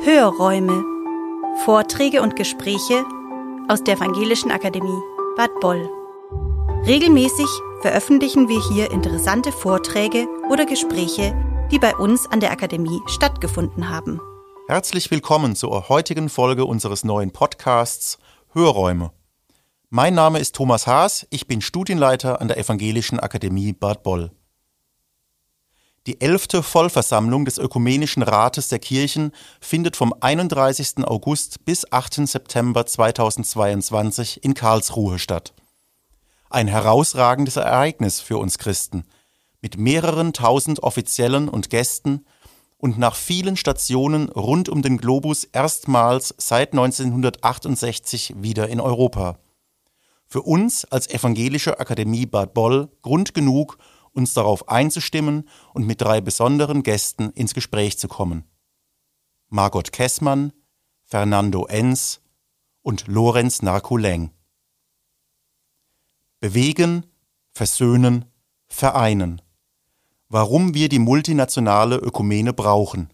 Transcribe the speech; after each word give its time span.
Hörräume. 0.00 0.84
Vorträge 1.64 2.22
und 2.22 2.36
Gespräche 2.36 3.04
aus 3.66 3.82
der 3.82 3.96
Evangelischen 3.96 4.52
Akademie 4.52 5.02
Bad 5.36 5.50
Boll. 5.60 5.90
Regelmäßig 6.86 7.48
veröffentlichen 7.82 8.48
wir 8.48 8.62
hier 8.70 8.92
interessante 8.92 9.50
Vorträge 9.50 10.28
oder 10.50 10.66
Gespräche, 10.66 11.34
die 11.72 11.80
bei 11.80 11.96
uns 11.96 12.30
an 12.30 12.38
der 12.38 12.52
Akademie 12.52 13.00
stattgefunden 13.06 13.88
haben. 13.88 14.20
Herzlich 14.68 15.10
willkommen 15.10 15.56
zur 15.56 15.88
heutigen 15.88 16.28
Folge 16.28 16.64
unseres 16.64 17.02
neuen 17.02 17.32
Podcasts 17.32 18.18
Hörräume. 18.52 19.10
Mein 19.90 20.14
Name 20.14 20.38
ist 20.38 20.54
Thomas 20.54 20.86
Haas, 20.86 21.26
ich 21.30 21.48
bin 21.48 21.60
Studienleiter 21.60 22.40
an 22.40 22.46
der 22.46 22.58
Evangelischen 22.58 23.18
Akademie 23.18 23.72
Bad 23.72 24.04
Boll. 24.04 24.30
Die 26.08 26.22
elfte 26.22 26.62
Vollversammlung 26.62 27.44
des 27.44 27.58
Ökumenischen 27.58 28.22
Rates 28.22 28.68
der 28.68 28.78
Kirchen 28.78 29.30
findet 29.60 29.94
vom 29.94 30.14
31. 30.18 31.04
August 31.04 31.66
bis 31.66 31.92
8. 31.92 32.26
September 32.26 32.86
2022 32.86 34.42
in 34.42 34.54
Karlsruhe 34.54 35.18
statt. 35.18 35.52
Ein 36.48 36.66
herausragendes 36.66 37.56
Ereignis 37.56 38.22
für 38.22 38.38
uns 38.38 38.56
Christen, 38.56 39.04
mit 39.60 39.76
mehreren 39.76 40.32
tausend 40.32 40.82
Offiziellen 40.82 41.46
und 41.46 41.68
Gästen 41.68 42.24
und 42.78 42.96
nach 42.96 43.14
vielen 43.14 43.58
Stationen 43.58 44.30
rund 44.30 44.70
um 44.70 44.80
den 44.80 44.96
Globus 44.96 45.44
erstmals 45.44 46.34
seit 46.38 46.72
1968 46.72 48.32
wieder 48.38 48.66
in 48.70 48.80
Europa. 48.80 49.38
Für 50.26 50.40
uns 50.40 50.86
als 50.86 51.06
Evangelische 51.10 51.78
Akademie 51.78 52.24
Bad 52.24 52.54
Boll 52.54 52.88
Grund 53.02 53.34
genug, 53.34 53.76
uns 54.18 54.34
darauf 54.34 54.68
einzustimmen 54.68 55.48
und 55.72 55.86
mit 55.86 56.02
drei 56.02 56.20
besonderen 56.20 56.82
Gästen 56.82 57.30
ins 57.30 57.54
Gespräch 57.54 57.98
zu 57.98 58.08
kommen. 58.08 58.44
Margot 59.48 59.92
Kessmann, 59.92 60.52
Fernando 61.04 61.64
Enz 61.66 62.20
und 62.82 63.06
Lorenz 63.06 63.62
Narkuleng. 63.62 64.30
Bewegen, 66.40 67.06
versöhnen, 67.52 68.26
vereinen. 68.66 69.40
Warum 70.28 70.74
wir 70.74 70.90
die 70.90 70.98
multinationale 70.98 71.96
Ökumene 71.96 72.52
brauchen 72.52 73.10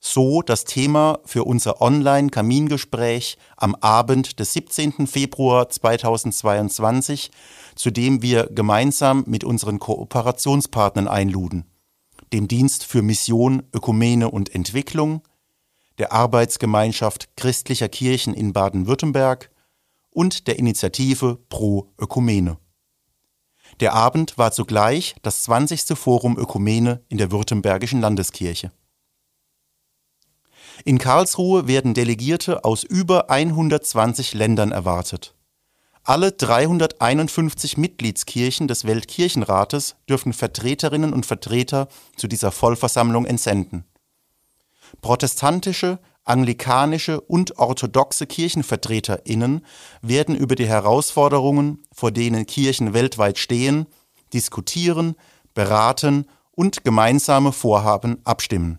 so 0.00 0.42
das 0.42 0.64
Thema 0.64 1.18
für 1.24 1.44
unser 1.44 1.80
Online-Kamingespräch 1.80 3.36
am 3.56 3.74
Abend 3.76 4.38
des 4.38 4.52
17. 4.52 5.06
Februar 5.06 5.68
2022, 5.68 7.30
zu 7.78 7.92
dem 7.92 8.22
wir 8.22 8.48
gemeinsam 8.48 9.22
mit 9.28 9.44
unseren 9.44 9.78
Kooperationspartnern 9.78 11.06
einluden, 11.06 11.64
dem 12.32 12.48
Dienst 12.48 12.84
für 12.84 13.02
Mission, 13.02 13.62
Ökumene 13.72 14.30
und 14.30 14.52
Entwicklung, 14.52 15.22
der 15.98 16.12
Arbeitsgemeinschaft 16.12 17.36
christlicher 17.36 17.88
Kirchen 17.88 18.34
in 18.34 18.52
Baden-Württemberg 18.52 19.50
und 20.10 20.48
der 20.48 20.58
Initiative 20.58 21.38
Pro 21.48 21.92
Ökumene. 21.98 22.58
Der 23.78 23.94
Abend 23.94 24.36
war 24.38 24.50
zugleich 24.50 25.14
das 25.22 25.44
20. 25.44 25.96
Forum 25.96 26.36
Ökumene 26.36 27.04
in 27.08 27.18
der 27.18 27.30
Württembergischen 27.30 28.00
Landeskirche. 28.00 28.72
In 30.84 30.98
Karlsruhe 30.98 31.68
werden 31.68 31.94
Delegierte 31.94 32.64
aus 32.64 32.82
über 32.82 33.30
120 33.30 34.34
Ländern 34.34 34.72
erwartet. 34.72 35.37
Alle 36.08 36.32
351 36.32 37.76
Mitgliedskirchen 37.76 38.66
des 38.66 38.86
Weltkirchenrates 38.86 39.94
dürfen 40.08 40.32
Vertreterinnen 40.32 41.12
und 41.12 41.26
Vertreter 41.26 41.88
zu 42.16 42.28
dieser 42.28 42.50
Vollversammlung 42.50 43.26
entsenden. 43.26 43.84
Protestantische, 45.02 45.98
anglikanische 46.24 47.20
und 47.20 47.58
orthodoxe 47.58 48.26
Kirchenvertreterinnen 48.26 49.66
werden 50.00 50.34
über 50.34 50.54
die 50.54 50.66
Herausforderungen, 50.66 51.82
vor 51.92 52.10
denen 52.10 52.46
Kirchen 52.46 52.94
weltweit 52.94 53.36
stehen, 53.36 53.84
diskutieren, 54.32 55.14
beraten 55.52 56.24
und 56.52 56.84
gemeinsame 56.84 57.52
Vorhaben 57.52 58.22
abstimmen. 58.24 58.78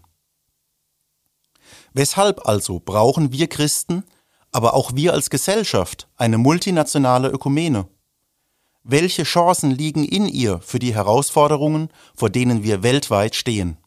Weshalb 1.94 2.48
also 2.48 2.82
brauchen 2.84 3.32
wir 3.32 3.46
Christen, 3.46 4.04
aber 4.52 4.74
auch 4.74 4.96
wir 4.96 5.14
als 5.14 5.30
Gesellschaft 5.30 6.08
eine 6.16 6.38
multinationale 6.38 7.30
Ökumene? 7.30 7.88
Welche 8.84 9.24
Chancen 9.24 9.72
liegen 9.72 10.04
in 10.04 10.28
ihr 10.28 10.60
für 10.60 10.80
die 10.80 10.94
Herausforderungen, 10.94 11.90
vor 12.16 12.30
denen 12.30 12.64
wir 12.64 12.84
weltweit 12.84 13.36
stehen? 13.36 13.78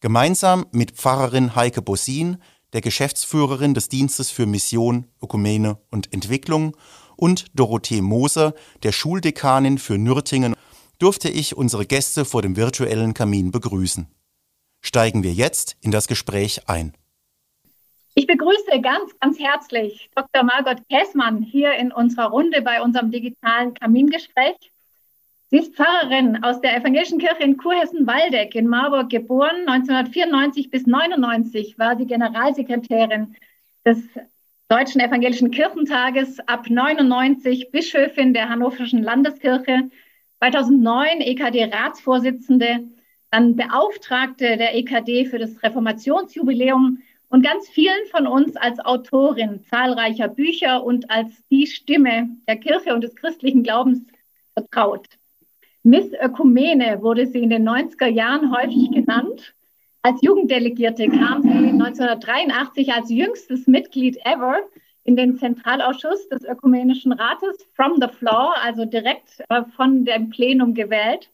Gemeinsam 0.00 0.66
mit 0.72 0.92
Pfarrerin 0.92 1.56
Heike 1.56 1.82
Bossin, 1.82 2.36
der 2.72 2.80
Geschäftsführerin 2.80 3.74
des 3.74 3.88
Dienstes 3.88 4.30
für 4.30 4.46
Mission, 4.46 5.06
Ökumene 5.22 5.78
und 5.90 6.12
Entwicklung, 6.12 6.76
und 7.16 7.46
Dorothee 7.54 8.02
Moser, 8.02 8.54
der 8.82 8.90
Schuldekanin 8.90 9.78
für 9.78 9.98
Nürtingen, 9.98 10.56
durfte 10.98 11.28
ich 11.28 11.56
unsere 11.56 11.86
Gäste 11.86 12.24
vor 12.24 12.42
dem 12.42 12.56
virtuellen 12.56 13.14
Kamin 13.14 13.52
begrüßen 13.52 14.08
steigen 14.84 15.22
wir 15.22 15.32
jetzt 15.32 15.76
in 15.80 15.90
das 15.90 16.06
Gespräch 16.06 16.68
ein. 16.68 16.92
Ich 18.16 18.28
begrüße 18.28 18.80
ganz, 18.80 19.18
ganz 19.18 19.40
herzlich 19.40 20.08
Dr. 20.14 20.44
Margot 20.44 20.88
Käßmann 20.88 21.42
hier 21.42 21.74
in 21.74 21.90
unserer 21.90 22.26
Runde 22.26 22.62
bei 22.62 22.80
unserem 22.80 23.10
digitalen 23.10 23.74
Kamingespräch. 23.74 24.54
Sie 25.50 25.58
ist 25.58 25.74
Pfarrerin 25.74 26.44
aus 26.44 26.60
der 26.60 26.76
Evangelischen 26.76 27.18
Kirche 27.18 27.42
in 27.42 27.56
Kurhessen-Waldeck 27.56 28.54
in 28.54 28.68
Marburg 28.68 29.10
geboren. 29.10 29.66
1994 29.66 30.70
bis 30.70 30.84
1999 30.86 31.76
war 31.76 31.96
sie 31.96 32.06
Generalsekretärin 32.06 33.34
des 33.84 33.98
Deutschen 34.68 35.00
Evangelischen 35.00 35.50
Kirchentages, 35.50 36.38
ab 36.46 36.70
99 36.70 37.72
Bischöfin 37.72 38.32
der 38.32 38.48
Hannoverschen 38.48 39.02
Landeskirche, 39.02 39.90
2009 40.38 41.20
EKD-Ratsvorsitzende 41.20 42.84
dann 43.32 43.56
Beauftragte 43.56 44.56
der 44.56 44.76
EKD 44.76 45.26
für 45.26 45.40
das 45.40 45.60
Reformationsjubiläum 45.64 46.98
und 47.34 47.42
ganz 47.42 47.68
vielen 47.68 48.06
von 48.12 48.28
uns 48.28 48.54
als 48.54 48.78
Autorin 48.78 49.64
zahlreicher 49.68 50.28
Bücher 50.28 50.84
und 50.84 51.10
als 51.10 51.32
die 51.50 51.66
Stimme 51.66 52.28
der 52.46 52.58
Kirche 52.58 52.94
und 52.94 53.00
des 53.00 53.16
christlichen 53.16 53.64
Glaubens 53.64 54.06
vertraut. 54.52 55.08
Miss 55.82 56.12
Ökumene 56.12 57.02
wurde 57.02 57.26
sie 57.26 57.40
in 57.40 57.50
den 57.50 57.68
90er 57.68 58.06
Jahren 58.06 58.56
häufig 58.56 58.88
genannt. 58.92 59.52
Als 60.02 60.22
Jugenddelegierte 60.22 61.08
kam 61.08 61.42
sie 61.42 61.48
1983 61.48 62.92
als 62.92 63.10
jüngstes 63.10 63.66
Mitglied 63.66 64.16
ever 64.24 64.60
in 65.02 65.16
den 65.16 65.36
Zentralausschuss 65.36 66.28
des 66.28 66.44
Ökumenischen 66.44 67.10
Rates 67.10 67.66
from 67.74 68.00
the 68.00 68.06
floor, 68.16 68.54
also 68.62 68.84
direkt 68.84 69.42
äh, 69.48 69.64
von 69.74 70.04
dem 70.04 70.30
Plenum 70.30 70.72
gewählt 70.72 71.28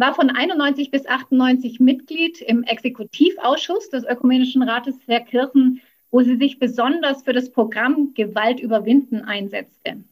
war 0.00 0.14
von 0.14 0.30
91 0.30 0.90
bis 0.90 1.06
98 1.06 1.78
Mitglied 1.78 2.40
im 2.40 2.62
Exekutivausschuss 2.62 3.90
des 3.90 4.04
Ökumenischen 4.04 4.62
Rates 4.62 4.98
der 5.06 5.20
Kirchen, 5.20 5.82
wo 6.10 6.22
sie 6.22 6.36
sich 6.36 6.58
besonders 6.58 7.22
für 7.22 7.34
das 7.34 7.52
Programm 7.52 8.14
Gewalt 8.14 8.60
überwinden 8.60 9.20
einsetzte. 9.20 10.02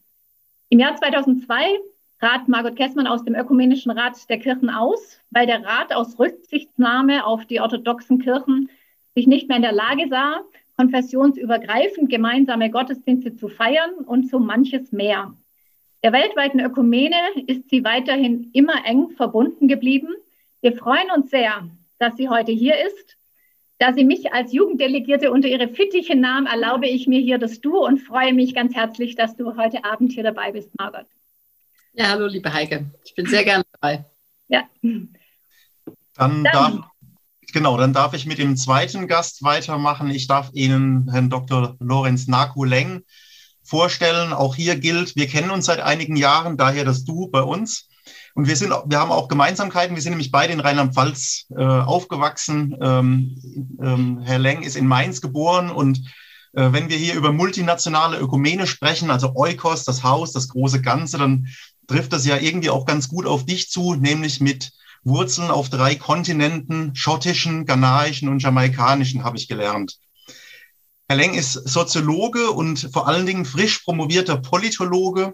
Im 0.69 0.79
Jahr 0.79 0.95
2002 0.95 1.79
trat 2.21 2.49
Margot 2.49 2.77
Kessmann 2.77 3.07
aus 3.07 3.25
dem 3.25 3.35
Ökumenischen 3.35 3.91
Rat 3.91 4.29
der 4.29 4.39
Kirchen 4.39 4.69
aus, 4.69 5.21
weil 5.31 5.47
der 5.47 5.65
Rat 5.65 5.95
aus 5.95 6.19
Rücksichtnahme 6.19 7.25
auf 7.25 7.47
die 7.47 7.61
orthodoxen 7.61 8.19
Kirchen 8.19 8.69
sich 9.15 9.27
nicht 9.27 9.49
mehr 9.49 9.57
in 9.57 9.63
der 9.63 9.73
Lage 9.73 10.09
sah, 10.11 10.43
konfessionsübergreifend 10.77 12.11
gemeinsame 12.11 12.71
Gottesdienste 12.71 13.37
zu 13.37 13.49
feiern 13.49 13.95
und 14.05 14.29
so 14.29 14.39
manches 14.39 14.93
mehr. 14.93 15.33
Der 16.05 16.13
weltweiten 16.13 16.61
Ökumene 16.61 17.17
ist 17.47 17.71
sie 17.71 17.83
weiterhin 17.83 18.51
immer 18.53 18.85
eng 18.87 19.11
verbunden 19.17 19.67
geblieben. 19.67 20.15
Wir 20.61 20.77
freuen 20.77 21.11
uns 21.15 21.31
sehr, 21.31 21.69
dass 21.99 22.17
sie 22.17 22.29
heute 22.29 22.53
hier 22.53 22.75
ist. 22.87 23.17
Da 23.79 23.93
sie 23.93 24.05
mich 24.05 24.33
als 24.33 24.53
Jugenddelegierte 24.53 25.31
unter 25.31 25.49
ihre 25.49 25.69
Fittiche 25.69 26.17
nahm, 26.17 26.47
erlaube 26.47 26.89
ich 26.89 27.07
mir 27.07 27.21
hier 27.21 27.39
das 27.39 27.61
Du 27.61 27.79
und 27.79 27.99
freue 27.99 28.33
mich 28.33 28.55
ganz 28.55 28.75
herzlich, 28.75 29.15
dass 29.15 29.37
du 29.37 29.57
heute 29.57 29.85
Abend 29.85 30.13
hier 30.13 30.25
dabei 30.25 30.53
bist, 30.53 30.71
Margot. 30.79 31.07
Ja, 31.93 32.11
hallo, 32.11 32.27
liebe 32.27 32.53
Heike. 32.53 32.91
Ich 33.05 33.15
bin 33.15 33.27
sehr 33.27 33.45
gerne 33.45 33.65
dabei. 33.73 34.05
Ja. 34.49 34.69
Dann, 34.83 35.13
dann. 36.15 36.43
Darf, 36.45 36.91
genau, 37.53 37.77
dann 37.77 37.93
darf 37.93 38.15
ich 38.15 38.27
mit 38.27 38.39
dem 38.39 38.57
zweiten 38.57 39.09
Gast 39.09 39.43
weitermachen. 39.43 40.11
Ich 40.11 40.27
darf 40.27 40.51
Ihnen 40.53 41.11
Herrn 41.11 41.31
Dr. 41.31 41.77
Lorenz 41.81 42.29
Nakuleng 42.29 43.05
vorstellen. 43.69 44.33
Auch 44.33 44.55
hier 44.55 44.77
gilt, 44.77 45.17
wir 45.17 45.27
kennen 45.27 45.51
uns 45.51 45.67
seit 45.67 45.81
einigen 45.81 46.17
Jahren, 46.17 46.57
daher 46.57 46.85
das 46.85 47.05
Du 47.05 47.29
bei 47.29 47.43
uns. 47.43 47.89
Und 48.35 48.47
wir, 48.47 48.57
sind, 48.57 48.71
wir 48.71 48.99
haben 48.99 49.11
auch 49.11 49.29
Gemeinsamkeiten. 49.29 49.97
Wir 49.97 50.03
sind 50.03 50.13
nämlich 50.13 50.31
beide 50.31 50.53
in 50.53 50.61
Rheinland-Pfalz 50.61 51.47
äh, 51.51 51.63
aufgewachsen. 51.65 52.77
Ähm, 52.81 53.77
ähm, 53.83 54.21
Herr 54.23 54.39
Leng 54.39 54.63
ist 54.63 54.77
in 54.77 54.87
Mainz 54.87 55.21
geboren. 55.21 55.71
Und 55.71 55.99
äh, 56.53 56.73
wenn 56.73 56.89
wir 56.89 56.97
hier 56.97 57.15
über 57.15 57.33
multinationale 57.33 58.19
Ökumene 58.19 58.67
sprechen, 58.67 59.11
also 59.11 59.35
Eukos, 59.35 59.85
das 59.85 60.05
Haus, 60.05 60.33
das 60.33 60.49
große 60.49 60.81
Ganze, 60.83 61.19
dann 61.19 61.49
trifft 61.89 62.13
das 62.13 62.27
ja 62.27 62.37
irgendwie 62.37 62.71
auch 62.71 62.87
ganz 62.87 63.09
gut 63.09 63.27
auf 63.27 63.45
dich 63.45 63.71
zu, 63.71 63.95
nämlich 63.95 64.41
mit 64.41 64.71
Wurzeln 65.05 65.51
auf 65.51 65.71
drei 65.71 65.95
Kontinenten, 65.95 66.95
schottischen, 66.95 67.67
ghanaischen 67.67 68.29
und 68.29 68.43
jamaikanischen, 68.43 69.25
habe 69.25 69.37
ich 69.37 69.49
gelernt. 69.49 69.99
Herr 71.11 71.17
Leng 71.17 71.33
ist 71.33 71.55
Soziologe 71.55 72.51
und 72.51 72.91
vor 72.93 73.09
allen 73.09 73.25
Dingen 73.25 73.47
frisch 73.47 73.79
promovierter 73.79 74.37
Politologe, 74.37 75.33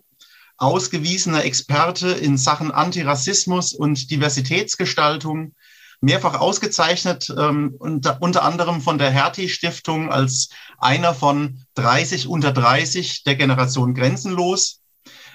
ausgewiesener 0.56 1.44
Experte 1.44 2.11
in 2.11 2.38
Sachen 2.38 2.71
Antirassismus 2.71 3.73
und 3.73 4.09
Diversitätsgestaltung, 4.09 5.53
mehrfach 6.00 6.38
ausgezeichnet, 6.38 7.29
ähm, 7.37 7.75
unter, 7.76 8.23
unter 8.23 8.44
anderem 8.44 8.82
von 8.82 8.99
der 8.99 9.11
Hertie 9.11 9.49
Stiftung 9.49 10.12
als 10.12 10.50
einer 10.79 11.12
von 11.12 11.65
30 11.75 12.29
unter 12.29 12.53
30 12.53 13.25
der 13.25 13.35
Generation 13.35 13.94
Grenzenlos. 13.94 14.81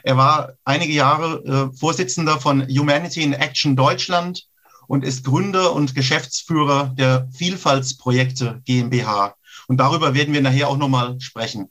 Er 0.04 0.16
war 0.16 0.54
einige 0.64 0.94
Jahre 0.94 1.44
äh, 1.74 1.78
Vorsitzender 1.78 2.40
von 2.40 2.66
Humanity 2.66 3.24
in 3.24 3.34
Action 3.34 3.76
Deutschland 3.76 4.46
und 4.88 5.04
ist 5.04 5.26
Gründer 5.26 5.74
und 5.74 5.96
Geschäftsführer 5.96 6.94
der 6.98 7.28
Vielfaltsprojekte 7.34 8.62
GmbH. 8.64 9.36
Und 9.70 9.78
darüber 9.78 10.16
werden 10.16 10.34
wir 10.34 10.42
nachher 10.42 10.68
auch 10.68 10.78
nochmal 10.78 11.22
sprechen. 11.22 11.70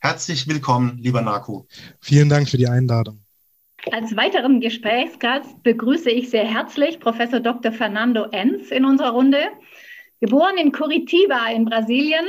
Herzlich 0.00 0.46
willkommen, 0.46 0.98
lieber 0.98 1.22
Naku. 1.22 1.64
Vielen 1.98 2.28
Dank 2.28 2.46
für 2.46 2.58
die 2.58 2.68
Einladung. 2.68 3.24
Als 3.90 4.14
weiteren 4.14 4.60
Gesprächsgast 4.60 5.62
begrüße 5.62 6.10
ich 6.10 6.28
sehr 6.28 6.44
herzlich 6.44 7.00
Professor 7.00 7.40
Dr. 7.40 7.72
Fernando 7.72 8.24
Enz 8.32 8.70
in 8.70 8.84
unserer 8.84 9.12
Runde. 9.12 9.38
Geboren 10.20 10.58
in 10.58 10.72
Curitiba 10.72 11.48
in 11.48 11.64
Brasilien, 11.64 12.26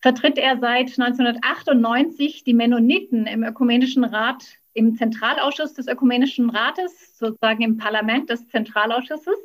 vertritt 0.00 0.38
er 0.38 0.58
seit 0.58 0.98
1998 0.98 2.42
die 2.44 2.54
Mennoniten 2.54 3.26
im 3.26 3.44
Ökumenischen 3.44 4.04
Rat, 4.04 4.42
im 4.72 4.96
Zentralausschuss 4.96 5.74
des 5.74 5.86
Ökumenischen 5.86 6.48
Rates, 6.48 7.18
sozusagen 7.18 7.60
im 7.60 7.76
Parlament 7.76 8.30
des 8.30 8.48
Zentralausschusses. 8.48 9.36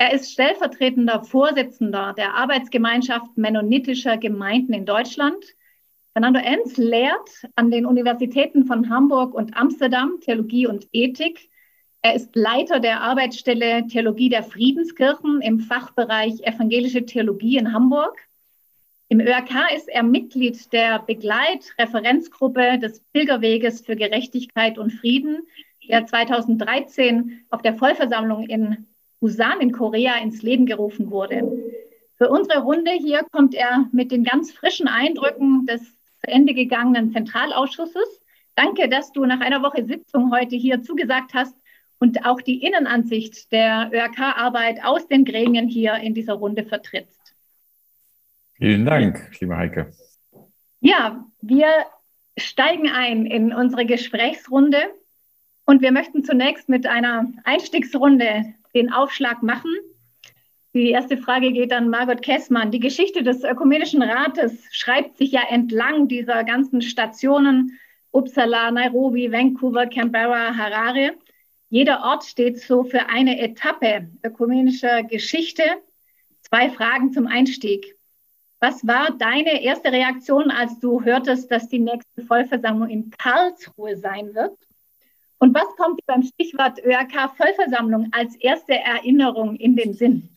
Er 0.00 0.12
ist 0.12 0.30
stellvertretender 0.30 1.24
Vorsitzender 1.24 2.14
der 2.16 2.34
Arbeitsgemeinschaft 2.34 3.36
mennonitischer 3.36 4.16
Gemeinden 4.16 4.72
in 4.72 4.86
Deutschland. 4.86 5.44
Fernando 6.12 6.38
Enz 6.38 6.76
lehrt 6.76 7.28
an 7.56 7.72
den 7.72 7.84
Universitäten 7.84 8.64
von 8.64 8.90
Hamburg 8.90 9.34
und 9.34 9.56
Amsterdam 9.56 10.20
Theologie 10.20 10.68
und 10.68 10.86
Ethik. 10.92 11.50
Er 12.00 12.14
ist 12.14 12.36
Leiter 12.36 12.78
der 12.78 13.00
Arbeitsstelle 13.00 13.88
Theologie 13.88 14.28
der 14.28 14.44
Friedenskirchen 14.44 15.40
im 15.40 15.58
Fachbereich 15.58 16.42
Evangelische 16.42 17.04
Theologie 17.04 17.56
in 17.56 17.72
Hamburg. 17.72 18.20
Im 19.08 19.18
ÖRK 19.18 19.74
ist 19.74 19.88
er 19.88 20.04
Mitglied 20.04 20.72
der 20.72 21.00
Begleitreferenzgruppe 21.00 22.78
des 22.78 23.00
Pilgerweges 23.12 23.80
für 23.80 23.96
Gerechtigkeit 23.96 24.78
und 24.78 24.92
Frieden, 24.92 25.48
der 25.88 26.06
2013 26.06 27.46
auf 27.50 27.62
der 27.62 27.74
Vollversammlung 27.74 28.44
in 28.44 28.86
Busan 29.20 29.60
in 29.60 29.72
Korea 29.72 30.16
ins 30.18 30.42
Leben 30.42 30.66
gerufen 30.66 31.10
wurde. 31.10 31.42
Für 32.16 32.30
unsere 32.30 32.62
Runde 32.62 32.92
hier 32.92 33.24
kommt 33.30 33.54
er 33.54 33.88
mit 33.92 34.10
den 34.10 34.24
ganz 34.24 34.52
frischen 34.52 34.88
Eindrücken 34.88 35.66
des 35.66 35.82
zu 35.82 36.30
Ende 36.30 36.54
gegangenen 36.54 37.12
Zentralausschusses. 37.12 38.22
Danke, 38.54 38.88
dass 38.88 39.12
du 39.12 39.24
nach 39.24 39.40
einer 39.40 39.62
Woche 39.62 39.84
Sitzung 39.84 40.32
heute 40.32 40.56
hier 40.56 40.82
zugesagt 40.82 41.32
hast 41.32 41.54
und 42.00 42.26
auch 42.26 42.40
die 42.40 42.64
Innenansicht 42.64 43.52
der 43.52 43.90
ÖRK-Arbeit 43.92 44.84
aus 44.84 45.06
den 45.06 45.24
Gremien 45.24 45.68
hier 45.68 45.94
in 45.94 46.14
dieser 46.14 46.34
Runde 46.34 46.64
vertrittst. 46.64 47.34
Vielen 48.54 48.84
Dank, 48.84 49.30
liebe 49.40 49.56
Heike. 49.56 49.92
Ja, 50.80 51.24
wir 51.40 51.68
steigen 52.36 52.88
ein 52.88 53.26
in 53.26 53.52
unsere 53.52 53.86
Gesprächsrunde 53.86 54.78
und 55.64 55.82
wir 55.82 55.92
möchten 55.92 56.24
zunächst 56.24 56.68
mit 56.68 56.86
einer 56.86 57.32
Einstiegsrunde 57.44 58.54
den 58.74 58.92
Aufschlag 58.92 59.42
machen. 59.42 59.70
Die 60.74 60.90
erste 60.90 61.16
Frage 61.16 61.52
geht 61.52 61.72
an 61.72 61.88
Margot 61.88 62.22
Kessmann. 62.22 62.70
Die 62.70 62.80
Geschichte 62.80 63.22
des 63.22 63.42
Ökumenischen 63.42 64.02
Rates 64.02 64.64
schreibt 64.70 65.16
sich 65.16 65.32
ja 65.32 65.42
entlang 65.48 66.08
dieser 66.08 66.44
ganzen 66.44 66.82
Stationen 66.82 67.78
Uppsala, 68.12 68.70
Nairobi, 68.70 69.32
Vancouver, 69.32 69.86
Canberra, 69.86 70.56
Harare. 70.56 71.14
Jeder 71.70 72.02
Ort 72.04 72.24
steht 72.24 72.60
so 72.60 72.84
für 72.84 73.08
eine 73.08 73.40
Etappe 73.40 74.08
ökumenischer 74.22 75.02
Geschichte. 75.02 75.62
Zwei 76.42 76.70
Fragen 76.70 77.12
zum 77.12 77.26
Einstieg. 77.26 77.96
Was 78.60 78.86
war 78.86 79.10
deine 79.18 79.62
erste 79.62 79.92
Reaktion, 79.92 80.50
als 80.50 80.80
du 80.80 81.02
hörtest, 81.02 81.50
dass 81.50 81.68
die 81.68 81.78
nächste 81.78 82.22
Vollversammlung 82.22 82.88
in 82.88 83.10
Karlsruhe 83.10 83.96
sein 83.96 84.34
wird? 84.34 84.56
Und 85.38 85.54
was 85.54 85.66
kommt 85.76 86.04
beim 86.06 86.22
Stichwort 86.22 86.78
ÖRK-Vollversammlung 86.84 88.08
als 88.12 88.34
erste 88.36 88.74
Erinnerung 88.74 89.56
in 89.56 89.76
den 89.76 89.94
Sinn? 89.94 90.28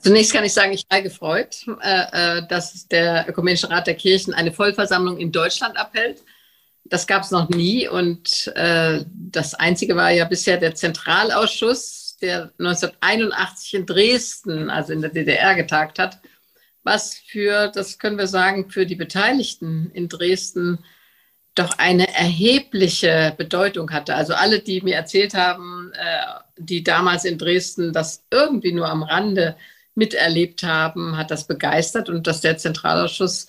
Zunächst 0.00 0.32
kann 0.32 0.44
ich 0.44 0.52
sagen, 0.52 0.72
ich 0.72 0.84
war 0.88 1.02
gefreut, 1.02 1.64
äh, 1.80 2.38
äh, 2.38 2.46
dass 2.48 2.86
der 2.88 3.26
Ökumenische 3.28 3.70
Rat 3.70 3.86
der 3.86 3.94
Kirchen 3.94 4.34
eine 4.34 4.52
Vollversammlung 4.52 5.18
in 5.18 5.32
Deutschland 5.32 5.76
abhält. 5.76 6.22
Das 6.84 7.06
gab 7.06 7.22
es 7.22 7.30
noch 7.30 7.48
nie 7.48 7.88
und 7.88 8.52
äh, 8.54 9.04
das 9.10 9.54
Einzige 9.54 9.96
war 9.96 10.10
ja 10.10 10.24
bisher 10.24 10.58
der 10.58 10.74
Zentralausschuss, 10.74 12.16
der 12.20 12.52
1981 12.58 13.74
in 13.74 13.86
Dresden, 13.86 14.70
also 14.70 14.92
in 14.92 15.00
der 15.00 15.10
DDR, 15.10 15.54
getagt 15.54 15.98
hat, 15.98 16.20
was 16.84 17.14
für, 17.14 17.68
das 17.68 17.98
können 17.98 18.18
wir 18.18 18.28
sagen, 18.28 18.70
für 18.70 18.86
die 18.86 18.94
Beteiligten 18.94 19.90
in 19.92 20.08
Dresden 20.08 20.78
doch 21.56 21.78
eine 21.78 22.14
erhebliche 22.14 23.34
Bedeutung 23.36 23.90
hatte. 23.90 24.14
Also 24.14 24.34
alle, 24.34 24.60
die 24.60 24.80
mir 24.82 24.94
erzählt 24.94 25.34
haben, 25.34 25.92
die 26.56 26.84
damals 26.84 27.24
in 27.24 27.38
Dresden 27.38 27.92
das 27.92 28.22
irgendwie 28.30 28.72
nur 28.72 28.88
am 28.88 29.02
Rande 29.02 29.56
miterlebt 29.94 30.62
haben, 30.62 31.16
hat 31.16 31.30
das 31.30 31.46
begeistert 31.46 32.08
und 32.08 32.26
dass 32.26 32.42
der 32.42 32.58
Zentralausschuss 32.58 33.48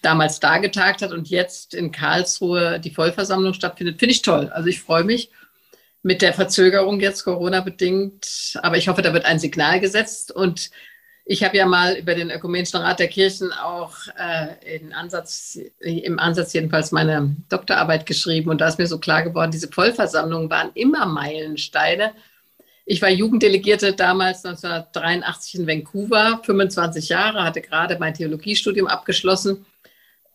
damals 0.00 0.40
da 0.40 0.58
getagt 0.58 1.02
hat 1.02 1.12
und 1.12 1.28
jetzt 1.28 1.74
in 1.74 1.92
Karlsruhe 1.92 2.80
die 2.80 2.90
Vollversammlung 2.90 3.54
stattfindet, 3.54 3.98
finde 3.98 4.14
ich 4.14 4.22
toll. 4.22 4.50
Also 4.52 4.68
ich 4.68 4.80
freue 4.80 5.04
mich 5.04 5.30
mit 6.02 6.22
der 6.22 6.32
Verzögerung 6.32 6.98
jetzt 6.98 7.22
Corona-bedingt, 7.22 8.58
aber 8.62 8.76
ich 8.76 8.88
hoffe, 8.88 9.02
da 9.02 9.12
wird 9.12 9.26
ein 9.26 9.38
Signal 9.38 9.78
gesetzt 9.78 10.32
und 10.32 10.70
ich 11.24 11.44
habe 11.44 11.56
ja 11.56 11.66
mal 11.66 11.94
über 11.94 12.14
den 12.14 12.30
Ökumenischen 12.30 12.80
Rat 12.80 12.98
der 12.98 13.08
Kirchen 13.08 13.52
auch 13.52 13.94
äh, 14.16 14.80
Ansatz, 14.92 15.58
im 15.80 16.18
Ansatz 16.18 16.52
jedenfalls 16.52 16.92
meine 16.92 17.36
Doktorarbeit 17.48 18.06
geschrieben 18.06 18.50
und 18.50 18.60
da 18.60 18.68
ist 18.68 18.78
mir 18.78 18.86
so 18.86 18.98
klar 18.98 19.22
geworden, 19.22 19.50
diese 19.50 19.68
Vollversammlungen 19.68 20.50
waren 20.50 20.70
immer 20.74 21.06
Meilensteine 21.06 22.12
ich 22.84 23.00
war 23.00 23.10
Jugenddelegierte 23.10 23.92
damals 23.92 24.44
1983 24.44 25.60
in 25.60 25.66
Vancouver, 25.66 26.40
25 26.44 27.08
Jahre, 27.08 27.44
hatte 27.44 27.60
gerade 27.60 27.96
mein 27.98 28.14
Theologiestudium 28.14 28.88
abgeschlossen. 28.88 29.66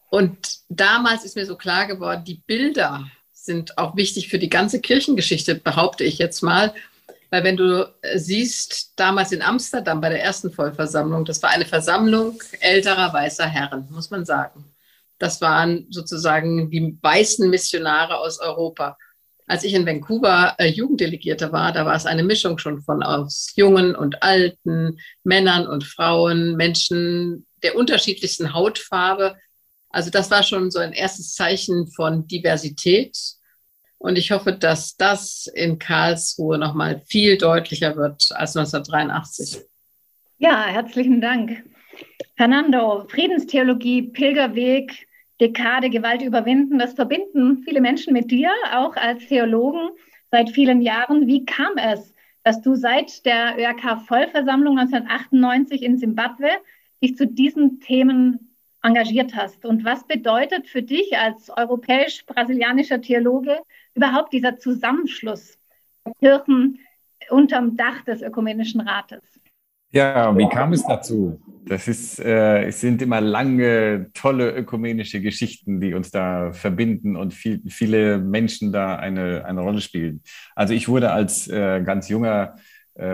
Und 0.09 0.59
damals 0.69 1.25
ist 1.25 1.35
mir 1.35 1.45
so 1.45 1.57
klar 1.57 1.87
geworden, 1.87 2.23
die 2.25 2.41
Bilder 2.47 3.05
sind 3.33 3.77
auch 3.77 3.97
wichtig 3.97 4.29
für 4.29 4.39
die 4.39 4.49
ganze 4.49 4.79
Kirchengeschichte, 4.79 5.55
behaupte 5.55 6.05
ich 6.05 6.17
jetzt 6.17 6.41
mal. 6.41 6.73
Weil 7.29 7.43
wenn 7.43 7.57
du 7.57 7.93
siehst, 8.15 8.93
damals 8.95 9.31
in 9.31 9.41
Amsterdam 9.41 9.99
bei 9.99 10.09
der 10.09 10.23
ersten 10.23 10.51
Vollversammlung, 10.51 11.25
das 11.25 11.41
war 11.43 11.49
eine 11.49 11.65
Versammlung 11.65 12.41
älterer 12.59 13.11
weißer 13.13 13.47
Herren, 13.47 13.87
muss 13.91 14.09
man 14.09 14.25
sagen. 14.25 14.65
Das 15.19 15.41
waren 15.41 15.87
sozusagen 15.89 16.69
die 16.69 16.97
weißen 17.01 17.49
Missionare 17.49 18.17
aus 18.17 18.39
Europa 18.39 18.97
als 19.47 19.63
ich 19.63 19.73
in 19.73 19.85
Vancouver 19.85 20.55
äh, 20.57 20.67
Jugenddelegierte 20.67 21.51
war, 21.53 21.71
da 21.71 21.85
war 21.85 21.95
es 21.95 22.05
eine 22.05 22.23
Mischung 22.23 22.57
schon 22.57 22.81
von 22.81 23.01
aus 23.01 23.53
jungen 23.55 23.95
und 23.95 24.21
alten, 24.21 24.99
Männern 25.23 25.65
und 25.65 25.85
Frauen, 25.85 26.57
Menschen 26.57 27.47
der 27.63 27.75
unterschiedlichsten 27.75 28.53
Hautfarbe. 28.53 29.37
Also 29.89 30.11
das 30.11 30.29
war 30.29 30.43
schon 30.43 30.69
so 30.69 30.79
ein 30.79 30.91
erstes 30.91 31.33
Zeichen 31.33 31.87
von 31.87 32.27
Diversität. 32.27 33.17
Und 33.99 34.17
ich 34.17 34.31
hoffe, 34.31 34.53
dass 34.53 34.95
das 34.95 35.47
in 35.47 35.79
Karlsruhe 35.79 36.57
nochmal 36.57 37.01
viel 37.07 37.37
deutlicher 37.37 37.95
wird 37.95 38.29
als 38.31 38.55
1983. 38.55 39.63
Ja, 40.37 40.65
herzlichen 40.65 41.19
Dank. 41.19 41.63
Fernando, 42.35 43.07
Friedenstheologie, 43.07 44.03
Pilgerweg, 44.03 45.07
Dekade 45.41 45.89
Gewalt 45.89 46.21
überwinden. 46.21 46.79
Das 46.79 46.93
verbinden 46.93 47.63
viele 47.63 47.81
Menschen 47.81 48.13
mit 48.13 48.29
dir, 48.31 48.51
auch 48.73 48.95
als 48.95 49.25
Theologen 49.27 49.89
seit 50.31 50.51
vielen 50.51 50.81
Jahren. 50.81 51.27
Wie 51.27 51.45
kam 51.45 51.77
es, 51.77 52.13
dass 52.43 52.61
du 52.61 52.75
seit 52.75 53.25
der 53.25 53.57
ÖRK-Vollversammlung 53.57 54.77
1998 54.77 55.81
in 55.83 55.97
Simbabwe 55.97 56.49
dich 57.03 57.15
zu 57.15 57.27
diesen 57.27 57.79
Themen 57.79 58.46
engagiert 58.87 59.35
hast? 59.35 59.65
Und 59.65 59.85
was 59.85 60.07
bedeutet 60.07 60.67
für 60.67 60.81
dich 60.81 61.17
als 61.17 61.49
europäisch-brasilianischer 61.49 63.01
Theologe 63.01 63.59
überhaupt 63.93 64.33
dieser 64.33 64.57
Zusammenschluss 64.57 65.57
der 66.05 66.13
Kirchen 66.19 66.79
unterm 67.29 67.75
Dach 67.75 68.03
des 68.03 68.21
Ökumenischen 68.21 68.81
Rates? 68.81 69.39
Ja, 69.91 70.37
wie 70.37 70.49
kam 70.49 70.73
es 70.73 70.85
dazu? 70.85 71.39
Das 71.65 71.87
ist, 71.87 72.19
äh, 72.19 72.65
es 72.65 72.81
sind 72.81 73.01
immer 73.01 73.19
lange, 73.21 74.09
tolle 74.13 74.55
ökumenische 74.55 75.21
Geschichten, 75.21 75.79
die 75.81 75.93
uns 75.93 76.11
da 76.11 76.51
verbinden 76.53 77.15
und 77.15 77.33
viel, 77.33 77.61
viele 77.67 78.17
Menschen 78.17 78.71
da 78.71 78.95
eine, 78.95 79.45
eine 79.45 79.61
Rolle 79.61 79.81
spielen. 79.81 80.21
Also 80.55 80.73
ich 80.73 80.87
wurde 80.87 81.11
als 81.11 81.47
äh, 81.47 81.81
ganz 81.83 82.09
junger 82.09 82.55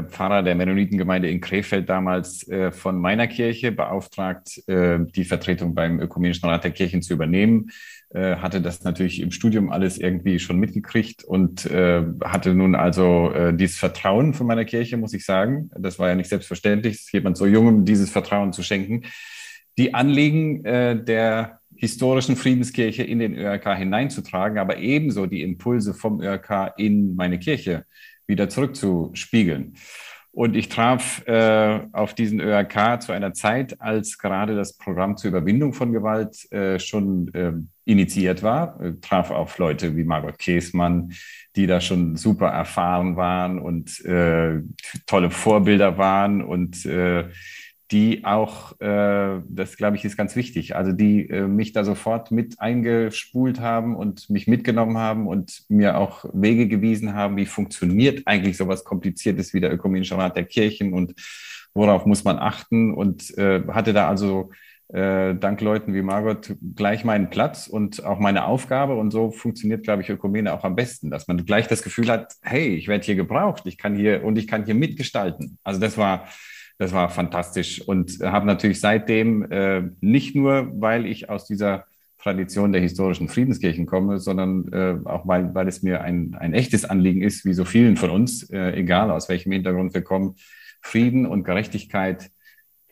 Pfarrer 0.03 0.43
der 0.43 0.55
Mennonitengemeinde 0.55 1.29
in 1.29 1.41
Krefeld 1.41 1.89
damals 1.89 2.47
äh, 2.47 2.71
von 2.71 2.99
meiner 2.99 3.27
Kirche 3.27 3.71
beauftragt, 3.71 4.67
äh, 4.67 4.99
die 5.15 5.25
Vertretung 5.25 5.75
beim 5.75 5.99
Ökumenischen 5.99 6.47
Rat 6.47 6.63
der 6.63 6.71
Kirchen 6.71 7.01
zu 7.01 7.13
übernehmen. 7.13 7.69
Äh, 8.13 8.35
hatte 8.35 8.61
das 8.61 8.83
natürlich 8.83 9.21
im 9.21 9.31
Studium 9.31 9.71
alles 9.71 9.97
irgendwie 9.97 10.37
schon 10.37 10.59
mitgekriegt 10.59 11.23
und 11.23 11.65
äh, 11.65 12.03
hatte 12.23 12.53
nun 12.53 12.75
also 12.75 13.31
äh, 13.31 13.55
dieses 13.55 13.77
Vertrauen 13.77 14.35
von 14.35 14.45
meiner 14.45 14.65
Kirche, 14.65 14.97
muss 14.97 15.15
ich 15.15 15.25
sagen. 15.25 15.71
Das 15.75 15.97
war 15.97 16.09
ja 16.09 16.15
nicht 16.15 16.29
selbstverständlich, 16.29 17.09
jemand 17.11 17.37
so 17.37 17.47
jungem 17.47 17.85
dieses 17.85 18.11
Vertrauen 18.11 18.53
zu 18.53 18.61
schenken. 18.61 19.01
Die 19.79 19.95
Anliegen 19.95 20.61
der 20.61 21.59
historischen 21.75 22.35
Friedenskirche 22.35 23.01
in 23.01 23.17
den 23.17 23.35
ÖRK 23.35 23.75
hineinzutragen, 23.75 24.59
aber 24.59 24.77
ebenso 24.77 25.25
die 25.25 25.41
Impulse 25.41 25.95
vom 25.95 26.21
ÖRK 26.21 26.75
in 26.77 27.15
meine 27.15 27.39
Kirche 27.39 27.85
wieder 28.27 28.49
zurückzuspiegeln. 28.49 29.75
Und 30.35 30.55
ich 30.55 30.67
traf 30.67 31.23
äh, 31.27 31.81
auf 31.91 32.15
diesen 32.15 32.39
ÖRK 32.39 33.03
zu 33.03 33.11
einer 33.11 33.33
Zeit, 33.33 33.79
als 33.79 34.17
gerade 34.17 34.55
das 34.55 34.75
Programm 34.77 35.15
zur 35.15 35.29
Überwindung 35.29 35.73
von 35.73 35.93
Gewalt 35.93 36.51
äh, 36.51 36.79
schon 36.79 37.31
äh, 37.35 37.53
initiiert 37.85 38.41
war. 38.41 38.79
Ich 38.83 38.99
traf 39.01 39.29
auf 39.29 39.59
Leute 39.59 39.95
wie 39.95 40.03
Margot 40.03 40.39
Käßmann, 40.39 41.13
die 41.55 41.67
da 41.67 41.79
schon 41.79 42.15
super 42.15 42.47
erfahren 42.47 43.15
waren 43.15 43.59
und 43.59 44.03
äh, 44.05 44.61
tolle 45.05 45.29
Vorbilder 45.29 45.99
waren 45.99 46.41
und 46.41 46.83
äh, 46.87 47.25
die 47.93 48.25
auch, 48.25 48.79
äh, 48.81 49.41
das 49.47 49.77
glaube 49.77 49.95
ich 49.95 50.03
ist 50.03 50.17
ganz 50.17 50.35
wichtig, 50.35 50.75
also 50.75 50.91
die 50.91 51.29
äh, 51.29 51.47
mich 51.47 51.73
da 51.73 51.83
sofort 51.83 52.31
mit 52.31 52.59
eingespult 52.59 53.59
haben 53.59 53.95
und 53.95 54.31
mich 54.31 54.47
mitgenommen 54.47 54.97
haben 54.97 55.27
und 55.27 55.63
mir 55.69 55.97
auch 55.99 56.25
Wege 56.33 56.67
gewiesen 56.67 57.13
haben, 57.13 57.37
wie 57.37 57.45
funktioniert 57.45 58.23
eigentlich 58.25 58.57
sowas 58.57 58.83
Kompliziertes 58.83 59.53
wie 59.53 59.59
der 59.59 59.71
Ökumenische 59.71 60.17
Rat 60.17 60.35
der 60.35 60.45
Kirchen 60.45 60.91
und 60.91 61.13
worauf 61.75 62.07
muss 62.07 62.23
man 62.23 62.39
achten 62.39 62.95
und 62.95 63.37
äh, 63.37 63.61
hatte 63.67 63.93
da 63.93 64.09
also 64.09 64.49
äh, 64.87 65.35
dank 65.35 65.61
Leuten 65.61 65.93
wie 65.93 66.01
Margot 66.01 66.55
gleich 66.75 67.03
meinen 67.05 67.29
Platz 67.29 67.67
und 67.67 68.03
auch 68.03 68.19
meine 68.19 68.45
Aufgabe. 68.45 68.95
Und 68.95 69.11
so 69.11 69.31
funktioniert, 69.31 69.83
glaube 69.83 70.01
ich, 70.01 70.09
Ökumene 70.09 70.53
auch 70.53 70.63
am 70.63 70.75
besten, 70.75 71.11
dass 71.11 71.27
man 71.27 71.45
gleich 71.45 71.67
das 71.67 71.83
Gefühl 71.83 72.09
hat, 72.09 72.33
hey, 72.41 72.75
ich 72.75 72.87
werde 72.87 73.05
hier 73.05 73.15
gebraucht, 73.15 73.63
ich 73.65 73.77
kann 73.77 73.95
hier 73.95 74.23
und 74.23 74.37
ich 74.37 74.47
kann 74.47 74.65
hier 74.65 74.75
mitgestalten. 74.75 75.57
Also 75.63 75.79
das 75.79 75.97
war 75.97 76.27
das 76.83 76.91
war 76.91 77.09
fantastisch 77.09 77.81
und 77.81 78.19
habe 78.21 78.45
natürlich 78.45 78.81
seitdem 78.81 79.49
äh, 79.49 79.83
nicht 80.01 80.35
nur, 80.35 80.69
weil 80.75 81.05
ich 81.05 81.29
aus 81.29 81.45
dieser 81.45 81.85
Tradition 82.17 82.73
der 82.73 82.81
historischen 82.81 83.29
Friedenskirchen 83.29 83.85
komme, 83.85 84.19
sondern 84.19 84.71
äh, 84.73 84.97
auch 85.05 85.25
weil, 85.25 85.55
weil 85.55 85.69
es 85.69 85.81
mir 85.81 86.01
ein, 86.01 86.35
ein 86.37 86.53
echtes 86.53 86.83
Anliegen 86.83 87.21
ist, 87.21 87.45
wie 87.45 87.53
so 87.53 87.63
vielen 87.63 87.95
von 87.95 88.09
uns, 88.09 88.49
äh, 88.49 88.71
egal 88.71 89.11
aus 89.11 89.29
welchem 89.29 89.53
Hintergrund 89.53 89.93
wir 89.93 90.01
kommen, 90.01 90.35
Frieden 90.81 91.25
und 91.25 91.45
Gerechtigkeit 91.45 92.29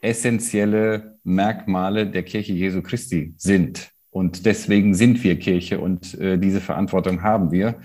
essentielle 0.01 1.19
Merkmale 1.25 2.07
der 2.07 2.23
Kirche 2.23 2.53
Jesu 2.53 2.81
Christi 2.81 3.33
sind. 3.37 3.91
Und 4.09 4.45
deswegen 4.45 4.93
sind 4.93 5.21
wir 5.23 5.37
Kirche 5.37 5.81
und 5.81 6.17
äh, 6.17 6.37
diese 6.37 6.61
Verantwortung 6.61 7.23
haben 7.23 7.51
wir. 7.51 7.81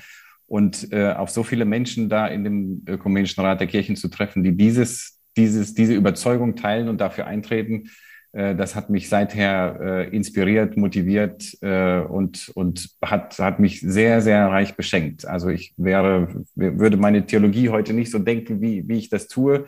Und 0.47 0.93
äh, 0.93 1.13
auf 1.13 1.31
so 1.31 1.43
viele 1.43 1.65
Menschen 1.65 2.09
da 2.09 2.29
in 2.29 2.45
dem 2.45 2.85
Ökumenischen 2.89 3.43
Rat 3.43 3.59
der 3.59 3.67
Kirchen 3.67 3.97
zu 3.97 4.09
treffen, 4.09 4.45
die 4.45 4.57
dieses 4.57 5.16
dieses, 5.37 5.75
diese 5.75 5.95
Überzeugung 5.95 6.57
teilen 6.57 6.89
und 6.89 7.01
dafür 7.01 7.27
eintreten, 7.27 7.91
äh, 8.37 8.55
das 8.55 8.75
hat 8.75 8.91
mich 8.91 9.09
seither 9.09 9.79
äh, 9.81 10.09
inspiriert, 10.15 10.77
motiviert 10.77 11.57
äh, 11.63 12.01
und, 12.01 12.51
und 12.55 12.91
hat, 13.03 13.39
hat 13.39 13.61
mich 13.61 13.81
sehr, 13.81 14.21
sehr 14.21 14.49
reich 14.49 14.77
beschenkt. 14.77 15.27
Also 15.27 15.49
ich 15.49 15.73
wäre, 15.79 16.45
würde 16.55 16.99
meine 16.99 17.25
Theologie 17.25 17.71
heute 17.71 17.95
nicht 17.95 18.11
so 18.11 18.19
denken, 18.19 18.61
wie, 18.61 18.87
wie 18.87 18.99
ich 18.99 19.09
das 19.09 19.29
tue. 19.29 19.65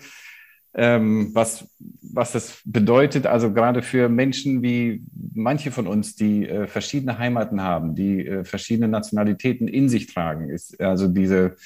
Ähm, 0.74 1.30
was, 1.32 1.66
was 2.02 2.32
das 2.32 2.60
bedeutet, 2.64 3.26
also 3.26 3.54
gerade 3.54 3.80
für 3.80 4.10
Menschen 4.10 4.62
wie 4.62 5.02
manche 5.34 5.70
von 5.70 5.86
uns, 5.86 6.14
die 6.14 6.46
verschiedene 6.66 7.18
Heimaten 7.18 7.62
haben, 7.62 7.94
die 7.94 8.40
verschiedene 8.42 8.86
Nationalitäten 8.86 9.66
in 9.66 9.88
sich 9.88 10.06
tragen, 10.12 10.50
ist 10.50 10.78
also 10.80 11.08
diese 11.08 11.56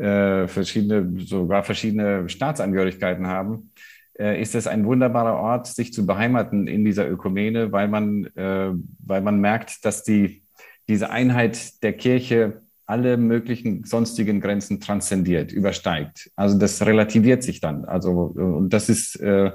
äh, 0.00 0.48
verschiedene, 0.48 1.20
sogar 1.20 1.62
verschiedene 1.62 2.28
Staatsangehörigkeiten 2.28 3.26
haben, 3.26 3.72
äh, 4.18 4.40
ist 4.40 4.54
es 4.54 4.66
ein 4.66 4.84
wunderbarer 4.84 5.36
Ort, 5.36 5.66
sich 5.66 5.92
zu 5.92 6.06
beheimaten 6.06 6.66
in 6.66 6.84
dieser 6.84 7.08
Ökumene, 7.08 7.72
weil 7.72 7.88
man, 7.88 8.24
äh, 8.36 8.72
weil 8.98 9.20
man 9.22 9.40
merkt, 9.40 9.84
dass 9.84 10.02
die, 10.02 10.42
diese 10.88 11.10
Einheit 11.10 11.82
der 11.82 11.92
Kirche 11.92 12.62
alle 12.86 13.16
möglichen 13.16 13.84
sonstigen 13.84 14.40
Grenzen 14.40 14.80
transzendiert, 14.80 15.52
übersteigt. 15.52 16.30
Also 16.34 16.58
das 16.58 16.84
relativiert 16.84 17.42
sich 17.42 17.60
dann. 17.60 17.84
Also, 17.84 18.10
und 18.10 18.70
das 18.70 18.88
ist, 18.88 19.14
äh, 19.20 19.52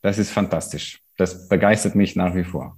das 0.00 0.18
ist 0.18 0.30
fantastisch. 0.30 1.00
Das 1.16 1.48
begeistert 1.48 1.94
mich 1.94 2.16
nach 2.16 2.34
wie 2.34 2.44
vor. 2.44 2.76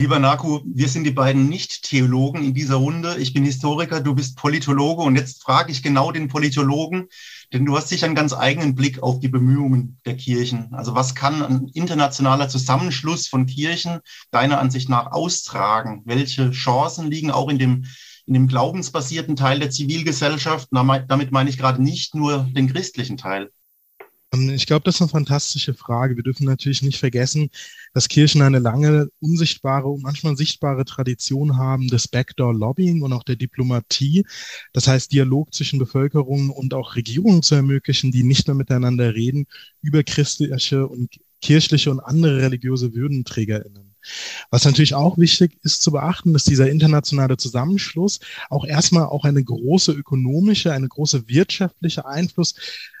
Lieber 0.00 0.18
Naku, 0.18 0.60
wir 0.66 0.88
sind 0.88 1.04
die 1.04 1.12
beiden 1.12 1.48
Nicht-Theologen 1.48 2.42
in 2.42 2.52
dieser 2.52 2.74
Runde. 2.74 3.16
Ich 3.18 3.32
bin 3.32 3.44
Historiker, 3.44 4.00
du 4.00 4.12
bist 4.12 4.36
Politologe 4.36 5.02
und 5.02 5.14
jetzt 5.14 5.44
frage 5.44 5.70
ich 5.70 5.84
genau 5.84 6.10
den 6.10 6.26
Politologen, 6.26 7.06
denn 7.52 7.64
du 7.64 7.76
hast 7.76 7.90
sicher 7.90 8.06
einen 8.06 8.16
ganz 8.16 8.32
eigenen 8.32 8.74
Blick 8.74 9.04
auf 9.04 9.20
die 9.20 9.28
Bemühungen 9.28 10.00
der 10.04 10.16
Kirchen. 10.16 10.74
Also 10.74 10.96
was 10.96 11.14
kann 11.14 11.42
ein 11.42 11.68
internationaler 11.74 12.48
Zusammenschluss 12.48 13.28
von 13.28 13.46
Kirchen 13.46 14.00
deiner 14.32 14.58
Ansicht 14.58 14.88
nach 14.88 15.12
austragen? 15.12 16.02
Welche 16.06 16.50
Chancen 16.50 17.08
liegen 17.08 17.30
auch 17.30 17.48
in 17.48 17.60
dem, 17.60 17.84
in 18.26 18.34
dem 18.34 18.48
glaubensbasierten 18.48 19.36
Teil 19.36 19.60
der 19.60 19.70
Zivilgesellschaft? 19.70 20.70
Damit 20.72 21.30
meine 21.30 21.50
ich 21.50 21.56
gerade 21.56 21.80
nicht 21.80 22.16
nur 22.16 22.48
den 22.52 22.66
christlichen 22.66 23.16
Teil. 23.16 23.52
Ähm, 24.34 24.50
ich 24.50 24.66
glaube, 24.66 24.84
das 24.84 24.96
ist 24.96 25.00
eine 25.02 25.10
fantastische 25.10 25.74
Frage. 25.74 26.16
Wir 26.16 26.22
dürfen 26.22 26.46
natürlich 26.46 26.82
nicht 26.82 26.98
vergessen, 26.98 27.50
dass 27.92 28.08
Kirchen 28.08 28.42
eine 28.42 28.58
lange 28.58 29.08
unsichtbare 29.20 29.88
und 29.88 30.02
manchmal 30.02 30.36
sichtbare 30.36 30.84
Tradition 30.84 31.56
haben 31.56 31.88
des 31.88 32.08
Backdoor-Lobbying 32.08 33.02
und 33.02 33.12
auch 33.12 33.24
der 33.24 33.36
Diplomatie. 33.36 34.24
Das 34.72 34.88
heißt, 34.88 35.12
Dialog 35.12 35.54
zwischen 35.54 35.78
Bevölkerung 35.78 36.50
und 36.50 36.74
auch 36.74 36.96
Regierungen 36.96 37.42
zu 37.42 37.54
ermöglichen, 37.54 38.12
die 38.12 38.24
nicht 38.24 38.46
mehr 38.46 38.54
miteinander 38.56 39.14
reden 39.14 39.46
über 39.82 40.02
christliche 40.02 40.86
und 40.86 41.20
kirchliche 41.40 41.90
und 41.90 42.00
andere 42.00 42.42
religiöse 42.42 42.94
WürdenträgerInnen. 42.94 43.93
Was 44.50 44.64
natürlich 44.64 44.94
auch 44.94 45.18
wichtig 45.18 45.58
ist 45.62 45.82
zu 45.82 45.92
beachten, 45.92 46.32
dass 46.32 46.44
dieser 46.44 46.70
internationale 46.70 47.36
Zusammenschluss 47.36 48.20
auch 48.50 48.64
erstmal 48.64 49.06
auch 49.06 49.24
eine 49.24 49.42
große 49.42 49.92
ökonomische, 49.92 50.72
eine 50.72 50.88
große 50.88 51.28
wirtschaftliche 51.28 52.06
Einfluss 52.06 52.54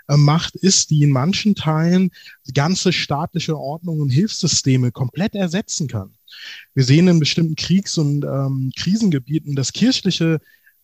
äh, 0.08 0.16
Macht 0.16 0.56
ist, 0.56 0.90
die 0.90 1.02
in 1.02 1.10
manchen 1.10 1.54
Teilen 1.54 2.10
ganze 2.52 2.92
staatliche 2.92 3.58
Ordnungen 3.58 4.02
und 4.02 4.10
Hilfssysteme 4.10 4.92
komplett 4.92 5.34
ersetzen 5.34 5.88
kann. 5.88 6.14
Wir 6.74 6.84
sehen 6.84 7.08
in 7.08 7.20
bestimmten 7.20 7.56
Kriegs- 7.56 7.98
und 7.98 8.24
ähm, 8.24 8.72
Krisengebieten, 8.76 9.54
dass 9.54 9.72
kirchliche 9.72 10.40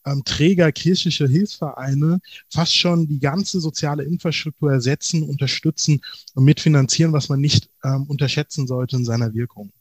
ähm, 0.06 0.22
Träger, 0.24 0.72
kirchliche 0.72 1.28
Hilfsvereine 1.28 2.20
fast 2.48 2.76
schon 2.76 3.06
die 3.06 3.20
ganze 3.20 3.60
soziale 3.60 4.04
Infrastruktur 4.04 4.72
ersetzen, 4.72 5.22
unterstützen 5.22 6.00
und 6.34 6.44
mitfinanzieren, 6.44 7.12
was 7.12 7.28
man 7.28 7.40
nicht 7.40 7.68
ähm, 7.84 8.04
unterschätzen 8.04 8.66
sollte 8.66 8.96
in 8.96 9.04
seiner 9.04 9.34
Wirkung. 9.34 9.72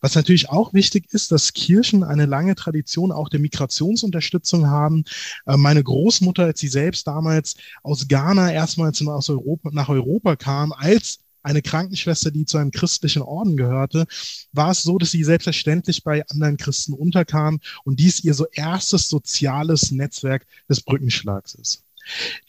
Was 0.00 0.14
natürlich 0.14 0.48
auch 0.48 0.74
wichtig 0.74 1.06
ist, 1.12 1.32
dass 1.32 1.52
Kirchen 1.52 2.04
eine 2.04 2.26
lange 2.26 2.54
Tradition 2.54 3.12
auch 3.12 3.28
der 3.28 3.40
Migrationsunterstützung 3.40 4.68
haben. 4.68 5.04
Äh, 5.46 5.56
meine 5.56 5.82
Großmutter, 5.82 6.44
als 6.44 6.60
sie 6.60 6.68
selbst 6.68 7.06
damals 7.06 7.56
aus 7.82 8.08
Ghana 8.08 8.52
erstmals 8.52 9.00
aus 9.06 9.30
Europa, 9.30 9.70
nach 9.72 9.88
Europa 9.88 10.36
kam, 10.36 10.72
als 10.72 11.20
eine 11.42 11.62
Krankenschwester, 11.62 12.30
die 12.30 12.44
zu 12.44 12.58
einem 12.58 12.70
christlichen 12.70 13.22
Orden 13.22 13.56
gehörte, 13.56 14.06
war 14.52 14.70
es 14.70 14.82
so, 14.82 14.98
dass 14.98 15.12
sie 15.12 15.24
selbstverständlich 15.24 16.02
bei 16.02 16.26
anderen 16.28 16.56
Christen 16.56 16.92
unterkam 16.92 17.60
und 17.84 18.00
dies 18.00 18.24
ihr 18.24 18.34
so 18.34 18.46
erstes 18.52 19.08
soziales 19.08 19.90
Netzwerk 19.90 20.46
des 20.68 20.82
Brückenschlags 20.82 21.54
ist. 21.54 21.84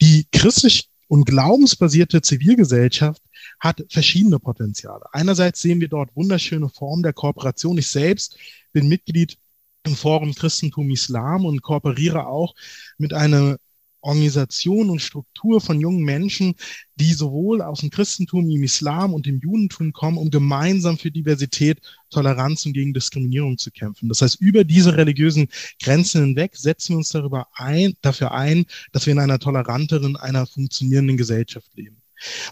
Die 0.00 0.26
christlich 0.32 0.88
und 1.08 1.24
glaubensbasierte 1.24 2.22
Zivilgesellschaft 2.22 3.22
hat 3.60 3.84
verschiedene 3.90 4.38
Potenziale. 4.38 5.04
Einerseits 5.12 5.60
sehen 5.60 5.80
wir 5.80 5.88
dort 5.88 6.16
wunderschöne 6.16 6.68
Formen 6.68 7.02
der 7.02 7.12
Kooperation. 7.12 7.78
Ich 7.78 7.88
selbst 7.88 8.36
bin 8.72 8.88
Mitglied 8.88 9.38
im 9.84 9.94
Forum 9.94 10.34
Christentum 10.34 10.90
Islam 10.90 11.44
und 11.44 11.62
kooperiere 11.62 12.26
auch 12.26 12.54
mit 12.98 13.12
einer 13.12 13.58
Organisation 14.02 14.88
und 14.90 15.00
Struktur 15.00 15.60
von 15.60 15.78
jungen 15.78 16.02
Menschen, 16.04 16.54
die 16.96 17.12
sowohl 17.12 17.60
aus 17.60 17.80
dem 17.80 17.90
Christentum, 17.90 18.48
im 18.48 18.62
Islam 18.62 19.12
und 19.12 19.26
dem 19.26 19.40
Judentum 19.40 19.92
kommen, 19.92 20.16
um 20.16 20.30
gemeinsam 20.30 20.96
für 20.96 21.10
Diversität, 21.10 21.80
Toleranz 22.08 22.64
und 22.66 22.72
gegen 22.72 22.94
Diskriminierung 22.94 23.58
zu 23.58 23.70
kämpfen. 23.70 24.08
Das 24.08 24.22
heißt, 24.22 24.40
über 24.40 24.64
diese 24.64 24.96
religiösen 24.96 25.48
Grenzen 25.82 26.22
hinweg 26.22 26.56
setzen 26.56 26.94
wir 26.94 26.98
uns 26.98 27.10
darüber 27.10 27.48
ein, 27.52 27.94
dafür 28.00 28.32
ein, 28.32 28.64
dass 28.92 29.06
wir 29.06 29.12
in 29.12 29.18
einer 29.18 29.38
toleranteren, 29.38 30.16
einer 30.16 30.46
funktionierenden 30.46 31.16
Gesellschaft 31.16 31.70
leben. 31.76 31.99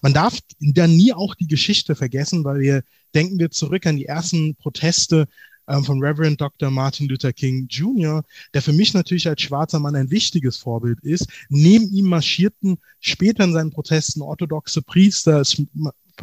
Man 0.02 0.14
darf 0.14 0.38
dann 0.60 0.96
nie 0.96 1.12
auch 1.12 1.34
die 1.34 1.46
Geschichte 1.46 1.94
vergessen, 1.94 2.44
weil 2.44 2.60
wir 2.60 2.82
denken 3.14 3.38
wir 3.38 3.50
zurück 3.50 3.86
an 3.86 3.96
die 3.96 4.06
ersten 4.06 4.54
Proteste 4.56 5.26
ähm, 5.68 5.84
von 5.84 6.02
Reverend 6.02 6.40
Dr. 6.40 6.70
Martin 6.70 7.08
Luther 7.08 7.32
King 7.32 7.66
Jr., 7.68 8.24
der 8.54 8.62
für 8.62 8.72
mich 8.72 8.94
natürlich 8.94 9.28
als 9.28 9.42
schwarzer 9.42 9.78
Mann 9.78 9.96
ein 9.96 10.10
wichtiges 10.10 10.56
Vorbild 10.56 11.00
ist. 11.00 11.26
Neben 11.48 11.92
ihm 11.92 12.06
marschierten 12.06 12.78
später 13.00 13.44
in 13.44 13.52
seinen 13.52 13.70
Protesten 13.70 14.22
orthodoxe 14.22 14.82
Priester, 14.82 15.44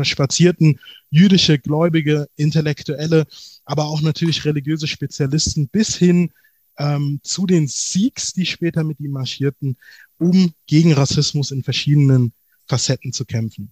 spazierten 0.02 0.80
jüdische, 1.10 1.58
gläubige, 1.60 2.28
Intellektuelle, 2.36 3.26
aber 3.64 3.86
auch 3.86 4.02
natürlich 4.02 4.44
religiöse 4.46 4.88
Spezialisten 4.88 5.70
bis 5.70 5.96
hin 5.96 6.32
ähm, 6.78 7.20
zu 7.24 7.46
den 7.46 7.68
Sikhs, 7.68 8.34
die 8.34 8.46
später 8.46 8.84
mit 8.84 9.00
ihm 9.00 9.12
marschierten, 9.12 9.78
um 10.18 10.54
gegen 10.68 10.94
Rassismus 10.94 11.52
in 11.52 11.64
verschiedenen 11.64 12.34
Facetten 12.68 13.14
zu 13.14 13.26
kämpfen. 13.26 13.72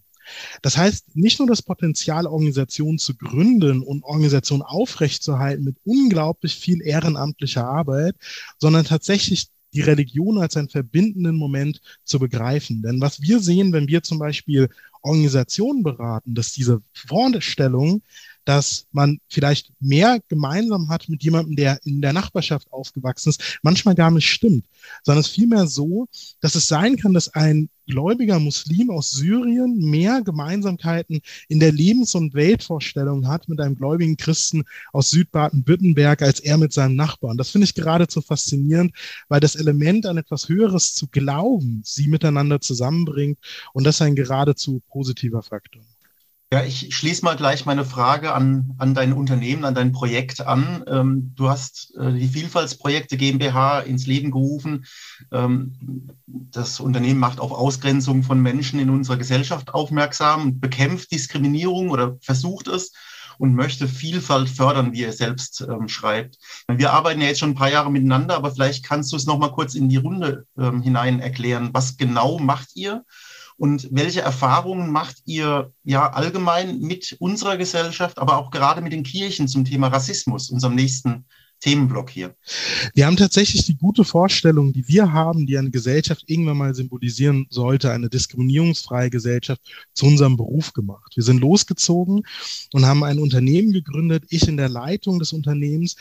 Das 0.61 0.77
heißt, 0.77 1.15
nicht 1.15 1.39
nur 1.39 1.47
das 1.47 1.61
Potenzial, 1.61 2.27
Organisationen 2.27 2.97
zu 2.97 3.15
gründen 3.15 3.81
und 3.81 4.03
Organisationen 4.03 4.61
aufrechtzuerhalten 4.61 5.65
mit 5.65 5.77
unglaublich 5.83 6.55
viel 6.55 6.81
ehrenamtlicher 6.81 7.65
Arbeit, 7.65 8.15
sondern 8.57 8.85
tatsächlich 8.85 9.49
die 9.73 9.81
Religion 9.81 10.37
als 10.37 10.55
einen 10.55 10.69
verbindenden 10.69 11.35
Moment 11.35 11.81
zu 12.03 12.19
begreifen. 12.19 12.81
Denn 12.83 13.01
was 13.01 13.21
wir 13.21 13.39
sehen, 13.39 13.73
wenn 13.73 13.87
wir 13.87 14.03
zum 14.03 14.19
Beispiel 14.19 14.69
Organisationen 15.01 15.83
beraten, 15.83 16.35
dass 16.35 16.53
diese 16.53 16.81
Vorstellung 16.93 18.03
dass 18.45 18.85
man 18.91 19.19
vielleicht 19.29 19.71
mehr 19.79 20.19
gemeinsam 20.27 20.89
hat 20.89 21.09
mit 21.09 21.23
jemandem, 21.23 21.55
der 21.55 21.79
in 21.85 22.01
der 22.01 22.13
Nachbarschaft 22.13 22.71
aufgewachsen 22.71 23.29
ist, 23.29 23.59
manchmal 23.61 23.95
gar 23.95 24.11
nicht 24.11 24.29
stimmt, 24.29 24.65
sondern 25.03 25.21
es 25.21 25.27
ist 25.27 25.35
vielmehr 25.35 25.67
so, 25.67 26.07
dass 26.41 26.55
es 26.55 26.67
sein 26.67 26.97
kann, 26.97 27.13
dass 27.13 27.29
ein 27.29 27.69
gläubiger 27.87 28.39
Muslim 28.39 28.89
aus 28.89 29.11
Syrien 29.11 29.77
mehr 29.77 30.21
Gemeinsamkeiten 30.21 31.21
in 31.47 31.59
der 31.59 31.71
Lebens- 31.71 32.15
und 32.15 32.33
Weltvorstellung 32.33 33.27
hat 33.27 33.49
mit 33.49 33.59
einem 33.59 33.75
gläubigen 33.75 34.17
Christen 34.17 34.63
aus 34.93 35.09
Südbaden-Württemberg 35.09 36.21
als 36.21 36.39
er 36.39 36.57
mit 36.57 36.73
seinem 36.73 36.95
Nachbarn. 36.95 37.37
Das 37.37 37.49
finde 37.49 37.65
ich 37.65 37.75
geradezu 37.75 38.21
faszinierend, 38.21 38.93
weil 39.27 39.39
das 39.39 39.55
Element 39.55 40.05
an 40.05 40.17
etwas 40.17 40.47
Höheres 40.47 40.93
zu 40.93 41.07
glauben 41.07 41.81
sie 41.83 42.07
miteinander 42.07 42.61
zusammenbringt 42.61 43.39
und 43.73 43.83
das 43.83 44.01
ein 44.01 44.15
geradezu 44.15 44.81
positiver 44.87 45.43
Faktor. 45.43 45.83
Ja, 46.53 46.63
ich 46.63 46.95
schließe 46.95 47.25
mal 47.25 47.35
gleich 47.35 47.65
meine 47.65 47.83
Frage 47.83 48.31
an, 48.31 48.75
an 48.77 48.93
dein 48.93 49.11
Unternehmen, 49.11 49.65
an 49.65 49.73
dein 49.73 49.91
Projekt 49.91 50.39
an. 50.41 50.83
Ähm, 50.85 51.31
du 51.33 51.49
hast 51.49 51.95
äh, 51.97 52.13
die 52.13 52.27
Vielfaltsprojekte 52.27 53.17
GmbH 53.17 53.79
ins 53.79 54.05
Leben 54.05 54.29
gerufen. 54.29 54.85
Ähm, 55.31 56.11
das 56.27 56.79
Unternehmen 56.79 57.19
macht 57.19 57.39
auf 57.39 57.51
Ausgrenzung 57.51 58.21
von 58.21 58.39
Menschen 58.39 58.79
in 58.79 58.91
unserer 58.91 59.17
Gesellschaft 59.17 59.73
aufmerksam, 59.73 60.59
bekämpft 60.59 61.11
Diskriminierung 61.11 61.89
oder 61.89 62.19
versucht 62.21 62.67
es 62.67 62.93
und 63.39 63.55
möchte 63.55 63.87
Vielfalt 63.87 64.47
fördern, 64.47 64.93
wie 64.93 65.05
er 65.05 65.13
selbst 65.13 65.61
ähm, 65.61 65.87
schreibt. 65.87 66.37
Wir 66.67 66.93
arbeiten 66.93 67.21
ja 67.21 67.29
jetzt 67.29 67.39
schon 67.39 67.49
ein 67.49 67.55
paar 67.55 67.71
Jahre 67.71 67.91
miteinander, 67.91 68.35
aber 68.35 68.51
vielleicht 68.51 68.85
kannst 68.85 69.11
du 69.11 69.15
es 69.15 69.25
noch 69.25 69.39
mal 69.39 69.51
kurz 69.51 69.73
in 69.73 69.89
die 69.89 69.97
Runde 69.97 70.45
ähm, 70.55 70.83
hinein 70.83 71.19
erklären. 71.19 71.71
Was 71.73 71.97
genau 71.97 72.37
macht 72.37 72.75
ihr? 72.75 73.03
Und 73.57 73.87
welche 73.91 74.21
Erfahrungen 74.21 74.91
macht 74.91 75.17
ihr 75.25 75.71
ja 75.83 76.11
allgemein 76.11 76.79
mit 76.79 77.15
unserer 77.19 77.57
Gesellschaft, 77.57 78.17
aber 78.17 78.37
auch 78.37 78.51
gerade 78.51 78.81
mit 78.81 78.93
den 78.93 79.03
Kirchen 79.03 79.47
zum 79.47 79.65
Thema 79.65 79.87
Rassismus, 79.87 80.49
unserem 80.49 80.75
nächsten 80.75 81.25
Themenblock 81.63 82.09
hier? 82.09 82.35
Wir 82.93 83.05
haben 83.05 83.15
tatsächlich 83.15 83.65
die 83.65 83.77
gute 83.77 84.03
Vorstellung, 84.03 84.73
die 84.73 84.87
wir 84.87 85.13
haben, 85.13 85.45
die 85.45 85.57
eine 85.57 85.71
Gesellschaft 85.71 86.23
irgendwann 86.27 86.57
mal 86.57 86.75
symbolisieren 86.75 87.47
sollte, 87.49 87.91
eine 87.91 88.09
diskriminierungsfreie 88.09 89.09
Gesellschaft, 89.09 89.61
zu 89.93 90.05
unserem 90.05 90.35
Beruf 90.35 90.73
gemacht. 90.73 91.13
Wir 91.15 91.23
sind 91.23 91.39
losgezogen 91.39 92.23
und 92.73 92.85
haben 92.85 93.03
ein 93.03 93.19
Unternehmen 93.19 93.71
gegründet, 93.71 94.25
ich 94.29 94.47
in 94.47 94.57
der 94.57 94.69
Leitung 94.69 95.19
des 95.19 95.31
Unternehmens, 95.31 95.95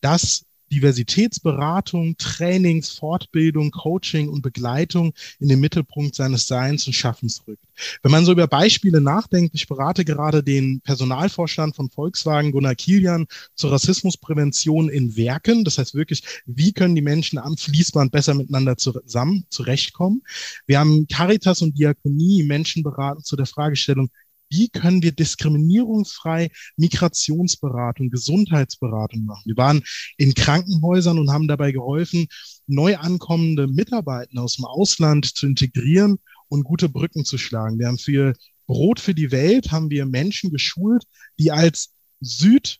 das 0.00 0.44
Diversitätsberatung, 0.70 2.16
Trainings, 2.18 2.90
Fortbildung, 2.90 3.70
Coaching 3.70 4.28
und 4.28 4.42
Begleitung 4.42 5.12
in 5.40 5.48
den 5.48 5.60
Mittelpunkt 5.60 6.14
seines 6.14 6.46
Seins 6.46 6.86
und 6.86 6.92
Schaffens 6.92 7.42
rückt. 7.46 7.64
Wenn 8.02 8.12
man 8.12 8.24
so 8.24 8.32
über 8.32 8.46
Beispiele 8.46 9.00
nachdenkt, 9.00 9.54
ich 9.54 9.68
berate 9.68 10.04
gerade 10.04 10.42
den 10.42 10.80
Personalvorstand 10.80 11.76
von 11.76 11.90
Volkswagen, 11.90 12.52
Gunnar 12.52 12.74
Kilian, 12.74 13.26
zur 13.54 13.72
Rassismusprävention 13.72 14.88
in 14.88 15.16
Werken. 15.16 15.64
Das 15.64 15.78
heißt 15.78 15.94
wirklich, 15.94 16.22
wie 16.46 16.72
können 16.72 16.94
die 16.94 17.02
Menschen 17.02 17.38
am 17.38 17.56
Fließband 17.56 18.12
besser 18.12 18.34
miteinander 18.34 18.76
zusammen 18.76 19.44
zurechtkommen? 19.48 20.22
Wir 20.66 20.80
haben 20.80 21.06
Caritas 21.08 21.62
und 21.62 21.78
Diakonie 21.78 22.42
Menschen 22.42 22.82
beraten 22.82 23.22
zu 23.22 23.36
der 23.36 23.46
Fragestellung, 23.46 24.10
wie 24.50 24.68
können 24.68 25.02
wir 25.02 25.12
diskriminierungsfrei 25.12 26.50
Migrationsberatung, 26.76 28.10
Gesundheitsberatung 28.10 29.24
machen. 29.24 29.42
Wir 29.44 29.56
waren 29.56 29.82
in 30.16 30.34
Krankenhäusern 30.34 31.18
und 31.18 31.30
haben 31.30 31.48
dabei 31.48 31.72
geholfen, 31.72 32.26
neu 32.66 32.96
ankommende 32.96 33.66
Mitarbeiter 33.66 34.42
aus 34.42 34.56
dem 34.56 34.64
Ausland 34.64 35.26
zu 35.26 35.46
integrieren 35.46 36.18
und 36.48 36.64
gute 36.64 36.88
Brücken 36.88 37.24
zu 37.24 37.38
schlagen. 37.38 37.78
Wir 37.78 37.88
haben 37.88 37.98
für 37.98 38.34
Brot 38.66 39.00
für 39.00 39.14
die 39.14 39.32
Welt 39.32 39.72
haben 39.72 39.90
wir 39.90 40.04
Menschen 40.06 40.50
geschult, 40.50 41.04
die 41.38 41.50
als 41.50 41.94
Süd 42.20 42.78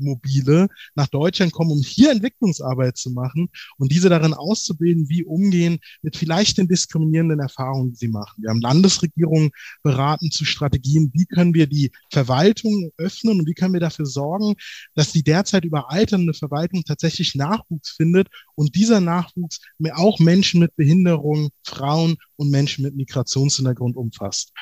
Nordmobile 0.00 0.68
nach 0.94 1.06
Deutschland 1.08 1.52
kommen, 1.52 1.70
um 1.70 1.82
hier 1.82 2.10
Entwicklungsarbeit 2.10 2.96
zu 2.96 3.10
machen 3.10 3.48
und 3.78 3.92
diese 3.92 4.08
darin 4.08 4.34
auszubilden, 4.34 5.08
wie 5.08 5.24
umgehen 5.24 5.78
mit 6.02 6.16
vielleicht 6.16 6.58
den 6.58 6.68
diskriminierenden 6.68 7.40
Erfahrungen, 7.40 7.92
die 7.92 7.96
sie 7.96 8.08
machen. 8.08 8.42
Wir 8.42 8.50
haben 8.50 8.60
Landesregierungen 8.60 9.50
beraten 9.82 10.30
zu 10.30 10.44
Strategien, 10.44 11.10
wie 11.14 11.26
können 11.26 11.54
wir 11.54 11.66
die 11.66 11.90
Verwaltung 12.10 12.90
öffnen 12.96 13.40
und 13.40 13.46
wie 13.46 13.54
können 13.54 13.74
wir 13.74 13.80
dafür 13.80 14.06
sorgen, 14.06 14.54
dass 14.94 15.12
die 15.12 15.22
derzeit 15.22 15.64
überalternde 15.64 16.34
Verwaltung 16.34 16.82
tatsächlich 16.84 17.34
Nachwuchs 17.34 17.90
findet 17.90 18.28
und 18.54 18.74
dieser 18.74 19.00
Nachwuchs 19.00 19.60
auch 19.92 20.18
Menschen 20.18 20.60
mit 20.60 20.76
Behinderung, 20.76 21.50
Frauen 21.64 22.16
und 22.36 22.50
Menschen 22.50 22.84
mit 22.84 22.96
Migrationshintergrund 22.96 23.96
umfasst. 23.96 24.52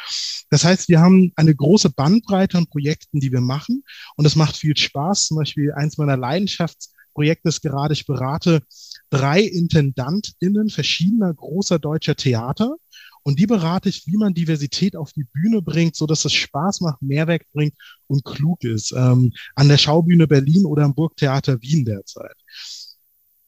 Das 0.51 0.65
heißt, 0.65 0.89
wir 0.89 1.01
haben 1.01 1.33
eine 1.37 1.55
große 1.55 1.91
Bandbreite 1.91 2.59
an 2.59 2.67
Projekten, 2.67 3.21
die 3.21 3.33
wir 3.33 3.41
machen 3.41 3.85
und 4.17 4.25
es 4.25 4.35
macht 4.35 4.57
viel 4.57 4.77
Spaß. 4.77 5.28
Zum 5.29 5.37
Beispiel 5.37 5.73
eins 5.73 5.99
meiner 5.99 6.17
Leidenschaftsprojekte 6.17 7.51
ist 7.51 7.61
gerade, 7.61 7.93
ich 7.93 8.07
berate 8.07 8.63
drei 9.11 9.43
IntendantInnen 9.43 10.71
verschiedener 10.71 11.33
großer 11.35 11.79
deutscher 11.79 12.17
Theater 12.17 12.77
und 13.23 13.39
die 13.39 13.47
berate 13.47 13.91
ich, 13.91 14.07
wie 14.07 14.17
man 14.17 14.33
Diversität 14.33 14.97
auf 14.97 15.13
die 15.13 15.25
Bühne 15.25 15.61
bringt, 15.61 15.97
so 15.97 16.07
dass 16.07 16.25
es 16.25 16.33
Spaß 16.33 16.81
macht, 16.81 17.03
Mehrwert 17.03 17.43
bringt 17.53 17.75
und 18.07 18.25
klug 18.25 18.65
ist. 18.65 18.93
Ähm, 18.93 19.35
an 19.55 19.69
der 19.69 19.77
Schaubühne 19.77 20.27
Berlin 20.27 20.65
oder 20.65 20.85
am 20.85 20.95
Burgtheater 20.95 21.61
Wien 21.61 21.85
derzeit. 21.85 22.37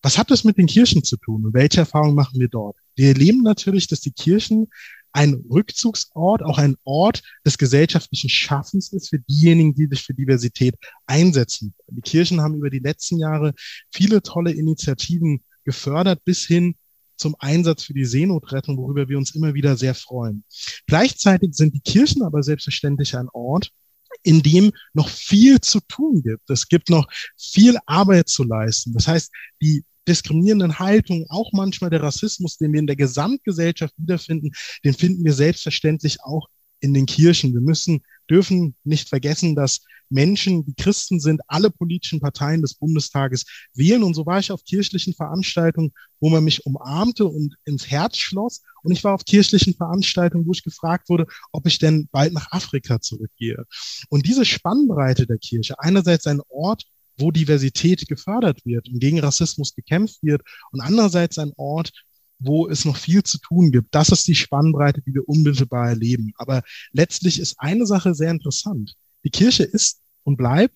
Was 0.03 0.19
hat 0.19 0.31
das 0.31 0.45
mit 0.45 0.59
den 0.59 0.67
Kirchen 0.67 1.03
zu 1.03 1.17
tun 1.17 1.47
und 1.47 1.55
welche 1.55 1.81
Erfahrungen 1.81 2.15
machen 2.15 2.39
wir 2.39 2.49
dort? 2.49 2.77
Wir 2.95 3.09
erleben 3.09 3.43
natürlich, 3.43 3.87
dass 3.87 4.01
die 4.01 4.13
Kirchen 4.13 4.69
ein 5.13 5.35
Rückzugsort, 5.51 6.43
auch 6.43 6.59
ein 6.59 6.77
Ort 6.85 7.23
des 7.45 7.59
gesellschaftlichen 7.59 8.31
Schaffens 8.31 8.93
ist 8.93 9.11
für 9.11 9.19
diejenigen, 9.19 9.75
die 9.75 9.87
sich 9.87 10.03
für 10.03 10.15
Diversität 10.15 10.77
einsetzen. 11.07 11.75
Die 11.89 12.01
Kirchen 12.01 12.41
haben 12.41 12.55
über 12.55 12.71
die 12.71 12.79
letzten 12.79 13.19
Jahre 13.19 13.53
viele 13.93 14.23
tolle 14.23 14.53
Initiativen 14.53 15.43
gefördert, 15.65 16.25
bis 16.25 16.47
hin 16.47 16.75
zum 17.17 17.37
Einsatz 17.39 17.85
für 17.85 17.93
die 17.93 18.07
Seenotrettung, 18.07 18.79
worüber 18.79 19.09
wir 19.09 19.19
uns 19.19 19.35
immer 19.35 19.55
wieder 19.55 19.77
sehr 19.77 19.95
freuen. 19.95 20.45
Gleichzeitig 20.87 21.55
sind 21.55 21.75
die 21.75 21.81
Kirchen 21.81 22.23
aber 22.23 22.43
selbstverständlich 22.43 23.17
ein 23.17 23.29
Ort, 23.33 23.71
in 24.23 24.43
dem 24.43 24.73
noch 24.93 25.09
viel 25.09 25.61
zu 25.61 25.81
tun 25.81 26.23
gibt. 26.23 26.49
Es 26.51 26.69
gibt 26.69 26.89
noch 26.91 27.07
viel 27.37 27.77
Arbeit 27.87 28.29
zu 28.29 28.43
leisten. 28.45 28.93
Das 28.93 29.07
heißt, 29.07 29.31
die 29.63 29.85
diskriminierenden 30.11 30.79
Haltungen, 30.79 31.27
auch 31.29 31.53
manchmal 31.53 31.91
der 31.91 32.03
Rassismus, 32.03 32.59
den 32.59 32.73
wir 32.73 32.81
in 32.81 32.87
der 32.87 32.97
Gesamtgesellschaft 32.97 33.95
wiederfinden, 33.97 34.51
den 34.85 34.95
finden 34.95 35.25
wir 35.25 35.33
selbstverständlich 35.33 36.19
auch 36.23 36.49
in 36.81 36.95
den 36.95 37.07
Kirchen. 37.07 37.53
Wir 37.55 37.61
müssen, 37.61 38.03
dürfen 38.29 38.75
nicht 38.85 39.09
vergessen, 39.09 39.55
dass 39.55 39.81
Menschen, 40.11 40.65
die 40.65 40.75
Christen 40.75 41.21
sind, 41.21 41.41
alle 41.47 41.71
politischen 41.71 42.21
Parteien 42.21 42.63
des 42.63 42.75
Bundestages 42.75 43.45
wählen. 43.75 44.03
Und 44.03 44.15
so 44.15 44.27
war 44.27 44.41
ich 44.41 44.51
auf 44.51 44.65
kirchlichen 44.65 45.15
Veranstaltungen, 45.15 45.93
wo 46.19 46.29
man 46.29 46.43
mich 46.43 46.67
umarmte 46.67 47.27
und 47.27 47.55
ins 47.65 47.89
Herz 47.89 48.17
schloss. 48.17 48.63
Und 48.83 48.93
ich 48.93 49.05
war 49.05 49.15
auf 49.15 49.25
kirchlichen 49.25 49.75
Veranstaltungen, 49.75 50.47
wo 50.47 50.53
ich 50.53 50.65
gefragt 50.65 51.09
wurde, 51.09 51.27
ob 51.53 51.67
ich 51.67 51.79
denn 51.79 52.09
bald 52.11 52.33
nach 52.33 52.51
Afrika 52.51 53.01
zurückgehe. 53.01 53.65
Und 54.09 54.27
diese 54.27 54.45
Spannbreite 54.45 55.27
der 55.27 55.39
Kirche, 55.39 55.79
einerseits 55.79 56.27
ein 56.27 56.41
Ort, 56.49 56.85
wo 57.21 57.31
Diversität 57.31 58.09
gefördert 58.09 58.65
wird 58.65 58.89
und 58.89 59.01
gegen 59.01 59.21
Rassismus 59.21 59.75
gekämpft 59.75 60.23
wird 60.23 60.43
und 60.73 60.81
andererseits 60.81 61.39
ein 61.39 61.53
Ort, 61.57 61.93
wo 62.39 62.69
es 62.69 62.85
noch 62.85 62.97
viel 62.97 63.23
zu 63.23 63.39
tun 63.39 63.71
gibt. 63.71 63.95
Das 63.95 64.09
ist 64.09 64.27
die 64.27 64.35
Spannbreite, 64.35 65.03
die 65.03 65.15
wir 65.15 65.29
unmittelbar 65.29 65.91
erleben. 65.91 66.33
Aber 66.37 66.63
letztlich 66.93 67.39
ist 67.39 67.55
eine 67.59 67.87
Sache 67.87 68.15
sehr 68.15 68.31
interessant. 68.31 68.95
Die 69.25 69.31
Kirche 69.31 69.65
ist 69.65 70.01
und 70.25 70.37
bleibt 70.37 70.75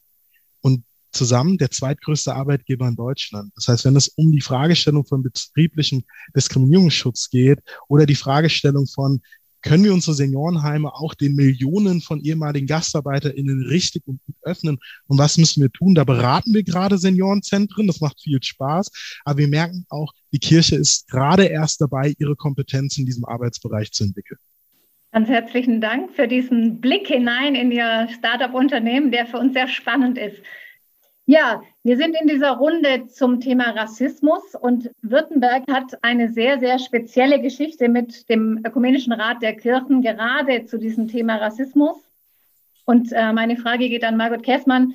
und 0.61 0.85
zusammen 1.13 1.57
der 1.57 1.71
zweitgrößte 1.71 2.35
Arbeitgeber 2.35 2.87
in 2.87 2.97
Deutschland. 2.97 3.53
Das 3.55 3.69
heißt, 3.69 3.85
wenn 3.85 3.97
es 3.97 4.09
um 4.09 4.33
die 4.33 4.41
Fragestellung 4.41 5.07
von 5.07 5.23
betrieblichem 5.23 6.05
Diskriminierungsschutz 6.37 7.31
geht 7.31 7.61
oder 7.89 8.05
die 8.05 8.15
Fragestellung 8.15 8.87
von 8.87 9.23
können 9.65 9.83
wir 9.83 9.95
unsere 9.95 10.15
Seniorenheime 10.15 10.93
auch 10.93 11.15
den 11.15 11.35
Millionen 11.35 12.03
von 12.03 12.21
ehemaligen 12.21 12.67
GastarbeiterInnen 12.67 13.67
richtig 13.67 14.03
und 14.07 14.21
gut 14.27 14.37
öffnen? 14.43 14.79
Und 15.07 15.19
was 15.19 15.39
müssen 15.39 15.63
wir 15.63 15.73
tun? 15.73 15.95
Da 15.95 16.05
beraten 16.05 16.53
wir 16.53 16.63
gerade 16.63 16.99
Seniorenzentren. 16.99 17.87
Das 17.87 18.03
macht 18.03 18.21
viel 18.21 18.43
Spaß. 18.43 18.91
Aber 19.25 19.39
wir 19.39 19.49
merken 19.49 19.87
auch, 19.89 20.13
die 20.33 20.39
Kirche 20.39 20.77
ist 20.77 21.09
gerade 21.09 21.47
erst 21.47 21.81
dabei, 21.81 22.15
ihre 22.19 22.37
Kompetenz 22.37 22.99
in 22.99 23.07
diesem 23.07 23.25
Arbeitsbereich 23.25 23.91
zu 23.91 24.05
entwickeln. 24.05 24.39
Ganz 25.13 25.29
herzlichen 25.29 25.81
Dank 25.81 26.13
für 26.15 26.29
diesen 26.29 26.81
Blick 26.81 27.07
hinein 27.07 27.55
in 27.55 27.71
Ihr 27.73 28.09
Startup-Unternehmen, 28.19 29.13
der 29.13 29.27
für 29.27 29.39
uns 29.39 29.55
sehr 29.55 29.69
spannend 29.69 30.19
ist. 30.19 30.43
Ja, 31.27 31.63
wir 31.83 31.97
sind 31.97 32.15
in 32.21 32.29
dieser 32.29 32.51
Runde 32.51 33.07
zum 33.07 33.41
Thema 33.41 33.71
Rassismus 33.71 34.55
und 34.55 34.91
Württemberg 35.01 35.63
hat 35.71 35.99
eine 36.03 36.29
sehr, 36.29 36.61
sehr 36.61 36.79
spezielle 36.79 37.41
Geschichte 37.41 37.89
mit 37.89 38.29
dem 38.29 38.61
Ökumenischen 38.63 39.15
Rat 39.15 39.41
der 39.41 39.57
Kirchen 39.57 40.03
gerade 40.03 40.67
zu 40.67 40.79
diesem 40.79 41.09
Thema 41.09 41.37
Rassismus. 41.37 41.97
Und 42.85 43.11
äh, 43.13 43.33
meine 43.33 43.57
Frage 43.57 43.89
geht 43.89 44.05
an 44.05 44.19
Margot 44.19 44.43
Kessmann. 44.43 44.95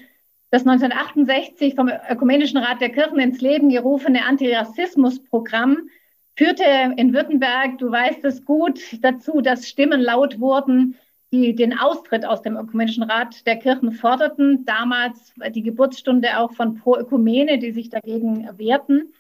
Das 0.52 0.68
1968 0.68 1.74
vom 1.74 1.89
Ökumenischen 2.08 2.60
Rat 2.60 2.80
der 2.80 2.89
Kirchen 2.89 3.20
ins 3.20 3.42
Leben 3.42 3.70
gerufene 3.70 4.24
Antirassismusprogramm 4.26 5.89
führte 6.36 6.63
in 6.98 7.12
Württemberg, 7.12 7.80
du 7.80 7.89
weißt 7.89 8.24
es 8.26 8.46
gut, 8.46 8.80
dazu, 9.02 9.42
dass 9.42 9.68
Stimmen 9.68 10.00
laut 10.00 10.39
wurden, 10.39 10.96
die 11.32 11.56
den 11.56 11.78
Austritt 11.78 12.26
aus 12.26 12.42
dem 12.42 12.58
Ökumenischen 12.58 13.04
Rat 13.04 13.46
der 13.46 13.58
Kirchen 13.58 13.92
forderten. 13.92 14.65
Damals 14.65 15.34
die 15.52 15.62
Geburtsstunde 15.62 16.38
auch 16.38 16.54
von 16.54 16.76
Pro 16.76 16.98
Ökumene, 16.98 17.60
die 17.60 17.72
sich 17.72 17.89
dagegen 17.89 18.50
wehrten. 18.58 19.13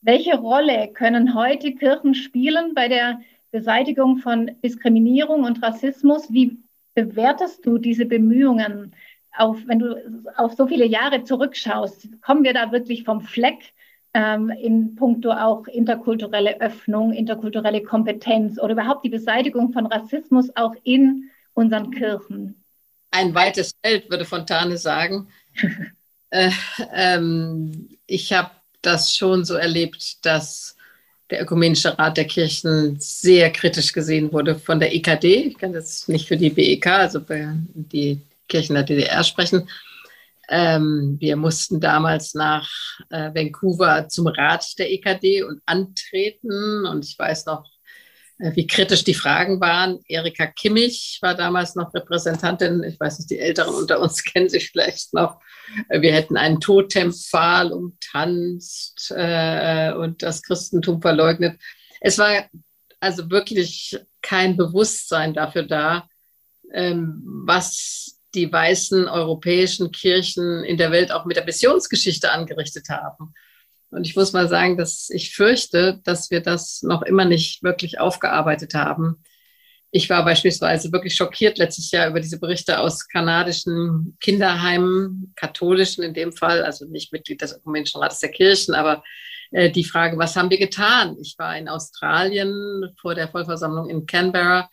Welche 0.00 0.36
Rolle 0.36 0.88
können 0.92 1.34
heute 1.34 1.72
Kirchen 1.74 2.14
spielen 2.14 2.74
bei 2.74 2.88
der 2.88 3.20
Beseitigung 3.52 4.18
von 4.18 4.50
Diskriminierung 4.62 5.44
und 5.44 5.62
Rassismus? 5.62 6.32
Wie 6.32 6.58
bewertest 6.94 7.64
du 7.64 7.78
diese 7.78 8.04
Bemühungen? 8.04 8.94
Auf, 9.36 9.58
wenn 9.66 9.80
du 9.80 9.96
auf 10.36 10.54
so 10.54 10.66
viele 10.66 10.86
Jahre 10.86 11.24
zurückschaust, 11.24 12.20
kommen 12.22 12.44
wir 12.44 12.52
da 12.52 12.70
wirklich 12.70 13.02
vom 13.04 13.20
Fleck 13.20 13.72
ähm, 14.12 14.50
in 14.50 14.94
puncto 14.94 15.32
auch 15.32 15.66
interkulturelle 15.66 16.60
Öffnung, 16.60 17.12
interkulturelle 17.12 17.82
Kompetenz 17.82 18.60
oder 18.60 18.72
überhaupt 18.74 19.04
die 19.04 19.10
Beseitigung 19.10 19.72
von 19.72 19.86
Rassismus 19.86 20.54
auch 20.56 20.74
in 20.84 21.30
unseren 21.54 21.90
Kirchen. 21.90 22.62
Ein 23.10 23.34
weites 23.34 23.74
Feld, 23.82 24.10
würde 24.10 24.24
Fontane 24.24 24.76
sagen. 24.76 25.28
äh, 26.30 26.50
ähm, 26.92 27.88
ich 28.06 28.32
habe 28.32 28.50
das 28.82 29.14
schon 29.14 29.44
so 29.44 29.54
erlebt, 29.54 30.24
dass 30.26 30.76
der 31.30 31.42
Ökumenische 31.42 31.98
Rat 31.98 32.16
der 32.16 32.26
Kirchen 32.26 32.96
sehr 33.00 33.50
kritisch 33.50 33.92
gesehen 33.92 34.32
wurde 34.32 34.56
von 34.56 34.78
der 34.78 34.94
EKD. 34.94 35.44
Ich 35.44 35.58
kann 35.58 35.72
jetzt 35.72 36.08
nicht 36.08 36.28
für 36.28 36.36
die 36.36 36.50
BEK, 36.50 36.86
also 36.86 37.20
die 37.74 38.20
Kirchen 38.48 38.74
der 38.74 38.82
DDR 38.82 39.24
sprechen. 39.24 39.68
Ähm, 40.48 41.16
wir 41.20 41.36
mussten 41.36 41.80
damals 41.80 42.34
nach 42.34 42.68
äh, 43.08 43.34
Vancouver 43.34 44.08
zum 44.08 44.26
Rat 44.26 44.78
der 44.78 44.92
EKD 44.92 45.42
und 45.42 45.62
antreten. 45.64 46.84
Und 46.86 47.04
ich 47.04 47.18
weiß 47.18 47.46
noch, 47.46 47.64
wie 48.38 48.66
kritisch 48.66 49.04
die 49.04 49.14
Fragen 49.14 49.60
waren. 49.60 50.00
Erika 50.08 50.46
Kimmich 50.46 51.18
war 51.22 51.34
damals 51.34 51.76
noch 51.76 51.94
Repräsentantin. 51.94 52.82
Ich 52.82 52.98
weiß 52.98 53.18
nicht, 53.18 53.30
die 53.30 53.38
Älteren 53.38 53.74
unter 53.74 54.00
uns 54.00 54.24
kennen 54.24 54.48
sich 54.48 54.70
vielleicht 54.70 55.14
noch. 55.14 55.40
Äh, 55.88 56.00
wir 56.00 56.12
hätten 56.12 56.36
einen 56.36 56.60
Totempfahl 56.60 57.72
umtanzt 57.72 59.12
äh, 59.16 59.92
und 59.92 60.22
das 60.22 60.42
Christentum 60.42 61.00
verleugnet. 61.00 61.60
Es 62.00 62.18
war 62.18 62.48
also 63.00 63.30
wirklich 63.30 63.98
kein 64.20 64.56
Bewusstsein 64.56 65.34
dafür 65.34 65.64
da, 65.64 66.08
ähm, 66.72 67.22
was 67.46 68.18
die 68.34 68.50
weißen 68.50 69.06
europäischen 69.06 69.92
Kirchen 69.92 70.64
in 70.64 70.76
der 70.76 70.90
Welt 70.90 71.12
auch 71.12 71.24
mit 71.24 71.36
der 71.36 71.44
Missionsgeschichte 71.44 72.32
angerichtet 72.32 72.88
haben. 72.88 73.32
Und 73.94 74.06
ich 74.06 74.16
muss 74.16 74.32
mal 74.32 74.48
sagen, 74.48 74.76
dass 74.76 75.08
ich 75.10 75.34
fürchte, 75.34 76.00
dass 76.04 76.30
wir 76.30 76.40
das 76.40 76.82
noch 76.82 77.02
immer 77.02 77.24
nicht 77.24 77.62
wirklich 77.62 78.00
aufgearbeitet 78.00 78.74
haben. 78.74 79.22
Ich 79.90 80.10
war 80.10 80.24
beispielsweise 80.24 80.90
wirklich 80.90 81.14
schockiert 81.14 81.58
letztes 81.58 81.92
Jahr 81.92 82.08
über 82.08 82.18
diese 82.18 82.40
Berichte 82.40 82.80
aus 82.80 83.06
kanadischen 83.06 84.16
Kinderheimen, 84.20 85.32
katholischen 85.36 86.02
in 86.02 86.14
dem 86.14 86.32
Fall, 86.32 86.64
also 86.64 86.84
nicht 86.86 87.12
Mitglied 87.12 87.40
des 87.40 87.56
Ökumenischen 87.56 88.02
Rates 88.02 88.18
der 88.18 88.32
Kirchen, 88.32 88.74
aber 88.74 89.04
äh, 89.52 89.70
die 89.70 89.84
Frage, 89.84 90.18
was 90.18 90.34
haben 90.34 90.50
wir 90.50 90.58
getan? 90.58 91.16
Ich 91.20 91.36
war 91.38 91.56
in 91.56 91.68
Australien 91.68 92.92
vor 93.00 93.14
der 93.14 93.28
Vollversammlung 93.28 93.88
in 93.88 94.06
Canberra 94.06 94.68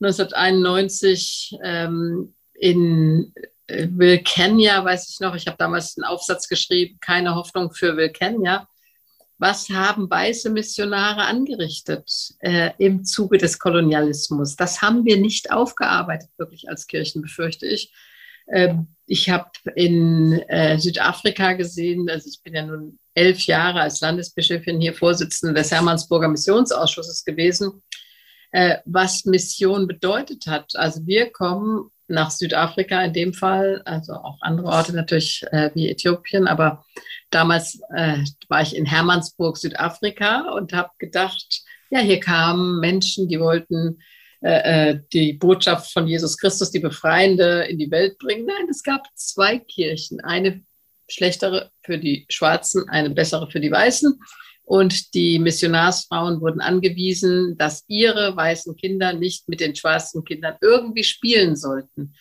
1991 0.00 1.56
ähm, 1.62 2.34
in 2.54 3.32
Will 3.68 4.18
Kenya, 4.18 4.84
weiß 4.84 5.10
ich 5.10 5.20
noch, 5.20 5.34
ich 5.34 5.46
habe 5.46 5.58
damals 5.58 5.96
einen 5.96 6.04
Aufsatz 6.04 6.48
geschrieben, 6.48 6.98
keine 7.00 7.34
Hoffnung 7.34 7.72
für 7.72 7.96
Will 7.96 8.10
Kenya. 8.10 8.66
Was 9.38 9.68
haben 9.68 10.10
weiße 10.10 10.50
Missionare 10.50 11.22
angerichtet 11.22 12.10
äh, 12.40 12.70
im 12.78 13.04
Zuge 13.04 13.38
des 13.38 13.58
Kolonialismus? 13.58 14.56
Das 14.56 14.82
haben 14.82 15.04
wir 15.04 15.16
nicht 15.16 15.52
aufgearbeitet, 15.52 16.30
wirklich 16.38 16.68
als 16.68 16.86
Kirchen, 16.88 17.22
befürchte 17.22 17.66
ich. 17.66 17.92
Ähm, 18.50 18.88
ich 19.06 19.30
habe 19.30 19.50
in 19.76 20.32
äh, 20.48 20.78
Südafrika 20.78 21.52
gesehen, 21.52 22.08
also 22.10 22.28
ich 22.28 22.42
bin 22.42 22.54
ja 22.54 22.66
nun 22.66 22.98
elf 23.14 23.42
Jahre 23.42 23.80
als 23.80 24.00
Landesbischöfin 24.00 24.80
hier 24.80 24.94
Vorsitzende 24.94 25.54
des 25.54 25.70
Hermannsburger 25.70 26.28
Missionsausschusses 26.28 27.24
gewesen, 27.24 27.82
äh, 28.50 28.78
was 28.86 29.24
Mission 29.24 29.86
bedeutet 29.86 30.46
hat. 30.46 30.74
Also 30.74 31.06
wir 31.06 31.30
kommen 31.30 31.90
nach 32.08 32.30
Südafrika 32.30 33.02
in 33.04 33.12
dem 33.12 33.34
Fall, 33.34 33.82
also 33.84 34.14
auch 34.14 34.38
andere 34.40 34.68
Orte 34.68 34.94
natürlich 34.94 35.44
äh, 35.50 35.70
wie 35.74 35.90
Äthiopien, 35.90 36.48
aber 36.48 36.84
damals 37.30 37.80
äh, 37.94 38.18
war 38.48 38.62
ich 38.62 38.74
in 38.74 38.86
Hermannsburg, 38.86 39.56
Südafrika 39.56 40.50
und 40.52 40.72
habe 40.72 40.90
gedacht, 40.98 41.62
ja, 41.90 42.00
hier 42.00 42.20
kamen 42.20 42.80
Menschen, 42.80 43.28
die 43.28 43.40
wollten 43.40 43.98
äh, 44.40 44.90
äh, 44.90 45.00
die 45.12 45.32
Botschaft 45.32 45.92
von 45.92 46.06
Jesus 46.06 46.38
Christus, 46.38 46.70
die 46.70 46.78
Befreiende, 46.78 47.62
in 47.68 47.78
die 47.78 47.90
Welt 47.90 48.18
bringen. 48.18 48.46
Nein, 48.46 48.68
es 48.70 48.82
gab 48.82 49.06
zwei 49.14 49.58
Kirchen, 49.58 50.20
eine 50.20 50.62
schlechtere 51.08 51.70
für 51.82 51.98
die 51.98 52.24
Schwarzen, 52.28 52.88
eine 52.88 53.10
bessere 53.10 53.50
für 53.50 53.60
die 53.60 53.72
Weißen. 53.72 54.20
Und 54.68 55.14
die 55.14 55.38
Missionarsfrauen 55.38 56.42
wurden 56.42 56.60
angewiesen, 56.60 57.56
dass 57.56 57.84
ihre 57.88 58.36
weißen 58.36 58.76
Kinder 58.76 59.14
nicht 59.14 59.48
mit 59.48 59.60
den 59.60 59.74
schwarzen 59.74 60.26
Kindern 60.26 60.56
irgendwie 60.60 61.04
spielen 61.04 61.56
sollten. 61.56 62.12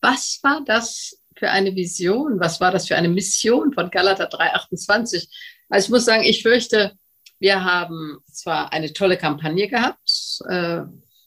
Was 0.00 0.40
war 0.42 0.64
das 0.66 1.22
für 1.36 1.48
eine 1.50 1.76
Vision? 1.76 2.40
Was 2.40 2.60
war 2.60 2.72
das 2.72 2.88
für 2.88 2.96
eine 2.96 3.08
Mission 3.08 3.72
von 3.72 3.88
Galater 3.88 4.28
3,28? 4.28 5.28
Also 5.68 5.86
ich 5.86 5.90
muss 5.90 6.04
sagen, 6.04 6.24
ich 6.24 6.42
fürchte, 6.42 6.90
wir 7.38 7.62
haben 7.62 8.18
zwar 8.26 8.72
eine 8.72 8.92
tolle 8.92 9.16
Kampagne 9.16 9.68
gehabt, 9.68 10.40
äh, 10.48 10.80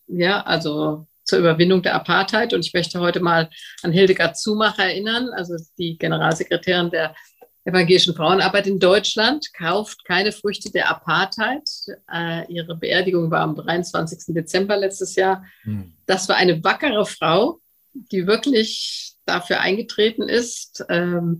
ja, 0.07 0.41
also 0.41 1.07
zur 1.23 1.39
Überwindung 1.39 1.83
der 1.83 1.95
Apartheid. 1.95 2.53
Und 2.53 2.65
ich 2.65 2.73
möchte 2.73 2.99
heute 2.99 3.21
mal 3.21 3.49
an 3.81 3.93
Hildegard 3.93 4.37
Zumacher 4.37 4.83
erinnern, 4.83 5.29
also 5.33 5.55
die 5.77 5.97
Generalsekretärin 5.97 6.89
der 6.89 7.15
evangelischen 7.65 8.15
Frauenarbeit 8.15 8.67
in 8.67 8.79
Deutschland 8.79 9.53
kauft 9.53 10.05
keine 10.05 10.31
Früchte 10.31 10.71
der 10.71 10.89
Apartheid. 10.89 11.67
Äh, 12.11 12.51
ihre 12.51 12.75
Beerdigung 12.75 13.31
war 13.31 13.41
am 13.41 13.55
23. 13.55 14.33
Dezember 14.35 14.77
letztes 14.77 15.15
Jahr. 15.15 15.43
Hm. 15.63 15.93
Das 16.05 16.29
war 16.29 16.37
eine 16.37 16.63
wackere 16.63 17.05
Frau, 17.05 17.59
die 17.93 18.27
wirklich 18.27 19.15
dafür 19.25 19.59
eingetreten 19.61 20.29
ist. 20.29 20.85
Ähm, 20.89 21.39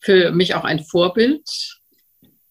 für 0.00 0.30
mich 0.30 0.54
auch 0.54 0.64
ein 0.64 0.84
Vorbild. 0.84 1.78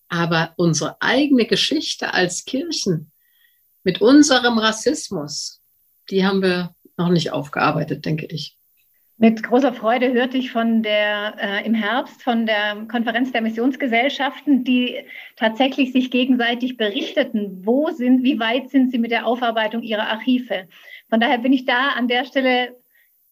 Aber 0.07 0.53
unsere 0.57 1.01
eigene 1.01 1.45
Geschichte 1.45 2.13
als 2.13 2.45
Kirchen 2.45 3.11
mit 3.83 4.01
unserem 4.01 4.57
Rassismus, 4.59 5.61
die 6.09 6.25
haben 6.25 6.41
wir 6.41 6.75
noch 6.97 7.09
nicht 7.09 7.31
aufgearbeitet, 7.31 8.05
denke 8.05 8.25
ich. 8.27 8.54
Mit 9.17 9.43
großer 9.43 9.73
Freude 9.73 10.11
hörte 10.11 10.37
ich 10.37 10.51
von 10.51 10.83
der 10.83 11.35
äh, 11.39 11.65
im 11.65 11.73
Herbst 11.73 12.21
von 12.21 12.45
der 12.45 12.85
Konferenz 12.91 13.31
der 13.31 13.41
Missionsgesellschaften, 13.41 14.65
die 14.65 15.05
tatsächlich 15.37 15.93
sich 15.93 16.11
gegenseitig 16.11 16.75
berichteten, 16.75 17.65
wo 17.65 17.89
sind, 17.91 18.23
wie 18.23 18.39
weit 18.39 18.69
sind 18.69 18.91
sie 18.91 18.99
mit 18.99 19.11
der 19.11 19.25
Aufarbeitung 19.25 19.83
ihrer 19.83 20.09
Archive. 20.09 20.67
Von 21.09 21.21
daher 21.21 21.37
bin 21.37 21.53
ich 21.53 21.63
da 21.63 21.91
an 21.95 22.09
der 22.09 22.25
Stelle 22.25 22.75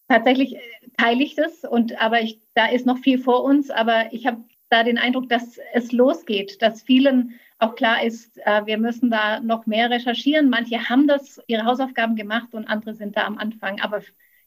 tatsächlich 0.08 0.56
äh, 0.56 0.60
teile 0.96 1.22
ich 1.22 1.34
das 1.34 1.64
und 1.64 2.00
aber 2.00 2.22
ich, 2.22 2.40
da 2.54 2.66
ist 2.66 2.86
noch 2.86 2.98
viel 2.98 3.18
vor 3.18 3.44
uns, 3.44 3.70
aber 3.70 4.12
ich 4.12 4.26
habe 4.26 4.42
da 4.70 4.84
den 4.84 4.96
Eindruck, 4.96 5.28
dass 5.28 5.58
es 5.74 5.92
losgeht, 5.92 6.62
dass 6.62 6.82
vielen 6.82 7.38
auch 7.58 7.74
klar 7.74 8.02
ist, 8.02 8.38
äh, 8.46 8.64
wir 8.64 8.78
müssen 8.78 9.10
da 9.10 9.40
noch 9.40 9.66
mehr 9.66 9.90
recherchieren. 9.90 10.48
Manche 10.48 10.88
haben 10.88 11.06
das 11.06 11.40
ihre 11.46 11.64
Hausaufgaben 11.66 12.16
gemacht 12.16 12.54
und 12.54 12.66
andere 12.68 12.94
sind 12.94 13.16
da 13.18 13.24
am 13.26 13.36
Anfang, 13.36 13.80
aber 13.82 14.00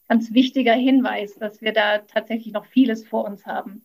ganz 0.07 0.33
wichtiger 0.33 0.73
Hinweis, 0.73 1.35
dass 1.35 1.61
wir 1.61 1.73
da 1.73 1.99
tatsächlich 1.99 2.53
noch 2.53 2.65
vieles 2.65 3.07
vor 3.07 3.25
uns 3.25 3.45
haben. 3.45 3.83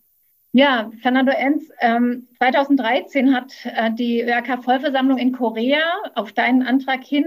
Ja, 0.52 0.92
Fernando 1.00 1.32
Enz, 1.32 1.70
ähm, 1.80 2.28
2013 2.36 3.34
hat 3.34 3.52
äh, 3.64 3.90
die 3.90 4.22
ÖRK-Vollversammlung 4.22 5.16
in 5.16 5.32
Korea 5.32 5.80
auf 6.14 6.32
deinen 6.32 6.62
Antrag 6.62 7.02
hin 7.04 7.24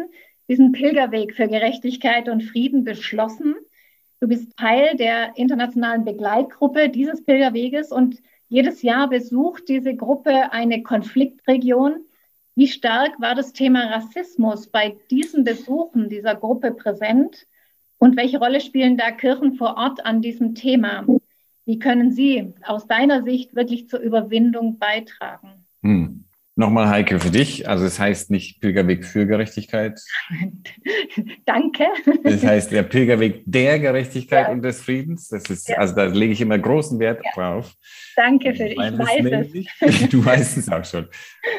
diesen 0.48 0.74
Pilgerweg 0.74 1.34
für 1.34 1.48
Gerechtigkeit 1.48 2.30
und 2.30 2.44
Frieden 2.44 2.84
beschlossen. 2.84 3.56
Du 4.20 4.28
bist 4.28 4.56
Teil 4.58 4.96
der 4.96 5.38
internationalen 5.38 6.06
Begleitgruppe 6.06 6.90
dieses 6.90 7.24
Pilgerweges 7.24 7.92
und 7.92 8.22
jedes 8.48 8.84
Jahr 8.84 9.10
besucht 9.10 9.68
diese 9.68 9.96
Gruppe 9.96 10.52
eine 10.52 10.84
Konfliktregion. 10.84 12.06
Wie 12.54 12.68
stark 12.68 13.20
war 13.20 13.36
das 13.36 13.54
Thema 13.54 13.88
Rassismus 13.88 14.68
bei 14.68 14.96
diesen 15.10 15.44
Besuchen 15.44 16.10
dieser 16.10 16.36
Gruppe 16.36 16.72
präsent? 16.72 17.48
Und 17.98 18.18
welche 18.18 18.40
Rolle 18.40 18.62
spielen 18.62 18.98
da 18.98 19.12
Kirchen 19.12 19.54
vor 19.54 19.78
Ort 19.78 20.06
an 20.06 20.22
diesem 20.22 20.56
Thema? 20.56 21.06
Wie 21.66 21.80
können 21.80 22.12
sie 22.12 22.54
aus 22.64 22.88
deiner 22.88 23.24
Sicht 23.24 23.56
wirklich 23.56 23.90
zur 23.90 24.00
Überwindung 24.00 24.78
beitragen? 24.78 25.66
Hm. 25.82 26.25
Nochmal, 26.58 26.88
Heike, 26.88 27.20
für 27.20 27.32
dich. 27.32 27.68
Also 27.68 27.84
es 27.84 28.00
heißt 28.00 28.32
nicht 28.32 28.62
Pilgerweg 28.62 29.04
für 29.04 29.28
Gerechtigkeit. 29.28 30.00
Danke. 31.46 31.84
Es 32.24 32.46
heißt 32.46 32.72
der 32.72 32.84
Pilgerweg 32.84 33.44
der 33.46 33.78
Gerechtigkeit 33.78 34.48
ja. 34.48 34.54
und 34.54 34.62
des 34.62 34.80
Friedens. 34.80 35.28
Das 35.28 35.44
ist, 35.50 35.68
ja. 35.68 35.80
also 35.80 35.94
da 35.96 36.06
lege 36.06 36.32
ich 36.32 36.40
immer 36.40 36.58
großen 36.58 36.98
Wert 36.98 37.22
ja. 37.26 37.32
drauf. 37.36 37.76
Danke 38.16 38.56
für 38.56 38.70
dich. 38.70 38.72
Ich 38.72 38.98
weiß 38.98 39.22
nämlich, 39.22 39.70
es. 39.82 40.10
du 40.10 40.24
weißt 40.24 40.58
es 40.58 40.72
auch 40.72 40.86
schon. 40.86 41.10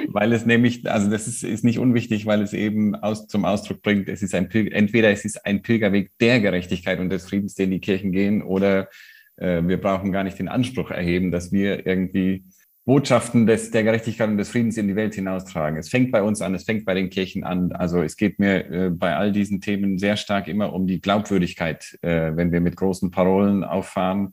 Weil 0.08 0.32
es 0.32 0.46
nämlich, 0.46 0.90
also 0.90 1.10
das 1.10 1.26
ist, 1.26 1.44
ist 1.44 1.62
nicht 1.62 1.78
unwichtig, 1.78 2.24
weil 2.24 2.40
es 2.40 2.54
eben 2.54 2.94
aus, 2.94 3.26
zum 3.26 3.44
Ausdruck 3.44 3.82
bringt, 3.82 4.08
es 4.08 4.22
ist 4.22 4.34
ein 4.34 4.48
Pilger, 4.48 4.74
entweder 4.74 5.10
es 5.10 5.26
ist 5.26 5.44
ein 5.44 5.60
Pilgerweg 5.60 6.12
der 6.22 6.40
Gerechtigkeit 6.40 7.00
und 7.00 7.10
des 7.10 7.28
Friedens, 7.28 7.54
den 7.54 7.70
die 7.70 7.80
Kirchen 7.80 8.12
gehen, 8.12 8.40
oder 8.42 8.88
äh, 9.36 9.60
wir 9.62 9.78
brauchen 9.78 10.10
gar 10.10 10.24
nicht 10.24 10.38
den 10.38 10.48
Anspruch 10.48 10.90
erheben, 10.90 11.30
dass 11.30 11.52
wir 11.52 11.86
irgendwie 11.86 12.44
Botschaften 12.86 13.46
des, 13.46 13.72
der 13.72 13.82
Gerechtigkeit 13.82 14.28
und 14.28 14.38
des 14.38 14.48
Friedens 14.48 14.76
in 14.76 14.86
die 14.86 14.94
Welt 14.94 15.14
hinaustragen. 15.16 15.76
Es 15.76 15.88
fängt 15.88 16.12
bei 16.12 16.22
uns 16.22 16.40
an, 16.40 16.54
es 16.54 16.62
fängt 16.62 16.84
bei 16.84 16.94
den 16.94 17.10
Kirchen 17.10 17.42
an. 17.42 17.72
Also 17.72 18.00
es 18.00 18.16
geht 18.16 18.38
mir 18.38 18.70
äh, 18.70 18.90
bei 18.90 19.16
all 19.16 19.32
diesen 19.32 19.60
Themen 19.60 19.98
sehr 19.98 20.16
stark 20.16 20.46
immer 20.46 20.72
um 20.72 20.86
die 20.86 21.00
Glaubwürdigkeit, 21.00 21.98
äh, 22.02 22.36
wenn 22.36 22.52
wir 22.52 22.60
mit 22.60 22.76
großen 22.76 23.10
Parolen 23.10 23.64
auffahren. 23.64 24.32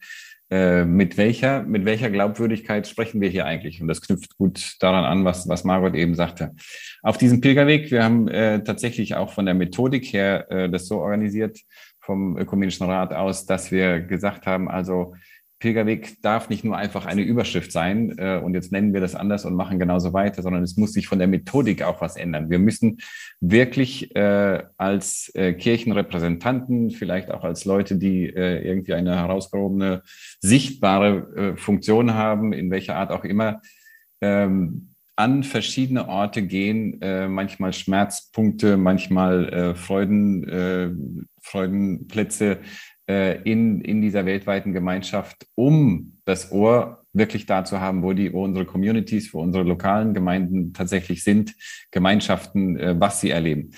Äh, 0.51 0.85
mit 0.85 1.17
welcher, 1.17 1.63
mit 1.63 1.83
welcher 1.85 2.11
Glaubwürdigkeit 2.11 2.87
sprechen 2.87 3.21
wir 3.21 3.29
hier 3.29 3.47
eigentlich? 3.47 3.81
Und 3.81 3.87
das 3.87 4.01
knüpft 4.01 4.37
gut 4.37 4.75
daran 4.79 5.03
an, 5.03 5.25
was, 5.25 5.49
was 5.49 5.63
Margot 5.63 5.95
eben 5.95 6.13
sagte. 6.13 6.51
Auf 7.01 7.17
diesem 7.17 7.41
Pilgerweg, 7.41 7.89
wir 7.89 8.03
haben 8.03 8.27
äh, 8.27 8.63
tatsächlich 8.63 9.15
auch 9.15 9.33
von 9.33 9.47
der 9.47 9.55
Methodik 9.55 10.13
her 10.13 10.51
äh, 10.51 10.69
das 10.69 10.87
so 10.87 10.99
organisiert, 10.99 11.57
vom 11.99 12.37
Ökumenischen 12.37 12.85
Rat 12.85 13.13
aus, 13.13 13.47
dass 13.47 13.71
wir 13.71 14.01
gesagt 14.01 14.45
haben, 14.45 14.69
also 14.69 15.15
Pilgerweg 15.63 16.21
darf 16.21 16.49
nicht 16.49 16.65
nur 16.65 16.75
einfach 16.75 17.05
eine 17.05 17.21
Überschrift 17.21 17.71
sein 17.71 18.17
äh, 18.17 18.37
und 18.37 18.53
jetzt 18.53 18.73
nennen 18.73 18.93
wir 18.93 18.99
das 18.99 19.15
anders 19.15 19.45
und 19.45 19.55
machen 19.55 19.79
genauso 19.79 20.11
weiter, 20.11 20.41
sondern 20.41 20.61
es 20.61 20.75
muss 20.75 20.91
sich 20.91 21.07
von 21.07 21.19
der 21.19 21.29
Methodik 21.29 21.83
auch 21.83 22.01
was 22.01 22.17
ändern. 22.17 22.49
Wir 22.49 22.59
müssen 22.59 22.97
wirklich 23.39 24.13
äh, 24.13 24.61
als 24.75 25.31
äh, 25.35 25.53
Kirchenrepräsentanten, 25.53 26.91
vielleicht 26.91 27.31
auch 27.31 27.45
als 27.45 27.63
Leute, 27.63 27.95
die 27.95 28.25
äh, 28.25 28.61
irgendwie 28.61 28.93
eine 28.93 29.15
herausgehobene, 29.15 30.01
sichtbare 30.41 31.53
äh, 31.53 31.55
Funktion 31.55 32.13
haben, 32.13 32.51
in 32.51 32.69
welcher 32.69 32.97
Art 32.97 33.11
auch 33.11 33.23
immer, 33.23 33.61
ähm, 34.19 34.89
an 35.15 35.43
verschiedene 35.43 36.09
Orte 36.09 36.41
gehen, 36.41 37.01
äh, 37.01 37.29
manchmal 37.29 37.71
Schmerzpunkte, 37.71 38.75
manchmal 38.75 39.75
Freuden, 39.75 41.29
Freudenplätze 41.41 42.59
in, 43.05 43.81
in 43.81 44.01
dieser 44.01 44.25
weltweiten 44.25 44.71
Gemeinschaft, 44.71 45.45
um 45.55 46.13
das 46.23 46.53
Ohr 46.53 47.03
wirklich 47.13 47.45
da 47.45 47.63
zu 47.63 47.79
haben, 47.79 48.03
wo 48.03 48.13
die, 48.13 48.33
wo 48.33 48.43
unsere 48.43 48.65
Communities, 48.65 49.33
wo 49.33 49.41
unsere 49.41 49.63
lokalen 49.63 50.13
Gemeinden 50.13 50.73
tatsächlich 50.73 51.23
sind, 51.23 51.55
Gemeinschaften, 51.91 52.77
äh, 52.77 52.99
was 52.99 53.21
sie 53.21 53.29
erleben. 53.29 53.71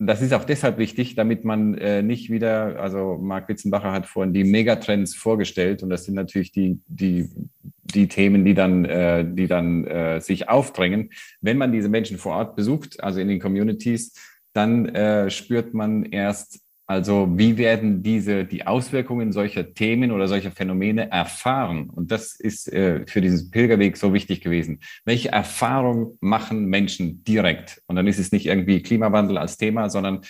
Das 0.00 0.22
ist 0.22 0.32
auch 0.32 0.44
deshalb 0.44 0.78
wichtig, 0.78 1.14
damit 1.14 1.44
man 1.44 1.74
äh, 1.78 2.02
nicht 2.02 2.28
wieder, 2.28 2.80
also 2.80 3.16
Marc 3.20 3.48
Witzenbacher 3.48 3.92
hat 3.92 4.06
vorhin 4.06 4.32
die 4.32 4.42
Megatrends 4.42 5.14
vorgestellt 5.14 5.82
und 5.82 5.90
das 5.90 6.04
sind 6.04 6.14
natürlich 6.14 6.50
die, 6.50 6.80
die, 6.88 7.30
die 7.62 8.08
Themen, 8.08 8.44
die 8.44 8.54
dann, 8.54 8.84
äh, 8.84 9.24
die 9.24 9.46
dann 9.46 9.84
äh, 9.84 10.20
sich 10.20 10.48
aufdrängen. 10.48 11.10
Wenn 11.40 11.58
man 11.58 11.70
diese 11.70 11.88
Menschen 11.88 12.18
vor 12.18 12.34
Ort 12.34 12.56
besucht, 12.56 13.02
also 13.04 13.20
in 13.20 13.28
den 13.28 13.40
Communities, 13.40 14.14
dann 14.52 14.88
äh, 14.88 15.30
spürt 15.30 15.74
man 15.74 16.04
erst, 16.04 16.63
also 16.86 17.28
wie 17.36 17.56
werden 17.56 18.02
diese, 18.02 18.44
die 18.44 18.66
Auswirkungen 18.66 19.32
solcher 19.32 19.72
Themen 19.72 20.10
oder 20.10 20.28
solcher 20.28 20.50
Phänomene 20.50 21.10
erfahren? 21.10 21.88
Und 21.88 22.10
das 22.10 22.38
ist 22.38 22.70
äh, 22.70 23.06
für 23.06 23.22
diesen 23.22 23.50
Pilgerweg 23.50 23.96
so 23.96 24.12
wichtig 24.12 24.42
gewesen. 24.42 24.80
Welche 25.04 25.30
Erfahrung 25.30 26.18
machen 26.20 26.66
Menschen 26.66 27.24
direkt? 27.24 27.82
Und 27.86 27.96
dann 27.96 28.06
ist 28.06 28.18
es 28.18 28.32
nicht 28.32 28.46
irgendwie 28.46 28.82
Klimawandel 28.82 29.38
als 29.38 29.56
Thema, 29.56 29.88
sondern 29.88 30.20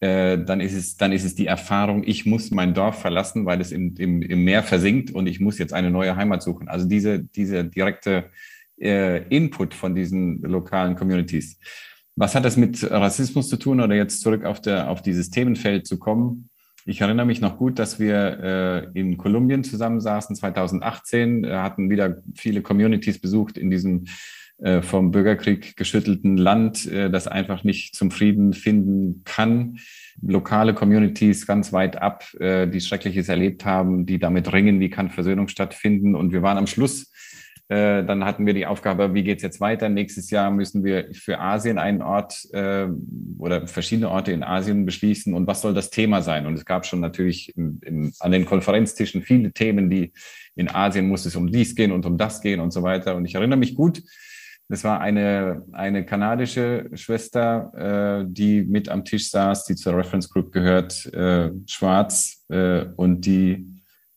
äh, 0.00 0.38
dann 0.38 0.60
ist 0.60 0.74
es, 0.74 0.96
dann 0.96 1.12
ist 1.12 1.24
es 1.24 1.36
die 1.36 1.46
Erfahrung, 1.46 2.02
ich 2.04 2.26
muss 2.26 2.50
mein 2.50 2.74
Dorf 2.74 3.00
verlassen, 3.00 3.46
weil 3.46 3.60
es 3.60 3.70
im, 3.70 3.94
im, 3.96 4.22
im 4.22 4.42
Meer 4.42 4.64
versinkt 4.64 5.12
und 5.12 5.28
ich 5.28 5.38
muss 5.38 5.58
jetzt 5.58 5.72
eine 5.72 5.90
neue 5.90 6.16
Heimat 6.16 6.42
suchen. 6.42 6.68
Also 6.68 6.88
diese, 6.88 7.22
diese 7.22 7.64
direkte 7.64 8.30
äh, 8.80 9.22
Input 9.28 9.74
von 9.74 9.94
diesen 9.94 10.40
lokalen 10.42 10.96
Communities. 10.96 11.60
Was 12.20 12.34
hat 12.34 12.44
das 12.44 12.58
mit 12.58 12.84
Rassismus 12.90 13.48
zu 13.48 13.56
tun 13.56 13.80
oder 13.80 13.94
jetzt 13.94 14.20
zurück 14.20 14.44
auf, 14.44 14.60
der, 14.60 14.90
auf 14.90 15.00
dieses 15.00 15.30
Themenfeld 15.30 15.86
zu 15.86 15.98
kommen? 15.98 16.50
Ich 16.84 17.00
erinnere 17.00 17.24
mich 17.24 17.40
noch 17.40 17.56
gut, 17.56 17.78
dass 17.78 17.98
wir 17.98 18.92
äh, 18.94 19.00
in 19.00 19.16
Kolumbien 19.16 19.64
zusammensaßen 19.64 20.36
2018, 20.36 21.44
äh, 21.44 21.54
hatten 21.54 21.88
wieder 21.88 22.18
viele 22.34 22.60
Communities 22.60 23.22
besucht 23.22 23.56
in 23.56 23.70
diesem 23.70 24.04
äh, 24.58 24.82
vom 24.82 25.12
Bürgerkrieg 25.12 25.78
geschüttelten 25.78 26.36
Land, 26.36 26.84
äh, 26.92 27.08
das 27.08 27.26
einfach 27.26 27.64
nicht 27.64 27.96
zum 27.96 28.10
Frieden 28.10 28.52
finden 28.52 29.22
kann. 29.24 29.78
Lokale 30.20 30.74
Communities 30.74 31.46
ganz 31.46 31.72
weit 31.72 31.96
ab, 32.02 32.26
äh, 32.38 32.68
die 32.68 32.82
Schreckliches 32.82 33.30
erlebt 33.30 33.64
haben, 33.64 34.04
die 34.04 34.18
damit 34.18 34.52
ringen, 34.52 34.78
wie 34.78 34.90
kann 34.90 35.08
Versöhnung 35.08 35.48
stattfinden. 35.48 36.14
Und 36.14 36.34
wir 36.34 36.42
waren 36.42 36.58
am 36.58 36.66
Schluss 36.66 37.10
äh, 37.70 38.04
dann 38.04 38.24
hatten 38.24 38.46
wir 38.46 38.52
die 38.52 38.66
Aufgabe, 38.66 39.14
wie 39.14 39.22
geht's 39.22 39.44
jetzt 39.44 39.60
weiter? 39.60 39.88
Nächstes 39.88 40.28
Jahr 40.30 40.50
müssen 40.50 40.82
wir 40.82 41.06
für 41.12 41.38
Asien 41.38 41.78
einen 41.78 42.02
Ort 42.02 42.48
äh, 42.52 42.88
oder 43.38 43.68
verschiedene 43.68 44.10
Orte 44.10 44.32
in 44.32 44.42
Asien 44.42 44.84
beschließen. 44.84 45.32
Und 45.34 45.46
was 45.46 45.62
soll 45.62 45.72
das 45.72 45.88
Thema 45.88 46.20
sein? 46.20 46.46
Und 46.46 46.54
es 46.54 46.64
gab 46.64 46.84
schon 46.84 46.98
natürlich 46.98 47.56
im, 47.56 47.78
im, 47.84 48.12
an 48.18 48.32
den 48.32 48.44
Konferenztischen 48.44 49.22
viele 49.22 49.52
Themen, 49.52 49.88
die 49.88 50.12
in 50.56 50.68
Asien 50.68 51.06
muss 51.06 51.24
es 51.26 51.36
um 51.36 51.52
dies 51.52 51.76
gehen 51.76 51.92
und 51.92 52.04
um 52.06 52.18
das 52.18 52.40
gehen 52.40 52.58
und 52.58 52.72
so 52.72 52.82
weiter. 52.82 53.14
Und 53.14 53.24
ich 53.24 53.36
erinnere 53.36 53.58
mich 53.60 53.76
gut, 53.76 54.02
das 54.68 54.82
war 54.82 55.00
eine, 55.00 55.62
eine 55.70 56.04
kanadische 56.04 56.90
Schwester, 56.94 58.24
äh, 58.24 58.26
die 58.28 58.62
mit 58.62 58.88
am 58.88 59.04
Tisch 59.04 59.30
saß, 59.30 59.64
die 59.66 59.76
zur 59.76 59.96
Reference 59.96 60.28
Group 60.28 60.50
gehört, 60.50 61.06
äh, 61.14 61.50
schwarz, 61.66 62.44
äh, 62.48 62.86
und 62.96 63.20
die 63.26 63.64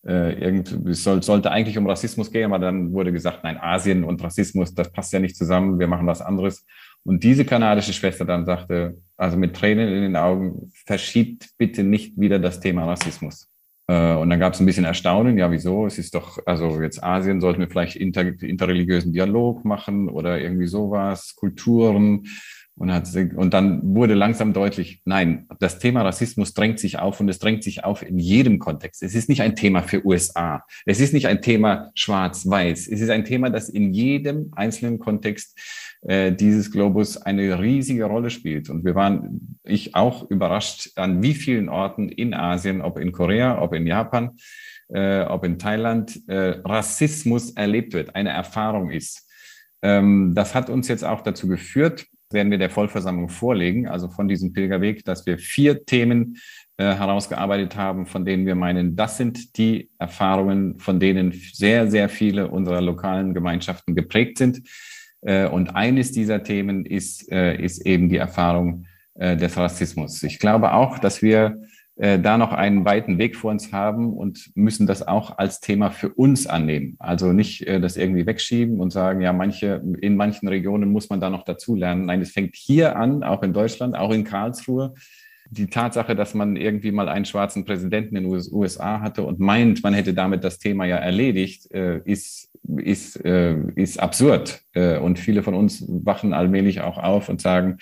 äh, 0.05 0.33
irgend, 0.33 0.71
es 0.87 1.03
soll, 1.03 1.23
sollte 1.23 1.51
eigentlich 1.51 1.77
um 1.77 1.87
Rassismus 1.87 2.31
gehen, 2.31 2.45
aber 2.45 2.59
dann 2.59 2.91
wurde 2.91 3.11
gesagt, 3.11 3.43
nein, 3.43 3.57
Asien 3.57 4.03
und 4.03 4.23
Rassismus, 4.23 4.73
das 4.73 4.91
passt 4.91 5.13
ja 5.13 5.19
nicht 5.19 5.37
zusammen, 5.37 5.79
wir 5.79 5.87
machen 5.87 6.07
was 6.07 6.21
anderes. 6.21 6.65
Und 7.03 7.23
diese 7.23 7.45
kanadische 7.45 7.93
Schwester 7.93 8.25
dann 8.25 8.45
sagte, 8.45 8.97
also 9.17 9.37
mit 9.37 9.55
Tränen 9.55 9.89
in 9.89 10.01
den 10.01 10.15
Augen, 10.15 10.71
verschiebt 10.85 11.49
bitte 11.57 11.83
nicht 11.83 12.19
wieder 12.19 12.39
das 12.39 12.59
Thema 12.59 12.85
Rassismus. 12.85 13.49
Äh, 13.87 14.15
und 14.15 14.29
dann 14.29 14.39
gab 14.39 14.53
es 14.53 14.59
ein 14.59 14.65
bisschen 14.65 14.85
Erstaunen, 14.85 15.37
ja, 15.37 15.51
wieso? 15.51 15.85
Es 15.85 15.97
ist 15.97 16.15
doch, 16.15 16.39
also 16.45 16.81
jetzt 16.81 17.03
Asien 17.03 17.41
sollten 17.41 17.59
wir 17.59 17.69
vielleicht 17.69 17.95
inter, 17.95 18.21
interreligiösen 18.21 19.13
Dialog 19.13 19.65
machen 19.65 20.09
oder 20.09 20.39
irgendwie 20.39 20.67
sowas, 20.67 21.35
Kulturen. 21.35 22.23
Und, 22.75 22.91
hat, 22.91 23.07
und 23.35 23.53
dann 23.53 23.81
wurde 23.95 24.15
langsam 24.15 24.51
deutlich, 24.51 25.01
nein, 25.05 25.47
das 25.59 25.77
Thema 25.77 26.01
Rassismus 26.01 26.55
drängt 26.55 26.79
sich 26.79 26.97
auf 26.97 27.19
und 27.19 27.29
es 27.29 27.37
drängt 27.37 27.63
sich 27.63 27.83
auf 27.83 28.01
in 28.01 28.17
jedem 28.17 28.57
Kontext. 28.57 29.03
Es 29.03 29.13
ist 29.13 29.29
nicht 29.29 29.41
ein 29.41 29.55
Thema 29.55 29.83
für 29.83 30.03
USA. 30.03 30.65
Es 30.85 30.99
ist 30.99 31.13
nicht 31.13 31.27
ein 31.27 31.41
Thema 31.41 31.91
schwarz-weiß. 31.93 32.87
Es 32.87 32.99
ist 32.99 33.11
ein 33.11 33.25
Thema, 33.25 33.51
das 33.51 33.69
in 33.69 33.93
jedem 33.93 34.51
einzelnen 34.55 34.97
Kontext 34.97 35.55
äh, 36.01 36.31
dieses 36.31 36.71
Globus 36.71 37.17
eine 37.17 37.59
riesige 37.59 38.05
Rolle 38.05 38.31
spielt. 38.31 38.71
Und 38.71 38.83
wir 38.83 38.95
waren, 38.95 39.59
ich 39.63 39.93
auch 39.93 40.29
überrascht, 40.31 40.93
an 40.95 41.21
wie 41.21 41.35
vielen 41.35 41.69
Orten 41.69 42.09
in 42.09 42.33
Asien, 42.33 42.81
ob 42.81 42.97
in 42.97 43.11
Korea, 43.11 43.61
ob 43.61 43.75
in 43.75 43.85
Japan, 43.85 44.31
äh, 44.89 45.21
ob 45.21 45.45
in 45.45 45.59
Thailand, 45.59 46.27
äh, 46.27 46.59
Rassismus 46.65 47.51
erlebt 47.51 47.93
wird, 47.93 48.15
eine 48.15 48.31
Erfahrung 48.31 48.89
ist. 48.89 49.29
Ähm, 49.83 50.33
das 50.33 50.55
hat 50.55 50.69
uns 50.71 50.87
jetzt 50.87 51.05
auch 51.05 51.21
dazu 51.21 51.47
geführt, 51.47 52.07
werden 52.33 52.51
wir 52.51 52.57
der 52.57 52.69
Vollversammlung 52.69 53.29
vorlegen, 53.29 53.87
also 53.87 54.09
von 54.09 54.27
diesem 54.27 54.53
Pilgerweg, 54.53 55.05
dass 55.05 55.25
wir 55.25 55.37
vier 55.37 55.85
Themen 55.85 56.37
äh, 56.77 56.95
herausgearbeitet 56.95 57.75
haben, 57.75 58.05
von 58.05 58.25
denen 58.25 58.45
wir 58.45 58.55
meinen, 58.55 58.95
das 58.95 59.17
sind 59.17 59.57
die 59.57 59.89
Erfahrungen, 59.99 60.79
von 60.79 60.99
denen 60.99 61.31
sehr, 61.53 61.89
sehr 61.89 62.09
viele 62.09 62.47
unserer 62.49 62.81
lokalen 62.81 63.33
Gemeinschaften 63.33 63.95
geprägt 63.95 64.37
sind. 64.37 64.61
Äh, 65.21 65.47
und 65.47 65.75
eines 65.75 66.11
dieser 66.11 66.43
Themen 66.43 66.85
ist, 66.85 67.31
äh, 67.31 67.55
ist 67.55 67.85
eben 67.85 68.09
die 68.09 68.17
Erfahrung 68.17 68.85
äh, 69.15 69.37
des 69.37 69.55
Rassismus. 69.55 70.23
Ich 70.23 70.39
glaube 70.39 70.73
auch, 70.73 70.99
dass 70.99 71.21
wir 71.21 71.61
äh, 71.95 72.19
da 72.19 72.39
noch 72.39 72.53
einen 72.53 72.85
weiten 72.85 73.19
Weg 73.19 73.35
vor 73.35 73.51
uns 73.51 73.71
haben 73.71 74.13
und 74.13 74.51
müssen 74.55 74.87
das 74.87 75.07
auch 75.07 75.37
als 75.37 75.59
Thema 75.59 75.91
für 75.91 76.09
uns 76.09 76.47
annehmen. 76.47 76.95
Also 76.97 77.33
nicht 77.33 77.67
äh, 77.67 77.79
das 77.79 77.97
irgendwie 77.97 78.25
wegschieben 78.25 78.79
und 78.79 78.91
sagen, 78.91 79.21
ja, 79.21 79.31
manche, 79.31 79.83
in 80.01 80.15
manchen 80.15 80.47
Regionen 80.47 80.91
muss 80.91 81.09
man 81.09 81.21
da 81.21 81.29
noch 81.29 81.43
dazulernen. 81.43 82.05
Nein, 82.05 82.21
es 82.21 82.31
fängt 82.31 82.55
hier 82.55 82.95
an, 82.95 83.23
auch 83.23 83.43
in 83.43 83.53
Deutschland, 83.53 83.95
auch 83.95 84.11
in 84.11 84.23
Karlsruhe. 84.23 84.95
Die 85.51 85.67
Tatsache, 85.67 86.15
dass 86.15 86.33
man 86.33 86.55
irgendwie 86.55 86.91
mal 86.91 87.09
einen 87.09 87.25
schwarzen 87.25 87.63
Präsidenten 87.63 88.15
in 88.15 88.23
den 88.23 88.43
USA 88.51 88.99
hatte 89.01 89.21
und 89.21 89.39
meint, 89.39 89.83
man 89.83 89.93
hätte 89.93 90.15
damit 90.15 90.43
das 90.43 90.57
Thema 90.57 90.85
ja 90.85 90.95
erledigt, 90.95 91.71
äh, 91.71 91.99
ist, 92.05 92.49
ist, 92.77 93.23
äh, 93.23 93.55
ist 93.75 93.99
absurd. 93.99 94.63
Äh, 94.73 94.97
und 94.97 95.19
viele 95.19 95.43
von 95.43 95.53
uns 95.53 95.85
wachen 95.87 96.33
allmählich 96.33 96.81
auch 96.81 96.97
auf 96.97 97.29
und 97.29 97.39
sagen, 97.39 97.77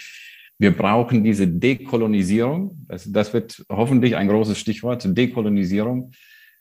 wir 0.61 0.77
brauchen 0.77 1.23
diese 1.23 1.47
Dekolonisierung. 1.47 2.85
Das, 2.87 3.11
das 3.11 3.33
wird 3.33 3.65
hoffentlich 3.67 4.15
ein 4.15 4.27
großes 4.27 4.59
Stichwort, 4.59 5.03
Dekolonisierung 5.17 6.11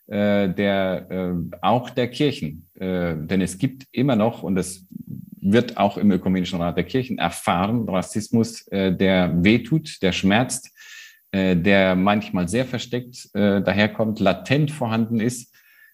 äh, 0.07 0.49
der, 0.49 1.05
äh, 1.11 1.33
auch 1.61 1.91
der 1.91 2.07
Kirchen. 2.09 2.67
Äh, 2.73 3.13
denn 3.15 3.41
es 3.41 3.59
gibt 3.59 3.85
immer 3.91 4.15
noch, 4.15 4.41
und 4.41 4.55
das 4.55 4.87
wird 5.39 5.77
auch 5.77 5.99
im 5.99 6.09
Ökumenischen 6.09 6.59
Rat 6.59 6.77
der 6.77 6.83
Kirchen 6.83 7.19
erfahren, 7.19 7.87
Rassismus, 7.87 8.67
äh, 8.69 8.91
der 8.91 9.43
wehtut, 9.43 10.01
der 10.01 10.13
schmerzt, 10.13 10.71
äh, 11.31 11.55
der 11.55 11.95
manchmal 11.95 12.47
sehr 12.47 12.65
versteckt 12.65 13.29
äh, 13.35 13.61
daherkommt, 13.61 14.19
latent 14.19 14.71
vorhanden 14.71 15.19
ist 15.19 15.50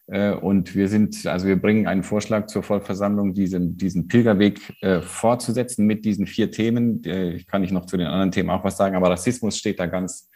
und 0.08 0.74
wir 0.74 0.88
sind, 0.88 1.26
also 1.28 1.48
wir 1.48 1.62
bringen 1.62 1.86
einen 1.86 2.04
Vorschlag 2.04 2.48
zur 2.48 2.63
Vollversammlung, 2.63 3.34
diesen, 3.34 3.78
diesen 3.78 4.08
Pilgerweg 4.08 4.62
äh, 4.82 5.02
fortzusetzen 5.02 5.86
mit 5.86 6.06
diesen 6.06 6.28
vier 6.28 6.50
Themen. 6.50 7.04
Äh, 7.04 7.34
ich 7.34 7.46
kann 7.46 7.62
nicht 7.62 7.74
noch 7.74 7.86
zu 7.86 7.98
den 7.98 8.08
anderen 8.08 8.32
Themen 8.32 8.50
auch 8.50 8.63
was 8.63 8.78
sagen, 8.78 8.96
aber 8.96 9.10
Rassismus 9.10 9.58
steht 9.58 9.80
da 9.80 9.86
ganz 9.86 10.30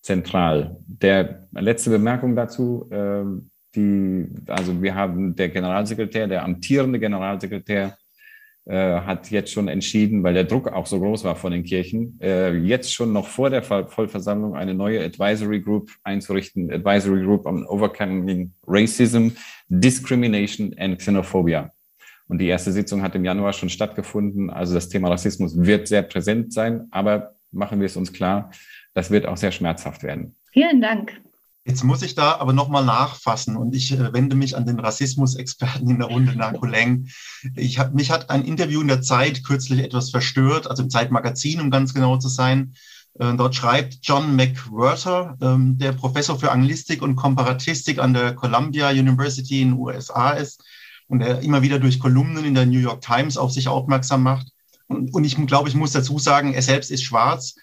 zentral. 0.00 0.76
Der 0.86 1.48
letzte 1.52 1.90
Bemerkung 1.90 2.36
dazu, 2.36 2.88
äh, 2.90 3.24
die, 3.74 4.28
also 4.46 4.80
wir 4.80 4.94
haben 4.94 5.34
der 5.34 5.48
Generalsekretär, 5.48 6.28
der 6.28 6.44
amtierende 6.44 7.00
Generalsekretär 7.00 7.96
äh, 8.66 9.00
hat 9.00 9.30
jetzt 9.30 9.52
schon 9.52 9.68
entschieden, 9.68 10.22
weil 10.24 10.34
der 10.34 10.44
Druck 10.44 10.68
auch 10.68 10.86
so 10.86 10.98
groß 10.98 11.22
war 11.24 11.36
von 11.36 11.52
den 11.52 11.62
Kirchen, 11.62 12.18
äh, 12.20 12.52
jetzt 12.52 12.92
schon 12.92 13.12
noch 13.12 13.28
vor 13.28 13.48
der 13.48 13.62
Vollversammlung 13.62 14.56
eine 14.56 14.74
neue 14.74 15.04
Advisory 15.04 15.60
Group 15.60 15.90
einzurichten, 16.02 16.72
Advisory 16.72 17.22
Group 17.22 17.46
on 17.46 17.64
Overcoming 17.66 18.52
Racism, 18.66 19.28
Discrimination 19.68 20.74
and 20.78 20.98
Xenophobia. 20.98 21.70
Und 22.28 22.38
die 22.38 22.48
erste 22.48 22.72
Sitzung 22.72 23.02
hat 23.02 23.14
im 23.14 23.24
Januar 23.24 23.52
schon 23.52 23.68
stattgefunden. 23.68 24.50
Also 24.50 24.74
das 24.74 24.88
Thema 24.88 25.10
Rassismus 25.10 25.56
wird 25.56 25.86
sehr 25.86 26.02
präsent 26.02 26.52
sein, 26.52 26.88
aber 26.90 27.36
machen 27.52 27.78
wir 27.78 27.86
es 27.86 27.96
uns 27.96 28.12
klar, 28.12 28.50
das 28.94 29.12
wird 29.12 29.26
auch 29.26 29.36
sehr 29.36 29.52
schmerzhaft 29.52 30.02
werden. 30.02 30.34
Vielen 30.52 30.80
Dank. 30.80 31.20
Jetzt 31.66 31.82
muss 31.82 32.02
ich 32.02 32.14
da 32.14 32.36
aber 32.36 32.52
nochmal 32.52 32.84
nachfassen 32.84 33.56
und 33.56 33.74
ich 33.74 33.90
äh, 33.90 34.12
wende 34.12 34.36
mich 34.36 34.56
an 34.56 34.66
den 34.66 34.78
Rassismusexperten 34.78 35.90
in 35.90 35.98
der 35.98 36.06
Runde 36.06 36.36
nach 36.36 36.54
Koleng. 36.54 37.08
Ich 37.56 37.80
hab, 37.80 37.92
mich 37.92 38.12
hat 38.12 38.30
ein 38.30 38.44
Interview 38.44 38.80
in 38.80 38.86
der 38.86 39.02
Zeit 39.02 39.42
kürzlich 39.42 39.80
etwas 39.80 40.10
verstört, 40.10 40.70
also 40.70 40.84
im 40.84 40.90
Zeitmagazin, 40.90 41.60
um 41.60 41.72
ganz 41.72 41.92
genau 41.92 42.18
zu 42.18 42.28
sein. 42.28 42.74
Äh, 43.18 43.34
dort 43.34 43.56
schreibt 43.56 43.98
John 44.02 44.36
McWhirter, 44.36 45.36
ähm, 45.40 45.76
der 45.76 45.90
Professor 45.90 46.38
für 46.38 46.52
Anglistik 46.52 47.02
und 47.02 47.16
Komparatistik 47.16 47.98
an 47.98 48.14
der 48.14 48.34
Columbia 48.36 48.90
University 48.90 49.60
in 49.60 49.70
den 49.70 49.78
USA 49.78 50.30
ist 50.30 50.62
und 51.08 51.18
der 51.18 51.40
immer 51.40 51.62
wieder 51.62 51.80
durch 51.80 51.98
Kolumnen 51.98 52.44
in 52.44 52.54
der 52.54 52.66
New 52.66 52.78
York 52.78 53.00
Times 53.00 53.36
auf 53.36 53.50
sich 53.50 53.66
aufmerksam 53.66 54.22
macht. 54.22 54.46
Und, 54.86 55.24
ich 55.24 55.34
glaube, 55.48 55.68
ich 55.68 55.74
muss 55.74 55.90
dazu 55.90 56.20
sagen, 56.20 56.54
er 56.54 56.62
selbst 56.62 56.92
ist 56.92 57.02
schwarz 57.02 57.56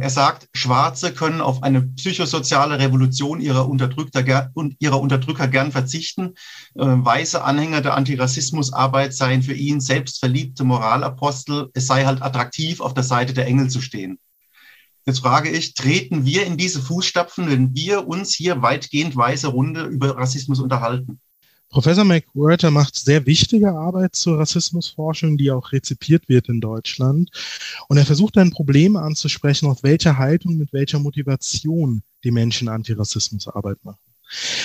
er 0.00 0.10
sagt, 0.10 0.48
Schwarze 0.54 1.12
können 1.12 1.40
auf 1.40 1.62
eine 1.62 1.82
psychosoziale 1.82 2.78
Revolution 2.78 3.40
ihrer 3.40 3.68
Unterdrücker, 3.68 4.50
ihrer 4.78 5.00
Unterdrücker 5.00 5.48
gern 5.48 5.72
verzichten. 5.72 6.34
Ähm, 6.78 7.04
weiße 7.04 7.42
Anhänger 7.42 7.82
der 7.82 7.94
Antirassismusarbeit 7.94 9.14
seien 9.14 9.42
für 9.42 9.54
ihn 9.54 9.80
selbstverliebte 9.80 10.64
Moralapostel. 10.64 11.70
Es 11.74 11.86
sei 11.86 12.04
halt 12.04 12.22
attraktiv, 12.22 12.80
auf 12.80 12.94
der 12.94 13.04
Seite 13.04 13.34
der 13.34 13.46
Engel 13.46 13.68
zu 13.68 13.80
stehen. 13.80 14.18
Jetzt 15.04 15.20
frage 15.20 15.50
ich, 15.50 15.74
treten 15.74 16.24
wir 16.24 16.46
in 16.46 16.56
diese 16.56 16.82
Fußstapfen, 16.82 17.48
wenn 17.48 17.74
wir 17.74 18.08
uns 18.08 18.34
hier 18.34 18.62
weitgehend 18.62 19.14
weiße 19.14 19.46
Runde 19.46 19.84
über 19.84 20.16
Rassismus 20.16 20.58
unterhalten? 20.58 21.20
Professor 21.76 22.04
McWhirter 22.04 22.70
macht 22.70 22.96
sehr 22.96 23.26
wichtige 23.26 23.70
Arbeit 23.70 24.16
zur 24.16 24.38
Rassismusforschung, 24.38 25.36
die 25.36 25.50
auch 25.50 25.72
rezipiert 25.72 26.26
wird 26.26 26.48
in 26.48 26.62
Deutschland. 26.62 27.28
Und 27.88 27.98
er 27.98 28.06
versucht 28.06 28.38
ein 28.38 28.50
Problem 28.50 28.96
anzusprechen, 28.96 29.68
auf 29.68 29.82
welcher 29.82 30.16
Haltung, 30.16 30.56
mit 30.56 30.72
welcher 30.72 30.98
Motivation 31.00 32.02
die 32.24 32.30
Menschen 32.30 32.68
Antirassismusarbeit 32.68 33.84
machen. 33.84 33.98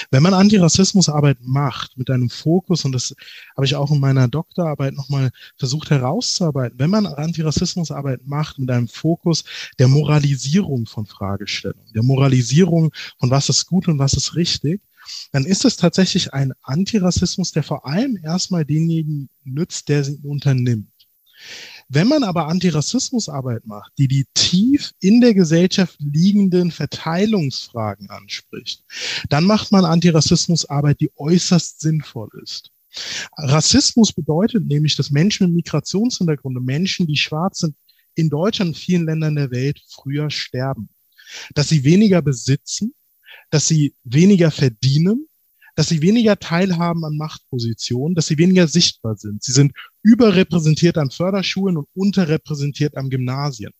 Wenn 0.09 0.23
man 0.23 0.33
Antirassismusarbeit 0.33 1.39
macht 1.41 1.97
mit 1.97 2.09
einem 2.09 2.29
Fokus, 2.29 2.85
und 2.85 2.93
das 2.93 3.13
habe 3.57 3.65
ich 3.65 3.75
auch 3.75 3.91
in 3.91 3.99
meiner 3.99 4.29
Doktorarbeit 4.29 4.93
nochmal 4.93 5.31
versucht 5.57 5.89
herauszuarbeiten, 5.89 6.79
wenn 6.79 6.91
man 6.91 7.05
Antirassismusarbeit 7.05 8.25
macht 8.25 8.57
mit 8.57 8.71
einem 8.71 8.87
Fokus 8.87 9.43
der 9.79 9.89
Moralisierung 9.89 10.85
von 10.85 11.05
Fragestellungen, 11.05 11.91
der 11.93 12.03
Moralisierung 12.03 12.93
von 13.19 13.29
was 13.29 13.49
ist 13.49 13.65
gut 13.67 13.89
und 13.89 13.99
was 13.99 14.13
ist 14.13 14.35
richtig, 14.35 14.81
dann 15.31 15.45
ist 15.45 15.65
es 15.65 15.77
tatsächlich 15.77 16.33
ein 16.33 16.53
Antirassismus, 16.61 17.51
der 17.51 17.63
vor 17.63 17.85
allem 17.85 18.17
erstmal 18.23 18.65
denjenigen 18.65 19.29
nützt, 19.43 19.89
der 19.89 20.03
sie 20.03 20.19
unternimmt. 20.23 20.91
Wenn 21.89 22.07
man 22.07 22.23
aber 22.23 22.47
Antirassismusarbeit 22.47 23.65
macht, 23.65 23.91
die 23.97 24.07
die 24.07 24.25
tief 24.33 24.91
in 24.99 25.21
der 25.21 25.33
Gesellschaft 25.33 25.97
liegenden 25.99 26.71
Verteilungsfragen 26.71 28.09
anspricht, 28.09 28.83
dann 29.29 29.43
macht 29.43 29.71
man 29.71 29.85
Antirassismusarbeit, 29.85 31.01
die 31.01 31.11
äußerst 31.17 31.81
sinnvoll 31.81 32.29
ist. 32.43 32.71
Rassismus 33.37 34.13
bedeutet 34.13 34.67
nämlich, 34.67 34.95
dass 34.95 35.11
Menschen 35.11 35.47
mit 35.47 35.55
Migrationshintergrund, 35.55 36.63
Menschen, 36.63 37.07
die 37.07 37.17
schwarz 37.17 37.59
sind, 37.59 37.75
in 38.15 38.29
Deutschland 38.29 38.69
und 38.69 38.77
vielen 38.77 39.05
Ländern 39.05 39.35
der 39.35 39.51
Welt 39.51 39.81
früher 39.87 40.29
sterben. 40.29 40.89
Dass 41.55 41.69
sie 41.69 41.83
weniger 41.83 42.21
besitzen, 42.21 42.93
dass 43.49 43.67
sie 43.67 43.95
weniger 44.03 44.51
verdienen, 44.51 45.27
dass 45.75 45.89
sie 45.89 46.01
weniger 46.01 46.37
teilhaben 46.37 47.05
an 47.05 47.17
Machtpositionen, 47.17 48.15
dass 48.15 48.27
sie 48.27 48.37
weniger 48.37 48.67
sichtbar 48.67 49.15
sind. 49.15 49.43
Sie 49.43 49.51
sind 49.51 49.73
überrepräsentiert 50.03 50.97
an 50.97 51.11
Förderschulen 51.11 51.77
und 51.77 51.87
unterrepräsentiert 51.93 52.97
an 52.97 53.09
Gymnasien. 53.09 53.71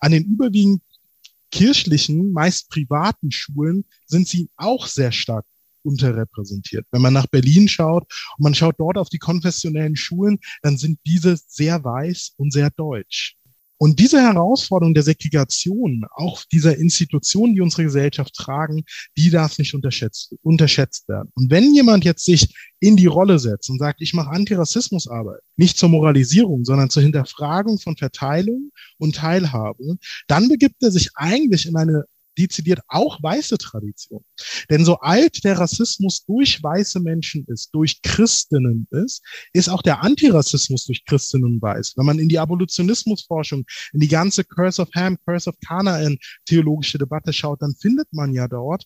An 0.00 0.12
den 0.12 0.24
überwiegend 0.24 0.82
kirchlichen, 1.50 2.32
meist 2.32 2.70
privaten 2.70 3.32
Schulen 3.32 3.84
sind 4.06 4.28
sie 4.28 4.48
auch 4.56 4.86
sehr 4.86 5.12
stark 5.12 5.44
unterrepräsentiert. 5.82 6.86
Wenn 6.90 7.02
man 7.02 7.14
nach 7.14 7.26
Berlin 7.26 7.68
schaut 7.68 8.04
und 8.36 8.44
man 8.44 8.54
schaut 8.54 8.78
dort 8.78 8.98
auf 8.98 9.08
die 9.08 9.18
konfessionellen 9.18 9.96
Schulen, 9.96 10.38
dann 10.62 10.76
sind 10.76 10.98
diese 11.06 11.36
sehr 11.36 11.82
weiß 11.82 12.34
und 12.36 12.52
sehr 12.52 12.70
deutsch. 12.70 13.36
Und 13.82 13.98
diese 13.98 14.20
Herausforderung 14.20 14.92
der 14.92 15.02
Segregation, 15.02 16.04
auch 16.14 16.44
dieser 16.52 16.76
Institutionen, 16.76 17.54
die 17.54 17.62
unsere 17.62 17.84
Gesellschaft 17.84 18.34
tragen, 18.34 18.84
die 19.16 19.30
darf 19.30 19.56
nicht 19.58 19.74
unterschätzt, 19.74 20.34
unterschätzt 20.42 21.08
werden. 21.08 21.30
Und 21.34 21.50
wenn 21.50 21.74
jemand 21.74 22.04
jetzt 22.04 22.26
sich 22.26 22.54
in 22.78 22.98
die 22.98 23.06
Rolle 23.06 23.38
setzt 23.38 23.70
und 23.70 23.78
sagt, 23.78 24.02
ich 24.02 24.12
mache 24.12 24.28
Antirassismusarbeit, 24.28 25.40
nicht 25.56 25.78
zur 25.78 25.88
Moralisierung, 25.88 26.66
sondern 26.66 26.90
zur 26.90 27.02
Hinterfragung 27.02 27.78
von 27.78 27.96
Verteilung 27.96 28.70
und 28.98 29.16
Teilhabe, 29.16 29.96
dann 30.28 30.50
begibt 30.50 30.82
er 30.82 30.90
sich 30.90 31.08
eigentlich 31.14 31.64
in 31.64 31.76
eine 31.76 32.04
dezidiert 32.38 32.80
auch 32.88 33.22
weiße 33.22 33.58
Tradition. 33.58 34.24
Denn 34.68 34.84
so 34.84 34.98
alt 34.98 35.44
der 35.44 35.58
Rassismus 35.58 36.24
durch 36.24 36.62
weiße 36.62 37.00
Menschen 37.00 37.44
ist, 37.48 37.70
durch 37.72 38.00
Christinnen 38.02 38.86
ist, 38.90 39.22
ist 39.52 39.68
auch 39.68 39.82
der 39.82 40.02
Antirassismus 40.02 40.86
durch 40.86 41.04
Christinnen 41.04 41.60
weiß. 41.60 41.94
Wenn 41.96 42.06
man 42.06 42.18
in 42.18 42.28
die 42.28 42.38
Abolitionismusforschung, 42.38 43.64
in 43.92 44.00
die 44.00 44.08
ganze 44.08 44.44
Curse 44.44 44.82
of 44.82 44.88
Ham, 44.94 45.18
Curse 45.26 45.50
of 45.50 45.56
Canaan 45.66 46.18
theologische 46.46 46.98
Debatte 46.98 47.32
schaut, 47.32 47.62
dann 47.62 47.74
findet 47.74 48.08
man 48.12 48.32
ja 48.32 48.48
dort 48.48 48.84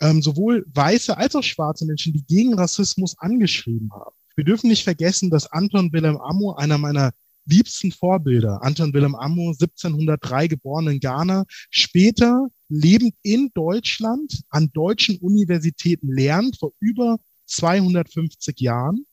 ähm, 0.00 0.22
sowohl 0.22 0.64
weiße 0.74 1.16
als 1.16 1.36
auch 1.36 1.44
schwarze 1.44 1.86
Menschen, 1.86 2.12
die 2.12 2.24
gegen 2.24 2.54
Rassismus 2.54 3.16
angeschrieben 3.18 3.90
haben. 3.92 4.14
Wir 4.34 4.44
dürfen 4.44 4.68
nicht 4.68 4.84
vergessen, 4.84 5.30
dass 5.30 5.46
Anton 5.46 5.92
Wilhelm 5.92 6.16
Amo, 6.16 6.54
einer 6.54 6.78
meiner 6.78 7.12
liebsten 7.46 7.92
Vorbilder, 7.92 8.62
Anton 8.62 8.92
Willem 8.94 9.14
Amo, 9.14 9.50
1703 9.50 10.48
geboren 10.48 10.88
in 10.88 11.00
Ghana, 11.00 11.44
später 11.70 12.48
lebend 12.72 13.14
in 13.22 13.50
Deutschland 13.54 14.42
an 14.48 14.70
deutschen 14.72 15.18
Universitäten 15.18 16.10
lernt, 16.12 16.58
vor 16.58 16.72
über 16.80 17.18
250 17.46 18.60
Jahren. 18.60 19.06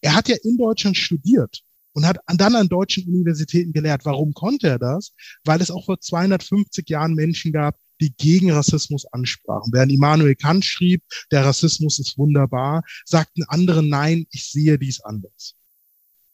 Er 0.00 0.14
hat 0.14 0.28
ja 0.28 0.36
in 0.42 0.56
Deutschland 0.56 0.96
studiert 0.96 1.62
und 1.92 2.06
hat 2.06 2.18
dann 2.26 2.56
an 2.56 2.68
deutschen 2.68 3.06
Universitäten 3.06 3.72
gelehrt. 3.72 4.04
Warum 4.04 4.32
konnte 4.32 4.68
er 4.68 4.78
das? 4.78 5.12
Weil 5.44 5.60
es 5.60 5.70
auch 5.70 5.84
vor 5.84 6.00
250 6.00 6.88
Jahren 6.88 7.14
Menschen 7.14 7.52
gab, 7.52 7.76
die 8.00 8.14
gegen 8.16 8.50
Rassismus 8.50 9.04
ansprachen. 9.12 9.72
Während 9.72 9.92
Immanuel 9.92 10.34
Kant 10.34 10.64
schrieb, 10.64 11.02
der 11.30 11.44
Rassismus 11.44 11.98
ist 11.98 12.16
wunderbar, 12.16 12.82
sagten 13.04 13.44
andere, 13.46 13.82
nein, 13.82 14.26
ich 14.30 14.50
sehe 14.50 14.78
dies 14.78 15.00
anders. 15.02 15.54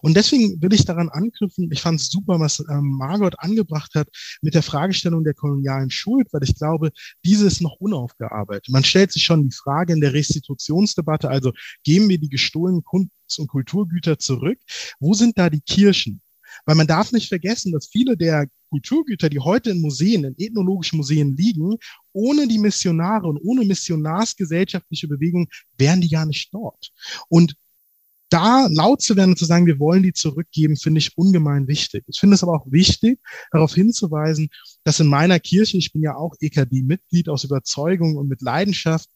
Und 0.01 0.17
deswegen 0.17 0.61
will 0.63 0.73
ich 0.73 0.85
daran 0.85 1.09
anknüpfen, 1.09 1.71
ich 1.73 1.81
fand 1.81 2.01
es 2.01 2.09
super, 2.09 2.39
was 2.39 2.61
ähm, 2.71 2.97
Margot 2.99 3.39
angebracht 3.39 3.95
hat 3.95 4.09
mit 4.43 4.55
der 4.55 4.63
Fragestellung 4.63 5.25
der 5.25 5.35
kolonialen 5.35 5.91
Schuld, 5.91 6.29
weil 6.33 6.45
ich 6.45 6.55
glaube, 6.57 6.91
diese 7.25 7.47
ist 7.47 7.61
noch 7.61 7.77
unaufgearbeitet. 7.81 8.69
Man 8.69 8.85
stellt 8.85 9.13
sich 9.13 9.25
schon 9.25 9.49
die 9.49 9.55
Frage 9.55 9.93
in 9.93 10.01
der 10.01 10.15
Restitutionsdebatte, 10.15 11.29
also 11.29 11.53
geben 11.85 12.09
wir 12.09 12.19
die 12.19 12.29
gestohlenen 12.29 12.85
Kunst- 12.85 13.39
und 13.39 13.49
Kulturgüter 13.49 14.19
zurück? 14.19 14.59
Wo 15.01 15.15
sind 15.15 15.37
da 15.37 15.51
die 15.51 15.61
Kirchen? 15.61 16.21
Weil 16.65 16.77
man 16.77 16.87
darf 16.87 17.13
nicht 17.13 17.29
vergessen, 17.29 17.73
dass 17.73 17.89
viele 17.89 18.17
der 18.17 18.47
Kulturgüter, 18.71 19.29
die 19.29 19.39
heute 19.39 19.71
in 19.71 19.81
Museen, 19.81 20.25
in 20.25 20.35
ethnologischen 20.39 20.97
Museen 20.97 21.37
liegen, 21.37 21.77
ohne 22.13 22.47
die 22.47 22.59
Missionare 22.59 23.27
und 23.27 23.39
ohne 23.43 23.65
missionarsgesellschaftliche 23.65 25.09
Bewegung 25.09 25.49
wären 25.77 26.01
die 26.01 26.11
gar 26.11 26.27
nicht 26.27 26.53
dort. 26.53 26.91
Und 27.29 27.55
da 28.31 28.67
laut 28.71 29.03
zu 29.03 29.17
werden 29.17 29.31
und 29.31 29.39
zu 29.39 29.45
sagen, 29.45 29.67
wir 29.67 29.79
wollen 29.79 30.03
die 30.03 30.13
zurückgeben, 30.13 30.77
finde 30.77 30.99
ich 30.99 31.17
ungemein 31.17 31.67
wichtig. 31.69 32.05
Ich 32.07 32.21
finde 32.21 32.35
es 32.35 32.43
aber 32.43 32.55
auch 32.55 32.67
wichtig, 32.71 33.21
darauf 33.51 33.75
hinzuweisen, 33.75 34.49
dass 34.85 35.01
in 35.01 35.07
meiner 35.07 35.41
Kirche, 35.41 35.79
ich 35.79 35.93
bin 35.93 36.03
ja 36.03 36.17
auch 36.17 36.35
EKD-Mitglied 36.41 37.29
aus 37.29 37.45
Überzeugung 37.45 38.17
und 38.17 38.29
mit 38.29 38.43
Leidenschaft, 38.43 39.09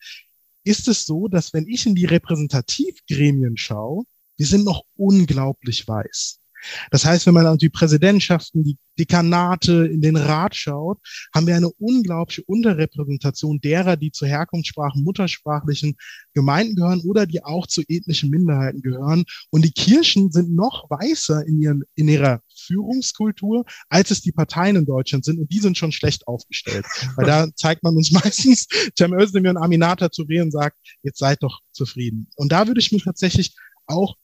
ist 0.64 0.88
es 0.88 1.04
so, 1.04 1.28
dass 1.28 1.52
wenn 1.52 1.66
ich 1.68 1.86
in 1.86 1.94
die 1.94 2.04
Repräsentativgremien 2.04 3.56
schaue, 3.56 4.04
wir 4.36 4.46
sind 4.46 4.64
noch 4.64 4.84
unglaublich 4.96 5.86
weiß. 5.86 6.41
Das 6.90 7.04
heißt, 7.04 7.26
wenn 7.26 7.34
man 7.34 7.46
auf 7.46 7.58
die 7.58 7.70
Präsidentschaften, 7.70 8.64
die 8.64 8.78
Dekanate 8.98 9.86
in 9.86 10.00
den 10.00 10.16
Rat 10.16 10.54
schaut, 10.54 10.98
haben 11.34 11.46
wir 11.46 11.56
eine 11.56 11.70
unglaubliche 11.70 12.42
Unterrepräsentation 12.44 13.60
derer, 13.60 13.96
die 13.96 14.12
zu 14.12 14.26
Herkunftssprachen, 14.26 15.02
muttersprachlichen 15.02 15.96
Gemeinden 16.34 16.76
gehören 16.76 17.00
oder 17.00 17.26
die 17.26 17.42
auch 17.44 17.66
zu 17.66 17.82
ethnischen 17.88 18.30
Minderheiten 18.30 18.82
gehören. 18.82 19.24
Und 19.50 19.64
die 19.64 19.72
Kirchen 19.72 20.30
sind 20.30 20.54
noch 20.54 20.90
weißer 20.90 21.46
in, 21.46 21.60
ihren, 21.60 21.84
in 21.94 22.08
ihrer 22.08 22.40
Führungskultur, 22.54 23.64
als 23.88 24.10
es 24.10 24.20
die 24.20 24.32
Parteien 24.32 24.76
in 24.76 24.86
Deutschland 24.86 25.24
sind. 25.24 25.38
Und 25.38 25.50
die 25.50 25.60
sind 25.60 25.78
schon 25.78 25.92
schlecht 25.92 26.26
aufgestellt. 26.28 26.84
Weil 27.16 27.26
da 27.26 27.48
zeigt 27.54 27.82
man 27.82 27.96
uns 27.96 28.10
meistens 28.12 28.66
Cem 28.96 29.14
Özdemir 29.14 29.50
und 29.50 29.56
Aminata 29.58 30.06
Touré 30.06 30.42
und 30.42 30.50
sagt, 30.50 30.76
jetzt 31.02 31.18
seid 31.18 31.42
doch 31.42 31.60
zufrieden. 31.72 32.28
Und 32.36 32.52
da 32.52 32.66
würde 32.66 32.80
ich 32.80 32.92
mir 32.92 33.00
tatsächlich 33.00 33.54
auch 33.86 34.16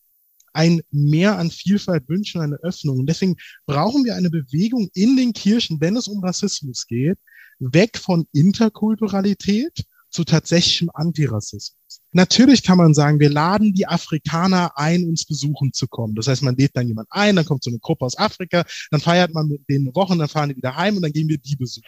ein 0.58 0.80
Mehr 0.90 1.38
an 1.38 1.52
Vielfalt 1.52 2.08
wünschen, 2.08 2.40
eine 2.40 2.56
Öffnung. 2.56 2.98
Und 2.98 3.06
deswegen 3.06 3.36
brauchen 3.64 4.04
wir 4.04 4.16
eine 4.16 4.28
Bewegung 4.28 4.90
in 4.92 5.16
den 5.16 5.32
Kirchen, 5.32 5.80
wenn 5.80 5.96
es 5.96 6.08
um 6.08 6.22
Rassismus 6.22 6.86
geht, 6.88 7.16
weg 7.60 7.96
von 7.96 8.26
Interkulturalität 8.32 9.84
zu 10.10 10.24
tatsächlichem 10.24 10.90
Antirassismus. 10.92 11.87
Natürlich 12.12 12.62
kann 12.62 12.78
man 12.78 12.94
sagen, 12.94 13.20
wir 13.20 13.30
laden 13.30 13.74
die 13.74 13.86
Afrikaner 13.86 14.72
ein, 14.76 15.04
uns 15.04 15.26
besuchen 15.26 15.72
zu 15.72 15.86
kommen. 15.88 16.14
Das 16.14 16.26
heißt, 16.26 16.42
man 16.42 16.56
lädt 16.56 16.74
dann 16.74 16.88
jemand 16.88 17.08
ein, 17.10 17.36
dann 17.36 17.44
kommt 17.44 17.62
so 17.62 17.70
eine 17.70 17.78
Gruppe 17.78 18.04
aus 18.06 18.16
Afrika, 18.16 18.64
dann 18.90 19.00
feiert 19.00 19.34
man 19.34 19.48
mit 19.48 19.68
denen 19.68 19.88
eine 19.88 19.94
Woche, 19.94 20.16
dann 20.16 20.28
fahren 20.28 20.48
die 20.48 20.56
wieder 20.56 20.74
heim 20.74 20.96
und 20.96 21.02
dann 21.02 21.12
gehen 21.12 21.28
wir 21.28 21.38
die 21.38 21.56
besuchen. 21.56 21.84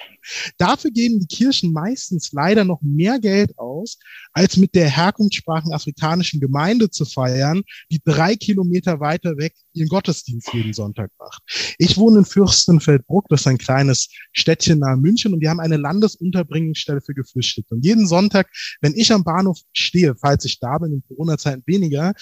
Dafür 0.59 0.91
geben 0.91 1.21
die 1.21 1.27
Kirchen 1.27 1.73
meistens 1.73 2.33
leider 2.33 2.65
noch 2.65 2.81
mehr 2.83 3.19
Geld 3.19 3.59
aus, 3.59 3.99
als 4.33 4.57
mit 4.57 4.75
der 4.75 4.89
Herkunftssprachen 4.89 5.73
afrikanischen 5.73 6.41
Gemeinde 6.41 6.91
zu 6.91 7.05
feiern, 7.05 7.63
die 7.91 8.01
drei 8.05 8.37
Kilometer 8.37 9.01
weiter 9.01 9.39
weg 9.39 9.55
ihren 9.73 9.89
Gottesdienst 9.89 10.53
jeden 10.53 10.73
Sonntag 10.73 11.11
macht. 11.19 11.43
Ich 11.79 11.97
wohne 11.97 12.21
in 12.21 12.25
Fürstenfeldbruck, 12.25 13.27
das 13.29 13.43
ist 13.43 13.47
ein 13.47 13.59
kleines 13.59 14.09
Städtchen 14.33 14.81
nahe 14.81 14.97
München 14.97 15.33
und 15.33 15.41
wir 15.41 15.51
haben 15.51 15.61
eine 15.61 15.77
Landesunterbringungsstelle 15.77 17.01
für 17.01 17.15
Geflüchtete. 17.15 17.75
Und 17.75 17.85
jeden 17.85 18.07
Sonntag, 18.07 18.49
wenn 18.81 18.95
ich 18.95 19.13
am 19.13 19.25
Bahnhof 19.25 19.59
stehe, 19.73 20.10
falls 20.17 20.45
ich 20.45 20.59
da 20.59 20.79
bin, 20.79 20.93
in 20.93 21.03
Corona-Zeiten 21.09 21.63
weniger, 21.67 22.13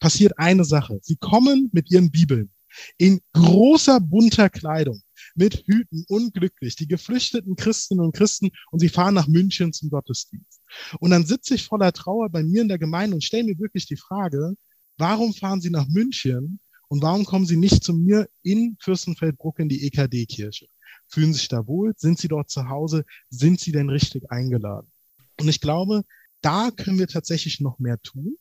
passiert 0.00 0.38
eine 0.38 0.64
Sache. 0.64 0.98
Sie 1.02 1.16
kommen 1.16 1.70
mit 1.72 1.90
ihren 1.90 2.10
Bibeln 2.10 2.50
in 2.98 3.20
großer 3.32 4.00
bunter 4.00 4.50
Kleidung 4.50 5.02
mit 5.34 5.64
Hüten 5.66 6.04
unglücklich, 6.08 6.76
die 6.76 6.86
geflüchteten 6.86 7.56
Christinnen 7.56 8.04
und 8.04 8.14
Christen 8.14 8.50
und 8.70 8.80
sie 8.80 8.88
fahren 8.88 9.14
nach 9.14 9.28
München 9.28 9.72
zum 9.72 9.90
Gottesdienst. 9.90 10.60
Und 11.00 11.10
dann 11.10 11.26
sitze 11.26 11.54
ich 11.54 11.64
voller 11.64 11.92
Trauer 11.92 12.28
bei 12.30 12.42
mir 12.42 12.62
in 12.62 12.68
der 12.68 12.78
Gemeinde 12.78 13.14
und 13.14 13.24
stelle 13.24 13.44
mir 13.44 13.58
wirklich 13.58 13.86
die 13.86 13.96
Frage, 13.96 14.54
warum 14.98 15.32
fahren 15.32 15.60
sie 15.60 15.70
nach 15.70 15.88
München 15.88 16.60
und 16.88 17.02
warum 17.02 17.24
kommen 17.24 17.46
sie 17.46 17.56
nicht 17.56 17.82
zu 17.82 17.94
mir 17.94 18.28
in 18.42 18.76
Fürstenfeldbruck 18.80 19.58
in 19.58 19.68
die 19.68 19.86
EKD-Kirche? 19.86 20.66
Fühlen 21.08 21.32
sich 21.32 21.48
da 21.48 21.66
wohl? 21.66 21.92
Sind 21.96 22.18
sie 22.18 22.28
dort 22.28 22.50
zu 22.50 22.68
Hause? 22.68 23.04
Sind 23.30 23.60
sie 23.60 23.72
denn 23.72 23.90
richtig 23.90 24.30
eingeladen? 24.30 24.90
Und 25.38 25.48
ich 25.48 25.60
glaube, 25.60 26.02
da 26.46 26.70
können 26.70 27.00
wir 27.00 27.08
tatsächlich 27.08 27.60
noch 27.60 27.80
mehr 27.80 28.00
tun. 28.02 28.36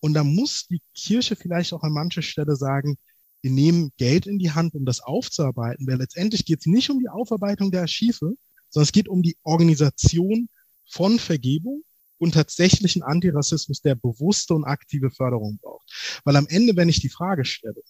Und 0.00 0.14
da 0.14 0.24
muss 0.24 0.66
die 0.66 0.80
Kirche 0.94 1.36
vielleicht 1.36 1.74
auch 1.74 1.82
an 1.82 1.92
mancher 1.92 2.22
Stelle 2.22 2.56
sagen, 2.56 2.96
wir 3.42 3.50
nehmen 3.50 3.92
Geld 3.98 4.26
in 4.26 4.38
die 4.38 4.52
Hand, 4.52 4.74
um 4.74 4.86
das 4.86 5.00
aufzuarbeiten, 5.00 5.86
weil 5.86 5.98
letztendlich 5.98 6.46
geht 6.46 6.60
es 6.60 6.66
nicht 6.66 6.88
um 6.88 7.00
die 7.00 7.10
Aufarbeitung 7.10 7.70
der 7.70 7.82
Archive, 7.82 8.34
sondern 8.70 8.84
es 8.84 8.92
geht 8.92 9.08
um 9.08 9.22
die 9.22 9.36
Organisation 9.42 10.48
von 10.90 11.18
Vergebung 11.18 11.84
und 12.16 12.32
tatsächlichen 12.32 13.02
Antirassismus, 13.02 13.82
der 13.82 13.94
bewusste 13.94 14.54
und 14.54 14.64
aktive 14.64 15.10
Förderung 15.10 15.58
braucht. 15.60 16.20
Weil 16.24 16.36
am 16.36 16.46
Ende, 16.46 16.74
wenn 16.76 16.88
ich 16.88 17.00
die 17.00 17.10
Frage 17.10 17.44
stelle, 17.44 17.82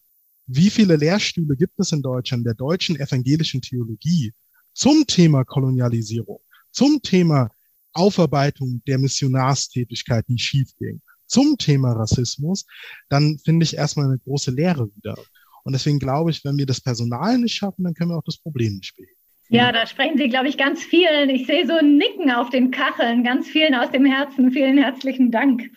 wie 0.47 0.71
viele 0.71 0.97
Lehrstühle 0.97 1.55
gibt 1.57 1.79
es 1.79 1.93
in 1.93 2.03
Deutschland 2.03 2.45
der 2.45 2.55
deutschen 2.55 2.97
evangelischen 2.97 3.63
Theologie 3.63 4.33
zum 4.73 5.07
Thema 5.07 5.45
Kolonialisierung, 5.45 6.41
zum 6.73 7.01
Thema 7.03 7.51
Aufarbeitung 7.95 8.83
der 8.87 8.99
Missionarstätigkeit, 8.99 10.25
die 10.29 10.39
schiefging, 10.39 11.01
zum 11.27 11.57
Thema 11.57 11.93
Rassismus, 11.93 12.67
dann 13.09 13.39
finde 13.45 13.65
ich 13.65 13.77
erstmal 13.77 14.07
eine 14.07 14.19
große 14.19 14.51
Lehre 14.51 14.89
wieder. 14.95 15.17
Und 15.65 15.73
deswegen 15.73 15.99
glaube 15.99 16.31
ich, 16.31 16.45
wenn 16.45 16.59
wir 16.59 16.67
das 16.67 16.81
Personal 16.81 17.39
nicht 17.39 17.55
schaffen, 17.55 17.85
dann 17.85 17.95
können 17.95 18.11
wir 18.11 18.19
auch 18.19 18.25
das 18.25 18.37
Problem 18.39 18.77
nicht 18.77 18.95
beheben. 18.97 19.17
Ja, 19.49 19.73
da 19.73 19.87
sprechen 19.87 20.17
Sie, 20.19 20.29
glaube 20.29 20.49
ich, 20.49 20.57
ganz 20.57 20.83
vielen. 20.83 21.29
Ich 21.31 21.47
sehe 21.47 21.67
so 21.67 21.75
ein 21.75 21.97
Nicken 21.97 22.31
auf 22.31 22.51
den 22.51 22.71
Kacheln, 22.71 23.25
ganz 23.25 23.47
vielen 23.47 23.75
aus 23.75 23.91
dem 23.91 24.05
Herzen. 24.05 24.51
Vielen 24.51 24.79
herzlichen 24.79 25.31
Dank. 25.31 25.71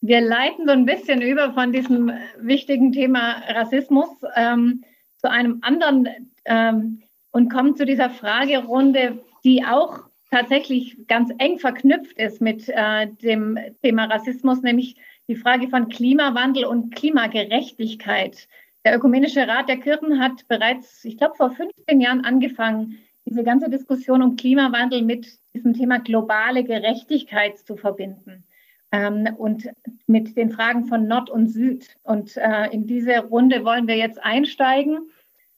Wir 0.00 0.20
leiten 0.20 0.66
so 0.66 0.72
ein 0.72 0.86
bisschen 0.86 1.20
über 1.20 1.52
von 1.52 1.72
diesem 1.72 2.10
wichtigen 2.40 2.92
Thema 2.92 3.42
Rassismus 3.48 4.08
ähm, 4.36 4.84
zu 5.18 5.30
einem 5.30 5.58
anderen 5.62 6.08
ähm, 6.44 7.02
und 7.30 7.50
kommen 7.50 7.76
zu 7.76 7.86
dieser 7.86 8.10
Fragerunde, 8.10 9.20
die 9.44 9.64
auch 9.64 10.00
tatsächlich 10.32 10.96
ganz 11.06 11.30
eng 11.38 11.58
verknüpft 11.58 12.18
ist 12.18 12.40
mit 12.40 12.68
äh, 12.68 13.06
dem 13.06 13.58
Thema 13.82 14.06
Rassismus, 14.06 14.62
nämlich 14.62 14.96
die 15.28 15.36
Frage 15.36 15.68
von 15.68 15.88
Klimawandel 15.88 16.64
und 16.64 16.94
Klimagerechtigkeit. 16.94 18.48
Der 18.84 18.96
Ökumenische 18.96 19.46
Rat 19.46 19.68
der 19.68 19.76
Kirchen 19.76 20.18
hat 20.18 20.48
bereits, 20.48 21.04
ich 21.04 21.18
glaube, 21.18 21.36
vor 21.36 21.50
15 21.50 22.00
Jahren 22.00 22.24
angefangen, 22.24 22.98
diese 23.26 23.44
ganze 23.44 23.70
Diskussion 23.70 24.22
um 24.22 24.36
Klimawandel 24.36 25.02
mit 25.02 25.38
diesem 25.54 25.74
Thema 25.74 25.98
globale 25.98 26.64
Gerechtigkeit 26.64 27.58
zu 27.58 27.76
verbinden 27.76 28.42
ähm, 28.90 29.28
und 29.36 29.68
mit 30.06 30.36
den 30.36 30.50
Fragen 30.50 30.86
von 30.86 31.06
Nord 31.06 31.28
und 31.28 31.48
Süd. 31.48 31.94
Und 32.02 32.36
äh, 32.38 32.70
in 32.72 32.86
diese 32.86 33.18
Runde 33.18 33.64
wollen 33.64 33.86
wir 33.86 33.96
jetzt 33.96 34.22
einsteigen. 34.22 35.10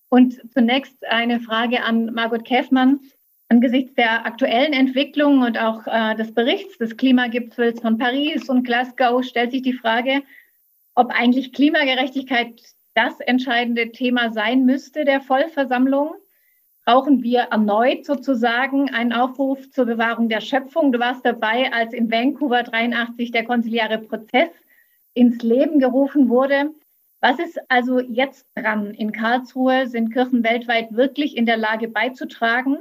Und 0.08 0.40
zunächst 0.52 0.96
eine 1.06 1.40
Frage 1.40 1.82
an 1.84 2.12
Margot 2.12 2.44
Käfmann. 2.44 3.00
Angesichts 3.48 3.94
der 3.94 4.24
aktuellen 4.24 4.72
Entwicklungen 4.72 5.42
und 5.42 5.58
auch 5.58 5.86
äh, 5.86 6.14
des 6.16 6.32
Berichts 6.32 6.78
des 6.78 6.96
Klimagipfels 6.96 7.80
von 7.80 7.98
Paris 7.98 8.48
und 8.48 8.64
Glasgow 8.64 9.22
stellt 9.22 9.50
sich 9.50 9.62
die 9.62 9.74
Frage, 9.74 10.22
ob 10.94 11.10
eigentlich 11.10 11.52
Klimagerechtigkeit 11.52 12.62
das 12.94 13.20
entscheidende 13.20 13.92
Thema 13.92 14.32
sein 14.32 14.64
müsste 14.64 15.04
der 15.04 15.20
Vollversammlung. 15.20 16.14
Brauchen 16.86 17.22
wir 17.22 17.40
erneut 17.50 18.04
sozusagen 18.04 18.90
einen 18.90 19.12
Aufruf 19.12 19.70
zur 19.70 19.86
Bewahrung 19.86 20.28
der 20.28 20.40
Schöpfung? 20.40 20.92
Du 20.92 20.98
warst 20.98 21.24
dabei, 21.24 21.72
als 21.72 21.92
in 21.92 22.10
Vancouver 22.10 22.62
83 22.62 23.30
der 23.30 23.44
konziliare 23.44 23.98
Prozess 23.98 24.50
ins 25.14 25.42
Leben 25.42 25.80
gerufen 25.80 26.28
wurde. 26.28 26.70
Was 27.20 27.38
ist 27.38 27.58
also 27.70 28.00
jetzt 28.00 28.46
dran? 28.54 28.92
In 28.94 29.12
Karlsruhe 29.12 29.86
sind 29.86 30.12
Kirchen 30.12 30.44
weltweit 30.44 30.94
wirklich 30.94 31.36
in 31.36 31.46
der 31.46 31.56
Lage 31.56 31.88
beizutragen 31.88 32.78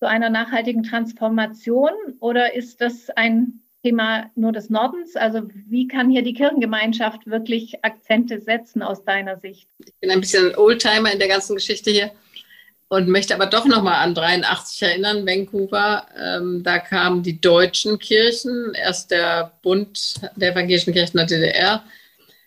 zu 0.00 0.08
einer 0.08 0.30
nachhaltigen 0.30 0.82
Transformation 0.82 1.90
oder 2.20 2.54
ist 2.54 2.80
das 2.80 3.10
ein 3.10 3.60
Thema 3.82 4.30
nur 4.34 4.50
des 4.50 4.70
Nordens? 4.70 5.14
Also 5.14 5.42
wie 5.68 5.88
kann 5.88 6.10
hier 6.10 6.22
die 6.22 6.32
Kirchengemeinschaft 6.32 7.26
wirklich 7.26 7.84
Akzente 7.84 8.40
setzen 8.40 8.82
aus 8.82 9.04
deiner 9.04 9.38
Sicht? 9.38 9.68
Ich 9.84 9.92
bin 10.00 10.10
ein 10.10 10.20
bisschen 10.20 10.56
Oldtimer 10.56 11.12
in 11.12 11.18
der 11.18 11.28
ganzen 11.28 11.54
Geschichte 11.54 11.90
hier 11.90 12.12
und 12.88 13.08
möchte 13.08 13.34
aber 13.34 13.44
doch 13.44 13.66
nochmal 13.66 14.02
an 14.02 14.14
83 14.14 14.82
erinnern, 14.82 15.26
Vancouver. 15.26 16.06
Ähm, 16.18 16.62
da 16.64 16.78
kamen 16.78 17.22
die 17.22 17.38
deutschen 17.38 17.98
Kirchen, 17.98 18.72
erst 18.74 19.10
der 19.10 19.52
Bund 19.62 20.14
der 20.36 20.52
evangelischen 20.52 20.94
Kirchen 20.94 21.18
der 21.18 21.26
DDR 21.26 21.84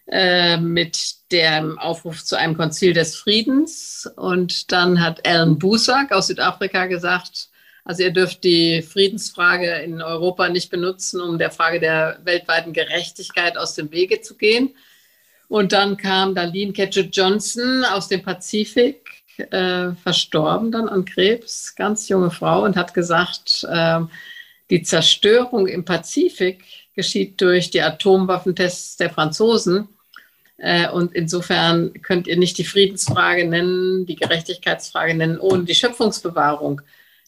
äh, 0.08 0.58
mit 0.58 1.22
dem 1.34 1.80
Aufruf 1.80 2.24
zu 2.24 2.38
einem 2.38 2.56
Konzil 2.56 2.94
des 2.94 3.16
Friedens 3.16 4.10
und 4.16 4.72
dann 4.72 5.02
hat 5.02 5.28
Alan 5.28 5.58
Busak 5.58 6.12
aus 6.12 6.28
Südafrika 6.28 6.86
gesagt, 6.86 7.50
also 7.84 8.04
ihr 8.04 8.12
dürft 8.12 8.44
die 8.44 8.82
Friedensfrage 8.82 9.82
in 9.82 10.02
Europa 10.02 10.48
nicht 10.48 10.70
benutzen, 10.70 11.20
um 11.20 11.38
der 11.38 11.52
Frage 11.52 11.80
der 11.80 12.20
weltweiten 12.24 12.72
Gerechtigkeit 12.72 13.58
aus 13.58 13.74
dem 13.74 13.92
Wege 13.92 14.22
zu 14.22 14.38
gehen. 14.38 14.76
Und 15.50 15.74
dann 15.74 15.98
kam 15.98 16.34
Darlene 16.34 16.72
Ketchett 16.72 17.16
Johnson 17.16 17.84
aus 17.84 18.08
dem 18.08 18.22
Pazifik, 18.22 19.24
äh, 19.38 19.92
verstorben 20.02 20.72
dann 20.72 20.88
an 20.88 21.04
Krebs, 21.04 21.76
ganz 21.76 22.08
junge 22.08 22.32
Frau, 22.32 22.64
und 22.64 22.78
hat 22.78 22.94
gesagt, 22.94 23.68
äh, 23.70 24.00
die 24.70 24.84
Zerstörung 24.84 25.68
im 25.68 25.84
Pazifik 25.84 26.64
geschieht 26.96 27.42
durch 27.42 27.70
die 27.70 27.82
Atomwaffentests 27.82 28.98
der 28.98 29.10
Franzosen. 29.10 29.90
Äh, 30.64 30.89
und 30.89 31.14
insofern 31.14 31.91
könnt 32.03 32.26
ihr 32.26 32.38
nicht 32.38 32.57
die 32.57 32.64
Friedensfrage 32.64 33.45
nennen, 33.45 34.05
die 34.05 34.16
Gerechtigkeitsfrage 34.16 35.14
nennen, 35.14 35.38
ohne 35.38 35.66
die 35.66 35.76
Schöpfungsbewahrung 35.76 36.82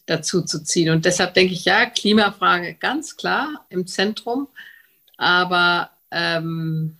dazu 0.06 0.40
zu 0.40 0.64
ziehen. 0.64 0.88
Und 0.88 1.04
deshalb 1.04 1.34
denke 1.34 1.52
ich, 1.52 1.66
ja, 1.66 1.84
Klimafrage 1.84 2.72
ganz 2.80 3.14
klar 3.14 3.66
im 3.68 3.86
Zentrum. 3.86 4.48
Aber 5.18 5.90
ähm, 6.10 6.96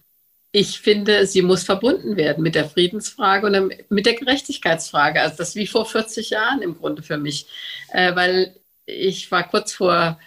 ich 0.53 0.79
finde, 0.79 1.27
sie 1.27 1.41
muss 1.41 1.65
verbunden 1.65 2.19
werden 2.19 2.43
mit 2.43 2.55
der 2.55 2.69
Friedensfrage 2.69 3.47
und 3.47 3.73
mit 3.89 4.05
der 4.05 4.15
Gerechtigkeitsfrage. 4.15 5.23
Also 5.23 5.39
das 5.39 5.57
wie 5.57 5.67
vor 5.67 5.87
40 5.87 6.29
Jahren 6.29 6.61
im 6.61 6.77
Grunde 6.77 7.03
für 7.03 7.17
mich. 7.17 7.47
Äh, 7.93 8.15
weil 8.15 8.55
ich 8.85 9.31
war 9.31 9.49
kurz 9.49 9.73
vor, 9.73 10.21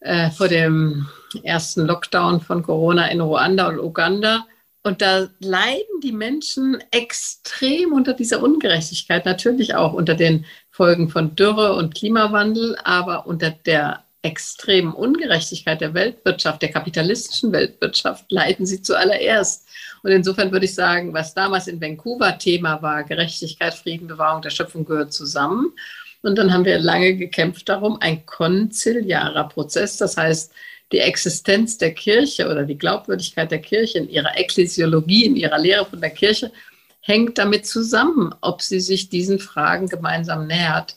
äh, 0.00 0.30
vor 0.30 0.48
dem 0.48 1.06
ersten 1.42 1.84
Lockdown 1.84 2.40
von 2.40 2.62
Corona 2.62 3.08
in 3.08 3.20
Ruanda 3.20 3.68
und 3.68 3.78
Uganda. 3.78 4.46
Und 4.86 5.00
da 5.00 5.28
leiden 5.40 6.00
die 6.02 6.12
Menschen 6.12 6.76
extrem 6.90 7.94
unter 7.94 8.12
dieser 8.12 8.42
Ungerechtigkeit, 8.42 9.24
natürlich 9.24 9.74
auch 9.74 9.94
unter 9.94 10.14
den 10.14 10.44
Folgen 10.70 11.08
von 11.08 11.34
Dürre 11.34 11.74
und 11.74 11.94
Klimawandel, 11.94 12.76
aber 12.84 13.26
unter 13.26 13.50
der 13.50 14.04
extremen 14.20 14.92
Ungerechtigkeit 14.92 15.80
der 15.80 15.94
Weltwirtschaft, 15.94 16.60
der 16.60 16.70
kapitalistischen 16.70 17.50
Weltwirtschaft, 17.52 18.30
leiden 18.30 18.66
sie 18.66 18.82
zuallererst. 18.82 19.66
Und 20.02 20.12
insofern 20.12 20.52
würde 20.52 20.66
ich 20.66 20.74
sagen, 20.74 21.14
was 21.14 21.32
damals 21.32 21.66
in 21.66 21.80
Vancouver 21.80 22.36
Thema 22.38 22.82
war, 22.82 23.04
Gerechtigkeit, 23.04 23.72
Frieden, 23.72 24.06
Bewahrung 24.06 24.42
der 24.42 24.50
Schöpfung 24.50 24.84
gehört 24.84 25.14
zusammen. 25.14 25.72
Und 26.20 26.36
dann 26.36 26.52
haben 26.52 26.66
wir 26.66 26.78
lange 26.78 27.16
gekämpft 27.16 27.70
darum, 27.70 27.98
ein 28.00 28.26
konziliarer 28.26 29.48
Prozess, 29.48 29.96
das 29.96 30.18
heißt, 30.18 30.52
die 30.92 30.98
Existenz 30.98 31.78
der 31.78 31.94
Kirche 31.94 32.48
oder 32.48 32.64
die 32.64 32.78
Glaubwürdigkeit 32.78 33.50
der 33.50 33.60
Kirche 33.60 33.98
in 33.98 34.08
ihrer 34.08 34.36
Ekklesiologie, 34.38 35.24
in 35.24 35.36
ihrer 35.36 35.58
Lehre 35.58 35.86
von 35.86 36.00
der 36.00 36.10
Kirche, 36.10 36.52
hängt 37.00 37.38
damit 37.38 37.66
zusammen, 37.66 38.34
ob 38.40 38.62
sie 38.62 38.80
sich 38.80 39.08
diesen 39.08 39.38
Fragen 39.38 39.88
gemeinsam 39.88 40.46
nähert. 40.46 40.96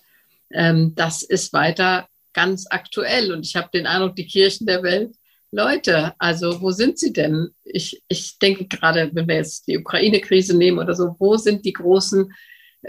Ähm, 0.51 0.93
das 0.95 1.23
ist 1.23 1.53
weiter 1.53 2.07
ganz 2.33 2.65
aktuell. 2.69 3.33
Und 3.33 3.45
ich 3.45 3.55
habe 3.55 3.69
den 3.73 3.88
Eindruck, 3.88 4.15
die 4.15 4.27
Kirchen 4.27 4.67
der 4.67 4.83
Welt, 4.83 5.15
Leute, 5.51 6.13
also 6.19 6.61
wo 6.61 6.71
sind 6.71 6.99
sie 6.99 7.13
denn? 7.13 7.49
Ich, 7.63 8.03
ich 8.09 8.38
denke 8.38 8.67
gerade, 8.67 9.09
wenn 9.13 9.27
wir 9.27 9.35
jetzt 9.35 9.67
die 9.67 9.77
Ukraine-Krise 9.77 10.55
nehmen 10.55 10.77
oder 10.77 10.93
so, 10.93 11.15
wo 11.19 11.38
sind 11.38 11.65
die 11.65 11.73
großen 11.73 12.33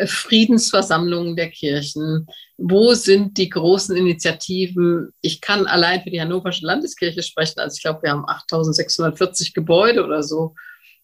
Friedensversammlungen 0.07 1.37
der 1.37 1.51
Kirchen? 1.51 2.27
Wo 2.57 2.95
sind 2.95 3.39
die 3.39 3.49
großen 3.49 3.97
Initiativen? 3.97 5.13
Ich 5.21 5.41
kann 5.41 5.67
allein 5.67 6.03
für 6.03 6.11
die 6.11 6.21
Hannoversche 6.21 6.67
Landeskirche 6.67 7.23
sprechen. 7.23 7.61
Also 7.61 7.77
ich 7.77 7.83
glaube, 7.83 8.03
wir 8.03 8.11
haben 8.11 8.29
8640 8.29 9.55
Gebäude 9.55 10.05
oder 10.05 10.23
so. 10.23 10.55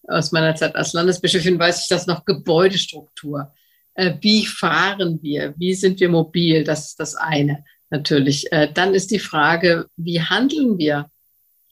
Aus 0.07 0.33
meiner 0.33 0.55
Zeit 0.55 0.77
als 0.77 0.93
Landesbischöfin 0.93 1.59
weiß 1.59 1.83
ich 1.83 1.89
das 1.89 2.07
noch 2.07 2.25
Gebäudestruktur. 2.25 3.53
Äh, 3.95 4.15
wie 4.21 4.47
fahren 4.47 5.19
wir? 5.23 5.55
Wie 5.57 5.75
sind 5.75 6.01
wir 6.01 6.09
mobil? 6.09 6.65
Das 6.65 6.89
ist 6.89 7.01
das 7.01 7.15
eine 7.15 7.65
natürlich. 7.91 8.51
Äh, 8.53 8.73
dann 8.73 8.95
ist 8.95 9.11
die 9.11 9.19
Frage, 9.19 9.87
wie 9.97 10.21
handeln 10.21 10.79
wir? 10.79 11.11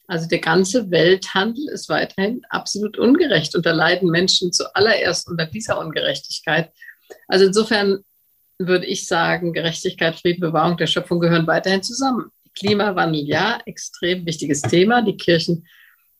Also 0.07 0.27
der 0.27 0.39
ganze 0.39 0.91
Welthandel 0.91 1.69
ist 1.69 1.89
weiterhin 1.89 2.41
absolut 2.49 2.97
ungerecht 2.97 3.55
und 3.55 3.65
da 3.65 3.71
leiden 3.71 4.09
Menschen 4.09 4.51
zuallererst 4.51 5.27
unter 5.27 5.45
dieser 5.45 5.79
Ungerechtigkeit. 5.79 6.71
Also 7.27 7.45
insofern 7.45 8.03
würde 8.59 8.85
ich 8.85 9.07
sagen, 9.07 9.53
Gerechtigkeit, 9.53 10.19
Frieden, 10.19 10.41
Bewahrung 10.41 10.77
der 10.77 10.87
Schöpfung 10.87 11.19
gehören 11.19 11.47
weiterhin 11.47 11.83
zusammen. 11.83 12.31
Klimawandel, 12.55 13.23
ja, 13.25 13.59
extrem 13.65 14.25
wichtiges 14.25 14.61
Thema. 14.61 15.01
Die 15.01 15.17
Kirchen 15.17 15.65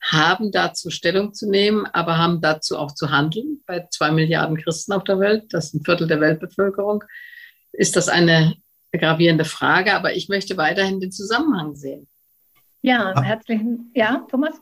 haben 0.00 0.52
dazu 0.52 0.90
Stellung 0.90 1.32
zu 1.32 1.48
nehmen, 1.48 1.86
aber 1.86 2.18
haben 2.18 2.40
dazu 2.40 2.76
auch 2.76 2.92
zu 2.92 3.10
handeln. 3.10 3.62
Bei 3.66 3.86
zwei 3.90 4.10
Milliarden 4.10 4.56
Christen 4.56 4.92
auf 4.92 5.04
der 5.04 5.18
Welt, 5.18 5.44
das 5.50 5.66
ist 5.66 5.74
ein 5.74 5.84
Viertel 5.84 6.06
der 6.06 6.20
Weltbevölkerung, 6.20 7.04
ist 7.72 7.96
das 7.96 8.08
eine 8.08 8.54
gravierende 8.92 9.44
Frage, 9.44 9.94
aber 9.94 10.14
ich 10.14 10.28
möchte 10.28 10.56
weiterhin 10.56 11.00
den 11.00 11.10
Zusammenhang 11.10 11.74
sehen. 11.74 12.06
Ja, 12.82 13.20
herzlichen, 13.22 13.90
ja, 13.94 14.26
Thomas? 14.30 14.60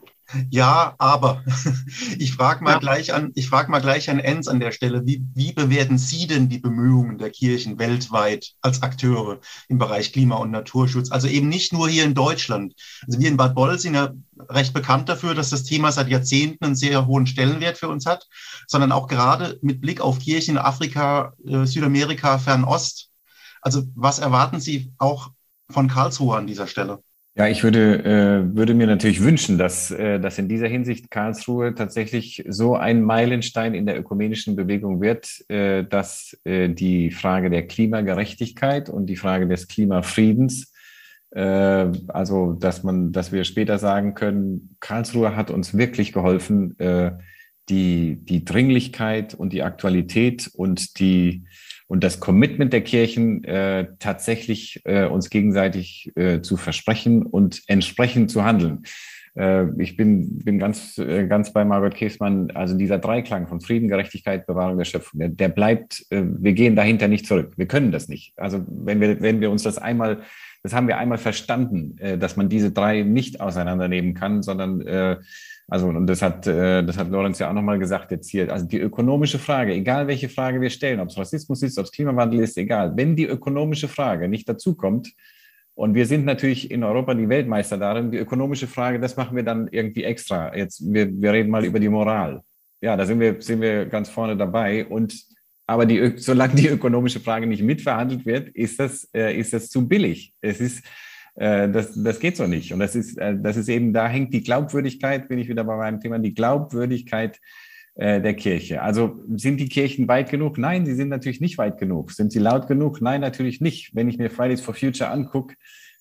Ja, 0.50 0.94
aber 0.98 1.44
ich 2.18 2.32
frage 2.34 2.64
mal, 2.64 2.72
ja. 2.72 2.78
Gleich 2.78 3.12
an, 3.12 3.32
frag 3.48 3.68
mal 3.68 3.80
gleich 3.80 4.08
an 4.08 4.18
Enz 4.18 4.48
an 4.48 4.60
der 4.60 4.72
Stelle, 4.72 5.04
wie, 5.04 5.22
wie 5.34 5.52
bewerten 5.52 5.98
Sie 5.98 6.26
denn 6.26 6.48
die 6.48 6.58
Bemühungen 6.58 7.18
der 7.18 7.30
Kirchen 7.30 7.78
weltweit 7.78 8.52
als 8.62 8.82
Akteure 8.82 9.40
im 9.68 9.78
Bereich 9.78 10.12
Klima- 10.12 10.36
und 10.36 10.50
Naturschutz? 10.50 11.10
Also 11.10 11.28
eben 11.28 11.48
nicht 11.48 11.72
nur 11.72 11.88
hier 11.88 12.04
in 12.04 12.14
Deutschland. 12.14 12.74
Also 13.06 13.20
wir 13.20 13.28
in 13.28 13.36
Bad 13.36 13.54
Boll 13.54 13.78
sind 13.78 13.94
ja 13.94 14.12
recht 14.48 14.72
bekannt 14.72 15.08
dafür, 15.08 15.34
dass 15.34 15.50
das 15.50 15.64
Thema 15.64 15.92
seit 15.92 16.08
Jahrzehnten 16.08 16.64
einen 16.64 16.76
sehr 16.76 17.06
hohen 17.06 17.26
Stellenwert 17.26 17.78
für 17.78 17.88
uns 17.88 18.06
hat, 18.06 18.26
sondern 18.66 18.92
auch 18.92 19.08
gerade 19.08 19.58
mit 19.62 19.80
Blick 19.80 20.00
auf 20.00 20.18
Kirchen 20.18 20.56
in 20.56 20.62
Afrika, 20.62 21.34
äh, 21.46 21.66
Südamerika, 21.66 22.38
Fernost. 22.38 23.10
Also 23.60 23.82
was 23.94 24.18
erwarten 24.18 24.60
Sie 24.60 24.92
auch 24.98 25.30
von 25.70 25.88
Karlsruhe 25.88 26.36
an 26.36 26.46
dieser 26.46 26.66
Stelle? 26.66 27.02
Ja, 27.34 27.48
ich 27.48 27.64
würde, 27.64 28.04
äh, 28.04 28.54
würde 28.56 28.74
mir 28.74 28.86
natürlich 28.86 29.22
wünschen, 29.22 29.56
dass, 29.56 29.90
äh, 29.90 30.20
dass 30.20 30.36
in 30.36 30.48
dieser 30.48 30.68
Hinsicht 30.68 31.10
Karlsruhe 31.10 31.74
tatsächlich 31.74 32.44
so 32.46 32.76
ein 32.76 33.02
Meilenstein 33.02 33.72
in 33.72 33.86
der 33.86 33.98
ökumenischen 33.98 34.54
Bewegung 34.54 35.00
wird, 35.00 35.42
äh, 35.48 35.82
dass 35.82 36.38
äh, 36.44 36.68
die 36.68 37.10
Frage 37.10 37.48
der 37.48 37.66
Klimagerechtigkeit 37.66 38.90
und 38.90 39.06
die 39.06 39.16
Frage 39.16 39.48
des 39.48 39.66
Klimafriedens, 39.66 40.74
äh, 41.30 41.86
also 42.08 42.52
dass 42.52 42.82
man, 42.82 43.12
dass 43.12 43.32
wir 43.32 43.44
später 43.44 43.78
sagen 43.78 44.12
können, 44.12 44.76
Karlsruhe 44.80 45.34
hat 45.34 45.50
uns 45.50 45.74
wirklich 45.74 46.12
geholfen, 46.12 46.78
äh, 46.78 47.12
die, 47.70 48.16
die 48.22 48.44
Dringlichkeit 48.44 49.32
und 49.32 49.54
die 49.54 49.62
Aktualität 49.62 50.50
und 50.52 50.98
die 50.98 51.44
und 51.92 52.02
das 52.02 52.20
Commitment 52.20 52.72
der 52.72 52.80
Kirchen 52.80 53.44
äh, 53.44 53.86
tatsächlich 53.98 54.80
äh, 54.86 55.04
uns 55.04 55.28
gegenseitig 55.28 56.10
äh, 56.16 56.40
zu 56.40 56.56
versprechen 56.56 57.22
und 57.22 57.60
entsprechend 57.66 58.30
zu 58.30 58.46
handeln. 58.46 58.84
Äh, 59.34 59.66
ich 59.78 59.94
bin, 59.98 60.38
bin 60.38 60.58
ganz, 60.58 60.96
äh, 60.96 61.26
ganz 61.26 61.52
bei 61.52 61.66
Margaret 61.66 61.94
Käßmann. 61.94 62.50
Also 62.52 62.78
dieser 62.78 62.96
Dreiklang 62.96 63.46
von 63.46 63.60
Frieden, 63.60 63.88
Gerechtigkeit, 63.88 64.46
Bewahrung 64.46 64.78
der 64.78 64.86
Schöpfung, 64.86 65.20
der, 65.20 65.28
der 65.28 65.50
bleibt, 65.50 66.06
äh, 66.08 66.22
wir 66.24 66.54
gehen 66.54 66.76
dahinter 66.76 67.08
nicht 67.08 67.26
zurück. 67.26 67.52
Wir 67.58 67.66
können 67.66 67.92
das 67.92 68.08
nicht. 68.08 68.32
Also 68.38 68.64
wenn 68.66 68.98
wir, 68.98 69.20
wenn 69.20 69.42
wir 69.42 69.50
uns 69.50 69.62
das 69.62 69.76
einmal, 69.76 70.22
das 70.62 70.72
haben 70.72 70.88
wir 70.88 70.96
einmal 70.96 71.18
verstanden, 71.18 71.96
dass 72.20 72.36
man 72.36 72.48
diese 72.48 72.70
drei 72.70 73.02
nicht 73.02 73.40
auseinandernehmen 73.40 74.14
kann, 74.14 74.44
sondern 74.44 74.80
also, 75.68 75.86
und 75.86 76.06
das 76.06 76.22
hat, 76.22 76.46
äh, 76.46 76.84
das 76.84 76.98
hat 76.98 77.10
Lorenz 77.10 77.38
ja 77.38 77.48
auch 77.48 77.54
nochmal 77.54 77.78
gesagt 77.78 78.10
jetzt 78.10 78.28
hier. 78.30 78.52
Also 78.52 78.66
die 78.66 78.78
ökonomische 78.78 79.38
Frage, 79.38 79.72
egal 79.72 80.06
welche 80.06 80.28
Frage 80.28 80.60
wir 80.60 80.70
stellen, 80.70 81.00
ob 81.00 81.08
es 81.08 81.16
Rassismus 81.16 81.62
ist, 81.62 81.78
ob 81.78 81.86
es 81.86 81.92
Klimawandel 81.92 82.40
ist, 82.40 82.58
egal. 82.58 82.92
Wenn 82.96 83.16
die 83.16 83.26
ökonomische 83.26 83.88
Frage 83.88 84.28
nicht 84.28 84.48
dazukommt, 84.48 85.12
und 85.74 85.94
wir 85.94 86.06
sind 86.06 86.24
natürlich 86.24 86.70
in 86.70 86.84
Europa 86.84 87.14
die 87.14 87.28
Weltmeister 87.28 87.78
darin, 87.78 88.10
die 88.10 88.18
ökonomische 88.18 88.66
Frage, 88.66 89.00
das 89.00 89.16
machen 89.16 89.36
wir 89.36 89.42
dann 89.42 89.68
irgendwie 89.68 90.04
extra. 90.04 90.54
Jetzt, 90.54 90.82
wir, 90.92 91.10
wir 91.20 91.32
reden 91.32 91.50
mal 91.50 91.64
über 91.64 91.80
die 91.80 91.88
Moral. 91.88 92.42
Ja, 92.80 92.96
da 92.96 93.06
sind 93.06 93.20
wir, 93.20 93.40
sind 93.40 93.60
wir 93.62 93.86
ganz 93.86 94.10
vorne 94.10 94.36
dabei. 94.36 94.84
Und 94.84 95.14
aber 95.66 95.86
die, 95.86 96.18
solange 96.18 96.54
die 96.54 96.68
ökonomische 96.68 97.20
Frage 97.20 97.46
nicht 97.46 97.62
mitverhandelt 97.62 98.26
wird, 98.26 98.48
ist 98.50 98.78
das, 98.78 99.08
äh, 99.14 99.38
ist 99.38 99.54
das 99.54 99.70
zu 99.70 99.88
billig. 99.88 100.34
Es 100.42 100.60
ist, 100.60 100.84
äh, 101.34 101.68
das, 101.68 101.92
das 101.94 102.20
geht 102.20 102.36
so 102.36 102.46
nicht. 102.46 102.72
Und 102.72 102.80
das 102.80 102.94
ist, 102.94 103.18
äh, 103.18 103.36
das 103.38 103.56
ist 103.56 103.68
eben, 103.68 103.92
da 103.92 104.08
hängt 104.08 104.32
die 104.34 104.42
Glaubwürdigkeit, 104.42 105.28
bin 105.28 105.38
ich 105.38 105.48
wieder 105.48 105.64
bei 105.64 105.76
meinem 105.76 106.00
Thema, 106.00 106.18
die 106.18 106.34
Glaubwürdigkeit 106.34 107.40
äh, 107.94 108.20
der 108.20 108.34
Kirche. 108.34 108.82
Also 108.82 109.22
sind 109.34 109.58
die 109.58 109.68
Kirchen 109.68 110.08
weit 110.08 110.30
genug? 110.30 110.58
Nein, 110.58 110.86
sie 110.86 110.94
sind 110.94 111.08
natürlich 111.08 111.40
nicht 111.40 111.58
weit 111.58 111.78
genug. 111.78 112.12
Sind 112.12 112.32
sie 112.32 112.38
laut 112.38 112.68
genug? 112.68 113.00
Nein, 113.00 113.20
natürlich 113.20 113.60
nicht. 113.60 113.94
Wenn 113.94 114.08
ich 114.08 114.18
mir 114.18 114.30
Fridays 114.30 114.60
for 114.60 114.74
Future 114.74 115.10
angucke, 115.10 115.54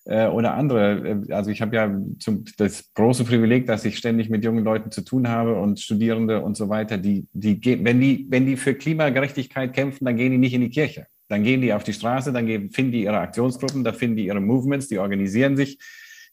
oder 0.04 0.56
andere. 0.56 1.22
Also 1.30 1.52
ich 1.52 1.62
habe 1.62 1.76
ja 1.76 1.96
zum, 2.18 2.44
das 2.58 2.92
große 2.96 3.24
Privileg, 3.24 3.68
dass 3.68 3.86
ich 3.86 4.00
ständig 4.00 4.32
mit 4.32 4.44
jungen 4.44 4.64
Leuten 4.64 4.90
zu 4.90 5.04
tun 5.04 5.28
habe 5.28 5.54
und 5.54 5.80
Studierende 5.80 6.42
und 6.42 6.58
so 6.58 6.70
weiter. 6.70 6.98
Die, 6.98 7.28
die, 7.34 7.62
wenn 7.86 8.02
die, 8.02 8.26
wenn 8.28 8.48
die 8.48 8.58
für 8.58 8.74
Klimagerechtigkeit 8.74 9.74
kämpfen, 9.74 10.06
dann 10.06 10.16
gehen 10.16 10.32
die 10.32 10.40
nicht 10.40 10.56
in 10.56 10.62
die 10.62 10.72
Kirche. 10.72 11.06
Dann 11.32 11.44
gehen 11.44 11.62
die 11.62 11.72
auf 11.72 11.86
die 11.86 11.94
Straße, 11.94 12.34
dann 12.34 12.46
gehen, 12.46 12.72
finden 12.72 12.92
die 12.92 13.04
ihre 13.04 13.20
Aktionsgruppen, 13.20 13.86
da 13.86 13.94
finden 13.94 14.18
die 14.18 14.26
ihre 14.26 14.42
Movements, 14.42 14.90
die 14.90 15.00
organisieren 15.00 15.56
sich. 15.56 15.80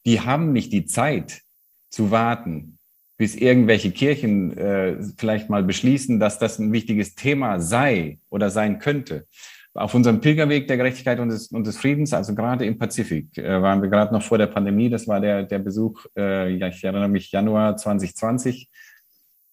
Die 0.05 0.20
haben 0.20 0.53
nicht 0.53 0.72
die 0.72 0.86
Zeit 0.86 1.42
zu 1.88 2.11
warten, 2.11 2.78
bis 3.16 3.36
irgendwelche 3.36 3.92
Kirchen 3.92 4.59
äh, 4.59 4.96
vielleicht 5.16 5.51
mal 5.51 5.62
beschließen, 5.62 6.18
dass 6.18 6.40
das 6.40 6.59
ein 6.59 6.72
wichtiges 6.72 7.14
Thema 7.14 7.61
sei 7.61 8.18
oder 8.28 8.51
sein 8.51 8.80
könnte. 8.80 9.28
Auf 9.72 9.94
unserem 9.94 10.20
Pilgerweg 10.20 10.66
der 10.66 10.78
Gerechtigkeit 10.78 11.20
und 11.20 11.28
des, 11.28 11.46
und 11.53 11.64
des 11.64 11.78
Friedens, 11.78 12.12
also 12.12 12.34
gerade 12.34 12.66
im 12.66 12.76
Pazifik, 12.76 13.38
äh, 13.38 13.62
waren 13.62 13.80
wir 13.80 13.88
gerade 13.88 14.12
noch 14.12 14.22
vor 14.22 14.38
der 14.38 14.49
Pandemie. 14.49 14.90
Das 14.90 15.07
war 15.07 15.20
der, 15.20 15.44
der 15.44 15.61
Besuch, 15.61 16.07
äh, 16.16 16.51
ja, 16.57 16.66
ich 16.66 16.82
erinnere 16.82 17.07
mich, 17.07 17.30
Januar 17.30 17.76
2020. 17.76 18.68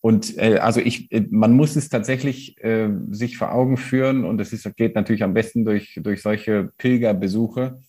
Und 0.06 0.38
äh, 0.38 0.60
also 0.60 0.82
ich, 0.82 1.12
äh, 1.12 1.26
man 1.32 1.54
muss 1.54 1.76
es 1.76 1.90
tatsächlich 1.90 2.64
äh, 2.64 2.90
sich 3.10 3.40
vor 3.40 3.52
Augen 3.52 3.76
führen 3.76 4.24
und 4.24 4.40
es 4.40 4.54
ist, 4.54 4.72
geht 4.76 4.94
natürlich 4.94 5.24
am 5.24 5.34
besten 5.34 5.66
durch, 5.66 6.00
durch 6.00 6.22
solche 6.22 6.70
Pilgerbesuche, 6.78 7.82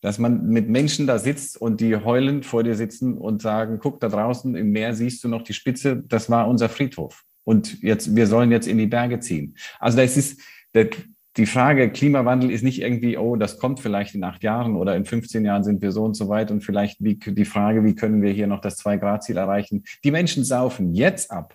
dass 0.00 0.20
man 0.20 0.46
mit 0.46 0.68
Menschen 0.68 1.08
da 1.08 1.18
sitzt 1.18 1.60
und 1.60 1.80
die 1.80 1.96
heulend 1.96 2.46
vor 2.46 2.62
dir 2.62 2.76
sitzen 2.76 3.18
und 3.18 3.42
sagen, 3.42 3.80
guck, 3.82 3.98
da 3.98 4.08
draußen 4.08 4.54
im 4.54 4.70
Meer 4.70 4.94
siehst 4.94 5.24
du 5.24 5.28
noch 5.28 5.42
die 5.42 5.52
Spitze, 5.52 6.00
das 6.06 6.30
war 6.30 6.46
unser 6.46 6.68
Friedhof. 6.68 7.24
Und 7.42 7.82
jetzt, 7.82 8.14
wir 8.14 8.28
sollen 8.28 8.52
jetzt 8.52 8.68
in 8.68 8.78
die 8.78 8.86
Berge 8.86 9.18
ziehen. 9.18 9.56
Also 9.80 9.98
das 9.98 10.16
ist, 10.16 10.40
der, 10.74 10.90
die 11.38 11.46
Frage 11.46 11.90
Klimawandel 11.90 12.50
ist 12.50 12.62
nicht 12.62 12.82
irgendwie, 12.82 13.16
oh, 13.16 13.36
das 13.36 13.58
kommt 13.58 13.80
vielleicht 13.80 14.14
in 14.14 14.24
acht 14.24 14.42
Jahren 14.42 14.76
oder 14.76 14.96
in 14.96 15.04
15 15.04 15.44
Jahren 15.44 15.64
sind 15.64 15.80
wir 15.80 15.92
so 15.92 16.04
und 16.04 16.14
so 16.14 16.28
weit 16.28 16.50
und 16.50 16.62
vielleicht 16.62 17.02
wie, 17.02 17.14
die 17.14 17.44
Frage, 17.44 17.84
wie 17.84 17.94
können 17.94 18.20
wir 18.20 18.32
hier 18.32 18.48
noch 18.48 18.60
das 18.60 18.76
Zwei-Grad-Ziel 18.76 19.36
erreichen. 19.36 19.84
Die 20.04 20.10
Menschen 20.10 20.44
saufen 20.44 20.94
jetzt 20.94 21.30
ab. 21.30 21.54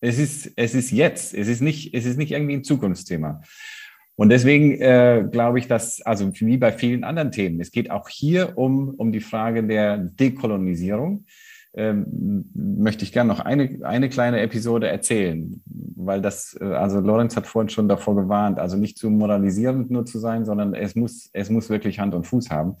Es 0.00 0.18
ist, 0.18 0.52
es 0.56 0.74
ist 0.74 0.90
jetzt. 0.92 1.34
Es 1.34 1.48
ist 1.48 1.62
nicht, 1.62 1.94
es 1.94 2.04
ist 2.04 2.18
nicht 2.18 2.32
irgendwie 2.32 2.54
ein 2.54 2.64
Zukunftsthema. 2.64 3.42
Und 4.14 4.28
deswegen 4.28 4.80
äh, 4.80 5.26
glaube 5.30 5.58
ich, 5.58 5.66
dass, 5.66 6.00
also 6.02 6.30
wie 6.40 6.56
bei 6.58 6.72
vielen 6.72 7.04
anderen 7.04 7.32
Themen, 7.32 7.60
es 7.60 7.70
geht 7.70 7.90
auch 7.90 8.08
hier 8.08 8.56
um, 8.56 8.90
um 8.90 9.12
die 9.12 9.20
Frage 9.20 9.64
der 9.64 9.98
Dekolonisierung 9.98 11.24
ähm, 11.76 12.50
möchte 12.54 13.04
ich 13.04 13.12
gerne 13.12 13.28
noch 13.28 13.40
eine, 13.40 13.80
eine 13.82 14.08
kleine 14.08 14.40
Episode 14.40 14.88
erzählen, 14.88 15.62
weil 15.94 16.22
das, 16.22 16.56
äh, 16.58 16.64
also 16.64 17.00
Lorenz 17.00 17.36
hat 17.36 17.46
vorhin 17.46 17.68
schon 17.68 17.86
davor 17.86 18.16
gewarnt, 18.16 18.58
also 18.58 18.78
nicht 18.78 18.96
zu 18.96 19.10
moralisierend 19.10 19.90
nur 19.90 20.06
zu 20.06 20.18
sein, 20.18 20.46
sondern 20.46 20.74
es 20.74 20.94
muss, 20.94 21.28
es 21.34 21.50
muss 21.50 21.68
wirklich 21.68 21.98
Hand 21.98 22.14
und 22.14 22.26
Fuß 22.26 22.50
haben. 22.50 22.76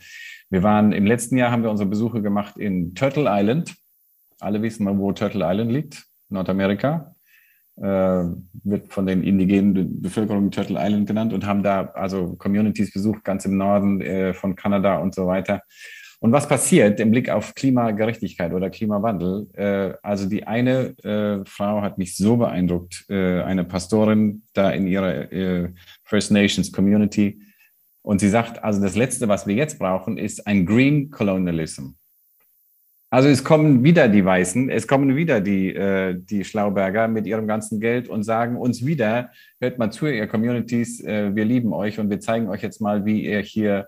Wir 0.48 0.62
waren 0.62 0.92
im 0.92 1.04
letzten 1.04 1.36
Jahr 1.36 1.50
haben 1.50 1.62
wir 1.62 1.70
unsere 1.70 1.88
Besuche 1.88 2.22
gemacht 2.22 2.56
in 2.56 2.94
Turtle 2.94 3.26
Island. 3.28 3.74
Alle 4.40 4.62
wissen 4.62 4.84
mal, 4.84 4.96
wo 4.96 5.12
Turtle 5.12 5.44
Island 5.44 5.70
liegt, 5.70 6.06
Nordamerika. 6.30 7.14
Äh, 7.78 8.24
wird 8.64 8.90
von 8.90 9.04
den 9.04 9.22
indigenen 9.22 10.00
Bevölkerungen 10.00 10.50
Turtle 10.50 10.78
Island 10.80 11.06
genannt 11.06 11.34
und 11.34 11.44
haben 11.44 11.62
da 11.62 11.90
also 11.92 12.34
Communities 12.36 12.90
besucht, 12.90 13.22
ganz 13.24 13.44
im 13.44 13.58
Norden 13.58 14.00
äh, 14.00 14.32
von 14.32 14.56
Kanada 14.56 14.96
und 14.96 15.14
so 15.14 15.26
weiter. 15.26 15.60
Und 16.26 16.32
was 16.32 16.48
passiert 16.48 16.98
im 16.98 17.12
Blick 17.12 17.30
auf 17.30 17.54
Klimagerechtigkeit 17.54 18.52
oder 18.52 18.68
Klimawandel? 18.68 19.46
Äh, 19.54 19.96
also 20.02 20.28
die 20.28 20.44
eine 20.44 20.98
äh, 21.04 21.44
Frau 21.48 21.82
hat 21.82 21.98
mich 21.98 22.16
so 22.16 22.36
beeindruckt, 22.36 23.04
äh, 23.08 23.42
eine 23.42 23.62
Pastorin 23.62 24.42
da 24.52 24.70
in 24.72 24.88
ihrer 24.88 25.30
äh, 25.32 25.68
First 26.02 26.32
Nations 26.32 26.72
Community. 26.72 27.40
Und 28.02 28.18
sie 28.18 28.28
sagt, 28.28 28.64
also 28.64 28.82
das 28.82 28.96
Letzte, 28.96 29.28
was 29.28 29.46
wir 29.46 29.54
jetzt 29.54 29.78
brauchen, 29.78 30.18
ist 30.18 30.48
ein 30.48 30.66
Green 30.66 31.12
Colonialism. 31.12 31.90
Also 33.08 33.28
es 33.28 33.44
kommen 33.44 33.84
wieder 33.84 34.08
die 34.08 34.24
Weißen, 34.24 34.68
es 34.68 34.88
kommen 34.88 35.14
wieder 35.14 35.40
die, 35.40 35.72
äh, 35.72 36.16
die 36.18 36.42
Schlauberger 36.42 37.06
mit 37.06 37.28
ihrem 37.28 37.46
ganzen 37.46 37.78
Geld 37.78 38.08
und 38.08 38.24
sagen 38.24 38.56
uns 38.56 38.84
wieder, 38.84 39.30
hört 39.60 39.78
mal 39.78 39.92
zu, 39.92 40.06
ihr 40.08 40.26
Communities, 40.26 41.04
äh, 41.04 41.36
wir 41.36 41.44
lieben 41.44 41.72
euch 41.72 42.00
und 42.00 42.10
wir 42.10 42.18
zeigen 42.18 42.48
euch 42.48 42.62
jetzt 42.62 42.80
mal, 42.80 43.06
wie 43.06 43.24
ihr 43.24 43.38
hier 43.38 43.86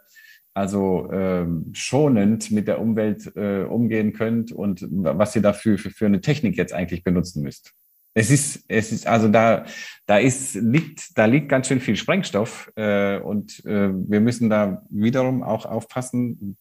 also 0.58 1.08
ähm, 1.12 1.70
schonend 1.72 2.50
mit 2.50 2.66
der 2.66 2.80
Umwelt 2.80 3.32
äh, 3.36 3.62
umgehen 3.62 4.12
könnt 4.12 4.50
und 4.50 4.84
was 4.90 5.36
ihr 5.36 5.42
dafür 5.42 5.78
für, 5.78 5.90
für 5.90 6.06
eine 6.06 6.20
Technik 6.20 6.56
jetzt 6.56 6.72
eigentlich 6.72 7.04
benutzen 7.04 7.42
müsst. 7.42 7.72
Es 8.14 8.30
ist, 8.30 8.64
es 8.66 8.90
ist, 8.90 9.06
also 9.06 9.28
da, 9.28 9.64
da 10.06 10.18
ist, 10.18 10.56
liegt, 10.56 11.16
da 11.16 11.26
liegt 11.26 11.48
ganz 11.48 11.68
schön 11.68 11.80
viel 11.80 11.94
Sprengstoff 11.94 12.72
äh, 12.74 13.18
und 13.18 13.64
äh, 13.64 13.90
wir 13.92 14.20
müssen 14.20 14.50
da 14.50 14.82
wiederum 14.90 15.44
auch 15.44 15.66
aufpassen, 15.66 16.56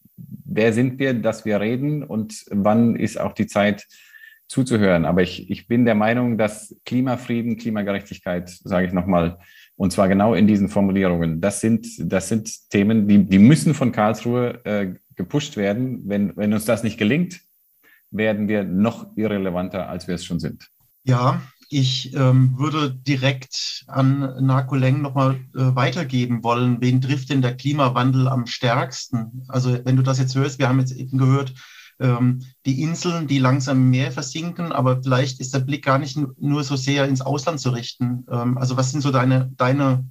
wer 0.45 0.72
sind 0.74 1.00
wir, 1.00 1.16
dass 1.16 1.45
wir 1.45 1.60
reden 1.60 2.04
und 2.04 2.45
wann 2.52 2.95
ist 2.95 3.20
auch 3.20 3.34
die 3.34 3.48
Zeit 3.48 3.88
zuzuhören. 4.48 5.06
Aber 5.06 5.24
ich, 5.24 5.50
ich 5.50 5.68
bin 5.68 5.86
der 5.86 5.95
Meinung, 5.95 6.38
dass 6.38 6.76
Klimafrieden, 6.86 7.58
Klimagerechtigkeit, 7.58 8.50
sage 8.50 8.86
ich 8.86 8.93
nochmal, 8.93 9.39
und 9.78 9.91
zwar 9.91 10.07
genau 10.07 10.34
in 10.34 10.47
diesen 10.47 10.69
Formulierungen. 10.69 11.39
Das 11.39 11.61
sind, 11.61 11.88
das 11.99 12.28
sind 12.28 12.69
Themen, 12.69 13.07
die, 13.07 13.23
die 13.23 13.39
müssen 13.39 13.73
von 13.73 13.91
Karlsruhe 13.91 14.65
äh, 14.65 14.95
gepusht 15.15 15.55
werden. 15.55 16.01
Wenn, 16.05 16.36
wenn 16.36 16.53
uns 16.53 16.65
das 16.65 16.84
nicht 16.84 16.97
gelingt, 16.97 17.41
werden 18.09 18.47
wir 18.47 18.63
noch 18.63 19.15
irrelevanter, 19.15 19.88
als 19.88 20.07
wir 20.07 20.15
es 20.15 20.25
schon 20.25 20.39
sind. 20.39 20.69
Ja, 21.03 21.41
ich 21.69 22.13
ähm, 22.15 22.57
würde 22.57 22.91
direkt 22.91 23.84
an 23.88 24.45
Narko 24.45 24.75
Leng 24.75 25.01
nochmal 25.01 25.36
äh, 25.53 25.75
weitergeben 25.75 26.43
wollen. 26.43 26.78
Wen 26.82 27.01
trifft 27.01 27.30
denn 27.30 27.41
der 27.41 27.55
Klimawandel 27.55 28.28
am 28.28 28.47
stärksten? 28.47 29.43
Also 29.47 29.78
wenn 29.84 29.97
du 29.97 30.01
das 30.01 30.17
jetzt 30.17 30.36
hörst, 30.36 30.59
wir 30.59 30.69
haben 30.69 30.80
jetzt 30.80 30.95
eben 30.95 31.17
gehört, 31.17 31.53
ähm, 32.00 32.43
die 32.66 32.82
Inseln, 32.82 33.28
die 33.28 33.39
langsam 33.39 33.78
im 33.78 33.89
Meer 33.89 34.12
versinken, 34.12 34.72
aber 34.72 35.02
vielleicht 35.02 35.39
ist 35.39 35.54
der 35.54 35.60
Blick 35.60 35.86
gar 35.86 36.00
nicht 36.00 36.18
nur 36.39 36.64
so 36.64 36.76
sehr 36.76 37.08
ins 37.08 37.22
Ausland 37.22 37.60
zu 37.60 37.72
richten. 37.72 38.26
Ähm, 38.30 38.58
also 38.58 38.78
was 38.78 38.91
sind 38.91 39.02
so 39.02 39.12
deine, 39.12 39.52
deine 39.58 40.06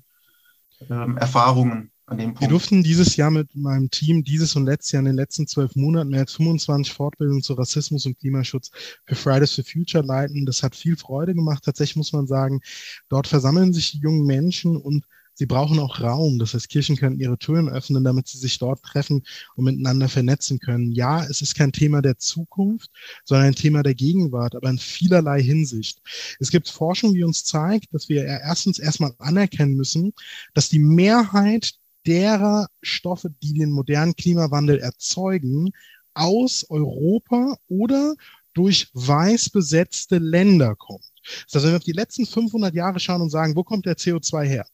ähm, 0.88 1.16
Erfahrungen? 1.16 1.90
An 2.08 2.18
dem 2.18 2.34
Punkt. 2.34 2.42
Wir 2.42 2.48
durften 2.48 2.84
dieses 2.84 3.16
Jahr 3.16 3.32
mit 3.32 3.56
meinem 3.56 3.90
Team, 3.90 4.22
dieses 4.22 4.54
und 4.54 4.64
letztes 4.64 4.92
Jahr 4.92 5.00
in 5.00 5.06
den 5.06 5.16
letzten 5.16 5.48
zwölf 5.48 5.74
Monaten 5.74 6.10
mehr 6.10 6.20
als 6.20 6.34
25 6.34 6.94
Fortbildungen 6.94 7.42
zu 7.42 7.54
Rassismus 7.54 8.06
und 8.06 8.16
Klimaschutz 8.16 8.70
für 9.06 9.16
Fridays 9.16 9.56
for 9.56 9.64
Future 9.64 10.04
leiten. 10.04 10.46
Das 10.46 10.62
hat 10.62 10.76
viel 10.76 10.96
Freude 10.96 11.34
gemacht. 11.34 11.64
Tatsächlich 11.64 11.96
muss 11.96 12.12
man 12.12 12.28
sagen, 12.28 12.60
dort 13.08 13.26
versammeln 13.26 13.72
sich 13.72 13.90
die 13.90 13.98
jungen 13.98 14.24
Menschen 14.24 14.76
und 14.76 15.04
Sie 15.38 15.44
brauchen 15.44 15.78
auch 15.78 16.00
Raum. 16.00 16.38
Das 16.38 16.54
heißt, 16.54 16.70
Kirchen 16.70 16.96
können 16.96 17.20
ihre 17.20 17.36
Türen 17.36 17.68
öffnen, 17.68 18.02
damit 18.04 18.26
sie 18.26 18.38
sich 18.38 18.58
dort 18.58 18.82
treffen 18.82 19.22
und 19.54 19.64
miteinander 19.64 20.08
vernetzen 20.08 20.58
können. 20.58 20.92
Ja, 20.92 21.24
es 21.24 21.42
ist 21.42 21.54
kein 21.54 21.72
Thema 21.72 22.00
der 22.00 22.18
Zukunft, 22.18 22.90
sondern 23.24 23.48
ein 23.48 23.54
Thema 23.54 23.82
der 23.82 23.94
Gegenwart, 23.94 24.56
aber 24.56 24.70
in 24.70 24.78
vielerlei 24.78 25.42
Hinsicht. 25.42 26.00
Es 26.40 26.50
gibt 26.50 26.70
Forschung, 26.70 27.12
die 27.12 27.22
uns 27.22 27.44
zeigt, 27.44 27.92
dass 27.92 28.08
wir 28.08 28.24
erstens 28.24 28.78
erstmal 28.78 29.12
anerkennen 29.18 29.74
müssen, 29.74 30.14
dass 30.54 30.70
die 30.70 30.78
Mehrheit 30.78 31.74
derer 32.06 32.68
Stoffe, 32.80 33.30
die 33.42 33.52
den 33.52 33.70
modernen 33.70 34.16
Klimawandel 34.16 34.78
erzeugen, 34.78 35.70
aus 36.14 36.64
Europa 36.70 37.58
oder 37.68 38.14
durch 38.54 38.88
weiß 38.94 39.50
besetzte 39.50 40.16
Länder 40.16 40.74
kommt. 40.76 41.04
Das 41.44 41.56
heißt, 41.56 41.64
wenn 41.64 41.72
wir 41.72 41.76
auf 41.76 41.84
die 41.84 41.92
letzten 41.92 42.24
500 42.24 42.74
Jahre 42.74 43.00
schauen 43.00 43.20
und 43.20 43.28
sagen, 43.30 43.54
wo 43.54 43.64
kommt 43.64 43.84
der 43.84 43.98
CO2 43.98 44.44
her? 44.44 44.66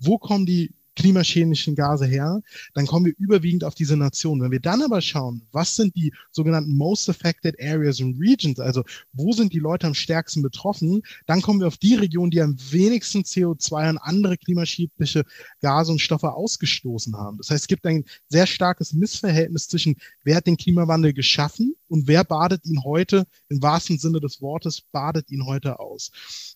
Wo 0.00 0.18
kommen 0.18 0.46
die 0.46 0.74
klimaschädlichen 1.00 1.74
Gase 1.74 2.06
her, 2.06 2.42
dann 2.74 2.86
kommen 2.86 3.06
wir 3.06 3.14
überwiegend 3.18 3.64
auf 3.64 3.74
diese 3.74 3.96
Nationen. 3.96 4.42
Wenn 4.42 4.50
wir 4.50 4.60
dann 4.60 4.82
aber 4.82 5.00
schauen, 5.00 5.42
was 5.50 5.76
sind 5.76 5.96
die 5.96 6.12
sogenannten 6.30 6.76
Most 6.76 7.08
Affected 7.08 7.56
Areas 7.60 8.00
and 8.00 8.20
Regions, 8.20 8.60
also 8.60 8.84
wo 9.12 9.32
sind 9.32 9.52
die 9.52 9.58
Leute 9.58 9.86
am 9.86 9.94
stärksten 9.94 10.42
betroffen, 10.42 11.02
dann 11.26 11.40
kommen 11.40 11.60
wir 11.60 11.66
auf 11.66 11.78
die 11.78 11.94
Regionen, 11.94 12.30
die 12.30 12.42
am 12.42 12.56
wenigsten 12.70 13.22
CO2 13.22 13.90
und 13.90 13.98
andere 13.98 14.36
klimaschädliche 14.36 15.24
Gase 15.60 15.92
und 15.92 16.00
Stoffe 16.00 16.32
ausgestoßen 16.32 17.16
haben. 17.16 17.38
Das 17.38 17.50
heißt, 17.50 17.62
es 17.62 17.68
gibt 17.68 17.86
ein 17.86 18.04
sehr 18.28 18.46
starkes 18.46 18.92
Missverhältnis 18.92 19.68
zwischen, 19.68 19.96
wer 20.22 20.36
hat 20.36 20.46
den 20.46 20.56
Klimawandel 20.56 21.14
geschaffen 21.14 21.74
und 21.88 22.06
wer 22.08 22.24
badet 22.24 22.64
ihn 22.66 22.84
heute, 22.84 23.26
im 23.48 23.62
wahrsten 23.62 23.98
Sinne 23.98 24.20
des 24.20 24.40
Wortes, 24.42 24.82
badet 24.92 25.30
ihn 25.30 25.46
heute 25.46 25.80
aus. 25.80 26.10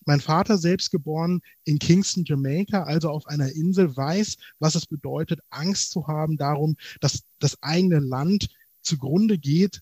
Mein 0.05 0.21
Vater, 0.21 0.59
selbst 0.59 0.91
geboren 0.91 1.41
in 1.65 1.79
Kingston, 1.79 2.25
Jamaica, 2.27 2.85
also 2.85 3.11
auf 3.11 3.27
einer 3.27 3.51
Insel, 3.51 3.97
weiß, 3.97 4.34
was 4.59 4.75
es 4.75 4.87
bedeutet, 4.87 5.41
Angst 5.51 5.91
zu 5.91 6.07
haben 6.07 6.37
darum, 6.37 6.77
dass 7.01 7.25
das 7.39 7.63
eigene 7.63 8.01
Land 8.01 8.49
zugrunde 8.83 9.39
geht, 9.39 9.81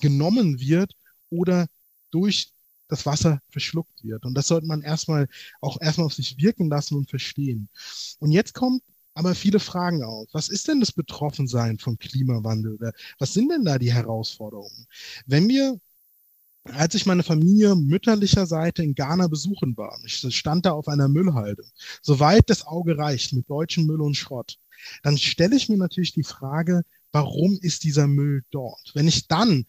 genommen 0.00 0.60
wird 0.60 0.94
oder 1.30 1.66
durch 2.10 2.52
das 2.88 3.04
Wasser 3.04 3.40
verschluckt 3.50 4.02
wird. 4.02 4.24
Und 4.24 4.34
das 4.34 4.48
sollte 4.48 4.66
man 4.66 4.82
erstmal 4.82 5.28
auch 5.60 5.80
erstmal 5.80 6.06
auf 6.06 6.14
sich 6.14 6.38
wirken 6.38 6.68
lassen 6.68 6.96
und 6.96 7.10
verstehen. 7.10 7.68
Und 8.18 8.30
jetzt 8.30 8.54
kommt 8.54 8.82
aber 9.14 9.34
viele 9.34 9.58
Fragen 9.58 10.04
auf. 10.04 10.28
Was 10.32 10.48
ist 10.48 10.68
denn 10.68 10.80
das 10.80 10.92
Betroffensein 10.92 11.78
vom 11.78 11.98
Klimawandel? 11.98 12.74
Oder 12.74 12.92
was 13.18 13.34
sind 13.34 13.50
denn 13.50 13.64
da 13.64 13.78
die 13.78 13.92
Herausforderungen? 13.92 14.86
Wenn 15.26 15.48
wir 15.48 15.78
als 16.74 16.94
ich 16.94 17.06
meine 17.06 17.22
Familie 17.22 17.74
mütterlicher 17.74 18.46
Seite 18.46 18.82
in 18.82 18.94
Ghana 18.94 19.28
besuchen 19.28 19.76
war, 19.76 19.98
ich 20.04 20.24
stand 20.34 20.66
da 20.66 20.72
auf 20.72 20.88
einer 20.88 21.08
Müllhalde, 21.08 21.64
soweit 22.02 22.48
das 22.50 22.66
Auge 22.66 22.98
reicht 22.98 23.32
mit 23.32 23.48
deutschem 23.48 23.86
Müll 23.86 24.00
und 24.00 24.16
Schrott, 24.16 24.58
dann 25.02 25.18
stelle 25.18 25.56
ich 25.56 25.68
mir 25.68 25.76
natürlich 25.76 26.12
die 26.12 26.24
Frage, 26.24 26.82
warum 27.12 27.58
ist 27.60 27.84
dieser 27.84 28.06
Müll 28.06 28.44
dort? 28.50 28.92
Wenn 28.94 29.08
ich 29.08 29.28
dann 29.28 29.66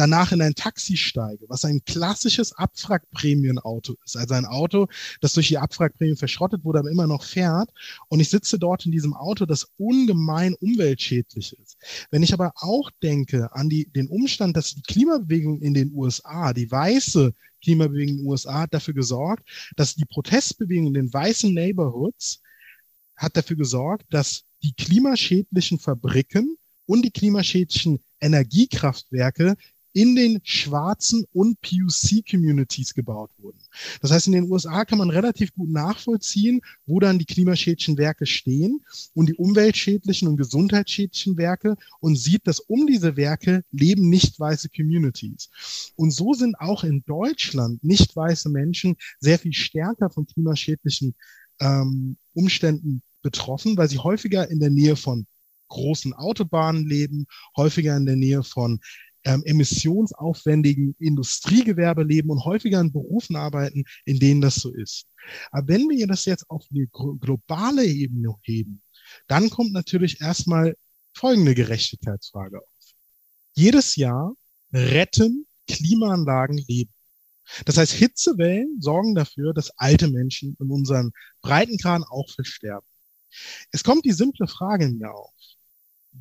danach 0.00 0.32
in 0.32 0.40
ein 0.40 0.54
Taxi 0.54 0.96
steige, 0.96 1.44
was 1.48 1.66
ein 1.66 1.84
klassisches 1.84 2.54
Abwrackprämienauto 2.54 3.96
ist, 4.02 4.16
also 4.16 4.32
ein 4.32 4.46
Auto, 4.46 4.88
das 5.20 5.34
durch 5.34 5.48
die 5.48 5.58
Abwrackprämien 5.58 6.16
verschrottet 6.16 6.64
wurde, 6.64 6.78
aber 6.78 6.90
immer 6.90 7.06
noch 7.06 7.22
fährt, 7.22 7.68
und 8.08 8.18
ich 8.18 8.30
sitze 8.30 8.58
dort 8.58 8.86
in 8.86 8.92
diesem 8.92 9.12
Auto, 9.12 9.44
das 9.44 9.68
ungemein 9.76 10.54
umweltschädlich 10.54 11.54
ist. 11.60 11.76
Wenn 12.10 12.22
ich 12.22 12.32
aber 12.32 12.52
auch 12.56 12.90
denke 13.02 13.54
an 13.54 13.68
die, 13.68 13.92
den 13.92 14.08
Umstand, 14.08 14.56
dass 14.56 14.74
die 14.74 14.80
Klimabewegung 14.80 15.60
in 15.60 15.74
den 15.74 15.92
USA, 15.92 16.54
die 16.54 16.70
weiße 16.70 17.34
Klimabewegung 17.62 18.14
in 18.14 18.18
den 18.20 18.26
USA 18.26 18.60
hat 18.60 18.72
dafür 18.72 18.94
gesorgt, 18.94 19.46
dass 19.76 19.94
die 19.94 20.06
Protestbewegung 20.06 20.86
in 20.86 20.94
den 20.94 21.12
weißen 21.12 21.52
Neighborhoods 21.52 22.40
hat 23.16 23.36
dafür 23.36 23.58
gesorgt, 23.58 24.06
dass 24.08 24.44
die 24.62 24.72
klimaschädlichen 24.72 25.78
Fabriken 25.78 26.56
und 26.86 27.02
die 27.02 27.10
klimaschädlichen 27.10 28.00
Energiekraftwerke 28.18 29.56
in 29.92 30.14
den 30.14 30.40
schwarzen 30.44 31.24
und 31.32 31.60
PUC-Communities 31.60 32.94
gebaut 32.94 33.30
wurden. 33.38 33.58
Das 34.00 34.10
heißt, 34.10 34.28
in 34.28 34.34
den 34.34 34.50
USA 34.50 34.84
kann 34.84 34.98
man 34.98 35.10
relativ 35.10 35.52
gut 35.52 35.70
nachvollziehen, 35.70 36.60
wo 36.86 37.00
dann 37.00 37.18
die 37.18 37.24
klimaschädlichen 37.24 37.98
Werke 37.98 38.26
stehen 38.26 38.84
und 39.14 39.28
die 39.28 39.34
umweltschädlichen 39.34 40.28
und 40.28 40.36
gesundheitsschädlichen 40.36 41.36
Werke 41.36 41.76
und 42.00 42.16
sieht, 42.16 42.46
dass 42.46 42.60
um 42.60 42.86
diese 42.86 43.16
Werke 43.16 43.64
leben 43.72 44.08
nicht 44.08 44.38
weiße 44.38 44.68
Communities. 44.68 45.50
Und 45.96 46.12
so 46.12 46.34
sind 46.34 46.58
auch 46.60 46.84
in 46.84 47.04
Deutschland 47.06 47.82
nicht 47.82 48.14
weiße 48.14 48.48
Menschen 48.48 48.96
sehr 49.18 49.38
viel 49.38 49.52
stärker 49.52 50.10
von 50.10 50.26
klimaschädlichen 50.26 51.14
ähm, 51.60 52.16
Umständen 52.32 53.02
betroffen, 53.22 53.76
weil 53.76 53.88
sie 53.88 53.98
häufiger 53.98 54.48
in 54.50 54.60
der 54.60 54.70
Nähe 54.70 54.96
von 54.96 55.26
großen 55.68 56.12
Autobahnen 56.12 56.86
leben, 56.86 57.26
häufiger 57.56 57.96
in 57.96 58.06
der 58.06 58.16
Nähe 58.16 58.42
von 58.42 58.80
ähm, 59.24 59.42
emissionsaufwendigen 59.44 60.94
Industriegewerbe 60.98 62.02
leben 62.02 62.30
und 62.30 62.44
häufiger 62.44 62.80
in 62.80 62.92
Berufen 62.92 63.36
arbeiten, 63.36 63.84
in 64.04 64.18
denen 64.18 64.40
das 64.40 64.56
so 64.56 64.72
ist. 64.72 65.06
Aber 65.50 65.68
wenn 65.68 65.88
wir 65.88 66.06
das 66.06 66.24
jetzt 66.24 66.48
auf 66.48 66.64
eine 66.70 66.86
globale 66.86 67.84
Ebene 67.84 68.34
heben, 68.42 68.82
dann 69.26 69.50
kommt 69.50 69.72
natürlich 69.72 70.20
erstmal 70.20 70.76
folgende 71.14 71.54
Gerechtigkeitsfrage 71.54 72.58
auf. 72.58 72.68
Jedes 73.54 73.96
Jahr 73.96 74.34
retten 74.72 75.46
Klimaanlagen 75.66 76.58
Leben. 76.58 76.92
Das 77.64 77.76
heißt, 77.76 77.92
Hitzewellen 77.92 78.80
sorgen 78.80 79.14
dafür, 79.14 79.52
dass 79.52 79.70
alte 79.76 80.08
Menschen 80.08 80.56
in 80.60 80.70
unseren 80.70 81.12
Breitengraden 81.42 82.04
auch 82.08 82.30
versterben. 82.30 82.86
Es 83.72 83.84
kommt 83.84 84.04
die 84.04 84.12
simple 84.12 84.46
Frage 84.46 84.88
mir 84.88 85.12
auf. 85.12 85.34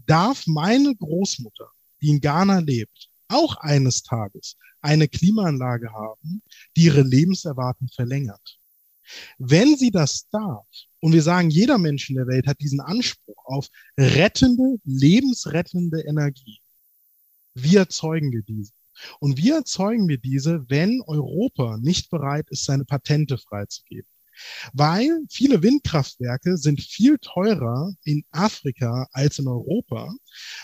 Darf 0.05 0.45
meine 0.47 0.95
Großmutter 0.95 1.71
die 2.01 2.09
in 2.09 2.21
Ghana 2.21 2.59
lebt, 2.59 3.09
auch 3.27 3.57
eines 3.57 4.03
Tages 4.03 4.55
eine 4.81 5.07
Klimaanlage 5.07 5.91
haben, 5.91 6.41
die 6.75 6.85
ihre 6.85 7.01
Lebenserwartung 7.01 7.89
verlängert. 7.93 8.59
Wenn 9.37 9.75
sie 9.75 9.91
das 9.91 10.27
darf, 10.29 10.65
und 10.99 11.13
wir 11.13 11.21
sagen, 11.21 11.49
jeder 11.49 11.77
Mensch 11.77 12.09
in 12.09 12.15
der 12.15 12.27
Welt 12.27 12.47
hat 12.47 12.59
diesen 12.61 12.79
Anspruch 12.79 13.45
auf 13.45 13.67
rettende, 13.97 14.77
lebensrettende 14.83 16.01
Energie, 16.01 16.59
wie 17.55 17.75
erzeugen 17.75 18.31
wir 18.31 18.43
diese? 18.43 18.73
Und 19.19 19.37
wie 19.37 19.51
erzeugen 19.51 20.07
wir 20.07 20.17
diese, 20.17 20.69
wenn 20.69 21.01
Europa 21.01 21.77
nicht 21.77 22.09
bereit 22.09 22.47
ist, 22.49 22.65
seine 22.65 22.85
Patente 22.85 23.37
freizugeben? 23.37 24.09
Weil 24.73 25.21
viele 25.29 25.61
Windkraftwerke 25.63 26.57
sind 26.57 26.81
viel 26.81 27.17
teurer 27.19 27.93
in 28.03 28.23
Afrika 28.31 29.07
als 29.11 29.39
in 29.39 29.47
Europa, 29.47 30.13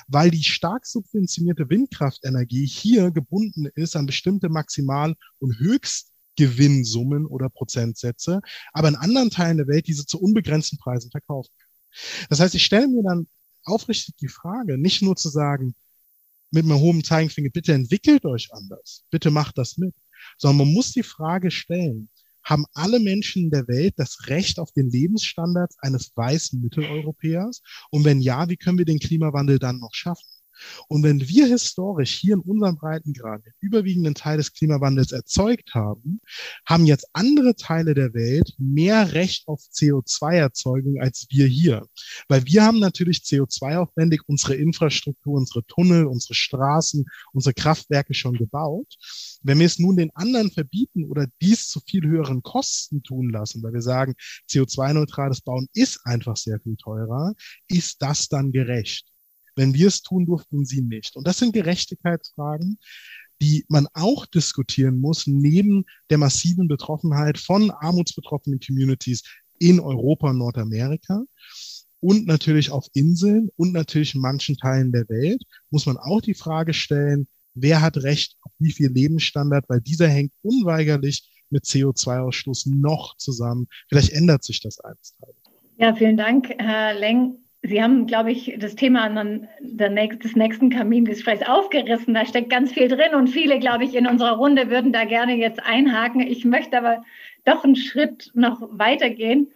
weil 0.07 0.31
die 0.31 0.43
stark 0.43 0.85
subventionierte 0.85 1.69
Windkraftenergie 1.69 2.65
hier 2.65 3.11
gebunden 3.11 3.67
ist 3.75 3.95
an 3.95 4.05
bestimmte 4.05 4.49
Maximal- 4.49 5.15
und 5.39 5.59
Höchstgewinnsummen 5.59 7.25
oder 7.25 7.49
Prozentsätze, 7.49 8.41
aber 8.73 8.87
in 8.87 8.95
anderen 8.95 9.29
Teilen 9.29 9.57
der 9.57 9.67
Welt 9.67 9.87
diese 9.87 10.05
zu 10.05 10.21
unbegrenzten 10.21 10.77
Preisen 10.77 11.11
verkaufen 11.11 11.51
Das 12.29 12.39
heißt, 12.39 12.55
ich 12.55 12.65
stelle 12.65 12.87
mir 12.87 13.03
dann 13.03 13.27
aufrichtig 13.63 14.15
die 14.17 14.27
Frage, 14.27 14.77
nicht 14.77 15.01
nur 15.01 15.15
zu 15.15 15.29
sagen, 15.29 15.75
mit 16.51 16.65
meinem 16.65 16.79
hohen 16.79 17.03
Zeigefinger, 17.03 17.49
bitte 17.49 17.73
entwickelt 17.73 18.25
euch 18.25 18.49
anders, 18.51 19.03
bitte 19.09 19.31
macht 19.31 19.57
das 19.57 19.77
mit, 19.77 19.93
sondern 20.37 20.67
man 20.67 20.73
muss 20.73 20.91
die 20.91 21.03
Frage 21.03 21.51
stellen, 21.51 22.09
haben 22.45 22.65
alle 22.73 22.99
Menschen 22.99 23.49
der 23.49 23.67
Welt 23.67 23.95
das 23.97 24.27
Recht 24.27 24.59
auf 24.59 24.71
den 24.71 24.89
Lebensstandard 24.89 25.73
eines 25.79 26.15
weißen 26.15 26.61
Mitteleuropäers? 26.61 27.61
Und 27.89 28.05
wenn 28.05 28.21
ja, 28.21 28.47
wie 28.49 28.57
können 28.57 28.77
wir 28.77 28.85
den 28.85 28.99
Klimawandel 28.99 29.59
dann 29.59 29.79
noch 29.79 29.93
schaffen? 29.93 30.27
Und 30.87 31.03
wenn 31.03 31.27
wir 31.27 31.47
historisch 31.47 32.13
hier 32.13 32.35
in 32.35 32.41
unserem 32.41 32.77
Breitengrad 32.77 33.45
den 33.45 33.53
überwiegenden 33.59 34.15
Teil 34.15 34.37
des 34.37 34.53
Klimawandels 34.53 35.11
erzeugt 35.11 35.73
haben, 35.73 36.21
haben 36.65 36.85
jetzt 36.85 37.07
andere 37.13 37.55
Teile 37.55 37.93
der 37.93 38.13
Welt 38.13 38.53
mehr 38.57 39.13
Recht 39.13 39.47
auf 39.47 39.61
CO2-Erzeugung 39.73 40.99
als 40.99 41.27
wir 41.29 41.47
hier. 41.47 41.87
Weil 42.27 42.45
wir 42.45 42.63
haben 42.63 42.79
natürlich 42.79 43.19
CO2-aufwendig 43.19 44.21
unsere 44.27 44.55
Infrastruktur, 44.55 45.35
unsere 45.35 45.65
Tunnel, 45.65 46.05
unsere 46.05 46.33
Straßen, 46.33 47.05
unsere 47.33 47.53
Kraftwerke 47.53 48.13
schon 48.13 48.35
gebaut. 48.35 48.95
Wenn 49.43 49.59
wir 49.59 49.65
es 49.65 49.79
nun 49.79 49.97
den 49.97 50.11
anderen 50.15 50.51
verbieten 50.51 51.05
oder 51.05 51.27
dies 51.41 51.67
zu 51.67 51.79
viel 51.79 52.05
höheren 52.05 52.41
Kosten 52.41 53.03
tun 53.03 53.29
lassen, 53.29 53.61
weil 53.63 53.73
wir 53.73 53.81
sagen, 53.81 54.15
CO2-neutrales 54.49 55.41
Bauen 55.41 55.67
ist 55.73 56.01
einfach 56.05 56.37
sehr 56.37 56.59
viel 56.59 56.75
teurer, 56.77 57.33
ist 57.67 58.01
das 58.01 58.27
dann 58.27 58.51
gerecht? 58.51 59.14
Wenn 59.55 59.73
wir 59.73 59.87
es 59.87 60.01
tun, 60.01 60.25
durften 60.25 60.65
sie 60.65 60.81
nicht. 60.81 61.15
Und 61.15 61.27
das 61.27 61.37
sind 61.37 61.53
Gerechtigkeitsfragen, 61.53 62.77
die 63.41 63.65
man 63.67 63.87
auch 63.93 64.25
diskutieren 64.25 64.99
muss, 64.99 65.27
neben 65.27 65.85
der 66.09 66.17
massiven 66.17 66.67
Betroffenheit 66.67 67.37
von 67.37 67.71
armutsbetroffenen 67.71 68.59
Communities 68.59 69.23
in 69.59 69.79
Europa 69.79 70.29
und 70.29 70.37
Nordamerika 70.37 71.23
und 71.99 72.27
natürlich 72.27 72.71
auf 72.71 72.87
Inseln 72.93 73.49
und 73.55 73.73
natürlich 73.73 74.15
in 74.15 74.21
manchen 74.21 74.57
Teilen 74.57 74.91
der 74.91 75.07
Welt, 75.09 75.41
muss 75.69 75.85
man 75.85 75.97
auch 75.97 76.21
die 76.21 76.33
Frage 76.33 76.73
stellen, 76.73 77.27
wer 77.53 77.81
hat 77.81 77.97
Recht 77.97 78.35
auf 78.41 78.51
wie 78.59 78.71
viel 78.71 78.89
Lebensstandard, 78.89 79.65
weil 79.69 79.81
dieser 79.81 80.07
hängt 80.07 80.33
unweigerlich 80.41 81.29
mit 81.49 81.63
CO2-Ausstoß 81.63 82.69
noch 82.75 83.17
zusammen. 83.17 83.67
Vielleicht 83.89 84.11
ändert 84.11 84.43
sich 84.43 84.61
das 84.61 84.79
eines 84.79 85.15
Tages. 85.19 85.35
Ja, 85.77 85.95
vielen 85.95 86.17
Dank, 86.17 86.49
Herr 86.57 86.93
Leng. 86.93 87.44
Sie 87.67 87.81
haben, 87.81 88.05
glaube 88.05 88.31
ich, 88.31 88.55
das 88.59 88.75
Thema 88.75 89.09
des 89.59 90.35
nächsten 90.35 90.69
Kamingesprächs 90.69 91.47
aufgerissen. 91.47 92.13
Da 92.13 92.25
steckt 92.25 92.49
ganz 92.49 92.71
viel 92.71 92.87
drin 92.87 93.15
und 93.15 93.27
viele, 93.27 93.59
glaube 93.59 93.85
ich, 93.85 93.95
in 93.95 94.07
unserer 94.07 94.37
Runde 94.37 94.69
würden 94.69 94.93
da 94.93 95.05
gerne 95.05 95.35
jetzt 95.35 95.59
einhaken. 95.65 96.21
Ich 96.21 96.45
möchte 96.45 96.77
aber 96.77 97.03
doch 97.43 97.63
einen 97.63 97.75
Schritt 97.75 98.31
noch 98.35 98.61
weitergehen 98.71 99.51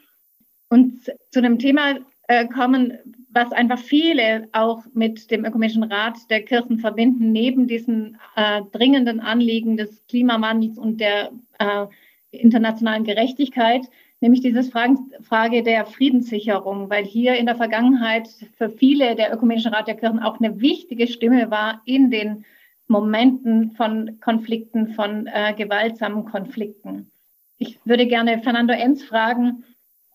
und 0.69 1.03
zu 1.03 1.39
einem 1.39 1.59
Thema 1.59 1.99
äh, 2.27 2.47
kommen, 2.47 2.97
was 3.31 3.51
einfach 3.51 3.79
viele 3.79 4.47
auch 4.53 4.83
mit 4.93 5.29
dem 5.29 5.45
Ökumenischen 5.45 5.83
Rat 5.83 6.17
der 6.31 6.43
Kirchen 6.43 6.79
verbinden, 6.79 7.31
neben 7.31 7.67
diesen 7.67 8.17
äh, 8.35 8.61
dringenden 8.71 9.19
Anliegen 9.19 9.77
des 9.77 10.03
Klimawandels 10.07 10.79
und 10.79 10.99
der 10.99 11.31
äh, 11.59 11.85
internationalen 12.31 13.03
Gerechtigkeit 13.03 13.83
nämlich 14.21 14.41
diese 14.41 14.63
Frage 14.63 15.63
der 15.63 15.85
Friedenssicherung, 15.85 16.89
weil 16.89 17.05
hier 17.05 17.35
in 17.35 17.45
der 17.45 17.55
Vergangenheit 17.55 18.29
für 18.57 18.69
viele 18.69 19.15
der 19.15 19.33
Ökumenische 19.33 19.71
Rat 19.71 19.87
der 19.87 19.95
Kirchen 19.95 20.19
auch 20.19 20.39
eine 20.39 20.59
wichtige 20.59 21.07
Stimme 21.07 21.49
war 21.51 21.81
in 21.85 22.11
den 22.11 22.45
Momenten 22.87 23.71
von 23.71 24.19
Konflikten, 24.19 24.93
von 24.93 25.27
äh, 25.27 25.53
gewaltsamen 25.55 26.25
Konflikten. 26.25 27.11
Ich 27.57 27.77
würde 27.85 28.07
gerne 28.07 28.39
Fernando 28.39 28.73
Enz 28.73 29.03
fragen, 29.03 29.63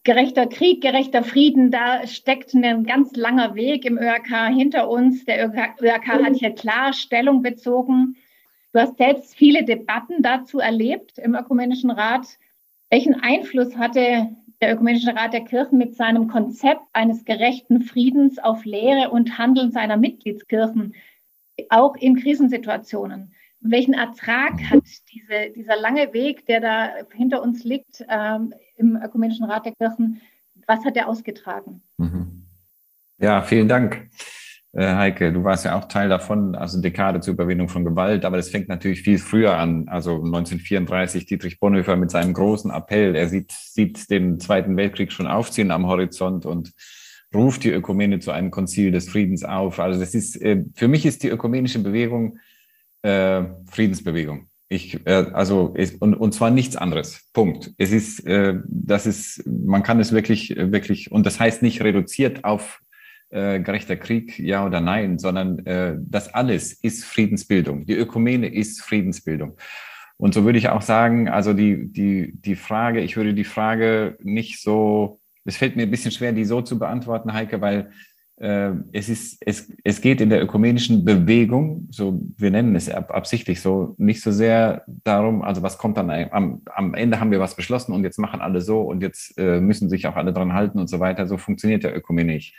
gerechter 0.02 0.46
Krieg, 0.46 0.82
gerechter 0.82 1.22
Frieden, 1.22 1.70
da 1.70 2.07
steckt 2.07 2.52
ein 2.52 2.84
ganz 2.84 3.14
langer 3.16 3.55
Weg 3.55 3.84
im 3.84 3.96
ÖRK 3.96 4.48
hinter 4.48 4.88
uns. 4.88 5.24
Der 5.24 5.46
ÖRK 5.46 6.07
hat 6.09 6.36
hier 6.36 6.50
klar 6.50 6.92
Stellung 6.92 7.42
bezogen. 7.42 8.16
Du 8.72 8.80
hast 8.80 8.98
selbst 8.98 9.36
viele 9.36 9.64
Debatten 9.64 10.22
dazu 10.22 10.59
erlebt 10.59 11.18
im 11.18 11.34
Ökumenischen 11.34 11.90
Rat. 11.90 12.26
Welchen 12.91 13.20
Einfluss 13.20 13.76
hatte 13.76 14.30
der 14.61 14.72
Ökumenische 14.72 15.14
Rat 15.14 15.32
der 15.32 15.45
Kirchen 15.45 15.78
mit 15.78 15.97
seinem 15.97 16.28
Konzept 16.28 16.82
eines 16.93 17.24
gerechten 17.24 17.82
Friedens 17.82 18.39
auf 18.39 18.64
Lehre 18.64 19.11
und 19.11 19.39
Handeln 19.39 19.72
seiner 19.72 19.97
Mitgliedskirchen, 19.97 20.95
auch 21.70 21.97
in 21.97 22.16
Krisensituationen? 22.16 23.35
Welchen 23.61 23.95
Ertrag 23.95 24.53
hat 24.70 24.85
diese, 25.12 25.51
dieser 25.57 25.76
lange 25.76 26.12
Weg, 26.12 26.47
der 26.47 26.61
da 26.61 26.91
hinter 27.12 27.43
uns 27.43 27.64
liegt 27.64 28.05
ähm, 28.09 28.53
im 28.76 28.97
Ökumenischen 29.03 29.47
Rat 29.47 29.64
der 29.64 29.74
Kirchen, 29.74 30.20
was 30.66 30.85
hat 30.85 30.97
er 30.97 31.09
ausgetragen? 31.09 31.82
Mhm. 31.99 32.45
Ja, 33.18 33.43
vielen 33.43 33.68
Dank. 33.68 34.09
Äh, 34.76 34.94
Heike, 34.94 35.32
du 35.32 35.44
warst 35.44 35.64
ja 35.64 35.78
auch 35.78 35.86
Teil 35.86 36.08
davon, 36.08 36.56
also 36.56 36.80
Dekade 36.80 37.20
zur 37.20 37.34
Überwindung 37.34 37.68
von 37.68 37.84
Gewalt, 37.84 38.24
aber 38.24 38.36
das 38.36 38.48
fängt 38.48 38.68
natürlich 38.68 39.02
viel 39.02 39.18
früher 39.18 39.56
an. 39.56 39.88
Also 39.88 40.16
1934 40.16 41.26
Dietrich 41.26 41.60
Bonhoeffer 41.60 41.96
mit 41.96 42.10
seinem 42.10 42.32
großen 42.32 42.72
Appell. 42.72 43.14
Er 43.14 43.28
sieht, 43.28 43.52
sieht 43.52 44.10
den 44.10 44.40
Zweiten 44.40 44.76
Weltkrieg 44.76 45.12
schon 45.12 45.28
aufziehen 45.28 45.70
am 45.70 45.86
Horizont 45.86 46.44
und 46.44 46.72
ruft 47.32 47.62
die 47.62 47.70
Ökumene 47.70 48.18
zu 48.18 48.32
einem 48.32 48.50
Konzil 48.50 48.90
des 48.90 49.08
Friedens 49.08 49.44
auf. 49.44 49.78
Also 49.78 50.00
das 50.00 50.14
ist, 50.14 50.40
äh, 50.42 50.64
für 50.74 50.88
mich 50.88 51.06
ist 51.06 51.22
die 51.22 51.28
ökumenische 51.28 51.78
Bewegung 51.80 52.38
äh, 53.02 53.44
Friedensbewegung. 53.70 54.48
Ich, 54.68 55.06
äh, 55.06 55.26
also 55.32 55.74
ist, 55.74 56.00
und, 56.02 56.14
und 56.14 56.32
zwar 56.32 56.50
nichts 56.50 56.74
anderes. 56.74 57.28
Punkt. 57.32 57.72
Es 57.78 57.92
ist, 57.92 58.26
äh, 58.26 58.54
das 58.66 59.06
ist, 59.06 59.44
man 59.46 59.84
kann 59.84 60.00
es 60.00 60.10
wirklich, 60.10 60.54
wirklich, 60.56 61.12
und 61.12 61.26
das 61.26 61.38
heißt 61.38 61.62
nicht 61.62 61.82
reduziert 61.82 62.44
auf 62.44 62.80
äh, 63.30 63.60
gerechter 63.60 63.96
Krieg, 63.96 64.38
ja 64.38 64.64
oder 64.64 64.80
nein, 64.80 65.18
sondern 65.18 65.64
äh, 65.66 65.96
das 65.98 66.32
alles 66.32 66.72
ist 66.72 67.04
Friedensbildung. 67.04 67.86
Die 67.86 67.94
Ökumene 67.94 68.48
ist 68.48 68.82
Friedensbildung. 68.82 69.56
Und 70.16 70.34
so 70.34 70.44
würde 70.44 70.58
ich 70.58 70.68
auch 70.68 70.82
sagen, 70.82 71.28
also 71.28 71.52
die, 71.52 71.92
die, 71.92 72.32
die 72.34 72.56
Frage, 72.56 73.00
ich 73.00 73.16
würde 73.16 73.34
die 73.34 73.44
Frage 73.44 74.16
nicht 74.22 74.62
so, 74.62 75.20
es 75.44 75.56
fällt 75.56 75.76
mir 75.76 75.82
ein 75.82 75.90
bisschen 75.90 76.12
schwer, 76.12 76.32
die 76.32 76.44
so 76.44 76.62
zu 76.62 76.78
beantworten, 76.78 77.32
Heike, 77.32 77.60
weil 77.60 77.90
äh, 78.36 78.72
es, 78.92 79.08
ist, 79.08 79.38
es, 79.40 79.72
es 79.84 80.00
geht 80.00 80.20
in 80.20 80.28
der 80.28 80.42
ökumenischen 80.42 81.04
Bewegung, 81.04 81.86
so 81.90 82.20
wir 82.36 82.50
nennen 82.50 82.74
es 82.74 82.88
absichtlich 82.88 83.60
so, 83.60 83.94
nicht 83.98 84.22
so 84.22 84.32
sehr 84.32 84.84
darum, 84.86 85.42
also 85.42 85.62
was 85.62 85.78
kommt 85.78 85.96
dann 85.96 86.10
am, 86.10 86.62
am 86.66 86.94
Ende 86.94 87.20
haben 87.20 87.30
wir 87.30 87.40
was 87.40 87.56
beschlossen 87.56 87.92
und 87.92 88.02
jetzt 88.02 88.18
machen 88.18 88.40
alle 88.40 88.60
so 88.60 88.80
und 88.82 89.02
jetzt 89.02 89.38
äh, 89.38 89.60
müssen 89.60 89.88
sich 89.88 90.06
auch 90.06 90.16
alle 90.16 90.32
dran 90.32 90.52
halten 90.52 90.78
und 90.78 90.88
so 90.88 91.00
weiter. 91.00 91.26
So 91.26 91.36
funktioniert 91.36 91.84
der 91.84 91.96
Ökumene 91.96 92.32
nicht. 92.32 92.54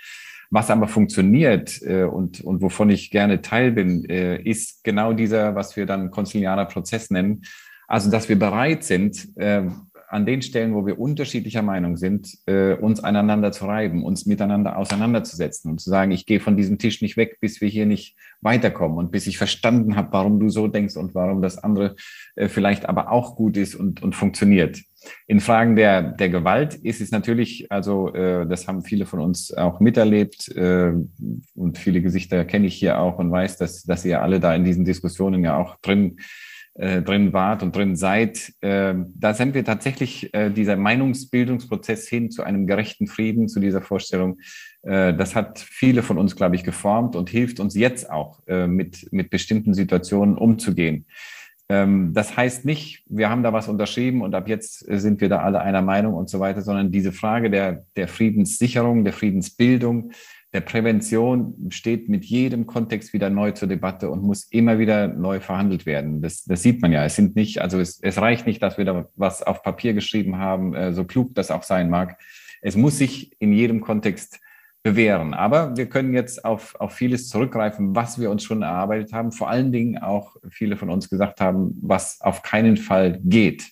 Was 0.50 0.70
aber 0.70 0.88
funktioniert 0.88 1.82
äh, 1.82 2.04
und, 2.04 2.41
und 2.41 2.62
wovon 2.62 2.89
ich 2.89 3.12
gerne 3.12 3.41
Teil 3.41 3.72
bin, 3.72 4.06
äh, 4.06 4.41
ist 4.41 4.84
genau 4.84 5.14
dieser, 5.14 5.56
was 5.56 5.76
wir 5.76 5.86
dann 5.86 6.12
konziliarer 6.12 6.66
Prozess 6.66 7.10
nennen. 7.10 7.43
Also, 7.88 8.10
dass 8.10 8.30
wir 8.30 8.39
bereit 8.39 8.84
sind, 8.84 9.38
äh, 9.38 9.64
an 10.08 10.26
den 10.26 10.41
Stellen, 10.41 10.74
wo 10.74 10.86
wir 10.86 11.00
unterschiedlicher 11.00 11.62
Meinung 11.62 11.98
sind, 11.98 12.38
äh, 12.46 12.74
uns 12.74 13.04
aneinander 13.04 13.52
zu 13.52 13.66
reiben, 13.66 14.04
uns 14.04 14.26
miteinander 14.26 14.78
auseinanderzusetzen 14.78 15.72
und 15.72 15.82
zu 15.82 15.89
sagen, 15.89 16.12
ich 16.12 16.26
gehe 16.26 16.39
von 16.39 16.56
diesem 16.56 16.78
Tisch 16.78 17.02
nicht 17.02 17.18
weg, 17.18 17.38
bis 17.41 17.60
wir 17.60 17.68
hier 17.68 17.86
nicht 17.86 18.16
weiterkommen 18.41 18.98
und 18.98 19.12
bis 19.12 19.28
ich 19.28 19.38
verstanden 19.38 19.96
habe, 19.96 20.10
warum 20.12 20.39
du 20.39 20.50
so 20.50 20.68
denkst 20.68 20.96
und 20.96 21.16
warum 21.16 21.41
das 21.41 21.58
andere 21.58 21.96
äh, 22.36 22.48
vielleicht 22.48 22.88
aber 22.88 23.12
auch 23.12 23.36
gut 23.36 23.58
ist 23.58 23.76
und, 23.76 24.04
und 24.04 24.16
funktioniert. 24.16 24.82
In 25.28 25.39
Fragen 25.39 25.76
der, 25.76 26.01
der 26.01 26.30
Gewalt 26.30 26.76
ist 26.76 27.01
es 27.01 27.12
natürlich, 27.12 27.72
also 27.72 28.14
äh, 28.14 28.47
das 28.47 28.68
haben 28.68 28.84
viele 28.84 29.06
von 29.06 29.20
uns 29.20 29.53
auch 29.53 29.80
miterlebt 29.80 30.49
äh, 30.56 30.93
und 31.56 31.78
viele 31.78 32.01
Gesichter 32.01 32.45
kenne 32.45 32.68
ich 32.68 32.76
hier 32.76 32.99
auch 32.99 33.18
und 33.18 33.32
weiß, 33.32 33.58
dass, 33.58 33.84
dass 33.84 34.06
ihr 34.06 34.22
alle 34.22 34.39
da 34.39 34.53
in 34.56 34.64
diesen 34.64 34.86
Diskussionen 34.86 35.43
ja 35.43 35.58
auch 35.58 35.76
drin 35.82 36.18
äh, 36.78 37.01
drin 37.01 37.32
wart 37.32 37.64
und 37.64 37.74
drin 37.74 37.95
seid, 37.95 38.51
äh, 38.60 38.93
da 39.16 39.34
sind 39.34 39.53
wir 39.53 39.64
tatsächlich 39.64 40.34
äh, 40.34 40.49
dieser 40.49 40.76
Meinungsbildungsprozess 40.76 42.06
hin 42.10 42.32
zu 42.32 42.43
einem 42.43 42.68
gerechten 42.68 43.08
Frieden, 43.08 43.47
zu 43.47 43.62
dieser 43.62 43.82
Vorstellung. 43.82 44.39
Äh, 44.82 45.14
das 45.14 45.36
hat 45.36 45.60
viele 45.60 46.03
von 46.03 46.18
uns, 46.18 46.36
glaube 46.36 46.58
ich, 46.58 46.66
geformt 46.66 47.16
und 47.16 47.30
hilft 47.30 47.62
uns 47.62 47.76
jetzt 47.76 48.12
auch, 48.12 48.45
äh, 48.47 48.68
mit, 48.68 49.08
mit 49.14 49.30
bestimmten 49.30 49.74
Situationen 49.74 50.38
umzugehen. 50.38 51.06
Ähm, 51.70 52.13
das 52.13 52.38
heißt 52.38 52.66
nicht, 52.66 53.03
wir 53.07 53.30
haben 53.30 53.43
da 53.43 53.53
was 53.53 53.68
unterschrieben 53.68 54.22
und 54.22 54.36
ab 54.36 54.47
jetzt 54.47 54.80
sind 54.80 55.22
wir 55.22 55.30
da 55.30 55.39
alle 55.39 55.61
einer 55.61 55.82
Meinung 55.82 56.13
und 56.13 56.30
so 56.30 56.39
weiter, 56.39 56.61
sondern 56.61 56.91
diese 56.91 57.11
Frage 57.11 57.49
der, 57.49 57.86
der 57.95 58.07
Friedenssicherung, 58.07 59.03
der 59.03 59.13
Friedensbildung, 59.13 60.11
der 60.53 60.61
Prävention 60.61 61.68
steht 61.70 62.07
mit 62.07 62.24
jedem 62.24 62.66
Kontext 62.66 63.11
wieder 63.11 63.30
neu 63.30 63.51
zur 63.51 63.68
Debatte 63.68 64.09
und 64.09 64.24
muss 64.24 64.45
immer 64.51 64.80
wieder 64.80 65.07
neu 65.07 65.41
verhandelt 65.41 65.86
werden. 65.86 66.22
Das, 66.22 66.45
das 66.45 66.61
sieht 66.61 66.82
man 66.82 66.93
ja. 66.93 67.03
Es 67.03 67.16
sind 67.18 67.36
nicht, 67.36 67.61
also 67.61 67.80
es, 67.80 67.99
es 68.01 68.18
reicht 68.20 68.47
nicht, 68.47 68.63
dass 68.63 68.78
wir 68.78 68.86
da 68.86 69.09
was 69.16 69.43
auf 69.43 69.63
Papier 69.63 69.93
geschrieben 69.93 70.38
haben, 70.38 70.74
äh, 70.74 70.93
so 70.93 71.03
klug 71.03 71.36
das 71.36 71.51
auch 71.51 71.63
sein 71.63 71.89
mag. 71.89 72.18
Es 72.61 72.78
muss 72.78 72.97
sich 72.97 73.36
in 73.41 73.51
jedem 73.51 73.82
Kontext 73.82 74.39
bewähren. 74.86 75.34
Aber 75.34 75.76
wir 75.76 75.88
können 75.88 76.14
jetzt 76.14 76.46
auf, 76.46 76.76
auf 76.80 76.94
vieles 76.94 77.28
zurückgreifen, 77.28 77.96
was 77.96 78.20
wir 78.20 78.30
uns 78.30 78.44
schon 78.44 78.62
erarbeitet 78.62 79.14
haben. 79.14 79.32
Vor 79.32 79.50
allen 79.50 79.72
Dingen 79.72 79.98
auch 79.98 80.36
viele 80.52 80.78
von 80.78 80.92
uns 80.92 81.10
gesagt 81.10 81.42
haben, 81.42 81.76
was 81.82 82.22
auf 82.22 82.44
keinen 82.44 82.78
Fall 82.78 83.20
geht. 83.24 83.72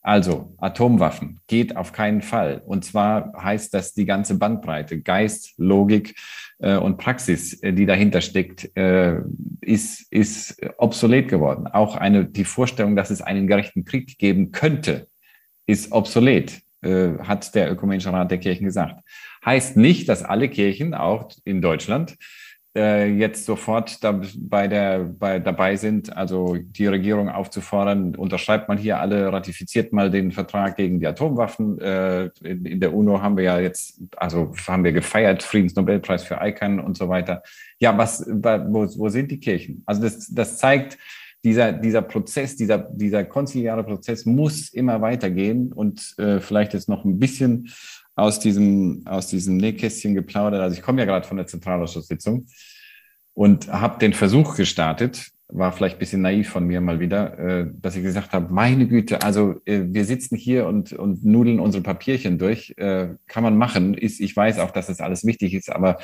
Also 0.00 0.54
Atomwaffen 0.56 1.40
geht 1.48 1.76
auf 1.76 1.92
keinen 1.92 2.22
Fall. 2.22 2.62
Und 2.64 2.82
zwar 2.82 3.34
heißt 3.38 3.74
das 3.74 3.92
die 3.92 4.06
ganze 4.06 4.38
Bandbreite, 4.38 5.02
Geist, 5.02 5.52
Logik 5.58 6.16
äh, 6.60 6.76
und 6.76 6.96
Praxis, 6.96 7.62
äh, 7.62 7.74
die 7.74 7.84
dahinter 7.84 8.22
steckt, 8.22 8.74
äh, 8.74 9.20
ist, 9.60 10.10
ist 10.10 10.62
obsolet 10.78 11.28
geworden. 11.28 11.66
Auch 11.66 11.94
eine, 11.94 12.24
die 12.24 12.46
Vorstellung, 12.46 12.96
dass 12.96 13.10
es 13.10 13.20
einen 13.20 13.48
gerechten 13.48 13.84
Krieg 13.84 14.16
geben 14.16 14.50
könnte, 14.50 15.08
ist 15.66 15.92
obsolet, 15.92 16.62
äh, 16.80 17.18
hat 17.18 17.54
der 17.54 17.70
Ökumenische 17.70 18.10
Rat 18.10 18.30
der 18.30 18.38
Kirchen 18.38 18.64
gesagt. 18.64 19.02
Heißt 19.44 19.76
nicht, 19.76 20.08
dass 20.08 20.22
alle 20.22 20.48
Kirchen, 20.48 20.94
auch 20.94 21.30
in 21.44 21.62
Deutschland, 21.62 22.16
äh, 22.76 23.10
jetzt 23.12 23.44
sofort 23.44 24.04
da 24.04 24.20
bei 24.36 24.68
der, 24.68 25.00
bei, 25.00 25.38
dabei 25.38 25.76
sind, 25.76 26.16
also 26.16 26.56
die 26.56 26.86
Regierung 26.86 27.28
aufzufordern, 27.28 28.14
unterschreibt 28.14 28.68
man 28.68 28.78
hier 28.78 29.00
alle, 29.00 29.32
ratifiziert 29.32 29.92
mal 29.92 30.10
den 30.10 30.32
Vertrag 30.32 30.76
gegen 30.76 31.00
die 31.00 31.06
Atomwaffen. 31.06 31.80
Äh, 31.80 32.26
in, 32.42 32.64
in, 32.66 32.80
der 32.80 32.94
UNO 32.94 33.20
haben 33.22 33.36
wir 33.36 33.44
ja 33.44 33.58
jetzt, 33.58 34.00
also 34.16 34.52
haben 34.66 34.84
wir 34.84 34.92
gefeiert, 34.92 35.42
Friedensnobelpreis 35.42 36.24
für 36.24 36.38
ICANN 36.40 36.78
und 36.78 36.96
so 36.96 37.08
weiter. 37.08 37.42
Ja, 37.80 37.96
was, 37.96 38.24
wo, 38.28 38.86
wo 38.96 39.08
sind 39.08 39.30
die 39.30 39.40
Kirchen? 39.40 39.82
Also 39.86 40.02
das, 40.02 40.28
das 40.28 40.58
zeigt, 40.58 40.98
dieser, 41.44 41.72
dieser 41.72 42.02
Prozess, 42.02 42.56
dieser, 42.56 42.78
dieser 42.78 43.24
konziliare 43.24 43.84
Prozess 43.84 44.26
muss 44.26 44.70
immer 44.70 45.00
weitergehen 45.00 45.72
und 45.72 46.14
äh, 46.18 46.40
vielleicht 46.40 46.74
jetzt 46.74 46.88
noch 46.88 47.04
ein 47.04 47.18
bisschen 47.18 47.68
aus 48.18 48.40
diesem, 48.40 49.02
aus 49.06 49.28
diesem 49.28 49.56
Nähkästchen 49.56 50.14
geplaudert. 50.14 50.60
Also 50.60 50.76
ich 50.76 50.82
komme 50.82 51.00
ja 51.00 51.06
gerade 51.06 51.26
von 51.26 51.36
der 51.36 51.46
Zentralausschusssitzung 51.46 52.46
und 53.32 53.68
habe 53.68 54.00
den 54.00 54.12
Versuch 54.12 54.56
gestartet, 54.56 55.30
war 55.46 55.72
vielleicht 55.72 55.96
ein 55.96 56.00
bisschen 56.00 56.22
naiv 56.22 56.50
von 56.50 56.66
mir 56.66 56.80
mal 56.80 56.98
wieder, 56.98 57.38
äh, 57.38 57.66
dass 57.80 57.94
ich 57.94 58.02
gesagt 58.02 58.32
habe, 58.32 58.52
meine 58.52 58.88
Güte, 58.88 59.22
also 59.22 59.60
äh, 59.64 59.82
wir 59.86 60.04
sitzen 60.04 60.36
hier 60.36 60.66
und, 60.66 60.92
und 60.92 61.24
nudeln 61.24 61.60
unsere 61.60 61.82
Papierchen 61.82 62.38
durch, 62.38 62.74
äh, 62.76 63.10
kann 63.28 63.44
man 63.44 63.56
machen. 63.56 63.96
Ich 63.98 64.36
weiß 64.36 64.58
auch, 64.58 64.72
dass 64.72 64.88
das 64.88 65.00
alles 65.00 65.24
wichtig 65.24 65.54
ist, 65.54 65.70
aber 65.70 65.98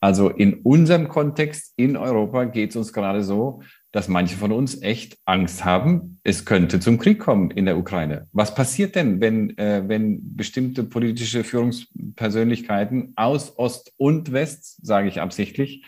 also 0.00 0.30
in 0.30 0.54
unserem 0.62 1.08
Kontext 1.08 1.72
in 1.76 1.96
Europa 1.96 2.44
geht 2.44 2.70
es 2.70 2.76
uns 2.76 2.92
gerade 2.92 3.24
so, 3.24 3.62
dass 3.92 4.08
manche 4.08 4.36
von 4.36 4.52
uns 4.52 4.82
echt 4.82 5.16
Angst 5.24 5.64
haben, 5.64 6.20
es 6.22 6.44
könnte 6.44 6.78
zum 6.78 6.98
Krieg 6.98 7.18
kommen 7.18 7.50
in 7.50 7.64
der 7.64 7.78
Ukraine. 7.78 8.26
Was 8.32 8.54
passiert 8.54 8.94
denn, 8.94 9.20
wenn, 9.20 9.56
äh, 9.56 9.84
wenn 9.86 10.36
bestimmte 10.36 10.84
politische 10.84 11.42
Führungspersönlichkeiten 11.42 13.14
aus 13.16 13.58
Ost 13.58 13.92
und 13.96 14.32
West, 14.32 14.84
sage 14.84 15.08
ich 15.08 15.20
absichtlich, 15.20 15.84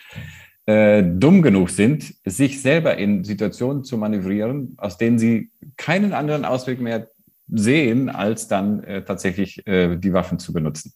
äh, 0.65 1.03
dumm 1.03 1.41
genug 1.41 1.69
sind, 1.69 2.15
sich 2.25 2.61
selber 2.61 2.97
in 2.97 3.23
Situationen 3.23 3.83
zu 3.83 3.97
manövrieren, 3.97 4.73
aus 4.77 4.97
denen 4.97 5.19
sie 5.19 5.51
keinen 5.77 6.13
anderen 6.13 6.45
Ausweg 6.45 6.81
mehr 6.81 7.07
sehen, 7.47 8.09
als 8.09 8.47
dann 8.47 8.83
äh, 8.83 9.03
tatsächlich 9.03 9.65
äh, 9.67 9.97
die 9.97 10.13
Waffen 10.13 10.39
zu 10.39 10.53
benutzen. 10.53 10.93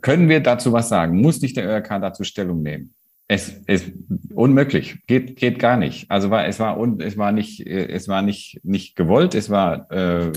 Können 0.00 0.28
wir 0.28 0.40
dazu 0.40 0.72
was 0.72 0.88
sagen? 0.88 1.20
Muss 1.20 1.40
nicht 1.40 1.56
der 1.56 1.66
ÖRK 1.66 2.00
dazu 2.00 2.24
Stellung 2.24 2.62
nehmen? 2.62 2.94
Es 3.26 3.48
ist 3.66 3.90
unmöglich, 4.34 5.06
geht, 5.06 5.36
geht 5.36 5.58
gar 5.58 5.78
nicht. 5.78 6.10
Also 6.10 6.30
war, 6.30 6.46
es 6.46 6.60
war, 6.60 6.78
un, 6.78 7.00
es 7.00 7.16
war 7.16 7.32
nicht, 7.32 7.66
es 7.66 8.06
war 8.06 8.20
nicht, 8.20 8.60
nicht 8.62 8.96
gewollt, 8.96 9.34
es 9.34 9.48
war, 9.48 9.90
äh, 9.90 10.30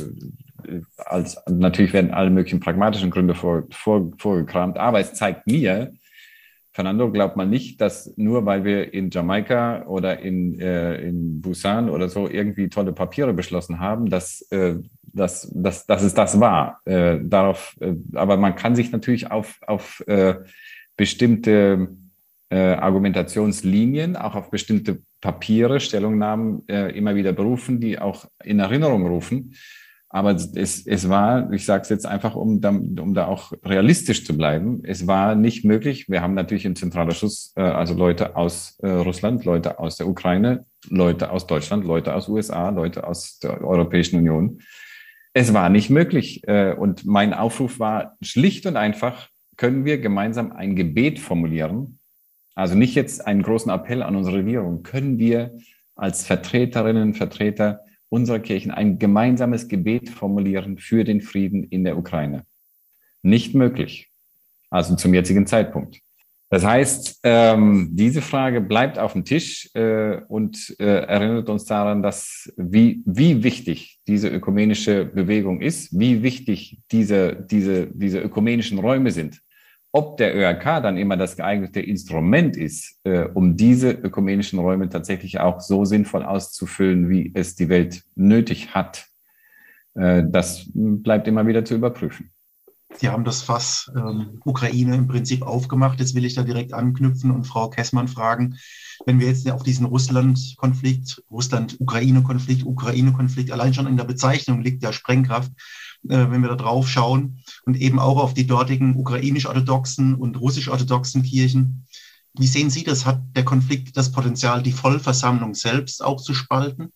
als, 0.98 1.38
natürlich 1.50 1.92
werden 1.92 2.12
alle 2.12 2.30
möglichen 2.30 2.62
pragmatischen 2.62 3.12
Gründe 3.12 3.36
vor, 3.36 3.64
vor, 3.72 4.12
vorgekramt, 4.18 4.78
aber 4.78 5.00
es 5.00 5.14
zeigt 5.14 5.48
mir, 5.48 5.94
Fernando, 6.78 7.12
glaubt 7.12 7.36
man 7.36 7.50
nicht, 7.50 7.82
dass 7.82 8.14
nur 8.18 8.46
weil 8.46 8.64
wir 8.64 8.94
in 8.94 9.10
Jamaika 9.10 9.88
oder 9.88 10.20
in, 10.20 10.60
äh, 10.60 11.02
in 11.02 11.42
Busan 11.42 11.90
oder 11.90 12.08
so 12.08 12.30
irgendwie 12.30 12.70
tolle 12.70 12.94
Papiere 12.94 13.34
beschlossen 13.34 13.80
haben, 13.80 14.12
dass, 14.12 14.42
äh, 14.52 14.76
dass, 15.02 15.52
dass, 15.56 15.88
dass 15.88 16.04
es 16.04 16.14
das 16.14 16.40
war. 16.40 16.80
Äh, 16.86 17.18
darauf, 17.24 17.76
äh, 17.80 17.96
aber 18.14 18.38
man 18.38 18.56
kann 18.56 18.76
sich 18.76 18.92
natürlich 18.92 19.32
auf, 19.32 19.60
auf 19.66 20.04
äh, 20.06 20.36
bestimmte 20.96 21.88
äh, 22.50 22.74
Argumentationslinien, 22.74 24.16
auch 24.16 24.36
auf 24.36 24.50
bestimmte 24.50 25.02
Papiere, 25.22 25.80
Stellungnahmen 25.80 26.68
äh, 26.68 26.98
immer 26.98 27.16
wieder 27.16 27.34
berufen, 27.34 27.80
die 27.80 28.00
auch 28.00 28.26
in 28.44 28.60
Erinnerung 28.60 29.06
rufen. 29.08 29.54
Aber 30.10 30.32
es, 30.32 30.88
es 30.88 31.10
war, 31.10 31.52
ich 31.52 31.66
sage 31.66 31.82
es 31.82 31.90
jetzt 31.90 32.06
einfach, 32.06 32.36
um 32.36 32.62
da, 32.62 32.70
um 32.70 33.14
da 33.14 33.28
auch 33.28 33.52
realistisch 33.64 34.26
zu 34.26 34.38
bleiben, 34.38 34.82
es 34.84 35.06
war 35.06 35.36
nicht 35.36 35.66
möglich. 35.66 36.08
Wir 36.08 36.22
haben 36.22 36.34
natürlich 36.34 36.66
im 36.66 36.78
Zentralausschuss 36.78 37.54
äh, 37.58 37.62
also 37.62 37.94
Leute 37.94 38.38
aus 38.38 38.78
äh, 38.82 38.88
Russland, 38.88 39.44
Leute 39.44 39.80
aus 39.80 39.98
der 39.98 40.08
Ukraine, 40.08 40.66
Leute 40.88 41.30
aus 41.30 41.46
Deutschland, 41.46 41.84
Leute 41.84 42.16
aus 42.16 42.30
USA, 42.30 42.70
Leute 42.70 43.06
aus 43.06 43.40
der 43.40 43.62
Europäischen 43.62 44.18
Union. 44.18 44.62
Es 45.34 45.54
war 45.54 45.70
nicht 45.70 45.90
möglich. 45.90 46.42
Äh, 46.48 46.74
und 46.74 47.06
mein 47.06 47.34
Aufruf 47.34 47.80
war 47.80 48.16
schlicht 48.22 48.66
und 48.66 48.78
einfach, 48.78 49.28
können 49.58 49.84
wir 49.84 49.98
gemeinsam 49.98 50.54
ein 50.54 50.76
Gebet 50.76 51.20
formulieren, 51.20 51.97
also 52.58 52.74
nicht 52.74 52.96
jetzt 52.96 53.28
einen 53.28 53.44
großen 53.44 53.72
Appell 53.72 54.02
an 54.02 54.16
unsere 54.16 54.38
Regierung. 54.38 54.82
Können 54.82 55.20
wir 55.20 55.60
als 55.96 56.26
Vertreterinnen 56.26 57.10
und 57.10 57.14
Vertreter 57.14 57.82
unserer 58.10 58.40
Kirchen 58.40 58.72
ein 58.72 58.98
gemeinsames 58.98 59.68
Gebet 59.68 60.10
formulieren 60.10 60.80
für 60.80 61.04
den 61.04 61.22
Frieden 61.22 61.66
in 61.66 61.84
der 61.84 62.00
Ukraine? 62.00 62.48
Nicht 63.22 63.54
möglich. 63.54 64.10
Also 64.72 64.96
zum 64.96 65.14
jetzigen 65.14 65.46
Zeitpunkt. 65.46 66.00
Das 66.50 66.66
heißt, 66.66 67.20
ähm, 67.22 67.90
diese 67.92 68.24
Frage 68.24 68.60
bleibt 68.60 68.98
auf 68.98 69.14
dem 69.14 69.24
Tisch 69.24 69.70
äh, 69.76 70.22
und 70.28 70.76
äh, 70.80 70.86
erinnert 70.86 71.50
uns 71.50 71.66
daran, 71.66 72.02
dass 72.02 72.52
wie, 72.58 73.04
wie 73.06 73.44
wichtig 73.44 74.00
diese 74.08 74.30
ökumenische 74.30 75.06
Bewegung 75.06 75.62
ist, 75.62 75.98
wie 76.00 76.24
wichtig 76.24 76.80
diese, 76.92 77.36
diese, 77.36 77.86
diese 77.94 78.20
ökumenischen 78.20 78.80
Räume 78.80 79.12
sind 79.12 79.42
ob 79.98 80.18
der 80.18 80.36
ÖRK 80.36 80.84
dann 80.84 80.96
immer 80.96 81.18
das 81.18 81.36
geeignete 81.36 81.80
Instrument 81.80 82.56
ist, 82.56 83.00
äh, 83.04 83.24
um 83.24 83.58
diese 83.58 83.90
ökumenischen 83.90 84.60
Räume 84.60 84.90
tatsächlich 84.90 85.40
auch 85.40 85.60
so 85.60 85.86
sinnvoll 85.86 86.22
auszufüllen, 86.22 87.10
wie 87.10 87.32
es 87.34 87.56
die 87.56 87.68
Welt 87.68 88.04
nötig 88.14 88.76
hat, 88.76 89.08
äh, 89.96 90.24
das 90.24 90.70
bleibt 90.72 91.28
immer 91.28 91.48
wieder 91.48 91.66
zu 91.66 91.74
überprüfen. 91.74 92.30
Sie 92.96 93.10
haben 93.10 93.24
das 93.24 93.42
Fass 93.42 93.92
ähm, 93.96 94.40
Ukraine 94.46 94.96
im 94.96 95.08
Prinzip 95.08 95.42
aufgemacht. 95.42 96.00
Jetzt 96.00 96.14
will 96.14 96.26
ich 96.26 96.36
da 96.36 96.44
direkt 96.44 96.74
anknüpfen 96.74 97.32
und 97.32 97.46
Frau 97.46 97.68
Kessmann 97.68 98.08
fragen, 98.08 98.58
wenn 99.08 99.20
wir 99.20 99.28
jetzt 99.28 99.50
auf 99.50 99.64
diesen 99.64 99.88
Russland-Konflikt, 99.88 101.24
Russland-Ukraine-Konflikt, 101.32 102.64
Ukraine-Konflikt, 102.64 103.52
allein 103.52 103.74
schon 103.74 103.88
in 103.88 103.98
der 103.98 104.04
Bezeichnung 104.04 104.62
liegt 104.62 104.84
ja 104.84 104.94
Sprengkraft, 104.94 105.52
wenn 106.10 106.42
wir 106.42 106.50
da 106.50 106.56
drauf 106.56 106.88
schauen 106.88 107.44
und 107.66 107.76
eben 107.76 108.00
auch 108.00 108.18
auf 108.18 108.34
die 108.34 108.48
dortigen 108.48 108.96
ukrainisch-orthodoxen 108.96 110.16
und 110.16 110.40
russisch-orthodoxen 110.40 111.24
Kirchen. 111.24 111.86
Wie 112.34 112.48
sehen 112.48 112.70
Sie 112.70 112.84
das? 112.84 113.06
Hat 113.06 113.22
der 113.36 113.46
Konflikt 113.46 113.98
das 113.98 114.12
Potenzial, 114.12 114.62
die 114.62 114.72
Vollversammlung 114.72 115.56
selbst 115.56 116.04
auch 116.04 116.22
zu 116.22 116.34
spalten? 116.34 116.92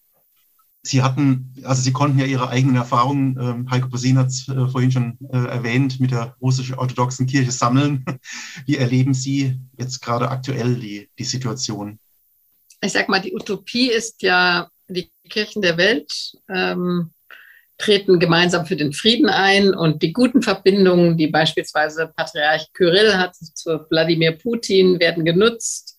Sie 0.84 1.04
hatten, 1.04 1.54
also 1.64 1.82
Sie 1.82 1.92
konnten 1.92 2.18
ja 2.18 2.26
Ihre 2.26 2.50
eigenen 2.50 2.76
Erfahrungen, 2.76 3.38
äh, 3.38 3.70
Heiko 3.72 3.90
Bosin 3.90 4.18
hat 4.18 4.28
es 4.28 4.48
äh, 4.48 4.68
vorhin 4.68 4.92
schon 4.92 5.18
äh, 5.32 5.38
erwähnt, 5.38 6.00
mit 6.00 6.12
der 6.12 6.36
russisch-orthodoxen 6.42 7.28
Kirche 7.28 7.52
sammeln. 7.52 8.04
Wie 8.66 8.78
erleben 8.78 9.14
Sie 9.14 9.60
jetzt 9.78 10.02
gerade 10.02 10.30
aktuell 10.30 10.76
die, 10.80 11.10
die 11.20 11.24
Situation? 11.24 12.00
Ich 12.82 12.94
sag 12.94 13.10
mal, 13.10 13.22
die 13.22 13.34
Utopie 13.34 13.92
ist 13.92 14.24
ja, 14.24 14.70
die 14.88 15.12
Kirchen 15.30 15.62
der 15.62 15.78
Welt 15.78 16.36
ähm, 16.50 17.12
treten 17.82 18.20
gemeinsam 18.20 18.66
für 18.66 18.76
den 18.76 18.94
Frieden 18.94 19.30
ein 19.30 19.74
und 19.74 20.02
die 20.02 20.14
guten 20.14 20.42
Verbindungen, 20.42 21.18
die 21.18 21.28
beispielsweise 21.28 22.12
Patriarch 22.16 22.72
Kyrill 22.74 23.18
hat 23.18 23.36
zu 23.36 23.86
Wladimir 23.90 24.34
Putin, 24.34 25.00
werden 25.00 25.26
genutzt, 25.26 25.98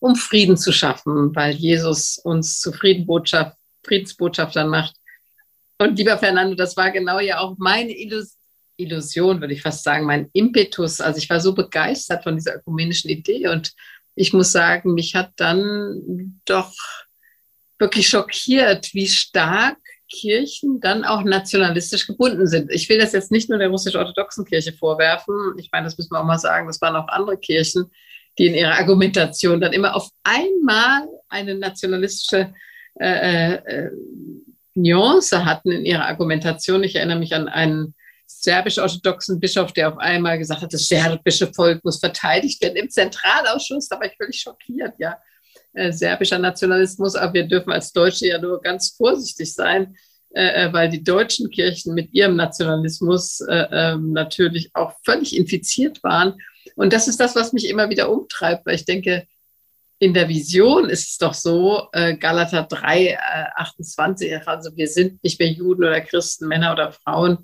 um 0.00 0.16
Frieden 0.16 0.56
zu 0.56 0.72
schaffen, 0.72 1.34
weil 1.34 1.54
Jesus 1.54 2.18
uns 2.18 2.60
zu 2.60 2.72
Friedensbotschaftern 2.72 4.68
macht. 4.68 4.96
Und 5.78 5.98
lieber 5.98 6.18
Fernando, 6.18 6.54
das 6.54 6.76
war 6.76 6.90
genau 6.90 7.20
ja 7.20 7.38
auch 7.38 7.56
meine 7.58 7.92
Illus 7.92 8.34
Illusion, 8.78 9.40
würde 9.40 9.54
ich 9.54 9.62
fast 9.62 9.82
sagen, 9.82 10.06
mein 10.06 10.30
Impetus. 10.32 11.00
Also 11.00 11.18
ich 11.18 11.28
war 11.28 11.40
so 11.40 11.52
begeistert 11.52 12.22
von 12.22 12.36
dieser 12.36 12.56
ökumenischen 12.56 13.10
Idee 13.10 13.48
und 13.48 13.72
ich 14.14 14.32
muss 14.32 14.52
sagen, 14.52 14.94
mich 14.94 15.14
hat 15.14 15.32
dann 15.36 16.40
doch 16.44 16.72
wirklich 17.78 18.08
schockiert, 18.08 18.92
wie 18.94 19.08
stark 19.08 19.78
Kirchen 20.08 20.80
dann 20.80 21.04
auch 21.04 21.22
nationalistisch 21.22 22.06
gebunden 22.06 22.46
sind. 22.46 22.70
Ich 22.70 22.88
will 22.88 22.98
das 22.98 23.12
jetzt 23.12 23.30
nicht 23.30 23.48
nur 23.48 23.58
der 23.58 23.68
russisch-orthodoxen 23.68 24.44
Kirche 24.44 24.72
vorwerfen. 24.72 25.34
Ich 25.58 25.70
meine, 25.72 25.84
das 25.84 25.98
müssen 25.98 26.12
wir 26.12 26.20
auch 26.20 26.24
mal 26.24 26.38
sagen, 26.38 26.66
das 26.66 26.80
waren 26.80 26.96
auch 26.96 27.08
andere 27.08 27.38
Kirchen, 27.38 27.90
die 28.38 28.46
in 28.46 28.54
ihrer 28.54 28.78
Argumentation 28.78 29.60
dann 29.60 29.72
immer 29.72 29.94
auf 29.94 30.08
einmal 30.22 31.08
eine 31.28 31.54
nationalistische 31.56 32.52
äh, 33.00 33.54
äh, 33.54 33.90
Nuance 34.74 35.44
hatten 35.44 35.70
in 35.70 35.84
ihrer 35.84 36.06
Argumentation. 36.06 36.84
Ich 36.84 36.94
erinnere 36.94 37.18
mich 37.18 37.34
an 37.34 37.48
einen 37.48 37.94
serbisch-orthodoxen 38.26 39.40
Bischof, 39.40 39.72
der 39.72 39.88
auf 39.88 39.98
einmal 39.98 40.38
gesagt 40.38 40.62
hat, 40.62 40.72
das 40.72 40.86
serbische 40.86 41.52
Volk 41.52 41.84
muss 41.84 41.98
verteidigt 41.98 42.62
werden 42.62 42.76
im 42.76 42.90
Zentralausschuss. 42.90 43.88
Da 43.88 43.96
war 43.98 44.06
ich 44.06 44.16
völlig 44.16 44.40
schockiert, 44.40 44.94
ja. 44.98 45.18
Äh, 45.78 45.92
serbischer 45.92 46.40
Nationalismus, 46.40 47.14
aber 47.14 47.34
wir 47.34 47.46
dürfen 47.46 47.70
als 47.70 47.92
Deutsche 47.92 48.26
ja 48.26 48.40
nur 48.40 48.60
ganz 48.60 48.96
vorsichtig 48.96 49.54
sein, 49.54 49.96
äh, 50.34 50.64
äh 50.66 50.72
weil 50.72 50.88
die 50.88 51.04
deutschen 51.04 51.50
Kirchen 51.50 51.94
mit 51.94 52.12
ihrem 52.12 52.34
Nationalismus 52.34 53.40
äh, 53.42 53.66
ähm, 53.70 54.12
natürlich 54.12 54.70
auch 54.74 54.94
völlig 55.04 55.36
infiziert 55.36 56.02
waren. 56.02 56.34
Und 56.74 56.92
das 56.92 57.06
ist 57.06 57.20
das, 57.20 57.36
was 57.36 57.52
mich 57.52 57.68
immer 57.68 57.90
wieder 57.90 58.10
umtreibt, 58.10 58.66
weil 58.66 58.74
ich 58.74 58.86
denke, 58.86 59.28
in 60.00 60.14
der 60.14 60.28
Vision 60.28 60.90
ist 60.90 61.10
es 61.10 61.18
doch 61.18 61.34
so, 61.34 61.86
äh, 61.92 62.16
Galater 62.16 62.64
3, 62.64 63.06
äh, 63.06 63.16
28, 63.54 64.48
also 64.48 64.76
wir 64.76 64.88
sind 64.88 65.22
nicht 65.22 65.38
mehr 65.38 65.52
Juden 65.52 65.84
oder 65.84 66.00
Christen, 66.00 66.48
Männer 66.48 66.72
oder 66.72 66.90
Frauen, 66.90 67.38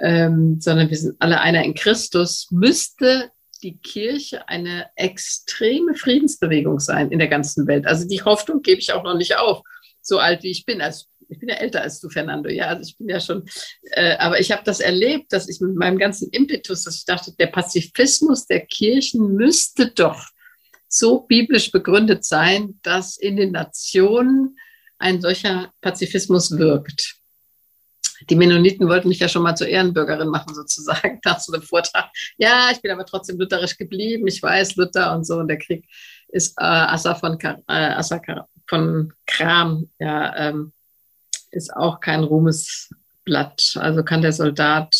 ähm, 0.00 0.60
sondern 0.60 0.90
wir 0.90 0.96
sind 0.96 1.16
alle 1.18 1.40
einer 1.40 1.64
in 1.64 1.74
Christus, 1.74 2.46
müsste 2.52 3.32
die 3.58 3.78
Kirche 3.78 4.48
eine 4.48 4.86
extreme 4.96 5.94
Friedensbewegung 5.94 6.80
sein 6.80 7.10
in 7.10 7.18
der 7.18 7.28
ganzen 7.28 7.66
Welt. 7.66 7.86
Also 7.86 8.06
die 8.06 8.22
Hoffnung 8.22 8.62
gebe 8.62 8.80
ich 8.80 8.92
auch 8.92 9.04
noch 9.04 9.16
nicht 9.16 9.36
auf, 9.36 9.62
so 10.00 10.18
alt 10.18 10.42
wie 10.42 10.50
ich 10.50 10.64
bin. 10.64 10.80
Also 10.80 11.06
ich 11.28 11.38
bin 11.38 11.48
ja 11.48 11.56
älter 11.56 11.82
als 11.82 12.00
du, 12.00 12.08
Fernando. 12.08 12.50
Ja, 12.50 12.66
also 12.66 12.82
ich 12.82 12.96
bin 12.98 13.08
ja 13.08 13.20
schon, 13.20 13.44
äh, 13.92 14.16
aber 14.16 14.40
ich 14.40 14.52
habe 14.52 14.62
das 14.64 14.80
erlebt, 14.80 15.32
dass 15.32 15.48
ich 15.48 15.60
mit 15.60 15.74
meinem 15.74 15.98
ganzen 15.98 16.30
Impetus, 16.30 16.84
dass 16.84 16.96
ich 16.96 17.04
dachte, 17.04 17.34
der 17.38 17.46
Pazifismus 17.48 18.46
der 18.46 18.66
Kirchen 18.66 19.34
müsste 19.34 19.90
doch 19.90 20.20
so 20.88 21.20
biblisch 21.20 21.70
begründet 21.70 22.24
sein, 22.24 22.78
dass 22.82 23.16
in 23.16 23.36
den 23.36 23.52
Nationen 23.52 24.56
ein 24.98 25.20
solcher 25.20 25.72
Pazifismus 25.80 26.56
wirkt. 26.56 27.16
Die 28.30 28.36
Mennoniten 28.36 28.88
wollten 28.88 29.08
mich 29.08 29.18
ja 29.18 29.28
schon 29.28 29.42
mal 29.42 29.56
zur 29.56 29.68
Ehrenbürgerin 29.68 30.28
machen, 30.28 30.54
sozusagen, 30.54 31.20
nach 31.24 31.40
so 31.40 31.52
einem 31.52 31.62
Vortrag. 31.62 32.10
Ja, 32.36 32.70
ich 32.72 32.80
bin 32.80 32.90
aber 32.90 33.06
trotzdem 33.06 33.38
lutherisch 33.38 33.76
geblieben. 33.76 34.26
Ich 34.26 34.42
weiß, 34.42 34.76
Luther 34.76 35.14
und 35.14 35.26
so. 35.26 35.38
Und 35.38 35.48
der 35.48 35.58
Krieg 35.58 35.86
ist 36.28 36.58
äh, 36.58 36.64
Assa, 36.64 37.14
von, 37.14 37.38
äh, 37.40 38.02
von 38.66 39.12
Kram, 39.26 39.90
ja, 39.98 40.36
ähm, 40.36 40.72
ist 41.50 41.74
auch 41.74 42.00
kein 42.00 42.24
Ruhmesblatt. 42.24 43.76
Also 43.76 44.02
kann 44.02 44.22
der 44.22 44.32
Soldat 44.32 44.94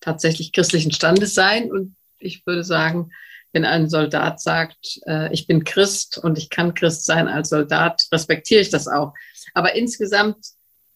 tatsächlich 0.00 0.52
christlichen 0.52 0.92
Standes 0.92 1.34
sein. 1.34 1.70
Und 1.70 1.96
ich 2.18 2.46
würde 2.46 2.64
sagen, 2.64 3.12
wenn 3.52 3.64
ein 3.64 3.90
Soldat 3.90 4.40
sagt, 4.40 5.00
äh, 5.06 5.32
ich 5.32 5.46
bin 5.46 5.64
Christ 5.64 6.18
und 6.18 6.38
ich 6.38 6.50
kann 6.50 6.74
Christ 6.74 7.04
sein 7.04 7.28
als 7.28 7.48
Soldat, 7.48 8.06
respektiere 8.12 8.60
ich 8.60 8.70
das 8.70 8.88
auch. 8.88 9.12
Aber 9.54 9.74
insgesamt 9.74 10.36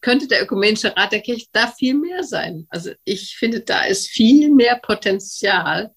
könnte 0.05 0.28
der 0.28 0.42
Ökumenische 0.42 0.94
Rat 0.94 1.12
der 1.12 1.22
Kirche 1.22 1.46
da 1.52 1.66
viel 1.66 1.94
mehr 1.94 2.22
sein. 2.24 2.66
Also 2.68 2.90
ich 3.05 3.36
finde, 3.38 3.61
da 3.61 3.84
ist 3.84 4.07
viel 4.09 4.50
mehr 4.50 4.76
Potenzial. 4.76 5.94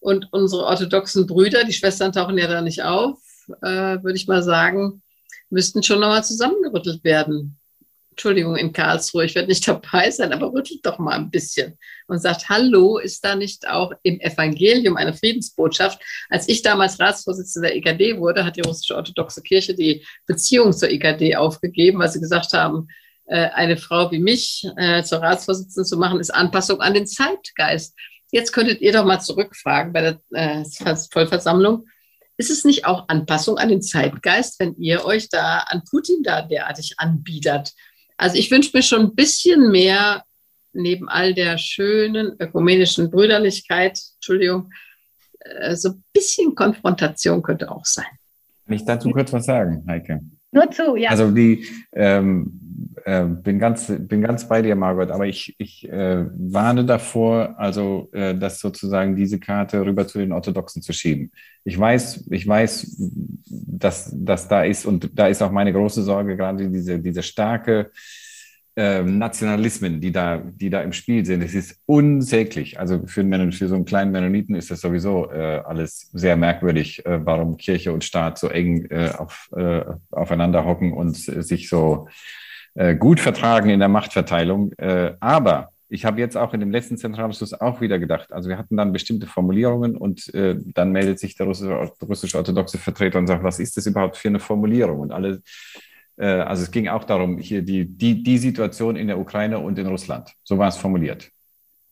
Und 0.00 0.28
unsere 0.32 0.64
orthodoxen 0.64 1.26
Brüder, 1.26 1.62
die 1.64 1.74
Schwestern 1.74 2.12
tauchen 2.12 2.38
ja 2.38 2.46
da 2.48 2.62
nicht 2.62 2.82
auf, 2.82 3.18
äh, 3.60 4.02
würde 4.02 4.16
ich 4.16 4.26
mal 4.26 4.42
sagen, 4.42 5.02
müssten 5.50 5.82
schon 5.82 6.00
nochmal 6.00 6.24
zusammengerüttelt 6.24 7.04
werden. 7.04 7.58
Entschuldigung, 8.08 8.56
in 8.56 8.72
Karlsruhe, 8.72 9.26
ich 9.26 9.34
werde 9.34 9.48
nicht 9.48 9.68
dabei 9.68 10.10
sein, 10.10 10.32
aber 10.32 10.54
rüttelt 10.54 10.84
doch 10.86 10.98
mal 10.98 11.16
ein 11.16 11.30
bisschen 11.30 11.78
und 12.06 12.20
sagt, 12.22 12.48
hallo, 12.48 12.96
ist 12.96 13.22
da 13.22 13.36
nicht 13.36 13.68
auch 13.68 13.92
im 14.02 14.18
Evangelium 14.20 14.96
eine 14.96 15.12
Friedensbotschaft? 15.12 16.00
Als 16.30 16.48
ich 16.48 16.62
damals 16.62 16.98
Ratsvorsitzende 16.98 17.68
der 17.68 17.76
EKD 17.76 18.18
wurde, 18.18 18.46
hat 18.46 18.56
die 18.56 18.62
russische 18.62 18.96
orthodoxe 18.96 19.42
Kirche 19.42 19.74
die 19.74 20.06
Beziehung 20.24 20.72
zur 20.72 20.88
EKD 20.88 21.36
aufgegeben, 21.36 21.98
weil 21.98 22.10
sie 22.10 22.20
gesagt 22.20 22.54
haben, 22.54 22.88
eine 23.36 23.76
Frau 23.76 24.10
wie 24.10 24.18
mich 24.18 24.66
äh, 24.76 25.02
zur 25.02 25.22
Ratsvorsitzenden 25.22 25.86
zu 25.86 25.96
machen, 25.96 26.20
ist 26.20 26.34
Anpassung 26.34 26.80
an 26.80 26.94
den 26.94 27.06
Zeitgeist. 27.06 27.94
Jetzt 28.30 28.52
könntet 28.52 28.80
ihr 28.80 28.92
doch 28.92 29.04
mal 29.04 29.20
zurückfragen 29.20 29.92
bei 29.92 30.00
der 30.00 30.20
äh, 30.30 30.64
Vollversammlung. 31.10 31.86
Ist 32.36 32.50
es 32.50 32.64
nicht 32.64 32.86
auch 32.86 33.08
Anpassung 33.08 33.58
an 33.58 33.68
den 33.68 33.82
Zeitgeist, 33.82 34.58
wenn 34.58 34.74
ihr 34.76 35.04
euch 35.04 35.28
da 35.28 35.58
an 35.68 35.82
Putin 35.88 36.22
da 36.22 36.42
derartig 36.42 36.94
anbietet? 36.96 37.72
Also 38.16 38.36
ich 38.36 38.50
wünsche 38.50 38.70
mir 38.74 38.82
schon 38.82 39.00
ein 39.02 39.14
bisschen 39.14 39.70
mehr, 39.70 40.24
neben 40.72 41.08
all 41.08 41.34
der 41.34 41.58
schönen 41.58 42.34
ökumenischen 42.38 43.10
Brüderlichkeit, 43.10 44.00
Entschuldigung, 44.14 44.70
äh, 45.40 45.76
so 45.76 45.90
ein 45.90 46.04
bisschen 46.12 46.54
Konfrontation 46.54 47.42
könnte 47.42 47.70
auch 47.70 47.84
sein. 47.84 48.06
Kann 48.66 48.76
ich 48.76 48.84
dazu 48.84 49.10
kurz 49.10 49.32
was 49.32 49.44
sagen, 49.44 49.84
Heike? 49.86 50.20
Nur 50.52 50.70
zu, 50.70 50.96
ja. 50.96 51.10
Also 51.10 51.30
die, 51.30 51.66
ähm, 51.92 52.60
äh, 53.04 53.24
bin 53.24 53.58
ganz, 53.58 53.90
bin 53.98 54.22
ganz 54.22 54.46
bei 54.46 54.62
dir, 54.62 54.76
Margot, 54.76 55.10
aber 55.10 55.26
ich, 55.26 55.54
ich 55.58 55.88
äh, 55.88 56.26
warne 56.36 56.84
davor, 56.84 57.54
also 57.58 58.10
äh, 58.12 58.34
das 58.34 58.60
sozusagen 58.60 59.16
diese 59.16 59.40
Karte 59.40 59.84
rüber 59.84 60.06
zu 60.06 60.18
den 60.18 60.32
Orthodoxen 60.32 60.82
zu 60.82 60.92
schieben. 60.92 61.32
Ich 61.64 61.78
weiß, 61.78 62.28
ich 62.30 62.46
weiß, 62.46 62.96
dass 63.48 64.12
das 64.14 64.48
da 64.48 64.64
ist 64.64 64.84
und 64.84 65.10
da 65.18 65.26
ist 65.28 65.42
auch 65.42 65.52
meine 65.52 65.72
große 65.72 66.02
Sorge 66.02 66.36
gerade 66.36 66.68
diese, 66.68 66.98
diese 66.98 67.22
starke 67.22 67.90
äh, 68.76 69.02
Nationalismen, 69.02 70.00
die 70.00 70.12
da, 70.12 70.38
die 70.38 70.70
da 70.70 70.80
im 70.80 70.92
Spiel 70.92 71.24
sind. 71.26 71.42
Es 71.42 71.54
ist 71.54 71.80
unsäglich. 71.86 72.78
Also 72.80 73.06
für, 73.06 73.20
einen, 73.20 73.52
für 73.52 73.68
so 73.68 73.74
einen 73.74 73.84
kleinen 73.84 74.12
Mennoniten 74.12 74.54
ist 74.54 74.70
das 74.70 74.80
sowieso 74.80 75.30
äh, 75.30 75.62
alles 75.64 76.10
sehr 76.12 76.36
merkwürdig, 76.36 77.04
äh, 77.04 77.24
warum 77.24 77.56
Kirche 77.56 77.92
und 77.92 78.04
Staat 78.04 78.38
so 78.38 78.48
eng 78.48 78.86
äh, 78.86 79.10
auf, 79.16 79.50
äh, 79.56 79.82
aufeinander 80.10 80.64
hocken 80.64 80.92
und 80.92 81.16
sich 81.16 81.68
so 81.68 82.08
äh, 82.74 82.94
gut 82.94 83.20
vertragen 83.20 83.68
in 83.68 83.80
der 83.80 83.88
Machtverteilung. 83.88 84.72
Äh, 84.78 85.14
aber 85.20 85.72
ich 85.92 86.06
habe 86.06 86.20
jetzt 86.20 86.38
auch 86.38 86.54
in 86.54 86.60
dem 86.60 86.70
letzten 86.70 86.96
Zentralausschuss 86.96 87.52
auch 87.52 87.82
wieder 87.82 87.98
gedacht, 87.98 88.32
also 88.32 88.48
wir 88.48 88.56
hatten 88.56 88.78
dann 88.78 88.94
bestimmte 88.94 89.26
Formulierungen 89.26 89.94
und 89.94 90.32
äh, 90.34 90.56
dann 90.58 90.90
meldet 90.90 91.18
sich 91.18 91.36
der 91.36 91.44
russisch-orthodoxe 91.46 92.78
Vertreter 92.78 93.18
und 93.18 93.26
sagt, 93.26 93.44
was 93.44 93.58
ist 93.58 93.76
das 93.76 93.84
überhaupt 93.84 94.16
für 94.16 94.28
eine 94.28 94.40
Formulierung? 94.40 95.00
Und 95.00 95.12
alle 95.12 95.28
äh, 95.32 95.38
also 96.24 96.62
es 96.62 96.70
ging 96.70 96.88
auch 96.88 97.04
darum, 97.04 97.38
hier 97.38 97.62
die, 97.62 97.86
die, 97.86 98.22
die 98.22 98.38
Situation 98.38 98.96
in 98.96 99.06
der 99.06 99.18
Ukraine 99.18 99.58
und 99.58 99.78
in 99.78 99.86
Russland. 99.86 100.32
So 100.44 100.58
war 100.58 100.68
es 100.68 100.76
formuliert. 100.76 101.30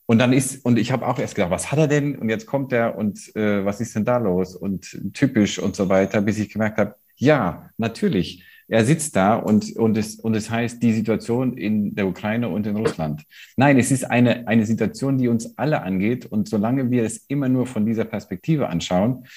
Und 0.06 0.18
dann 0.18 0.32
ist, 0.32 0.64
und 0.64 0.78
ich 0.78 0.90
habe 0.90 1.06
auch 1.06 1.18
erst 1.20 1.36
gedacht, 1.36 1.52
was 1.52 1.70
hat 1.70 1.78
er 1.78 1.86
denn? 1.86 2.16
Und 2.16 2.28
jetzt 2.28 2.46
kommt 2.46 2.72
er 2.72 2.98
und 2.98 3.34
äh, 3.36 3.64
was 3.64 3.80
ist 3.80 3.94
denn 3.94 4.04
da 4.04 4.18
los? 4.18 4.56
Und 4.56 5.00
typisch 5.14 5.58
und 5.60 5.76
so 5.76 5.88
weiter, 5.88 6.20
bis 6.20 6.38
ich 6.38 6.52
gemerkt 6.52 6.78
habe, 6.78 6.96
ja, 7.16 7.70
natürlich. 7.78 8.44
er 8.70 8.84
sitzt 8.84 9.16
da 9.16 9.34
und, 9.34 9.76
und, 9.76 9.96
es, 9.96 10.14
und 10.16 10.36
es 10.36 10.48
heißt 10.48 10.80
die 10.80 10.92
Situation 10.92 11.56
in 11.58 11.94
der 11.96 12.06
Ukraine 12.06 12.48
und 12.48 12.66
in 12.66 12.76
Russland. 12.76 13.24
Nein, 13.56 13.78
es 13.78 13.90
ist 13.90 14.04
eine, 14.04 14.46
eine 14.46 14.64
Situation, 14.64 15.18
die 15.18 15.26
uns 15.26 15.58
alle 15.58 15.82
angeht. 15.82 16.26
Und 16.26 16.48
solange 16.48 16.88
wir 16.90 17.04
es 17.04 17.24
immer 17.26 17.48
nur 17.48 17.66
von 17.66 17.84
dieser 17.84 18.04
Perspektive 18.04 18.68
anschauen, 18.68 19.24
äh, 19.24 19.28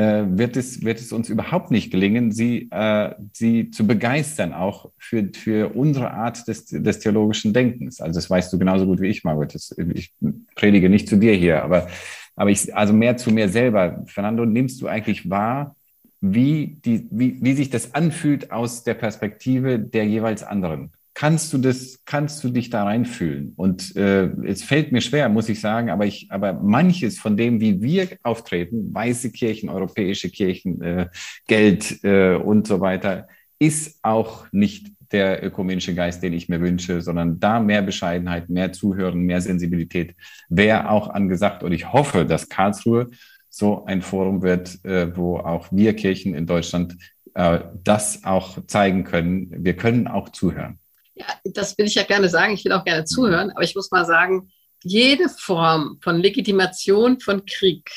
wird, 0.00 0.56
es, 0.56 0.82
wird 0.82 1.00
es 1.00 1.12
uns 1.12 1.30
überhaupt 1.30 1.70
nicht 1.70 1.90
gelingen, 1.90 2.30
sie, 2.30 2.68
äh, 2.70 3.14
sie 3.32 3.70
zu 3.70 3.86
begeistern, 3.86 4.52
auch 4.52 4.90
für, 4.98 5.30
für 5.34 5.74
unsere 5.74 6.10
Art 6.10 6.46
des, 6.48 6.66
des 6.66 6.98
theologischen 6.98 7.54
Denkens. 7.54 8.00
Also 8.00 8.18
das 8.18 8.28
weißt 8.28 8.52
du 8.52 8.58
genauso 8.58 8.84
gut 8.84 9.00
wie 9.00 9.08
ich, 9.08 9.24
Margot. 9.24 9.54
Das, 9.54 9.74
ich 9.94 10.14
predige 10.54 10.90
nicht 10.90 11.08
zu 11.08 11.16
dir 11.16 11.32
hier, 11.32 11.62
aber, 11.62 11.88
aber 12.34 12.50
ich, 12.50 12.76
also 12.76 12.92
mehr 12.92 13.16
zu 13.16 13.30
mir 13.30 13.48
selber. 13.48 14.04
Fernando, 14.06 14.44
nimmst 14.44 14.82
du 14.82 14.86
eigentlich 14.86 15.30
wahr, 15.30 15.76
wie, 16.20 16.78
die, 16.84 17.06
wie, 17.10 17.38
wie 17.40 17.54
sich 17.54 17.70
das 17.70 17.94
anfühlt 17.94 18.50
aus 18.50 18.84
der 18.84 18.94
Perspektive 18.94 19.78
der 19.78 20.06
jeweils 20.06 20.42
anderen. 20.42 20.92
Kannst 21.18 21.50
du 21.54 21.56
das, 21.56 22.00
kannst 22.04 22.44
du 22.44 22.50
dich 22.50 22.68
da 22.68 22.84
reinfühlen? 22.84 23.54
Und 23.56 23.96
äh, 23.96 24.26
es 24.44 24.62
fällt 24.62 24.92
mir 24.92 25.00
schwer, 25.00 25.30
muss 25.30 25.48
ich 25.48 25.62
sagen, 25.62 25.88
aber 25.88 26.04
ich, 26.04 26.26
aber 26.30 26.52
manches 26.52 27.18
von 27.18 27.38
dem, 27.38 27.58
wie 27.58 27.80
wir 27.80 28.18
auftreten, 28.22 28.92
weiße 28.92 29.32
Kirchen, 29.32 29.70
europäische 29.70 30.28
Kirchen, 30.28 30.82
äh, 30.82 31.06
Geld 31.46 32.04
äh, 32.04 32.34
und 32.34 32.66
so 32.66 32.82
weiter, 32.82 33.28
ist 33.58 33.98
auch 34.02 34.46
nicht 34.52 34.92
der 35.10 35.42
ökumenische 35.42 35.94
Geist, 35.94 36.22
den 36.22 36.34
ich 36.34 36.50
mir 36.50 36.60
wünsche, 36.60 37.00
sondern 37.00 37.40
da 37.40 37.60
mehr 37.60 37.80
Bescheidenheit, 37.80 38.50
mehr 38.50 38.74
Zuhören, 38.74 39.20
mehr 39.20 39.40
Sensibilität 39.40 40.14
wäre 40.50 40.90
auch 40.90 41.08
angesagt. 41.08 41.62
Und 41.62 41.72
ich 41.72 41.94
hoffe, 41.94 42.26
dass 42.26 42.50
Karlsruhe 42.50 43.06
so 43.48 43.86
ein 43.86 44.02
Forum 44.02 44.42
wird, 44.42 44.84
äh, 44.84 45.16
wo 45.16 45.38
auch 45.38 45.68
wir 45.70 45.96
Kirchen 45.96 46.34
in 46.34 46.44
Deutschland 46.44 46.98
äh, 47.32 47.60
das 47.84 48.22
auch 48.24 48.66
zeigen 48.66 49.04
können. 49.04 49.64
Wir 49.64 49.76
können 49.76 50.08
auch 50.08 50.28
zuhören. 50.28 50.78
Ja, 51.16 51.26
das 51.44 51.76
will 51.78 51.86
ich 51.86 51.94
ja 51.94 52.02
gerne 52.02 52.28
sagen. 52.28 52.54
Ich 52.54 52.64
will 52.64 52.72
auch 52.72 52.84
gerne 52.84 53.04
zuhören, 53.04 53.50
aber 53.50 53.62
ich 53.62 53.74
muss 53.74 53.90
mal 53.90 54.04
sagen, 54.04 54.50
jede 54.82 55.28
Form 55.28 55.98
von 56.02 56.20
Legitimation 56.20 57.18
von 57.20 57.44
Krieg 57.46 57.90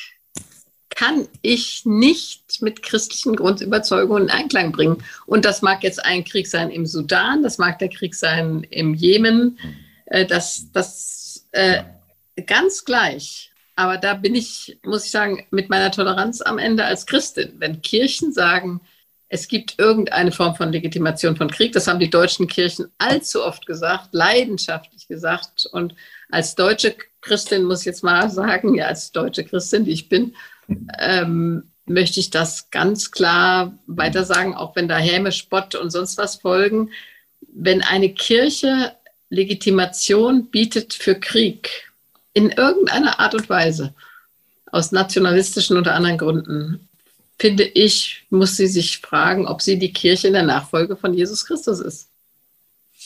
kann 0.90 1.28
ich 1.42 1.86
nicht 1.86 2.62
mit 2.62 2.82
christlichen 2.82 3.36
Grundüberzeugungen 3.36 4.24
in 4.24 4.30
Einklang 4.30 4.72
bringen. 4.72 5.04
Und 5.26 5.46
das 5.46 5.62
mag 5.62 5.84
jetzt 5.84 6.04
ein 6.04 6.24
Krieg 6.24 6.48
sein 6.48 6.70
im 6.70 6.86
Sudan, 6.86 7.44
das 7.44 7.58
mag 7.58 7.80
der 7.80 7.90
Krieg 7.90 8.16
sein 8.16 8.66
im 8.70 8.94
Jemen, 8.94 9.60
äh, 10.08 10.26
das, 10.26 10.72
das 10.72 11.48
äh, 11.52 11.84
ganz 12.46 12.86
gleich. 12.86 13.52
Aber 13.76 13.98
da 13.98 14.14
bin 14.14 14.36
ich, 14.36 14.78
muss 14.84 15.06
ich 15.06 15.12
sagen, 15.12 15.46
mit 15.52 15.70
meiner 15.70 15.92
Toleranz 15.92 16.42
am 16.42 16.58
Ende 16.58 16.84
als 16.84 17.06
Christin. 17.06 17.54
Wenn 17.60 17.82
Kirchen 17.82 18.34
sagen, 18.34 18.82
es 19.30 19.48
gibt 19.48 19.78
irgendeine 19.78 20.32
Form 20.32 20.56
von 20.56 20.72
Legitimation 20.72 21.36
von 21.36 21.50
Krieg, 21.50 21.72
das 21.72 21.88
haben 21.88 22.00
die 22.00 22.10
deutschen 22.10 22.48
Kirchen 22.48 22.92
allzu 22.98 23.44
oft 23.44 23.68
gesagt, 23.68 24.10
leidenschaftlich 24.12 25.08
gesagt. 25.08 25.68
Und 25.72 25.94
als 26.30 26.56
deutsche 26.56 26.96
Christin 27.22 27.64
muss 27.64 27.82
ich 27.82 27.86
jetzt 27.86 28.04
mal 28.04 28.30
sagen, 28.32 28.74
ja, 28.74 28.88
als 28.88 29.12
deutsche 29.12 29.44
Christin, 29.44 29.86
die 29.86 29.92
ich 29.92 30.10
bin, 30.10 30.36
ähm, 30.98 31.64
möchte 31.86 32.20
ich 32.20 32.32
das 32.32 32.72
ganz 32.72 33.12
klar 33.12 33.78
weiter 33.86 34.24
sagen, 34.24 34.56
auch 34.56 34.76
wenn 34.76 34.88
da 34.88 34.98
Häme, 34.98 35.32
Spott 35.32 35.76
und 35.76 35.92
sonst 35.92 36.18
was 36.18 36.38
folgen. 36.38 36.90
Wenn 37.42 37.84
eine 37.84 38.10
Kirche 38.10 38.94
Legitimation 39.30 40.48
bietet 40.48 40.96
für 40.96 41.16
Krieg, 41.16 41.92
in 42.34 42.50
irgendeiner 42.50 43.20
Art 43.20 43.36
und 43.36 43.50
Weise, 43.50 43.94
aus 44.72 44.92
nationalistischen 44.92 45.78
oder 45.78 45.94
anderen 45.94 46.18
Gründen, 46.18 46.89
finde 47.40 47.64
ich, 47.64 48.26
muss 48.30 48.58
sie 48.58 48.68
sich 48.68 48.98
fragen, 48.98 49.48
ob 49.48 49.62
sie 49.62 49.80
die 49.80 49.94
Kirche 49.94 50.28
in 50.28 50.34
der 50.34 50.44
Nachfolge 50.44 50.96
von 50.96 51.14
Jesus 51.14 51.46
Christus 51.46 51.80
ist. 51.80 52.10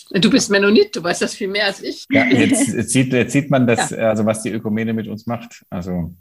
Du 0.09 0.29
bist 0.29 0.49
Mennonit, 0.49 0.95
du 0.95 1.03
weißt 1.03 1.21
das 1.21 1.35
viel 1.35 1.47
mehr 1.47 1.67
als 1.67 1.81
ich. 1.81 2.05
Ja, 2.09 2.25
jetzt, 2.25 2.73
jetzt, 2.73 2.89
sieht, 2.89 3.13
jetzt 3.13 3.31
sieht 3.31 3.49
man 3.49 3.65
das, 3.65 3.91
ja. 3.91 4.09
also 4.09 4.25
was 4.25 4.43
die 4.43 4.49
Ökumene 4.49 4.93
mit 4.93 5.07
uns 5.07 5.25
macht. 5.25 5.63
Also 5.69 6.13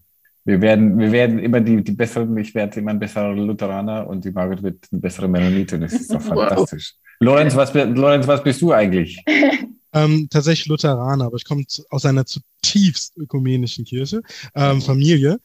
wir 0.44 0.60
werden, 0.60 0.98
wir 0.98 1.10
werden 1.10 1.38
immer 1.38 1.60
die, 1.60 1.82
die 1.82 1.92
besseren, 1.92 2.36
ich 2.36 2.54
werde 2.54 2.80
immer 2.80 2.90
ein 2.90 2.98
besserer 2.98 3.34
Lutheraner 3.34 4.06
und 4.06 4.24
die 4.24 4.30
Margaret 4.30 4.62
wird 4.62 4.92
ein 4.92 5.00
besserer 5.00 5.28
Mennonite. 5.28 5.78
Das 5.78 5.92
ist 5.92 6.12
doch 6.12 6.20
fantastisch. 6.20 6.94
Wow. 6.94 7.28
Lorenz, 7.28 7.56
was, 7.56 7.72
Lorenz, 7.74 8.26
was 8.26 8.42
bist 8.42 8.60
du 8.62 8.72
eigentlich? 8.72 9.22
Ähm, 9.94 10.28
tatsächlich 10.30 10.68
Lutheraner, 10.68 11.26
aber 11.26 11.36
ich 11.36 11.44
komme 11.44 11.64
aus 11.90 12.06
einer 12.06 12.24
zutiefst 12.24 13.14
ökumenischen 13.18 13.84
Kirche, 13.84 14.22
ähm, 14.54 14.80
Familie, 14.80 15.38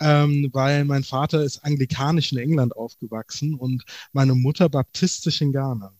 ähm, 0.00 0.50
weil 0.52 0.84
mein 0.84 1.04
Vater 1.04 1.42
ist 1.42 1.64
anglikanisch 1.64 2.32
in 2.32 2.38
England 2.38 2.76
aufgewachsen 2.76 3.54
und 3.54 3.84
meine 4.12 4.34
Mutter 4.34 4.68
baptistisch 4.68 5.40
in 5.40 5.52
Ghana. 5.52 5.92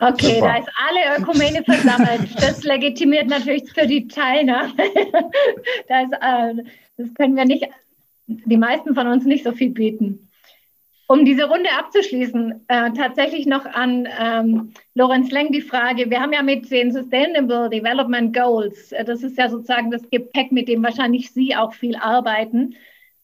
Okay, 0.00 0.34
Super. 0.34 0.48
da 0.48 0.56
ist 0.56 0.68
alle 0.88 1.22
Ökumene 1.22 1.62
versammelt. 1.64 2.34
Das 2.36 2.64
legitimiert 2.64 3.28
natürlich 3.28 3.70
für 3.72 3.86
die 3.86 4.06
Teilnahme. 4.08 4.74
da 5.88 6.02
ist, 6.02 6.12
äh, 6.12 6.64
das 6.96 7.14
können 7.14 7.36
wir 7.36 7.44
nicht, 7.44 7.68
die 8.26 8.56
meisten 8.56 8.94
von 8.94 9.06
uns 9.06 9.24
nicht 9.24 9.44
so 9.44 9.52
viel 9.52 9.70
bieten. 9.70 10.28
Um 11.06 11.24
diese 11.24 11.44
Runde 11.44 11.68
abzuschließen, 11.78 12.64
äh, 12.68 12.90
tatsächlich 12.92 13.46
noch 13.46 13.66
an 13.66 14.08
ähm, 14.18 14.72
Lorenz 14.94 15.30
Leng 15.30 15.52
die 15.52 15.60
Frage, 15.60 16.08
wir 16.08 16.20
haben 16.20 16.32
ja 16.32 16.42
mit 16.42 16.70
den 16.70 16.92
Sustainable 16.92 17.68
Development 17.68 18.34
Goals, 18.34 18.90
äh, 18.92 19.04
das 19.04 19.22
ist 19.22 19.36
ja 19.36 19.50
sozusagen 19.50 19.90
das 19.90 20.02
Gepäck, 20.10 20.50
mit 20.50 20.66
dem 20.66 20.82
wahrscheinlich 20.82 21.30
Sie 21.30 21.54
auch 21.54 21.74
viel 21.74 21.96
arbeiten, 21.96 22.74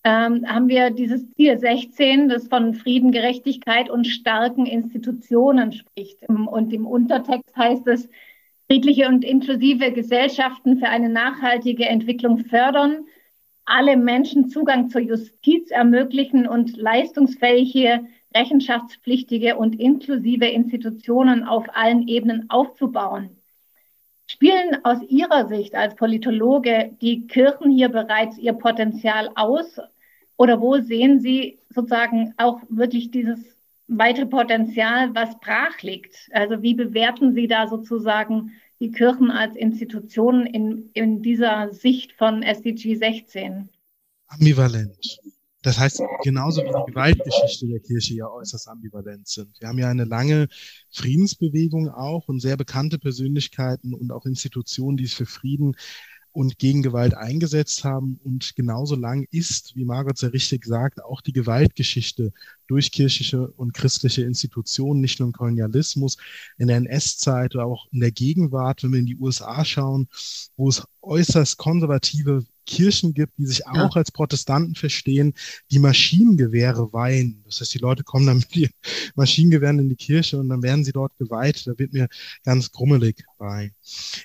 ähm, 0.04 0.46
haben 0.46 0.68
wir 0.68 0.90
dieses 0.90 1.30
Ziel 1.32 1.58
16, 1.58 2.28
das 2.28 2.48
von 2.48 2.74
Frieden, 2.74 3.12
Gerechtigkeit 3.12 3.90
und 3.90 4.06
starken 4.06 4.66
Institutionen 4.66 5.72
spricht. 5.72 6.28
Und 6.28 6.72
im 6.72 6.86
Untertext 6.86 7.54
heißt 7.56 7.86
es, 7.88 8.08
friedliche 8.66 9.08
und 9.08 9.24
inklusive 9.24 9.92
Gesellschaften 9.92 10.78
für 10.78 10.88
eine 10.88 11.08
nachhaltige 11.08 11.86
Entwicklung 11.86 12.38
fördern, 12.38 13.04
alle 13.64 13.96
Menschen 13.96 14.48
Zugang 14.48 14.88
zur 14.88 15.00
Justiz 15.00 15.70
ermöglichen 15.70 16.46
und 16.46 16.76
leistungsfähige, 16.76 18.06
rechenschaftspflichtige 18.34 19.56
und 19.56 19.78
inklusive 19.78 20.46
Institutionen 20.46 21.44
auf 21.44 21.66
allen 21.74 22.08
Ebenen 22.08 22.48
aufzubauen. 22.48 23.39
Spielen 24.42 24.82
aus 24.86 25.02
Ihrer 25.06 25.48
Sicht 25.48 25.74
als 25.74 25.94
Politologe 25.96 26.96
die 27.02 27.26
Kirchen 27.26 27.70
hier 27.70 27.90
bereits 27.90 28.38
ihr 28.38 28.54
Potenzial 28.54 29.28
aus? 29.34 29.76
Oder 30.38 30.62
wo 30.62 30.80
sehen 30.80 31.20
Sie 31.20 31.58
sozusagen 31.68 32.32
auch 32.38 32.58
wirklich 32.70 33.10
dieses 33.10 33.38
weitere 33.86 34.24
Potenzial, 34.24 35.14
was 35.14 35.38
brach 35.40 35.82
liegt? 35.82 36.30
Also 36.32 36.62
wie 36.62 36.72
bewerten 36.72 37.34
Sie 37.34 37.48
da 37.48 37.68
sozusagen 37.68 38.52
die 38.80 38.92
Kirchen 38.92 39.30
als 39.30 39.56
Institutionen 39.56 40.46
in, 40.46 40.88
in 40.94 41.20
dieser 41.20 41.74
Sicht 41.74 42.14
von 42.14 42.42
SDG 42.42 42.94
16? 42.94 43.68
Ambivalent. 44.28 45.20
Das 45.62 45.78
heißt, 45.78 46.00
genauso 46.22 46.62
wie 46.62 46.68
die 46.68 46.92
Gewaltgeschichte 46.92 47.68
der 47.68 47.80
Kirche 47.80 48.14
ja 48.14 48.28
äußerst 48.28 48.68
ambivalent 48.68 49.28
sind. 49.28 49.60
Wir 49.60 49.68
haben 49.68 49.78
ja 49.78 49.88
eine 49.90 50.04
lange 50.04 50.48
Friedensbewegung 50.90 51.90
auch 51.90 52.28
und 52.28 52.40
sehr 52.40 52.56
bekannte 52.56 52.98
Persönlichkeiten 52.98 53.92
und 53.92 54.10
auch 54.10 54.24
Institutionen, 54.24 54.96
die 54.96 55.04
es 55.04 55.14
für 55.14 55.26
Frieden 55.26 55.76
und 56.32 56.58
gegen 56.58 56.82
Gewalt 56.82 57.14
eingesetzt 57.14 57.84
haben. 57.84 58.18
Und 58.24 58.54
genauso 58.56 58.94
lang 58.94 59.26
ist, 59.30 59.76
wie 59.76 59.84
Margot 59.84 60.16
sehr 60.16 60.32
richtig 60.32 60.64
sagt, 60.64 61.04
auch 61.04 61.20
die 61.20 61.32
Gewaltgeschichte 61.32 62.32
durch 62.70 62.92
kirchliche 62.92 63.48
und 63.48 63.74
christliche 63.74 64.22
Institutionen, 64.22 65.00
nicht 65.00 65.18
nur 65.18 65.26
im 65.26 65.32
Kolonialismus, 65.32 66.16
in 66.56 66.68
der 66.68 66.76
NS-Zeit 66.76 67.56
oder 67.56 67.66
auch 67.66 67.86
in 67.90 67.98
der 67.98 68.12
Gegenwart, 68.12 68.84
wenn 68.84 68.92
wir 68.92 69.00
in 69.00 69.06
die 69.06 69.16
USA 69.16 69.64
schauen, 69.64 70.08
wo 70.56 70.68
es 70.68 70.86
äußerst 71.02 71.56
konservative 71.56 72.44
Kirchen 72.70 73.14
gibt, 73.14 73.36
die 73.36 73.46
sich 73.46 73.66
auch 73.66 73.74
ja. 73.74 73.90
als 73.96 74.12
Protestanten 74.12 74.76
verstehen, 74.76 75.34
die 75.72 75.80
Maschinengewehre 75.80 76.92
weihen. 76.92 77.42
Das 77.44 77.60
heißt, 77.60 77.74
die 77.74 77.78
Leute 77.78 78.04
kommen 78.04 78.26
dann 78.26 78.38
mit 78.38 78.54
ihren 78.54 78.72
Maschinengewehren 79.16 79.80
in 79.80 79.88
die 79.88 79.96
Kirche 79.96 80.38
und 80.38 80.48
dann 80.48 80.62
werden 80.62 80.84
sie 80.84 80.92
dort 80.92 81.16
geweiht. 81.18 81.66
Da 81.66 81.76
wird 81.78 81.92
mir 81.92 82.08
ganz 82.44 82.70
grummelig 82.70 83.24
bei. 83.38 83.72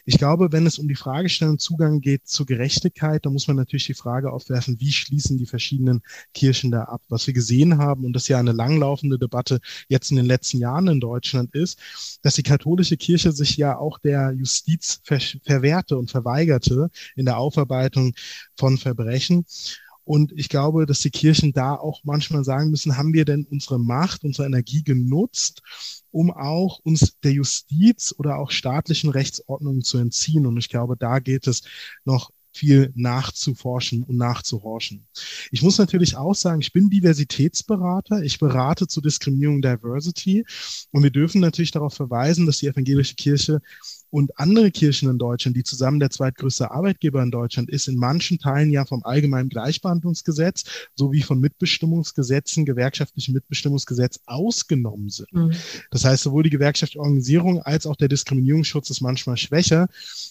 Ich 0.05 0.19
glaube, 0.19 0.51
wenn 0.51 0.67
es 0.67 0.77
um 0.77 0.87
die 0.87 0.95
Fragestellung 0.95 1.57
Zugang 1.57 2.01
geht 2.01 2.27
zur 2.27 2.45
Gerechtigkeit, 2.45 3.25
da 3.25 3.31
muss 3.31 3.47
man 3.47 3.57
natürlich 3.57 3.87
die 3.87 3.95
Frage 3.95 4.31
aufwerfen, 4.31 4.79
wie 4.79 4.91
schließen 4.91 5.37
die 5.37 5.47
verschiedenen 5.47 6.03
Kirchen 6.33 6.69
da 6.69 6.83
ab? 6.83 7.01
Was 7.09 7.25
wir 7.25 7.33
gesehen 7.33 7.79
haben, 7.79 8.05
und 8.05 8.13
das 8.13 8.27
ja 8.27 8.34
eine 8.39 8.51
langlaufende 8.51 9.17
Debatte 9.17 9.59
jetzt 9.87 10.11
in 10.11 10.17
den 10.17 10.25
letzten 10.25 10.59
Jahren 10.59 10.87
in 10.87 10.99
Deutschland 10.99 11.53
ist, 11.53 11.79
dass 12.21 12.35
die 12.35 12.43
katholische 12.43 12.97
Kirche 12.97 13.31
sich 13.31 13.57
ja 13.57 13.77
auch 13.77 13.97
der 13.99 14.33
Justiz 14.33 15.01
ver 15.03 15.19
verwehrte 15.43 15.97
und 15.97 16.11
verweigerte 16.11 16.89
in 17.15 17.25
der 17.25 17.37
Aufarbeitung 17.37 18.13
von 18.57 18.77
Verbrechen. 18.77 19.45
Und 20.05 20.33
ich 20.35 20.49
glaube, 20.49 20.85
dass 20.85 20.99
die 20.99 21.09
Kirchen 21.09 21.51
da 21.51 21.73
auch 21.73 22.01
manchmal 22.03 22.43
sagen 22.43 22.69
müssen, 22.69 22.95
haben 22.95 23.13
wir 23.13 23.25
denn 23.25 23.45
unsere 23.49 23.79
Macht, 23.79 24.23
unsere 24.23 24.45
Energie 24.45 24.83
genutzt, 24.83 25.63
um 26.11 26.31
auch 26.31 26.79
uns 26.83 27.17
der 27.23 27.31
Justiz 27.31 28.13
oder 28.15 28.37
auch 28.37 28.51
staatlichen 28.51 29.09
Rechtsordnungen 29.09 29.81
zu 29.81 29.97
entziehen? 29.97 30.45
Und 30.45 30.57
ich 30.57 30.69
glaube, 30.69 30.95
da 30.95 31.17
geht 31.17 31.47
es 31.47 31.63
noch 32.05 32.29
viel 32.55 32.91
nachzuforschen 32.95 34.03
und 34.03 34.15
nachzuhorchen. 34.15 35.05
Ich 35.51 35.61
muss 35.61 35.77
natürlich 35.77 36.15
auch 36.15 36.35
sagen, 36.35 36.61
ich 36.61 36.71
bin 36.71 36.89
Diversitätsberater. 36.89 38.23
Ich 38.23 38.39
berate 38.39 38.87
zu 38.87 39.01
Diskriminierung 39.01 39.61
Diversity. 39.61 40.45
Und 40.91 41.03
wir 41.03 41.11
dürfen 41.11 41.41
natürlich 41.41 41.71
darauf 41.71 41.93
verweisen, 41.93 42.45
dass 42.45 42.59
die 42.59 42.67
evangelische 42.67 43.15
Kirche 43.15 43.61
und 44.09 44.39
andere 44.39 44.71
Kirchen 44.71 45.09
in 45.09 45.17
Deutschland, 45.17 45.57
die 45.57 45.63
zusammen 45.63 45.99
der 45.99 46.09
zweitgrößte 46.09 46.71
Arbeitgeber 46.71 47.21
in 47.21 47.31
Deutschland 47.31 47.69
ist, 47.69 47.89
in 47.89 47.97
manchen 47.97 48.39
Teilen 48.39 48.71
ja 48.71 48.85
vom 48.85 49.03
allgemeinen 49.03 49.49
Gleichbehandlungsgesetz 49.49 50.63
sowie 50.95 51.21
von 51.21 51.41
Mitbestimmungsgesetzen, 51.41 52.63
gewerkschaftlichen 52.63 53.33
Mitbestimmungsgesetz 53.33 54.21
ausgenommen 54.25 55.09
sind. 55.09 55.33
Mhm. 55.33 55.51
Das 55.91 56.05
heißt, 56.05 56.23
sowohl 56.23 56.43
die 56.43 56.49
gewerkschaftliche 56.49 57.01
Organisierung 57.01 57.61
als 57.61 57.85
auch 57.85 57.97
der 57.97 58.07
Diskriminierungsschutz 58.07 58.89
ist 58.89 59.01
manchmal 59.01 59.35
schwächer. 59.35 59.89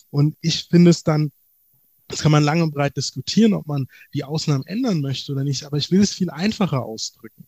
Und 0.09 0.37
ich 0.41 0.65
finde 0.71 0.91
es 0.91 1.03
dann 1.03 1.31
das 2.09 2.21
kann 2.21 2.33
man 2.33 2.45
lang 2.45 2.63
und 2.63 2.75
breit 2.75 2.97
diskutieren, 2.97 3.55
ob 3.55 3.67
man 3.67 3.87
die 4.13 4.25
Ausnahmen 4.25 4.67
ändern 4.67 5.01
möchte 5.01 5.33
oder 5.33 5.45
nicht, 5.45 5.65
aber 5.65 5.79
ich 5.79 5.91
will 5.91 6.01
es 6.01 6.13
viel 6.13 6.31
einfacher 6.31 6.85
ausdrücken. 6.85 7.47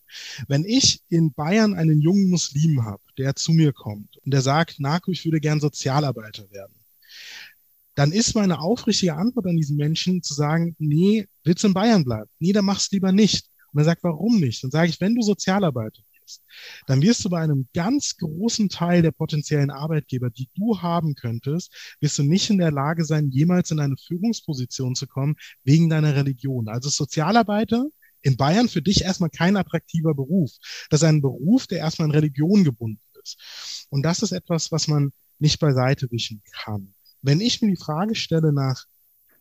Wenn 0.49 0.65
ich 0.65 1.01
in 1.09 1.33
Bayern 1.33 1.75
einen 1.75 2.01
jungen 2.01 2.31
Muslim 2.31 2.85
habe, 2.85 3.03
der 3.19 3.37
zu 3.37 3.53
mir 3.53 3.73
kommt 3.73 4.17
und 4.19 4.33
der 4.33 4.41
sagt, 4.41 4.81
Narko, 4.81 5.11
ich 5.11 5.25
würde 5.25 5.41
gern 5.41 5.61
Sozialarbeiter 5.61 6.51
werden, 6.51 6.75
dann 7.95 8.13
ist 8.13 8.35
meine 8.35 8.61
aufrichtige 8.61 9.15
Antwort 9.15 9.47
an 9.47 9.57
diesen 9.57 9.77
Menschen 9.77 10.23
zu 10.23 10.35
sagen, 10.35 10.77
nee, 10.79 11.27
willst 11.45 11.65
du 11.65 11.69
in 11.69 11.75
Bayern 11.75 12.05
bleiben? 12.05 12.31
Nee, 12.39 12.53
dann 12.53 12.65
mach's 12.65 12.91
lieber 12.91 13.11
nicht. 13.11 13.47
Und 13.73 13.81
er 13.81 13.85
sagt, 13.85 14.05
warum 14.05 14.39
nicht? 14.39 14.63
Dann 14.63 14.71
sage 14.71 14.91
ich, 14.91 15.01
wenn 15.01 15.15
du 15.15 15.23
Sozialarbeiter 15.23 16.03
wirst, 16.27 16.43
dann 16.87 17.03
wirst 17.03 17.25
du 17.25 17.31
bei 17.31 17.41
einem 17.41 17.69
ganz 17.75 18.17
großen 18.17 18.69
Teil 18.69 19.03
der 19.03 19.13
potenziellen 19.13 19.71
Arbeitgeber, 19.71 20.31
die 20.31 20.49
du 20.55 20.81
haben 20.81 21.15
könntest, 21.15 21.73
wirst 22.01 22.19
du 22.19 22.23
nicht 22.23 22.51
in 22.51 22.59
der 22.59 22.73
Lage 22.73 23.05
sein, 23.05 23.31
jemals 23.31 23.71
in 23.71 23.81
eine 23.81 23.97
Führungsposition 23.97 24.95
zu 24.95 25.07
kommen 25.07 25.37
wegen 25.65 25.89
deiner 25.89 26.15
Religion. 26.15 26.69
Also 26.69 26.89
Sozialarbeiter 26.89 27.87
in 28.23 28.37
Bayern 28.37 28.69
für 28.69 28.83
dich 28.83 29.03
erstmal 29.03 29.31
kein 29.31 29.57
attraktiver 29.57 30.15
Beruf. 30.15 30.51
Das 30.91 31.03
ist 31.03 31.09
ein 31.09 31.23
Beruf, 31.23 31.67
der 31.67 31.79
erstmal 31.79 32.09
in 32.09 32.15
Religion 32.15 32.65
gebunden 32.65 33.01
ist. 33.23 33.87
Und 33.91 34.03
das 34.03 34.23
ist 34.23 34.33
etwas, 34.33 34.73
was 34.73 34.89
man 34.89 35.13
nicht 35.39 35.61
beiseite 35.61 36.11
wischen 36.11 36.43
kann. 36.65 36.95
Wenn 37.23 37.41
ich 37.41 37.63
mir 37.63 37.69
die 37.69 37.77
Frage 37.77 38.15
stelle 38.15 38.53
nach 38.53 38.85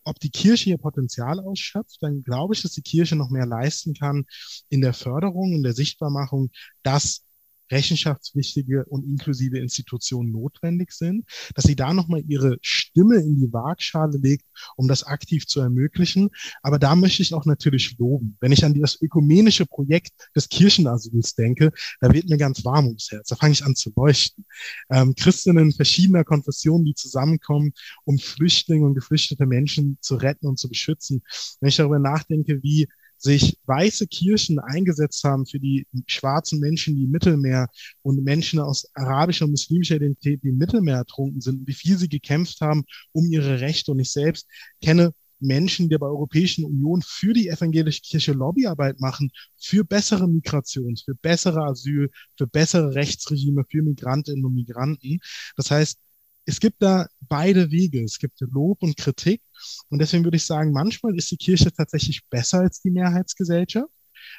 ob 0.05 0.19
die 0.19 0.29
Kirche 0.29 0.69
ihr 0.69 0.77
Potenzial 0.77 1.39
ausschöpft, 1.39 1.97
dann 2.01 2.23
glaube 2.23 2.53
ich, 2.53 2.61
dass 2.61 2.71
die 2.71 2.81
Kirche 2.81 3.15
noch 3.15 3.29
mehr 3.29 3.45
leisten 3.45 3.93
kann 3.93 4.25
in 4.69 4.81
der 4.81 4.93
Förderung, 4.93 5.53
in 5.53 5.63
der 5.63 5.73
Sichtbarmachung, 5.73 6.51
dass 6.83 7.24
rechenschaftspflichtige 7.71 8.85
und 8.85 9.05
inklusive 9.05 9.57
Institutionen 9.57 10.31
notwendig 10.31 10.91
sind, 10.91 11.25
dass 11.55 11.65
sie 11.65 11.75
da 11.75 11.93
nochmal 11.93 12.23
ihre 12.27 12.57
Stimme 12.61 13.17
in 13.17 13.35
die 13.39 13.51
Waagschale 13.51 14.17
legt, 14.17 14.45
um 14.75 14.87
das 14.87 15.03
aktiv 15.03 15.47
zu 15.47 15.59
ermöglichen. 15.59 16.29
Aber 16.61 16.79
da 16.79 16.95
möchte 16.95 17.21
ich 17.21 17.33
auch 17.33 17.45
natürlich 17.45 17.97
loben. 17.97 18.37
Wenn 18.39 18.51
ich 18.51 18.63
an 18.63 18.79
das 18.79 19.01
ökumenische 19.01 19.65
Projekt 19.65 20.13
des 20.35 20.49
Kirchenasyls 20.49 21.35
denke, 21.35 21.71
da 22.01 22.13
wird 22.13 22.29
mir 22.29 22.37
ganz 22.37 22.63
warm 22.65 22.87
ums 22.87 23.11
Herz. 23.11 23.29
Da 23.29 23.35
fange 23.35 23.53
ich 23.53 23.65
an 23.65 23.75
zu 23.75 23.91
leuchten. 23.95 24.45
Ähm, 24.89 25.15
Christinnen 25.15 25.71
verschiedener 25.71 26.23
Konfessionen, 26.23 26.85
die 26.85 26.95
zusammenkommen, 26.95 27.73
um 28.03 28.17
Flüchtlinge 28.17 28.85
und 28.85 28.95
geflüchtete 28.95 29.45
Menschen 29.45 29.97
zu 30.01 30.15
retten 30.15 30.47
und 30.47 30.59
zu 30.59 30.69
beschützen. 30.69 31.21
Wenn 31.59 31.69
ich 31.69 31.75
darüber 31.75 31.99
nachdenke, 31.99 32.61
wie 32.63 32.87
sich 33.17 33.57
weiße 33.65 34.07
Kirchen 34.07 34.59
eingesetzt 34.59 35.23
haben 35.23 35.45
für 35.45 35.59
die 35.59 35.87
schwarzen 36.07 36.59
Menschen, 36.59 36.95
die 36.95 37.03
im 37.03 37.11
Mittelmeer 37.11 37.67
und 38.01 38.23
Menschen 38.23 38.59
aus 38.59 38.87
arabischer 38.93 39.45
und 39.45 39.51
muslimischer 39.51 39.95
Identität, 39.95 40.43
die 40.43 40.49
im 40.49 40.57
Mittelmeer 40.57 40.97
ertrunken 40.97 41.41
sind, 41.41 41.67
wie 41.67 41.73
viel 41.73 41.97
sie 41.97 42.09
gekämpft 42.09 42.61
haben 42.61 42.85
um 43.11 43.25
ihre 43.31 43.61
Rechte. 43.61 43.91
Und 43.91 43.99
ich 43.99 44.11
selbst 44.11 44.47
kenne 44.81 45.13
Menschen, 45.39 45.89
die 45.89 45.97
bei 45.97 46.05
der 46.05 46.13
Europäischen 46.13 46.65
Union 46.65 47.01
für 47.01 47.33
die 47.33 47.49
evangelische 47.49 48.01
Kirche 48.01 48.33
Lobbyarbeit 48.33 48.99
machen, 48.99 49.31
für 49.57 49.83
bessere 49.83 50.27
Migration, 50.27 50.95
für 50.97 51.15
bessere 51.15 51.63
Asyl, 51.63 52.09
für 52.37 52.47
bessere 52.47 52.95
Rechtsregime 52.95 53.65
für 53.69 53.81
Migrantinnen 53.81 54.45
und 54.45 54.55
Migranten. 54.55 55.19
Das 55.55 55.71
heißt, 55.71 55.99
es 56.45 56.59
gibt 56.59 56.81
da 56.81 57.07
beide 57.21 57.71
Wege. 57.71 58.03
Es 58.03 58.19
gibt 58.19 58.39
Lob 58.41 58.83
und 58.83 58.97
Kritik. 58.97 59.41
Und 59.89 59.99
deswegen 59.99 60.23
würde 60.23 60.37
ich 60.37 60.45
sagen, 60.45 60.71
manchmal 60.71 61.15
ist 61.17 61.31
die 61.31 61.37
Kirche 61.37 61.71
tatsächlich 61.71 62.25
besser 62.29 62.59
als 62.59 62.81
die 62.81 62.91
Mehrheitsgesellschaft. 62.91 63.89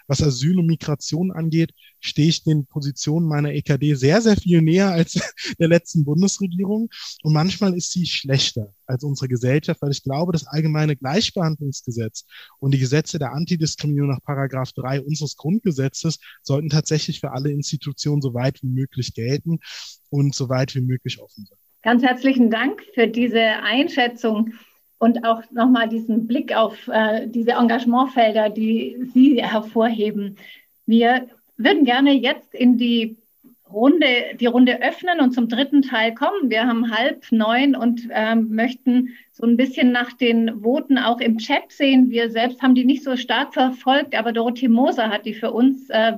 Was 0.08 0.22
Asyl 0.22 0.58
und 0.58 0.66
Migration 0.66 1.30
angeht, 1.30 1.72
stehe 2.00 2.28
ich 2.28 2.42
den 2.42 2.66
Positionen 2.66 3.28
meiner 3.28 3.52
EKD 3.52 3.94
sehr, 3.94 4.20
sehr 4.20 4.36
viel 4.36 4.62
näher 4.62 4.90
als 4.90 5.14
der 5.58 5.68
letzten 5.68 6.04
Bundesregierung. 6.04 6.88
Und 7.22 7.32
manchmal 7.32 7.74
ist 7.74 7.92
sie 7.92 8.06
schlechter 8.06 8.74
als 8.86 9.04
unsere 9.04 9.28
Gesellschaft, 9.28 9.82
weil 9.82 9.92
ich 9.92 10.02
glaube, 10.02 10.32
das 10.32 10.46
allgemeine 10.46 10.96
Gleichbehandlungsgesetz 10.96 12.24
und 12.58 12.72
die 12.72 12.78
Gesetze 12.78 13.18
der 13.18 13.32
Antidiskriminierung 13.32 14.10
nach 14.10 14.22
Paragraph 14.22 14.72
3 14.72 15.02
unseres 15.02 15.36
Grundgesetzes 15.36 16.18
sollten 16.42 16.68
tatsächlich 16.68 17.20
für 17.20 17.32
alle 17.32 17.50
Institutionen 17.50 18.22
so 18.22 18.34
weit 18.34 18.62
wie 18.62 18.68
möglich 18.68 19.14
gelten 19.14 19.58
und 20.10 20.34
so 20.34 20.48
weit 20.48 20.74
wie 20.74 20.80
möglich 20.80 21.20
offen 21.20 21.46
sein. 21.46 21.58
Ganz 21.86 22.02
herzlichen 22.02 22.50
Dank 22.50 22.82
für 22.94 23.06
diese 23.06 23.40
Einschätzung 23.62 24.54
und 24.98 25.24
auch 25.24 25.44
nochmal 25.52 25.88
diesen 25.88 26.26
Blick 26.26 26.52
auf 26.52 26.88
äh, 26.88 27.28
diese 27.28 27.52
Engagementfelder, 27.52 28.50
die 28.50 29.08
Sie 29.14 29.40
hervorheben. 29.40 30.36
Wir 30.86 31.28
würden 31.56 31.84
gerne 31.84 32.12
jetzt 32.14 32.52
in 32.56 32.76
die 32.76 33.16
Runde, 33.72 34.34
die 34.40 34.46
Runde 34.46 34.82
öffnen 34.82 35.20
und 35.20 35.30
zum 35.30 35.48
dritten 35.48 35.82
Teil 35.82 36.12
kommen. 36.12 36.50
Wir 36.50 36.66
haben 36.66 36.90
halb 36.90 37.30
neun 37.30 37.76
und 37.76 38.08
ähm, 38.10 38.48
möchten 38.50 39.10
so 39.30 39.46
ein 39.46 39.56
bisschen 39.56 39.92
nach 39.92 40.12
den 40.12 40.64
Voten 40.64 40.98
auch 40.98 41.20
im 41.20 41.38
Chat 41.38 41.70
sehen. 41.70 42.10
Wir 42.10 42.32
selbst 42.32 42.62
haben 42.62 42.74
die 42.74 42.84
nicht 42.84 43.04
so 43.04 43.16
stark 43.16 43.54
verfolgt, 43.54 44.18
aber 44.18 44.32
Dorothee 44.32 44.66
Moser 44.66 45.08
hat 45.08 45.24
die 45.24 45.34
für 45.34 45.52
uns 45.52 45.88
äh, 45.90 46.14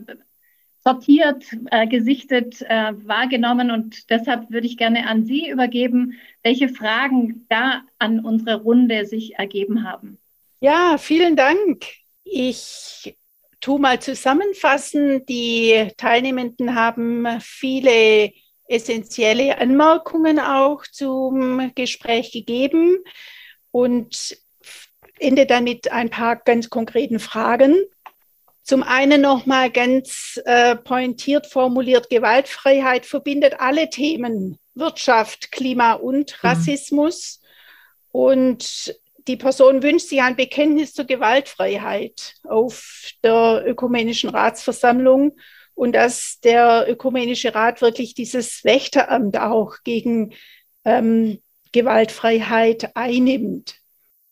sortiert, 0.84 1.44
äh, 1.70 1.86
gesichtet, 1.86 2.62
äh, 2.62 2.92
wahrgenommen. 3.06 3.70
Und 3.70 4.10
deshalb 4.10 4.50
würde 4.50 4.66
ich 4.66 4.76
gerne 4.76 5.06
an 5.06 5.24
Sie 5.24 5.48
übergeben, 5.48 6.14
welche 6.42 6.68
Fragen 6.68 7.46
da 7.48 7.82
an 7.98 8.20
unsere 8.20 8.62
Runde 8.62 9.06
sich 9.06 9.38
ergeben 9.38 9.84
haben. 9.84 10.18
Ja, 10.60 10.96
vielen 10.98 11.36
Dank. 11.36 11.84
Ich 12.24 13.16
tue 13.60 13.78
mal 13.78 14.00
zusammenfassen. 14.00 15.24
Die 15.26 15.88
Teilnehmenden 15.96 16.74
haben 16.74 17.26
viele 17.40 18.32
essentielle 18.68 19.58
Anmerkungen 19.58 20.38
auch 20.38 20.82
zum 20.86 21.72
Gespräch 21.74 22.32
gegeben 22.32 22.98
und 23.70 24.36
ende 25.18 25.46
dann 25.46 25.64
mit 25.64 25.90
ein 25.90 26.10
paar 26.10 26.36
ganz 26.36 26.70
konkreten 26.70 27.18
Fragen. 27.18 27.76
Zum 28.68 28.82
einen 28.82 29.22
nochmal 29.22 29.70
ganz 29.70 30.38
äh, 30.44 30.76
pointiert 30.76 31.46
formuliert, 31.46 32.10
Gewaltfreiheit 32.10 33.06
verbindet 33.06 33.54
alle 33.60 33.88
Themen, 33.88 34.58
Wirtschaft, 34.74 35.50
Klima 35.50 35.94
und 35.94 36.32
mhm. 36.32 36.46
Rassismus. 36.46 37.40
Mhm. 37.40 38.20
Und 38.20 38.94
die 39.26 39.38
Person 39.38 39.82
wünscht 39.82 40.08
sich 40.08 40.20
ein 40.20 40.36
Bekenntnis 40.36 40.92
zur 40.92 41.06
Gewaltfreiheit 41.06 42.34
auf 42.46 43.12
der 43.24 43.64
Ökumenischen 43.66 44.28
Ratsversammlung 44.28 45.38
und 45.74 45.94
dass 45.94 46.38
der 46.44 46.84
Ökumenische 46.90 47.54
Rat 47.54 47.80
wirklich 47.80 48.12
dieses 48.12 48.64
Wächteramt 48.64 49.38
auch 49.40 49.76
gegen 49.82 50.34
ähm, 50.84 51.38
Gewaltfreiheit 51.72 52.94
einnimmt. 52.94 53.76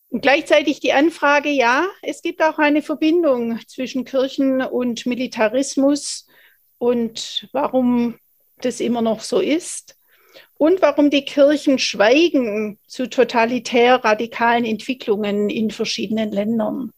Und 0.08 0.20
gleichzeitig 0.22 0.80
die 0.80 0.92
Anfrage, 0.92 1.50
ja, 1.50 1.86
es 2.02 2.22
gibt 2.22 2.42
auch 2.42 2.58
eine 2.58 2.82
Verbindung 2.82 3.58
zwischen 3.66 4.04
Kirchen 4.04 4.62
und 4.62 5.04
Militarismus 5.06 6.26
und 6.78 7.48
warum 7.52 8.18
das 8.58 8.80
immer 8.80 9.02
noch 9.02 9.20
so 9.20 9.40
ist 9.40 9.96
und 10.58 10.80
warum 10.80 11.10
die 11.10 11.24
Kirchen 11.24 11.78
schweigen 11.78 12.78
zu 12.86 13.08
totalitär 13.08 13.96
radikalen 14.04 14.64
Entwicklungen 14.64 15.50
in 15.50 15.70
verschiedenen 15.70 16.30
Ländern. 16.30 16.92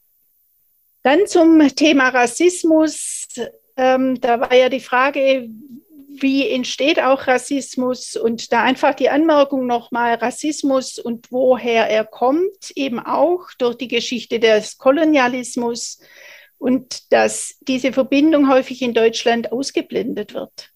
Dann 1.03 1.27
zum 1.27 1.67
Thema 1.75 2.09
Rassismus. 2.09 3.27
Ähm, 3.77 4.21
da 4.21 4.41
war 4.41 4.55
ja 4.55 4.69
die 4.69 4.81
Frage, 4.81 5.49
wie 6.23 6.49
entsteht 6.49 7.01
auch 7.01 7.27
Rassismus 7.27 8.17
und 8.17 8.53
da 8.53 8.63
einfach 8.63 8.95
die 8.95 9.11
Anmerkung 9.11 9.67
nochmal, 9.67 10.15
Rassismus 10.15 10.99
und 10.99 11.31
woher 11.31 11.89
er 11.89 12.05
kommt, 12.05 12.71
eben 12.75 12.99
auch 12.99 13.47
durch 13.59 13.77
die 13.77 13.89
Geschichte 13.89 14.41
des 14.41 14.79
Kolonialismus 14.79 16.01
und 16.59 17.13
dass 17.13 17.57
diese 17.61 17.93
Verbindung 17.93 18.49
häufig 18.51 18.83
in 18.83 18.95
Deutschland 18.95 19.53
ausgeblendet 19.53 20.35
wird. 20.35 20.71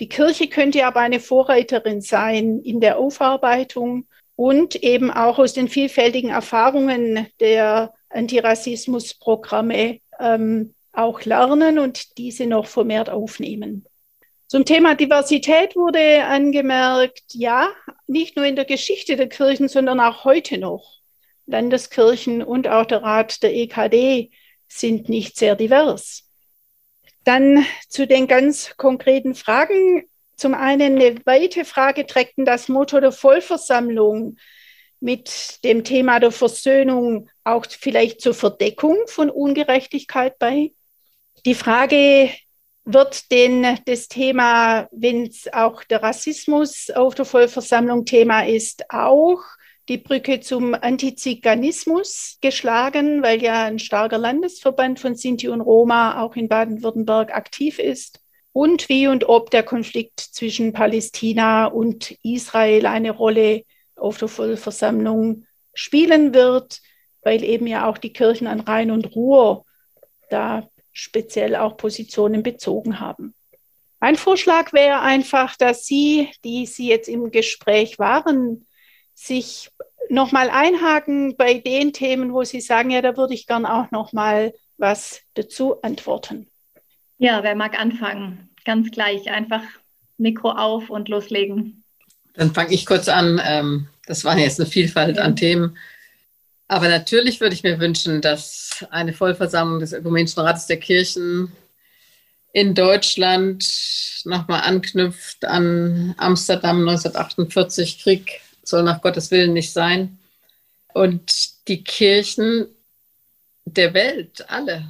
Die 0.00 0.08
Kirche 0.08 0.48
könnte 0.48 0.86
aber 0.86 1.00
eine 1.00 1.20
Vorreiterin 1.20 2.00
sein 2.00 2.60
in 2.60 2.80
der 2.80 2.98
Aufarbeitung 2.98 4.06
und 4.34 4.76
eben 4.76 5.10
auch 5.10 5.38
aus 5.38 5.52
den 5.52 5.68
vielfältigen 5.68 6.30
Erfahrungen 6.30 7.26
der 7.40 7.92
Antirassismusprogramme 8.08 10.00
ähm, 10.18 10.74
auch 10.92 11.22
lernen 11.24 11.78
und 11.78 12.16
diese 12.18 12.46
noch 12.46 12.66
vermehrt 12.66 13.10
aufnehmen. 13.10 13.84
Zum 14.50 14.64
Thema 14.64 14.96
Diversität 14.96 15.76
wurde 15.76 16.24
angemerkt, 16.24 17.22
ja, 17.34 17.70
nicht 18.08 18.34
nur 18.34 18.44
in 18.44 18.56
der 18.56 18.64
Geschichte 18.64 19.14
der 19.14 19.28
Kirchen, 19.28 19.68
sondern 19.68 20.00
auch 20.00 20.24
heute 20.24 20.58
noch. 20.58 20.98
Landeskirchen 21.46 22.42
und 22.42 22.66
auch 22.66 22.84
der 22.84 23.00
Rat 23.00 23.44
der 23.44 23.54
EKD 23.54 24.32
sind 24.66 25.08
nicht 25.08 25.36
sehr 25.36 25.54
divers. 25.54 26.28
Dann 27.22 27.64
zu 27.88 28.08
den 28.08 28.26
ganz 28.26 28.76
konkreten 28.76 29.36
Fragen. 29.36 30.08
Zum 30.34 30.54
einen 30.54 31.00
eine 31.00 31.24
weite 31.26 31.64
Frage 31.64 32.04
trägt 32.04 32.32
das 32.38 32.68
Motto 32.68 32.98
der 32.98 33.12
Vollversammlung 33.12 34.36
mit 34.98 35.62
dem 35.62 35.84
Thema 35.84 36.18
der 36.18 36.32
Versöhnung 36.32 37.30
auch 37.44 37.66
vielleicht 37.68 38.20
zur 38.20 38.34
Verdeckung 38.34 38.96
von 39.06 39.30
Ungerechtigkeit 39.30 40.40
bei. 40.40 40.72
Die 41.46 41.54
Frage 41.54 42.30
wird 42.92 43.30
denn 43.30 43.78
das 43.84 44.08
Thema, 44.08 44.88
wenn 44.92 45.26
es 45.26 45.52
auch 45.52 45.84
der 45.84 46.02
Rassismus 46.02 46.90
auf 46.90 47.14
der 47.14 47.24
Vollversammlung 47.24 48.04
Thema 48.04 48.46
ist, 48.46 48.84
auch 48.90 49.40
die 49.88 49.98
Brücke 49.98 50.40
zum 50.40 50.74
Antiziganismus 50.74 52.38
geschlagen, 52.40 53.22
weil 53.22 53.42
ja 53.42 53.64
ein 53.64 53.78
starker 53.78 54.18
Landesverband 54.18 55.00
von 55.00 55.16
Sinti 55.16 55.48
und 55.48 55.60
Roma 55.60 56.22
auch 56.22 56.36
in 56.36 56.48
Baden-Württemberg 56.48 57.34
aktiv 57.34 57.78
ist. 57.78 58.20
Und 58.52 58.88
wie 58.88 59.08
und 59.08 59.28
ob 59.28 59.50
der 59.50 59.62
Konflikt 59.62 60.20
zwischen 60.20 60.72
Palästina 60.72 61.66
und 61.66 62.16
Israel 62.22 62.86
eine 62.86 63.10
Rolle 63.10 63.64
auf 63.96 64.18
der 64.18 64.28
Vollversammlung 64.28 65.44
spielen 65.74 66.34
wird, 66.34 66.80
weil 67.22 67.42
eben 67.44 67.66
ja 67.66 67.88
auch 67.88 67.98
die 67.98 68.12
Kirchen 68.12 68.46
an 68.46 68.60
Rhein 68.60 68.90
und 68.90 69.14
Ruhr 69.14 69.64
da 70.30 70.68
speziell 71.00 71.56
auch 71.56 71.78
Positionen 71.78 72.42
bezogen 72.42 73.00
haben. 73.00 73.34
Mein 74.00 74.16
Vorschlag 74.16 74.72
wäre 74.72 75.00
einfach, 75.00 75.56
dass 75.56 75.86
Sie, 75.86 76.28
die 76.44 76.66
Sie 76.66 76.88
jetzt 76.88 77.08
im 77.08 77.30
Gespräch 77.30 77.98
waren, 77.98 78.66
sich 79.14 79.70
nochmal 80.10 80.50
einhaken 80.50 81.36
bei 81.36 81.54
den 81.54 81.92
Themen, 81.92 82.32
wo 82.32 82.44
Sie 82.44 82.60
sagen, 82.60 82.90
ja, 82.90 83.00
da 83.00 83.16
würde 83.16 83.34
ich 83.34 83.46
gern 83.46 83.64
auch 83.64 83.90
nochmal 83.90 84.52
was 84.76 85.20
dazu 85.34 85.80
antworten. 85.82 86.48
Ja, 87.18 87.42
wer 87.42 87.54
mag 87.54 87.78
anfangen? 87.78 88.50
Ganz 88.64 88.90
gleich, 88.90 89.30
einfach 89.30 89.62
Mikro 90.18 90.50
auf 90.50 90.90
und 90.90 91.08
loslegen. 91.08 91.82
Dann 92.34 92.52
fange 92.52 92.74
ich 92.74 92.84
kurz 92.86 93.08
an. 93.08 93.40
Ähm, 93.42 93.88
das 94.06 94.24
war 94.24 94.36
jetzt 94.38 94.60
eine 94.60 94.68
Vielfalt 94.68 95.18
an 95.18 95.36
Themen. 95.36 95.76
Aber 96.70 96.88
natürlich 96.88 97.40
würde 97.40 97.56
ich 97.56 97.64
mir 97.64 97.80
wünschen, 97.80 98.20
dass 98.20 98.86
eine 98.90 99.12
Vollversammlung 99.12 99.80
des 99.80 99.92
Ökumenischen 99.92 100.38
Rates 100.38 100.68
der 100.68 100.76
Kirchen 100.76 101.50
in 102.52 102.76
Deutschland 102.76 103.68
nochmal 104.22 104.60
anknüpft 104.60 105.44
an 105.44 106.14
Amsterdam 106.16 106.78
1948. 106.88 107.98
Krieg 107.98 108.40
soll 108.62 108.84
nach 108.84 109.02
Gottes 109.02 109.32
Willen 109.32 109.52
nicht 109.52 109.72
sein. 109.72 110.20
Und 110.94 111.66
die 111.66 111.82
Kirchen 111.82 112.68
der 113.64 113.92
Welt, 113.92 114.48
alle, 114.48 114.84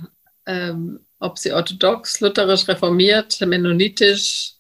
ähm, 0.45 1.01
ob 1.19 1.39
sie 1.39 1.51
orthodox, 1.51 2.21
lutherisch, 2.21 2.69
reformiert, 2.69 3.41
mennonitisch, 3.41 4.53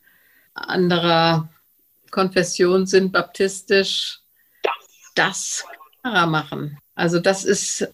anderer 0.54 1.50
Konfession 2.10 2.86
sind, 2.86 3.12
baptistisch, 3.12 4.20
das 5.14 5.66
klarer 6.00 6.26
machen. 6.26 6.78
Also 7.00 7.18
das 7.18 7.46
ist 7.46 7.88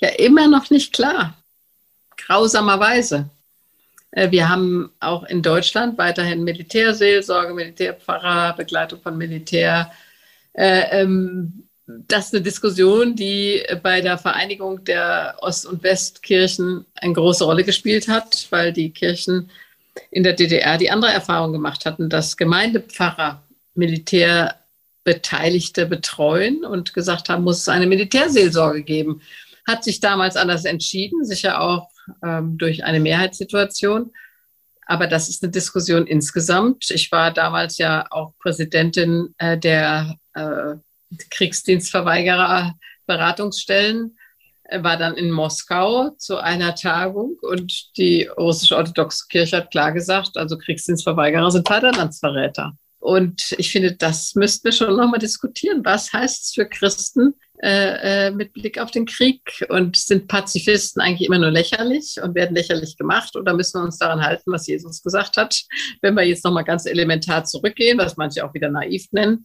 ja 0.00 0.08
immer 0.10 0.48
noch 0.48 0.68
nicht 0.68 0.92
klar, 0.92 1.34
grausamerweise. 2.18 3.30
Äh, 4.10 4.30
wir 4.30 4.50
haben 4.50 4.92
auch 5.00 5.24
in 5.24 5.40
Deutschland 5.40 5.96
weiterhin 5.96 6.44
Militärseelsorge, 6.44 7.54
Militärpfarrer, 7.54 8.54
Begleitung 8.54 9.00
von 9.00 9.16
Militär. 9.16 9.90
Äh, 10.52 11.00
ähm, 11.00 11.64
das 11.86 12.26
ist 12.26 12.34
eine 12.34 12.42
Diskussion, 12.42 13.16
die 13.16 13.62
bei 13.82 14.02
der 14.02 14.18
Vereinigung 14.18 14.84
der 14.84 15.36
Ost- 15.40 15.64
und 15.66 15.82
Westkirchen 15.82 16.84
eine 16.96 17.14
große 17.14 17.44
Rolle 17.44 17.64
gespielt 17.64 18.08
hat, 18.08 18.46
weil 18.50 18.74
die 18.74 18.90
Kirchen 18.90 19.48
in 20.10 20.22
der 20.22 20.34
DDR 20.34 20.76
die 20.76 20.90
andere 20.90 21.12
Erfahrung 21.12 21.52
gemacht 21.52 21.86
hatten, 21.86 22.10
dass 22.10 22.36
Gemeindepfarrer 22.36 23.42
Militär 23.74 24.63
Beteiligte 25.04 25.86
betreuen 25.86 26.64
und 26.64 26.94
gesagt 26.94 27.28
haben, 27.28 27.44
muss 27.44 27.58
es 27.58 27.68
eine 27.68 27.86
Militärseelsorge 27.86 28.82
geben. 28.82 29.20
Hat 29.66 29.84
sich 29.84 30.00
damals 30.00 30.36
anders 30.36 30.64
entschieden, 30.64 31.24
sicher 31.24 31.60
auch 31.60 31.90
ähm, 32.22 32.58
durch 32.58 32.84
eine 32.84 33.00
Mehrheitssituation. 33.00 34.12
Aber 34.86 35.06
das 35.06 35.28
ist 35.28 35.42
eine 35.42 35.52
Diskussion 35.52 36.06
insgesamt. 36.06 36.90
Ich 36.90 37.10
war 37.12 37.30
damals 37.30 37.78
ja 37.78 38.06
auch 38.10 38.34
Präsidentin 38.38 39.34
äh, 39.38 39.58
der 39.58 40.16
äh, 40.34 40.74
Kriegsdienstverweigerer 41.30 42.74
äh, 44.66 44.82
war 44.82 44.96
dann 44.96 45.14
in 45.14 45.30
Moskau 45.30 46.10
zu 46.16 46.38
einer 46.38 46.74
Tagung 46.74 47.36
und 47.42 47.96
die 47.96 48.24
russische 48.24 48.76
orthodoxe 48.76 49.26
Kirche 49.28 49.58
hat 49.58 49.70
klar 49.70 49.92
gesagt, 49.92 50.36
also 50.36 50.58
Kriegsdienstverweigerer 50.58 51.50
sind 51.50 51.68
Vaterlandsverräter. 51.68 52.76
Und 53.04 53.54
ich 53.58 53.70
finde, 53.70 53.92
das 53.92 54.34
müssten 54.34 54.64
wir 54.64 54.72
schon 54.72 54.96
nochmal 54.96 55.18
diskutieren. 55.18 55.84
Was 55.84 56.10
heißt 56.10 56.42
es 56.42 56.52
für 56.54 56.66
Christen 56.66 57.34
äh, 57.62 58.28
äh, 58.28 58.30
mit 58.30 58.54
Blick 58.54 58.78
auf 58.78 58.90
den 58.92 59.04
Krieg? 59.04 59.62
Und 59.68 59.96
sind 59.96 60.26
Pazifisten 60.26 61.02
eigentlich 61.02 61.28
immer 61.28 61.38
nur 61.38 61.50
lächerlich 61.50 62.16
und 62.22 62.34
werden 62.34 62.56
lächerlich 62.56 62.96
gemacht? 62.96 63.36
Oder 63.36 63.52
müssen 63.52 63.78
wir 63.78 63.84
uns 63.84 63.98
daran 63.98 64.22
halten, 64.22 64.50
was 64.50 64.66
Jesus 64.66 65.02
gesagt 65.02 65.36
hat? 65.36 65.64
Wenn 66.00 66.14
wir 66.14 66.22
jetzt 66.22 66.46
nochmal 66.46 66.64
ganz 66.64 66.86
elementar 66.86 67.44
zurückgehen, 67.44 67.98
was 67.98 68.16
manche 68.16 68.42
auch 68.42 68.54
wieder 68.54 68.70
naiv 68.70 69.04
nennen, 69.12 69.44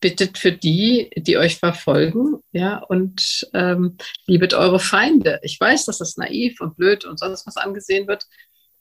bittet 0.00 0.38
für 0.38 0.52
die, 0.52 1.10
die 1.16 1.36
euch 1.36 1.56
verfolgen, 1.56 2.36
ja, 2.52 2.78
und 2.78 3.44
ähm, 3.54 3.96
liebet 4.28 4.54
eure 4.54 4.78
Feinde. 4.78 5.40
Ich 5.42 5.58
weiß, 5.58 5.86
dass 5.86 5.98
das 5.98 6.16
naiv 6.16 6.60
und 6.60 6.76
blöd 6.76 7.04
und 7.04 7.18
sonst 7.18 7.44
was 7.44 7.56
angesehen 7.56 8.06
wird, 8.06 8.24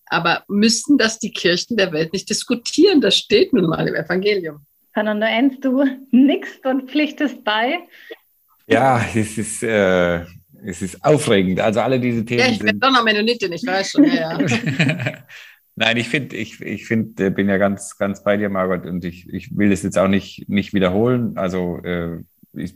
aber 0.09 0.43
müssten 0.47 0.97
das 0.97 1.19
die 1.19 1.31
Kirchen 1.31 1.77
der 1.77 1.91
Welt 1.91 2.13
nicht 2.13 2.29
diskutieren? 2.29 2.99
Das 2.99 3.15
steht 3.15 3.53
nun 3.53 3.67
mal 3.67 3.87
im 3.87 3.95
Evangelium. 3.95 4.65
Fernando 4.93 5.25
Enz, 5.27 5.59
du 5.61 5.85
nickst 6.11 6.65
und 6.65 6.89
pflichtest 6.89 7.43
bei. 7.43 7.79
Ja, 8.67 9.05
es 9.15 9.37
ist, 9.37 9.63
äh, 9.63 10.21
es 10.65 10.81
ist 10.81 11.03
aufregend. 11.05 11.59
Also 11.59 11.79
alle 11.81 11.99
diese 11.99 12.25
Themen. 12.25 12.41
Ja, 12.41 12.47
ich 12.47 12.59
bin 12.59 12.79
doch 12.79 12.91
noch 12.91 13.03
Mennonitin, 13.03 13.53
ich 13.53 13.65
weiß 13.65 13.91
schon. 13.91 14.03
Ja, 14.05 14.39
ja. 14.39 14.47
Nein, 15.75 15.95
ich 15.95 16.09
finde, 16.09 16.35
ich, 16.35 16.59
ich 16.59 16.87
finde, 16.87 17.27
äh, 17.27 17.29
bin 17.29 17.47
ja 17.47 17.57
ganz, 17.57 17.97
ganz 17.97 18.23
bei 18.23 18.35
dir, 18.35 18.49
Margot, 18.49 18.85
und 18.85 19.05
ich, 19.05 19.29
ich 19.29 19.55
will 19.55 19.69
das 19.69 19.83
jetzt 19.83 19.97
auch 19.97 20.09
nicht, 20.09 20.49
nicht 20.49 20.73
wiederholen. 20.73 21.37
Also 21.37 21.79
äh, 21.83 22.17
ich, 22.53 22.75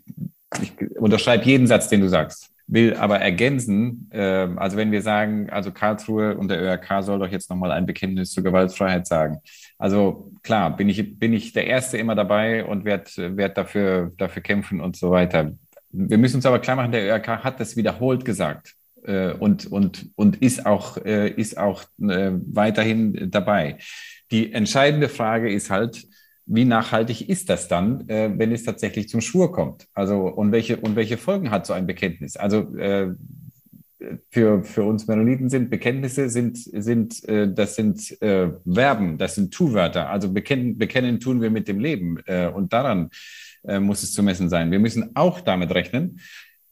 ich 0.62 0.74
unterschreibe 0.96 1.44
jeden 1.44 1.68
Satz, 1.68 1.90
den 1.90 2.02
du 2.02 2.08
sagst 2.08 2.53
will 2.68 2.96
aber 2.96 3.20
ergänzen, 3.20 4.10
äh, 4.12 4.48
also 4.56 4.78
wenn 4.78 4.92
wir 4.92 5.02
sagen, 5.02 5.50
also 5.50 5.72
Karlsruhe 5.72 6.38
und 6.38 6.50
der 6.50 6.62
ÖRK 6.62 7.04
soll 7.04 7.20
doch 7.20 7.32
jetzt 7.32 7.50
nochmal 7.50 7.72
ein 7.72 7.86
Bekenntnis 7.86 8.32
zur 8.32 8.44
Gewaltfreiheit 8.44 9.06
sagen. 9.08 9.40
Also 9.78 10.32
klar, 10.44 10.76
bin 10.76 10.90
ich, 10.90 11.20
bin 11.20 11.34
ich 11.34 11.54
der 11.54 11.68
Erste 11.68 11.98
immer 11.98 12.16
dabei 12.16 12.66
und 12.66 12.86
werde 12.86 13.38
werd 13.38 13.58
dafür, 13.58 14.12
dafür 14.18 14.42
kämpfen 14.42 14.82
und 14.82 14.96
so 14.96 15.12
weiter. 15.12 15.52
Wir 15.92 16.18
müssen 16.18 16.38
uns 16.38 16.46
aber 16.46 16.60
klar 16.60 16.76
machen, 16.76 16.92
der 16.92 17.06
ÖRK 17.06 17.44
hat 17.44 17.60
das 17.60 17.76
wiederholt 17.76 18.26
gesagt 18.26 18.76
äh, 19.04 19.34
und, 19.34 19.72
und, 19.72 20.10
und 20.16 20.42
ist 20.42 20.66
auch, 20.66 20.98
äh, 20.98 21.30
ist 21.30 21.58
auch 21.58 21.84
äh, 22.02 22.32
weiterhin 22.52 23.30
dabei. 23.30 23.78
Die 24.32 24.54
entscheidende 24.54 25.10
Frage 25.10 25.52
ist 25.52 25.70
halt, 25.70 26.06
wie 26.46 26.66
nachhaltig 26.66 27.30
ist 27.30 27.50
das 27.50 27.68
dann, 27.68 28.08
äh, 28.10 28.32
wenn 28.36 28.52
es 28.52 28.64
tatsächlich 28.64 29.10
zum 29.10 29.22
Schwur 29.22 29.52
kommt? 29.52 29.88
Also 29.94 30.28
und 30.28 30.52
welche 30.52 30.78
und 30.78 30.96
welche 30.96 31.18
Folgen 31.18 31.52
hat 31.52 31.66
so 31.66 31.74
ein 31.74 31.88
Bekenntnis? 31.88 32.38
Also 32.38 32.76
äh, 32.78 33.14
für, 34.30 34.64
für 34.64 34.84
uns 34.84 35.08
Mennoniten 35.08 35.50
sind 35.50 35.70
Bekenntnisse 35.70 36.30
sind 36.30 36.58
sind 36.58 37.24
äh, 37.30 37.52
das 37.52 37.76
sind 37.76 38.22
äh, 38.22 38.50
Verben, 38.72 39.18
das 39.18 39.36
sind 39.36 39.54
Tu-Wörter. 39.54 40.10
Also 40.10 40.32
bekennen 40.32 40.78
bekennen 40.78 41.20
tun 41.20 41.42
wir 41.42 41.50
mit 41.50 41.68
dem 41.68 41.80
Leben 41.80 42.20
äh, 42.26 42.48
und 42.48 42.74
daran 42.74 43.10
äh, 43.66 43.80
muss 43.80 44.04
es 44.04 44.12
zu 44.12 44.24
messen 44.24 44.50
sein. 44.50 44.72
Wir 44.72 44.80
müssen 44.80 45.16
auch 45.16 45.40
damit 45.40 45.74
rechnen, 45.74 46.20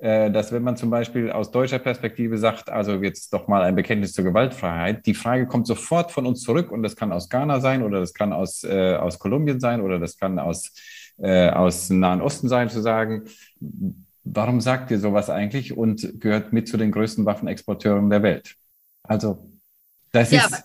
dass 0.01 0.51
wenn 0.51 0.63
man 0.63 0.77
zum 0.77 0.89
Beispiel 0.89 1.31
aus 1.31 1.51
deutscher 1.51 1.77
Perspektive 1.77 2.39
sagt, 2.39 2.71
also 2.71 2.93
jetzt 3.03 3.31
doch 3.33 3.47
mal 3.47 3.61
ein 3.61 3.75
Bekenntnis 3.75 4.13
zur 4.13 4.23
Gewaltfreiheit, 4.23 5.05
die 5.05 5.13
Frage 5.13 5.45
kommt 5.45 5.67
sofort 5.67 6.11
von 6.11 6.25
uns 6.25 6.41
zurück 6.41 6.71
und 6.71 6.81
das 6.81 6.95
kann 6.95 7.11
aus 7.11 7.29
Ghana 7.29 7.59
sein 7.59 7.83
oder 7.83 7.99
das 7.99 8.15
kann 8.15 8.33
aus, 8.33 8.63
äh, 8.63 8.95
aus 8.95 9.19
Kolumbien 9.19 9.59
sein 9.59 9.79
oder 9.79 9.99
das 9.99 10.17
kann 10.17 10.39
aus, 10.39 10.71
äh, 11.19 11.49
aus 11.49 11.89
dem 11.89 11.99
Nahen 11.99 12.21
Osten 12.21 12.49
sein, 12.49 12.67
zu 12.69 12.81
sagen, 12.81 13.25
warum 14.23 14.59
sagt 14.59 14.89
ihr 14.89 14.99
sowas 14.99 15.29
eigentlich 15.29 15.77
und 15.77 16.19
gehört 16.19 16.51
mit 16.51 16.67
zu 16.67 16.77
den 16.77 16.91
größten 16.91 17.25
Waffenexporteuren 17.25 18.09
der 18.09 18.23
Welt? 18.23 18.55
Also, 19.03 19.51
das 20.11 20.31
ja, 20.31 20.45
ist. 20.45 20.63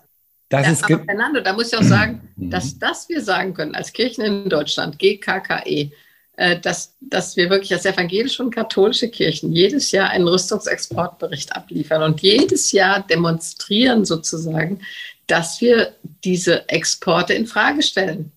Das 0.48 0.64
ja, 0.64 0.72
ist 0.72 0.84
aber 0.84 1.04
Fernando, 1.04 1.40
da 1.40 1.52
muss 1.52 1.72
ich 1.72 1.78
auch 1.78 1.82
sagen, 1.82 2.28
dass 2.36 2.78
das 2.78 3.08
wir 3.08 3.20
sagen 3.20 3.52
können 3.52 3.74
als 3.74 3.92
Kirchen 3.92 4.24
in 4.24 4.48
Deutschland, 4.48 4.98
GKKE, 4.98 5.64
äh, 5.66 5.90
dass, 6.36 6.94
dass 7.00 7.36
wir 7.36 7.48
wirklich 7.48 7.72
als 7.72 7.86
evangelische 7.86 8.42
und 8.42 8.54
katholische 8.54 9.08
Kirchen 9.08 9.52
jedes 9.52 9.90
Jahr 9.92 10.10
einen 10.10 10.28
Rüstungsexportbericht 10.28 11.56
abliefern 11.56 12.02
und 12.02 12.20
jedes 12.20 12.72
Jahr 12.72 13.06
demonstrieren 13.06 14.04
sozusagen, 14.04 14.80
dass 15.26 15.60
wir 15.60 15.94
diese 16.24 16.68
Exporte 16.68 17.32
in 17.32 17.46
Frage 17.46 17.82
stellen. 17.82 18.32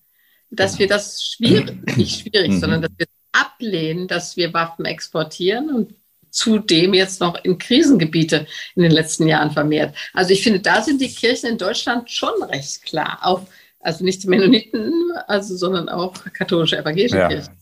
Dass 0.49 0.79
wir 0.79 0.87
das 0.87 1.23
schwierig, 1.23 1.97
nicht 1.97 2.21
schwierig, 2.21 2.51
mhm. 2.51 2.59
sondern 2.59 2.81
dass 2.81 2.91
wir 2.97 3.05
ablehnen, 3.31 4.07
dass 4.07 4.35
wir 4.37 4.53
Waffen 4.53 4.85
exportieren 4.85 5.69
und 5.69 5.93
zudem 6.31 6.93
jetzt 6.93 7.19
noch 7.21 7.43
in 7.43 7.57
Krisengebiete 7.57 8.47
in 8.75 8.83
den 8.83 8.91
letzten 8.91 9.27
Jahren 9.27 9.51
vermehrt. 9.51 9.95
Also 10.13 10.31
ich 10.31 10.43
finde, 10.43 10.59
da 10.59 10.81
sind 10.81 11.01
die 11.01 11.13
Kirchen 11.13 11.49
in 11.49 11.57
Deutschland 11.57 12.09
schon 12.09 12.41
recht 12.43 12.83
klar. 12.83 13.19
Auch, 13.21 13.41
also 13.79 14.03
nicht 14.03 14.23
die 14.23 14.27
Mennoniten, 14.27 14.93
also, 15.27 15.55
sondern 15.55 15.89
auch 15.89 16.13
katholische 16.33 16.77
evangelische 16.77 17.17
ja. 17.17 17.27
Kirchen. 17.27 17.53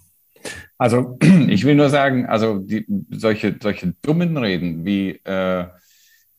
Also 0.77 1.17
ich 1.47 1.65
will 1.65 1.75
nur 1.75 1.89
sagen, 1.89 2.25
also 2.25 2.59
die, 2.59 2.85
solche, 3.09 3.55
solche 3.61 3.93
dummen 4.01 4.37
Reden 4.37 4.85
wie 4.85 5.11
äh, 5.23 5.65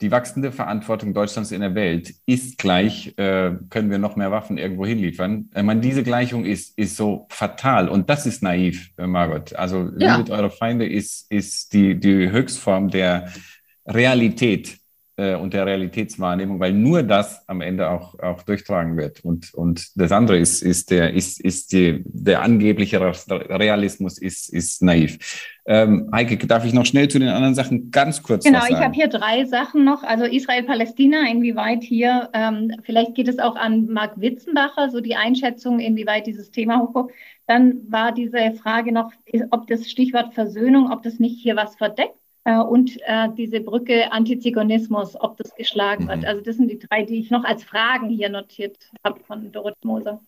die 0.01 0.11
wachsende 0.13 0.53
Verantwortung 0.53 1.13
Deutschlands 1.13 1.51
in 1.51 1.61
der 1.61 1.75
Welt 1.75 2.15
ist 2.25 2.59
gleich, 2.59 3.15
äh, 3.19 3.53
können 3.69 3.91
wir 3.91 3.99
noch 3.99 4.15
mehr 4.15 4.31
Waffen 4.31 4.57
irgendwo 4.57 4.87
hinliefern. 4.87 5.51
Ich 5.55 5.63
meine, 5.63 5.81
diese 5.81 6.05
Gleichung 6.05 6.45
ist, 6.45 6.79
ist 6.79 6.97
so 6.97 7.27
fatal 7.31 7.89
und 7.89 8.09
das 8.09 8.25
ist 8.25 8.43
naiv, 8.43 8.91
äh, 8.97 9.07
Margot. 9.07 9.55
Also 9.55 9.91
ja. 9.99 10.17
liebet 10.17 10.31
eure 10.31 10.51
Feinde 10.51 10.87
ist, 10.87 11.31
ist 11.31 11.73
die, 11.73 11.99
die 11.99 12.31
Höchstform 12.31 12.91
der 12.91 13.33
Realität 13.87 14.79
äh, 15.19 15.35
und 15.35 15.53
der 15.53 15.67
Realitätswahrnehmung, 15.67 16.61
weil 16.61 16.73
nur 16.73 17.03
das 17.03 17.47
am 17.49 17.61
Ende 17.61 17.91
auch, 17.91 18.19
auch 18.21 18.43
durchtragen 18.43 18.97
wird. 18.97 19.25
Und, 19.25 19.53
und 19.53 19.91
das 19.97 20.13
andere 20.13 20.39
ist, 20.39 20.63
ist, 20.63 20.91
der, 20.91 21.13
ist, 21.13 21.41
ist 21.41 21.73
die, 21.73 22.03
der 22.05 22.43
angebliche 22.43 23.01
Realismus 23.01 24.19
ist, 24.19 24.49
ist 24.49 24.81
naiv. 24.81 25.19
Ähm, 25.67 26.09
Heike, 26.15 26.39
darf 26.47 26.65
ich 26.65 26.73
noch 26.73 26.87
schnell 26.87 27.09
zu 27.09 27.19
den 27.19 27.29
anderen 27.29 27.55
Sachen 27.55 27.91
ganz 27.91 28.23
kurz 28.23 28.45
Genau, 28.45 28.65
ich 28.69 28.77
habe 28.77 28.95
hier 28.95 29.09
drei 29.09 29.45
Sachen 29.45 29.85
noch. 29.85 30.05
Also 30.05 30.25
Israel-Palästina, 30.25 31.29
inwieweit 31.29 31.83
hier, 31.83 32.31
ähm, 32.33 32.73
vielleicht 32.85 33.17
geht 33.17 33.29
es 33.29 33.41
auch 33.41 33.57
an 33.57 33.87
Marc 33.89 34.21
Witzenbacher, 34.21 34.89
so 34.91 35.01
die 35.01 35.17
Einschätzung, 35.17 35.81
inwieweit 35.81 36.27
dieses 36.29 36.53
Thema 36.53 36.81
hochkommt. 36.81 37.11
Dann 37.47 37.81
war 37.91 38.13
diese 38.13 38.53
Frage 38.53 38.93
noch, 38.93 39.11
ob 39.51 39.67
das 39.67 39.91
Stichwort 39.91 40.33
Versöhnung, 40.33 40.93
ob 40.93 41.03
das 41.03 41.19
nicht 41.19 41.43
hier 41.43 41.57
was 41.57 41.75
verdeckt 41.75 42.15
und 42.57 42.99
äh, 43.07 43.29
diese 43.37 43.61
Brücke 43.61 44.13
Antizigonismus, 44.13 45.21
ob 45.21 45.37
das 45.37 45.55
geschlagen 45.55 46.05
mhm. 46.05 46.09
wird. 46.09 46.25
Also 46.25 46.41
das 46.43 46.57
sind 46.57 46.71
die 46.71 46.79
drei, 46.79 47.03
die 47.03 47.21
ich 47.21 47.31
noch 47.31 47.45
als 47.45 47.65
Fragen 47.65 48.09
hier 48.09 48.29
notiert 48.29 48.77
habe 49.05 49.21
von 49.27 49.53
Dorothee 49.53 49.87
Moser. 49.87 50.21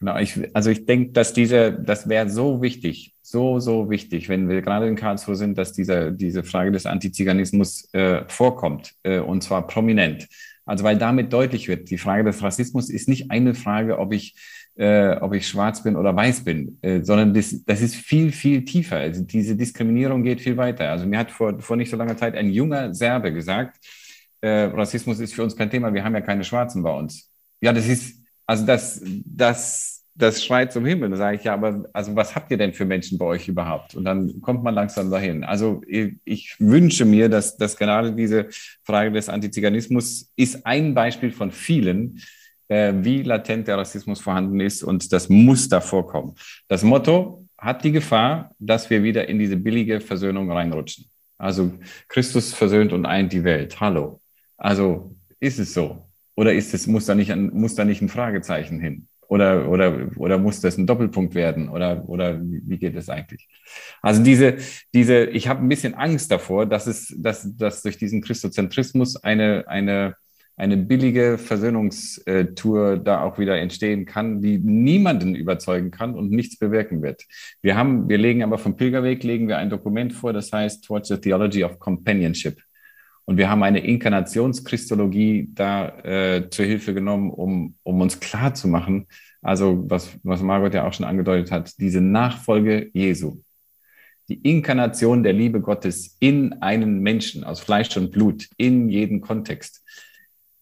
Genau, 0.00 0.16
ich, 0.18 0.38
also 0.54 0.70
ich 0.70 0.86
denke, 0.86 1.12
dass 1.12 1.32
diese, 1.32 1.72
das 1.72 2.08
wäre 2.08 2.30
so 2.30 2.62
wichtig, 2.62 3.14
so, 3.20 3.58
so 3.58 3.90
wichtig, 3.90 4.28
wenn 4.28 4.48
wir 4.48 4.62
gerade 4.62 4.86
in 4.86 4.94
Karlsruhe 4.94 5.34
sind, 5.34 5.58
dass 5.58 5.72
diese, 5.72 6.12
diese 6.12 6.44
Frage 6.44 6.70
des 6.70 6.86
Antiziganismus 6.86 7.92
äh, 7.92 8.22
vorkommt, 8.28 8.94
äh, 9.02 9.18
und 9.18 9.42
zwar 9.42 9.66
prominent. 9.66 10.28
Also 10.64 10.84
weil 10.84 10.98
damit 10.98 11.32
deutlich 11.32 11.66
wird, 11.66 11.90
die 11.90 11.98
Frage 11.98 12.24
des 12.24 12.42
Rassismus 12.42 12.90
ist 12.90 13.08
nicht 13.08 13.30
eine 13.30 13.54
Frage, 13.54 13.98
ob 13.98 14.12
ich 14.12 14.34
äh, 14.78 15.16
ob 15.20 15.34
ich 15.34 15.46
schwarz 15.46 15.82
bin 15.82 15.96
oder 15.96 16.14
weiß 16.14 16.44
bin, 16.44 16.78
äh, 16.82 17.02
sondern 17.02 17.34
das, 17.34 17.64
das 17.64 17.80
ist 17.80 17.96
viel, 17.96 18.30
viel 18.30 18.64
tiefer. 18.64 18.96
Also 18.96 19.24
diese 19.24 19.56
Diskriminierung 19.56 20.22
geht 20.22 20.40
viel 20.40 20.56
weiter. 20.56 20.90
Also 20.90 21.04
mir 21.04 21.18
hat 21.18 21.32
vor, 21.32 21.58
vor 21.60 21.76
nicht 21.76 21.90
so 21.90 21.96
langer 21.96 22.16
Zeit 22.16 22.36
ein 22.36 22.50
junger 22.50 22.94
Serbe 22.94 23.32
gesagt, 23.32 23.84
äh, 24.40 24.64
Rassismus 24.64 25.18
ist 25.18 25.34
für 25.34 25.42
uns 25.42 25.56
kein 25.56 25.68
Thema, 25.68 25.92
wir 25.92 26.04
haben 26.04 26.14
ja 26.14 26.20
keine 26.20 26.44
Schwarzen 26.44 26.84
bei 26.84 26.92
uns. 26.96 27.28
Ja, 27.60 27.72
das 27.72 27.88
ist, 27.88 28.22
also 28.46 28.64
das, 28.64 29.02
das, 29.24 30.04
das 30.14 30.44
schreit 30.44 30.72
zum 30.72 30.86
Himmel. 30.86 31.10
Da 31.10 31.16
sage 31.16 31.38
ich, 31.38 31.44
ja, 31.44 31.54
aber 31.54 31.84
also 31.92 32.14
was 32.14 32.36
habt 32.36 32.48
ihr 32.52 32.56
denn 32.56 32.72
für 32.72 32.84
Menschen 32.84 33.18
bei 33.18 33.24
euch 33.24 33.48
überhaupt? 33.48 33.96
Und 33.96 34.04
dann 34.04 34.40
kommt 34.42 34.62
man 34.62 34.74
langsam 34.74 35.10
dahin. 35.10 35.42
Also 35.42 35.82
ich, 35.88 36.54
wünsche 36.60 37.04
mir, 37.04 37.28
dass, 37.28 37.56
dass 37.56 37.76
gerade 37.76 38.12
diese 38.12 38.46
Frage 38.84 39.10
des 39.10 39.28
Antiziganismus 39.28 40.30
ist 40.36 40.64
ein 40.64 40.94
Beispiel 40.94 41.32
von 41.32 41.50
vielen, 41.50 42.20
äh, 42.68 42.92
wie 42.96 43.22
latent 43.22 43.68
der 43.68 43.78
Rassismus 43.78 44.20
vorhanden 44.20 44.60
ist 44.60 44.82
und 44.82 45.12
das 45.12 45.28
muss 45.28 45.68
da 45.68 45.80
vorkommen. 45.80 46.34
Das 46.68 46.82
Motto 46.82 47.46
hat 47.56 47.82
die 47.82 47.92
Gefahr, 47.92 48.54
dass 48.58 48.88
wir 48.88 49.02
wieder 49.02 49.28
in 49.28 49.38
diese 49.38 49.56
billige 49.56 50.00
Versöhnung 50.00 50.50
reinrutschen. 50.50 51.06
Also 51.38 51.72
Christus 52.08 52.52
versöhnt 52.52 52.92
und 52.92 53.06
eint 53.06 53.32
die 53.32 53.44
Welt. 53.44 53.80
Hallo. 53.80 54.20
Also 54.56 55.14
ist 55.40 55.58
es 55.58 55.74
so? 55.74 56.04
Oder 56.34 56.52
ist 56.52 56.74
es, 56.74 56.86
muss 56.86 57.06
da 57.06 57.14
nicht 57.14 57.32
ein, 57.32 57.50
muss 57.50 57.74
da 57.74 57.84
nicht 57.84 58.02
ein 58.02 58.08
Fragezeichen 58.08 58.80
hin? 58.80 59.08
Oder, 59.28 59.68
oder, 59.68 60.08
oder 60.16 60.38
muss 60.38 60.60
das 60.60 60.78
ein 60.78 60.86
Doppelpunkt 60.86 61.34
werden? 61.34 61.68
Oder, 61.68 62.08
oder 62.08 62.40
wie 62.40 62.78
geht 62.78 62.96
es 62.96 63.08
eigentlich? 63.10 63.46
Also 64.00 64.22
diese, 64.22 64.56
diese, 64.94 65.24
ich 65.26 65.48
habe 65.48 65.60
ein 65.60 65.68
bisschen 65.68 65.94
Angst 65.94 66.30
davor, 66.30 66.64
dass 66.64 66.86
es, 66.86 67.14
dass, 67.18 67.56
dass 67.56 67.82
durch 67.82 67.98
diesen 67.98 68.22
Christozentrismus 68.22 69.16
eine, 69.16 69.64
eine, 69.68 70.14
eine 70.58 70.76
billige 70.76 71.38
Versöhnungstour 71.38 72.96
da 72.98 73.22
auch 73.22 73.38
wieder 73.38 73.56
entstehen 73.58 74.06
kann, 74.06 74.42
die 74.42 74.58
niemanden 74.58 75.36
überzeugen 75.36 75.92
kann 75.92 76.14
und 76.14 76.32
nichts 76.32 76.58
bewirken 76.58 77.00
wird. 77.00 77.22
Wir 77.62 77.76
haben, 77.76 78.08
wir 78.08 78.18
legen 78.18 78.42
aber 78.42 78.58
vom 78.58 78.76
Pilgerweg 78.76 79.22
legen 79.22 79.46
wir 79.46 79.58
ein 79.58 79.70
Dokument 79.70 80.12
vor, 80.12 80.32
das 80.32 80.52
heißt 80.52 80.84
Towards 80.84 81.08
the 81.08 81.16
Theology 81.16 81.62
of 81.62 81.78
Companionship. 81.78 82.60
Und 83.24 83.36
wir 83.36 83.48
haben 83.48 83.62
eine 83.62 83.86
Inkarnationschristologie 83.86 85.50
da 85.54 85.90
äh, 86.00 86.50
zur 86.50 86.64
Hilfe 86.64 86.92
genommen, 86.92 87.30
um, 87.30 87.76
um 87.84 88.00
uns 88.00 88.18
klar 88.18 88.52
zu 88.54 88.66
machen, 88.66 89.06
also 89.40 89.84
was, 89.88 90.18
was 90.24 90.42
Margot 90.42 90.74
ja 90.74 90.88
auch 90.88 90.92
schon 90.92 91.06
angedeutet 91.06 91.52
hat, 91.52 91.78
diese 91.78 92.00
Nachfolge 92.00 92.90
Jesu. 92.92 93.42
Die 94.28 94.40
Inkarnation 94.40 95.22
der 95.22 95.34
Liebe 95.34 95.60
Gottes 95.60 96.16
in 96.18 96.54
einen 96.54 97.00
Menschen 97.00 97.44
aus 97.44 97.60
Fleisch 97.60 97.96
und 97.96 98.10
Blut, 98.10 98.48
in 98.56 98.88
jeden 98.88 99.20
Kontext 99.20 99.84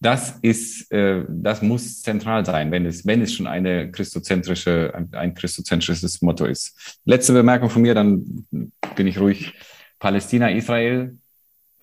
das 0.01 0.39
ist, 0.43 0.93
äh, 0.93 1.25
das 1.29 1.63
muss 1.63 2.03
zentral 2.03 2.45
sein, 2.45 2.71
wenn 2.71 2.85
es, 2.85 3.07
wenn 3.07 3.23
es 3.23 3.33
schon 3.33 3.47
eine 3.47 3.91
christozentrische, 3.91 4.93
ein, 4.95 5.09
ein 5.13 5.35
christozentrisches 5.35 6.21
Motto 6.23 6.45
ist. 6.45 7.01
Letzte 7.05 7.33
Bemerkung 7.33 7.71
von 7.71 7.83
mir, 7.83 7.95
dann 7.95 8.47
bin 8.95 9.07
ich 9.07 9.19
ruhig. 9.19 9.55
Palästina, 9.99 10.51
Israel, 10.51 11.17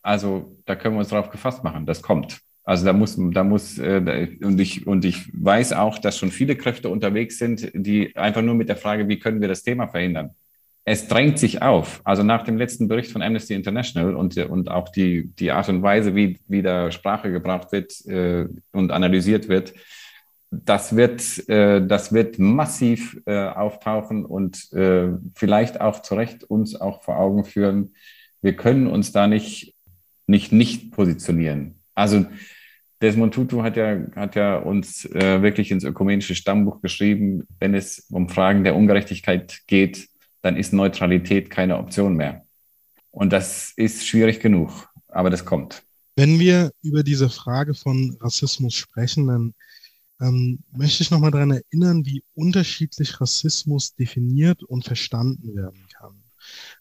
also 0.03 0.57
da 0.65 0.75
können 0.75 0.95
wir 0.95 0.99
uns 0.99 1.09
drauf 1.09 1.31
gefasst 1.31 1.63
machen. 1.63 1.85
Das 1.85 2.01
kommt. 2.01 2.39
Also 2.63 2.85
da 2.85 2.93
muss, 2.93 3.17
da 3.17 3.43
muss, 3.43 3.77
äh, 3.79 4.37
und 4.41 4.59
ich, 4.59 4.87
und 4.87 5.03
ich 5.03 5.29
weiß 5.33 5.73
auch, 5.73 5.97
dass 5.97 6.17
schon 6.17 6.31
viele 6.31 6.55
Kräfte 6.55 6.89
unterwegs 6.89 7.37
sind, 7.37 7.71
die 7.73 8.15
einfach 8.15 8.41
nur 8.41 8.55
mit 8.55 8.69
der 8.69 8.77
Frage, 8.77 9.07
wie 9.09 9.19
können 9.19 9.41
wir 9.41 9.47
das 9.47 9.63
Thema 9.63 9.87
verhindern? 9.87 10.31
Es 10.85 11.07
drängt 11.07 11.39
sich 11.39 11.61
auf. 11.61 12.01
Also 12.03 12.23
nach 12.23 12.43
dem 12.43 12.57
letzten 12.57 12.87
Bericht 12.87 13.11
von 13.11 13.21
Amnesty 13.21 13.53
International 13.53 14.15
und, 14.15 14.37
und 14.37 14.69
auch 14.69 14.89
die, 14.89 15.29
die 15.39 15.51
Art 15.51 15.69
und 15.69 15.81
Weise, 15.81 16.15
wie, 16.15 16.39
wie 16.47 16.61
da 16.61 16.91
Sprache 16.91 17.31
gebracht 17.31 17.71
wird 17.71 18.05
äh, 18.05 18.47
und 18.71 18.91
analysiert 18.91 19.47
wird, 19.47 19.73
das 20.51 20.95
wird, 20.95 21.49
äh, 21.49 21.85
das 21.85 22.13
wird 22.13 22.37
massiv 22.37 23.19
äh, 23.25 23.47
auftauchen 23.47 24.25
und 24.25 24.71
äh, 24.73 25.09
vielleicht 25.35 25.81
auch 25.81 26.01
zu 26.01 26.15
Recht 26.15 26.43
uns 26.43 26.79
auch 26.79 27.01
vor 27.03 27.17
Augen 27.17 27.45
führen, 27.45 27.93
wir 28.41 28.55
können 28.55 28.87
uns 28.87 29.13
da 29.13 29.27
nicht, 29.27 29.73
nicht, 30.27 30.51
nicht 30.51 30.91
positionieren. 30.91 31.75
Also 31.95 32.25
Desmond 33.01 33.33
Tutu 33.33 33.63
hat 33.63 33.77
ja, 33.77 33.99
hat 34.15 34.35
ja 34.35 34.57
uns 34.57 35.05
äh, 35.05 35.41
wirklich 35.41 35.71
ins 35.71 35.83
ökumenische 35.83 36.35
Stammbuch 36.35 36.81
geschrieben, 36.81 37.47
wenn 37.59 37.73
es 37.73 38.07
um 38.11 38.29
Fragen 38.29 38.63
der 38.63 38.75
Ungerechtigkeit 38.75 39.61
geht, 39.67 40.07
dann 40.43 40.57
ist 40.57 40.73
Neutralität 40.73 41.49
keine 41.49 41.77
Option 41.77 42.15
mehr. 42.15 42.45
Und 43.09 43.33
das 43.33 43.73
ist 43.75 44.05
schwierig 44.05 44.39
genug, 44.39 44.89
aber 45.07 45.29
das 45.29 45.45
kommt. 45.45 45.83
Wenn 46.15 46.39
wir 46.39 46.71
über 46.83 47.01
diese 47.01 47.29
Frage 47.29 47.73
von 47.73 48.15
Rassismus 48.19 48.75
sprechen, 48.75 49.27
dann 49.27 49.53
ähm, 50.21 50.59
möchte 50.71 51.01
ich 51.01 51.09
nochmal 51.09 51.31
daran 51.31 51.51
erinnern, 51.51 52.05
wie 52.05 52.23
unterschiedlich 52.35 53.19
Rassismus 53.19 53.95
definiert 53.95 54.63
und 54.63 54.83
verstanden 54.83 55.55
werden 55.55 55.87
kann. 55.97 56.23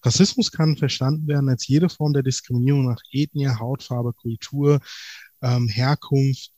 Rassismus 0.03 0.51
kann 0.51 0.77
verstanden 0.77 1.29
werden 1.29 1.49
als 1.49 1.67
jede 1.69 1.89
Form 1.89 2.13
der 2.13 2.25
Diskriminierung 2.25 2.87
nach 2.87 3.01
Ethnie, 3.13 3.49
Hautfarbe, 3.49 4.13
Kultur, 4.13 4.81
ähm, 5.41 5.69
Herkunft, 5.69 6.53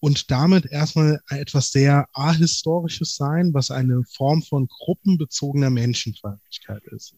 und 0.00 0.30
damit 0.30 0.66
erstmal 0.66 1.20
etwas 1.28 1.70
sehr 1.70 2.08
ahistorisches 2.14 3.16
sein, 3.16 3.52
was 3.52 3.70
eine 3.70 4.02
Form 4.16 4.42
von 4.42 4.66
gruppenbezogener 4.66 5.70
Menschenfeindlichkeit 5.70 6.82
ist. 6.90 7.14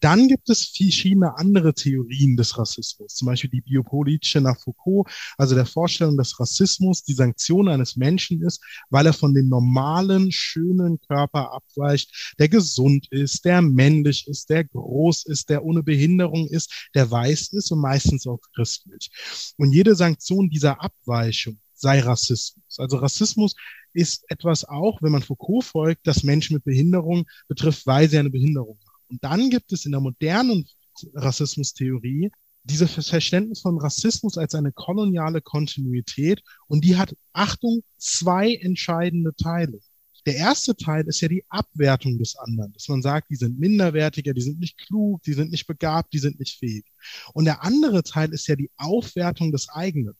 Dann 0.00 0.28
gibt 0.28 0.48
es 0.48 0.66
verschiedene 0.66 1.36
andere 1.36 1.74
Theorien 1.74 2.36
des 2.36 2.58
Rassismus, 2.58 3.14
zum 3.14 3.26
Beispiel 3.26 3.50
die 3.50 3.60
biopolitische 3.60 4.40
nach 4.40 4.58
Foucault, 4.58 5.08
also 5.36 5.54
der 5.54 5.66
Vorstellung, 5.66 6.16
dass 6.16 6.40
Rassismus 6.40 7.04
die 7.04 7.12
Sanktion 7.12 7.68
eines 7.68 7.96
Menschen 7.96 8.42
ist, 8.42 8.62
weil 8.88 9.06
er 9.06 9.12
von 9.12 9.34
dem 9.34 9.48
normalen, 9.48 10.32
schönen 10.32 10.98
Körper 11.00 11.52
abweicht, 11.52 12.34
der 12.38 12.48
gesund 12.48 13.08
ist, 13.10 13.44
der 13.44 13.60
männlich 13.60 14.26
ist, 14.26 14.48
der 14.48 14.64
groß 14.64 15.26
ist, 15.26 15.50
der 15.50 15.64
ohne 15.64 15.82
Behinderung 15.82 16.48
ist, 16.48 16.88
der 16.94 17.10
weiß 17.10 17.48
ist 17.52 17.70
und 17.70 17.80
meistens 17.80 18.26
auch 18.26 18.40
christlich. 18.54 19.10
Und 19.58 19.72
jede 19.72 19.94
Sanktion 19.94 20.48
dieser 20.48 20.82
Abweichung 20.82 21.58
sei 21.82 22.00
Rassismus. 22.00 22.78
Also 22.78 22.96
Rassismus 22.96 23.54
ist 23.92 24.24
etwas 24.28 24.64
auch, 24.64 25.02
wenn 25.02 25.12
man 25.12 25.22
Foucault 25.22 25.64
folgt, 25.64 26.06
das 26.06 26.22
Menschen 26.22 26.54
mit 26.54 26.64
Behinderung 26.64 27.26
betrifft, 27.48 27.86
weil 27.86 28.08
sie 28.08 28.18
eine 28.18 28.30
Behinderung 28.30 28.78
haben. 28.86 29.06
Und 29.10 29.24
dann 29.24 29.50
gibt 29.50 29.72
es 29.72 29.84
in 29.84 29.92
der 29.92 30.00
modernen 30.00 30.66
Rassismustheorie 31.14 32.30
dieses 32.64 32.92
Verständnis 32.92 33.60
von 33.60 33.78
Rassismus 33.78 34.38
als 34.38 34.54
eine 34.54 34.72
koloniale 34.72 35.40
Kontinuität 35.40 36.42
und 36.68 36.84
die 36.84 36.96
hat, 36.96 37.14
Achtung, 37.32 37.82
zwei 37.98 38.54
entscheidende 38.54 39.34
Teile. 39.34 39.80
Der 40.24 40.36
erste 40.36 40.76
Teil 40.76 41.08
ist 41.08 41.20
ja 41.20 41.26
die 41.26 41.44
Abwertung 41.48 42.18
des 42.18 42.36
anderen, 42.36 42.72
dass 42.72 42.88
man 42.88 43.02
sagt, 43.02 43.30
die 43.30 43.36
sind 43.36 43.58
minderwertiger, 43.58 44.32
die 44.32 44.40
sind 44.40 44.60
nicht 44.60 44.78
klug, 44.78 45.20
die 45.24 45.32
sind 45.32 45.50
nicht 45.50 45.66
begabt, 45.66 46.12
die 46.12 46.20
sind 46.20 46.38
nicht 46.38 46.58
fähig. 46.58 46.84
Und 47.34 47.46
der 47.46 47.64
andere 47.64 48.04
Teil 48.04 48.32
ist 48.32 48.46
ja 48.46 48.54
die 48.54 48.70
Aufwertung 48.76 49.50
des 49.50 49.68
eigenen. 49.68 50.14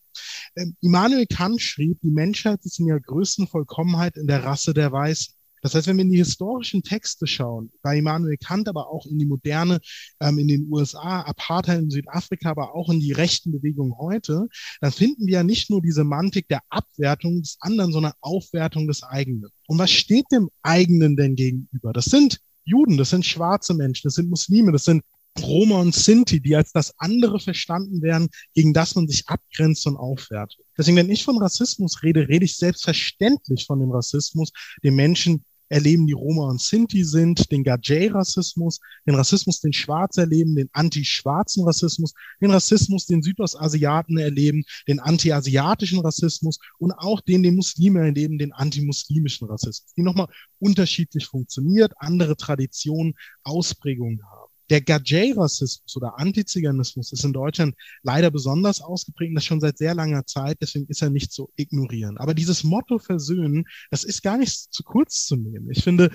Ähm, 0.57 0.77
Immanuel 0.81 1.27
Kant 1.27 1.61
schrieb, 1.61 1.99
die 2.03 2.11
Menschheit 2.11 2.61
ist 2.65 2.79
in 2.79 2.89
ihrer 2.89 3.01
größten 3.01 3.47
Vollkommenheit 3.47 4.17
in 4.17 4.27
der 4.27 4.45
Rasse 4.45 4.75
der 4.75 4.93
Weißen. 4.93 5.35
Das 5.63 5.77
heißt, 5.77 5.87
wenn 5.87 5.97
wir 5.97 6.05
in 6.05 6.11
die 6.11 6.19
historischen 6.19 6.83
Texte 6.83 7.27
schauen, 7.29 7.71
bei 7.83 7.97
Immanuel 7.97 8.37
Kant, 8.37 8.69
aber 8.69 8.89
auch 8.89 9.07
in 9.07 9.19
die 9.19 9.27
moderne, 9.27 9.81
ähm, 10.21 10.39
in 10.39 10.49
den 10.49 10.67
USA, 10.71 11.21
Apartheid 11.21 11.79
in 11.79 11.91
Südafrika, 11.91 12.51
aber 12.51 12.75
auch 12.75 12.91
in 12.91 12.99
die 12.99 13.13
rechten 13.13 13.53
Bewegungen 13.53 13.97
heute, 13.97 14.49
dann 14.81 14.91
finden 14.91 15.27
wir 15.27 15.35
ja 15.35 15.45
nicht 15.45 15.71
nur 15.71 15.81
diese 15.81 16.03
Semantik 16.03 16.49
der 16.49 16.63
Abwertung 16.69 17.41
des 17.43 17.59
anderen, 17.61 17.93
sondern 17.93 18.13
Aufwertung 18.21 18.89
des 18.89 19.05
eigenen. 19.05 19.51
Und 19.69 19.79
was 19.79 19.93
steht 19.93 20.27
dem 20.33 20.51
eigenen 20.63 21.17
denn 21.17 21.37
gegenüber? 21.37 21.93
Das 21.93 22.07
sind 22.07 22.41
Juden, 22.65 22.97
das 22.97 23.11
sind 23.11 23.25
schwarze 23.25 23.75
Menschen, 23.75 24.03
das 24.05 24.15
sind 24.15 24.31
Muslime, 24.31 24.73
das 24.73 24.85
sind 24.85 25.03
Roma 25.41 25.81
und 25.81 25.95
Sinti, 25.95 26.41
die 26.41 26.55
als 26.57 26.73
das 26.73 26.95
andere 26.99 27.41
verstanden 27.41 28.03
werden, 28.03 28.29
gegen 28.55 28.73
das 28.73 28.95
man 28.95 29.09
sich 29.09 29.29
abgrenzt 29.29 29.87
und 29.87 29.97
aufwertet. 29.97 30.59
Deswegen, 30.77 30.97
wenn 30.97 31.11
ich 31.11 31.25
von 31.25 31.39
Rassismus 31.39 32.03
rede, 32.03 32.29
rede 32.29 32.45
ich 32.45 32.57
selbstverständlich 32.57 33.67
von 33.67 33.81
dem 33.81 33.91
Rassismus, 33.91 34.51
den 34.83 34.95
Menschen 34.95 35.45
erleben, 35.73 36.07
die 36.07 36.13
Roma 36.13 36.51
und 36.51 36.61
Sinti 36.61 37.03
sind, 37.03 37.51
den 37.51 37.65
Gajay-Rassismus, 37.65 38.79
den 39.07 39.15
Rassismus, 39.15 39.61
den 39.61 39.73
Schwarze 39.73 40.21
erleben, 40.21 40.55
den 40.55 40.69
anti-schwarzen 40.73 41.65
Rassismus, 41.65 42.13
den 42.43 42.51
Rassismus, 42.51 43.07
den 43.07 43.23
Südostasiaten 43.23 44.19
erleben, 44.19 44.65
den 44.87 45.01
anti-asiatischen 45.01 46.01
Rassismus 46.01 46.59
und 46.79 46.93
auch 46.93 47.23
den, 47.23 47.43
den 47.43 47.57
Muslime 47.57 48.01
erleben, 48.01 48.37
den 48.37 48.53
anti-muslimischen 48.53 49.49
Rassismus, 49.49 49.95
die 49.97 50.03
nochmal 50.03 50.29
unterschiedlich 50.59 51.27
funktioniert, 51.27 51.95
andere 51.97 52.37
Traditionen, 52.37 53.15
Ausprägungen 53.43 54.21
haben. 54.31 54.42
Der 54.73 54.81
Gajay-Rassismus 54.81 55.97
oder 55.99 56.19
Antiziganismus 56.19 57.13
ist 57.13 57.27
in 57.27 57.35
Deutschland 57.35 57.75
leider 58.03 58.31
besonders 58.31 58.81
ausgeprägt, 58.81 59.37
das 59.37 59.45
schon 59.45 59.61
seit 59.61 59.77
sehr 59.77 59.95
langer 59.95 60.25
Zeit, 60.25 60.57
deswegen 60.63 60.87
ist 60.87 61.03
er 61.03 61.11
nicht 61.11 61.31
zu 61.31 61.51
ignorieren. 61.57 62.17
Aber 62.17 62.33
dieses 62.33 62.65
Motto 62.65 62.99
Versöhnen, 62.99 63.67
das 63.91 64.03
ist 64.03 64.23
gar 64.23 64.39
nicht 64.39 64.73
zu 64.73 64.83
kurz 64.83 65.27
zu 65.27 65.37
nehmen. 65.37 65.71
Ich 65.71 65.85
finde, 65.85 66.11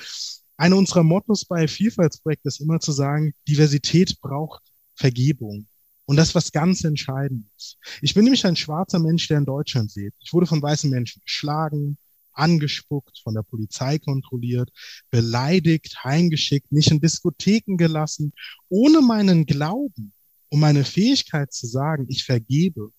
eine 0.57 0.75
unserer 0.75 1.03
Mottos 1.03 1.45
bei 1.45 1.67
Vielfaltsprojekten 1.67 2.49
ist 2.49 2.59
immer 2.59 2.79
zu 2.79 2.91
sagen, 2.91 3.35
Diversität 3.47 4.19
braucht 4.21 4.63
Vergebung. 4.95 5.67
Und 6.05 6.15
das 6.15 6.33
was 6.33 6.51
ganz 6.51 6.83
entscheidend 6.83 7.45
ist. 7.57 7.77
Ich 8.01 8.15
bin 8.15 8.23
nämlich 8.23 8.43
ein 8.47 8.55
schwarzer 8.55 8.97
Mensch, 8.97 9.27
der 9.27 9.37
in 9.37 9.45
Deutschland 9.45 9.93
lebt. 9.93 10.15
Ich 10.23 10.33
wurde 10.33 10.47
von 10.47 10.63
weißen 10.63 10.89
Menschen 10.89 11.21
geschlagen, 11.23 11.99
angespuckt, 12.37 13.19
von 13.23 13.33
der 13.33 13.43
Polizei 13.43 13.99
kontrolliert, 13.99 14.69
beleidigt, 15.09 16.03
heimgeschickt, 16.03 16.71
nicht 16.71 16.91
in 16.91 16.99
Diskotheken 16.99 17.77
gelassen, 17.77 18.33
ohne 18.69 19.01
meinen 19.01 19.45
Glauben 19.45 20.13
und 20.49 20.59
meine 20.59 20.83
Fähigkeit 20.83 21.53
zu 21.53 21.67
sagen, 21.67 22.05
ich 22.09 22.23
vergebe 22.23 22.91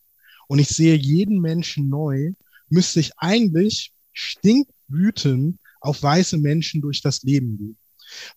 und 0.48 0.58
ich 0.58 0.68
sehe 0.68 0.94
jeden 0.94 1.40
Menschen 1.40 1.88
neu, 1.88 2.32
müsste 2.68 3.00
ich 3.00 3.12
eigentlich 3.16 3.92
stinkwütend 4.12 5.58
auf 5.80 6.02
weiße 6.02 6.38
Menschen 6.38 6.80
durch 6.80 7.00
das 7.00 7.22
Leben 7.22 7.56
gehen. 7.56 7.78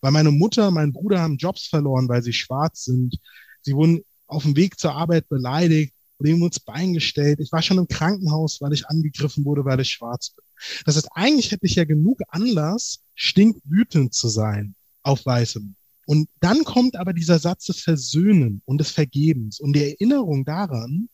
Weil 0.00 0.12
meine 0.12 0.30
Mutter, 0.30 0.70
mein 0.70 0.92
Bruder 0.92 1.20
haben 1.20 1.36
Jobs 1.36 1.66
verloren, 1.66 2.08
weil 2.08 2.22
sie 2.22 2.32
schwarz 2.32 2.84
sind. 2.84 3.18
Sie 3.62 3.74
wurden 3.74 4.04
auf 4.26 4.42
dem 4.42 4.56
Weg 4.56 4.78
zur 4.78 4.94
Arbeit 4.94 5.28
beleidigt 5.28 5.94
oder 6.22 6.30
ihm 6.30 6.42
ins 6.44 6.60
Bein 6.60 6.92
gestellt. 6.92 7.40
Ich 7.40 7.50
war 7.50 7.62
schon 7.62 7.78
im 7.78 7.88
Krankenhaus, 7.88 8.60
weil 8.60 8.72
ich 8.72 8.86
angegriffen 8.86 9.44
wurde, 9.44 9.64
weil 9.64 9.80
ich 9.80 9.90
schwarz 9.90 10.30
bin. 10.30 10.44
Das 10.86 10.96
heißt, 10.96 11.08
eigentlich 11.14 11.50
hätte 11.50 11.66
ich 11.66 11.74
ja 11.74 11.84
genug 11.84 12.20
Anlass, 12.28 13.00
stinkwütend 13.14 14.14
zu 14.14 14.28
sein 14.28 14.76
auf 15.02 15.26
Weißem. 15.26 15.74
Und 16.06 16.28
dann 16.40 16.62
kommt 16.62 16.96
aber 16.96 17.12
dieser 17.12 17.40
Satz 17.40 17.66
des 17.66 17.80
Versöhnen 17.80 18.62
und 18.64 18.78
des 18.78 18.92
Vergebens 18.92 19.58
und 19.58 19.72
die 19.74 19.82
Erinnerung 19.82 20.44
daran, 20.44 21.08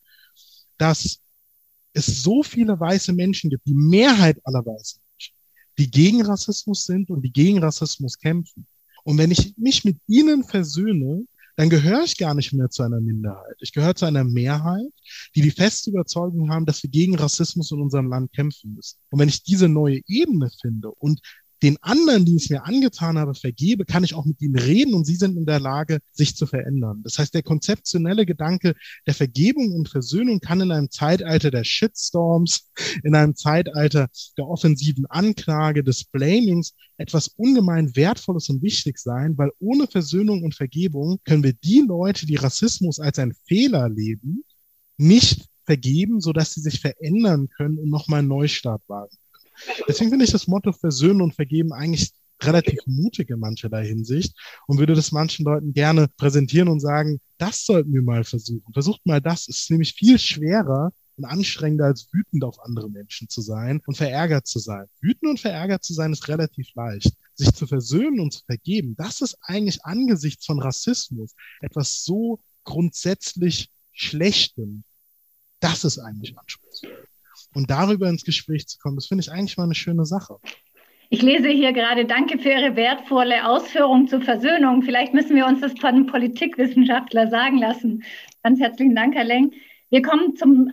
dass 0.77 1.21
es 1.95 2.23
so 2.23 2.43
viele 2.43 2.79
weiße 2.79 3.13
Menschen 3.15 3.49
gibt, 3.49 3.67
die 3.67 3.75
Mehrheit 3.75 4.39
aller 4.45 4.65
weißen 4.65 5.01
Menschen, 5.11 5.35
die 5.79 5.91
gegen 5.91 6.23
Rassismus 6.23 6.85
sind 6.85 7.11
und 7.11 7.23
die 7.23 7.33
gegen 7.33 7.59
Rassismus 7.59 8.19
kämpfen. 8.19 8.67
Und 9.05 9.17
wenn 9.17 9.31
ich 9.31 9.55
mich 9.57 9.85
mit 9.85 9.97
ihnen 10.07 10.45
versöhne, 10.45 11.25
dann 11.59 11.71
gehöre 11.71 12.05
ich 12.05 12.17
gar 12.17 12.35
nicht 12.35 12.53
mehr 12.53 12.71
zu 12.71 12.85
einer 12.85 13.01
Minderheit. 13.01 13.57
Ich 13.59 13.73
gehöre 13.73 13.97
zu 13.97 14.05
einer 14.05 14.23
Mehrheit, 14.23 14.93
die 15.35 15.43
die 15.43 15.51
feste 15.51 15.91
Überzeugung 15.91 16.53
haben, 16.53 16.67
dass 16.67 16.85
wir 16.85 16.91
gegen 16.91 17.17
Rassismus 17.17 17.73
in 17.73 17.81
unserem 17.81 18.07
Land 18.11 18.33
kämpfen 18.33 18.75
müssen. 18.75 18.97
Und 19.11 19.19
wenn 19.19 19.29
ich 19.29 19.43
diese 19.43 19.69
neue 19.69 20.01
Ebene 20.07 20.53
finde 20.61 20.93
und 20.93 21.21
den 21.63 21.77
anderen, 21.83 22.25
die 22.25 22.37
es 22.37 22.51
mir 22.51 22.65
angetan 22.65 23.19
habe, 23.19 23.35
vergebe, 23.35 23.85
kann 23.85 24.05
ich 24.05 24.15
auch 24.15 24.25
mit 24.25 24.41
ihnen 24.41 24.59
reden 24.59 24.95
und 24.95 25.05
sie 25.05 25.17
sind 25.17 25.37
in 25.37 25.47
der 25.47 25.61
Lage, 25.61 25.99
sich 26.13 26.37
zu 26.37 26.47
verändern. 26.47 27.01
Das 27.03 27.19
heißt, 27.19 27.35
der 27.35 27.43
konzeptionelle 27.43 28.27
Gedanke 28.27 28.75
der 29.07 29.15
Vergebung 29.15 29.73
und 29.73 29.89
Versöhnung 29.89 30.41
kann 30.41 30.61
in 30.61 30.71
einem 30.71 30.91
Zeitalter 30.91 31.51
der 31.51 31.65
Shitstorms, 31.65 32.71
in 33.03 33.15
einem 33.15 33.35
Zeitalter 33.35 34.09
der 34.37 34.47
offensiven 34.47 35.07
Anklage, 35.07 35.83
des 35.83 36.05
Blamings 36.05 36.75
etwas 36.97 37.29
ungemein 37.29 37.95
Wertvolles 37.97 38.49
und 38.49 38.63
wichtig 38.63 38.99
sein, 38.99 39.37
weil 39.39 39.51
ohne 39.59 39.87
Versöhnung 39.87 40.43
und 40.43 40.55
Vergebung 40.55 41.19
können 41.25 41.45
wir 41.45 41.53
die 41.53 41.85
Leute, 41.87 42.27
die 42.27 42.37
Rassismus 42.37 43.01
als 43.01 43.19
ein 43.19 43.35
Fehler 43.47 43.89
leben, 43.89 44.45
nicht 44.97 45.49
vergeben, 45.65 46.21
sodass 46.21 46.55
sie 46.55 46.61
sich 46.61 46.81
verändern 46.81 47.49
können 47.49 47.79
und 47.79 47.91
nochmal 47.91 48.21
einen 48.21 48.29
Neustart 48.29 48.83
wagen. 48.89 49.17
Deswegen 49.87 50.11
finde 50.11 50.25
ich 50.25 50.33
das 50.33 50.47
Motto 50.47 50.73
Versöhnen 50.73 51.23
und 51.23 51.35
Vergeben 51.35 51.73
eigentlich 51.73 52.13
relativ 52.43 52.81
mutig 52.87 53.31
in 53.31 53.41
mancherlei 53.41 53.87
Hinsicht 53.87 54.35
und 54.67 54.79
würde 54.79 54.95
das 54.95 55.13
manchen 55.13 55.45
Leuten 55.45 55.73
gerne 55.73 56.09
präsentieren 56.17 56.69
und 56.69 56.81
sagen, 56.81 57.21
das 57.39 57.65
sollten 57.65 57.93
wir 57.93 58.03
mal 58.03 58.25
versuchen. 58.25 58.73
Versucht 58.73 59.05
mal 59.07 59.21
das. 59.21 59.49
Es 59.49 59.61
ist 59.61 59.71
nämlich 59.71 59.95
viel 59.95 60.19
schwerer 60.19 60.93
und 61.17 61.25
anstrengender 61.25 61.87
als 61.87 62.09
wütend 62.13 62.45
auf 62.45 62.61
andere 62.61 62.89
Menschen 62.89 63.29
zu 63.29 63.41
sein 63.41 63.81
und 63.87 63.97
verärgert 63.97 64.47
zu 64.47 64.61
sein. 64.61 64.87
Wütend 65.01 65.31
und 65.31 65.41
verärgert 65.41 65.83
zu 65.83 65.93
sein 65.93 66.13
ist 66.13 66.29
relativ 66.29 66.69
leicht. 66.75 67.13
Sich 67.35 67.53
zu 67.53 67.67
versöhnen 67.67 68.21
und 68.21 68.33
zu 68.33 68.45
vergeben, 68.45 68.95
das 68.97 69.21
ist 69.21 69.37
eigentlich 69.43 69.85
angesichts 69.85 70.47
von 70.47 70.61
Rassismus 70.61 71.35
etwas 71.61 72.05
so 72.05 72.41
grundsätzlich 72.65 73.71
Schlechtem. 73.93 74.85
Das 75.61 75.85
ist 75.85 75.99
eigentlich 75.99 76.39
anspruchsvoll 76.39 77.08
und 77.59 77.69
darüber 77.69 78.09
ins 78.09 78.25
Gespräch 78.25 78.69
zu 78.69 78.79
kommen, 78.79 78.95
das 78.95 79.09
finde 79.09 79.23
ich 79.23 79.33
eigentlich 79.33 79.57
mal 79.57 79.65
eine 79.65 79.75
schöne 79.75 80.07
Sache. 80.07 80.37
Ich 81.11 81.23
lese 81.23 81.49
hier 81.49 81.73
gerade, 81.73 82.05
danke 82.05 82.39
für 82.39 82.51
Ihre 82.51 82.77
wertvolle 82.77 83.49
Ausführung 83.49 84.07
zur 84.07 84.21
Versöhnung. 84.21 84.83
Vielleicht 84.83 85.13
müssen 85.13 85.35
wir 85.35 85.45
uns 85.45 85.61
das 85.61 85.73
von 85.73 85.89
einem 85.89 86.07
Politikwissenschaftler 86.07 87.29
sagen 87.29 87.59
lassen. 87.59 88.05
Ganz 88.45 88.61
herzlichen 88.61 88.95
Dank, 88.95 89.17
Herr 89.17 89.25
Leng. 89.25 89.53
Wir 89.91 90.03
kommen 90.03 90.37
zum, 90.37 90.73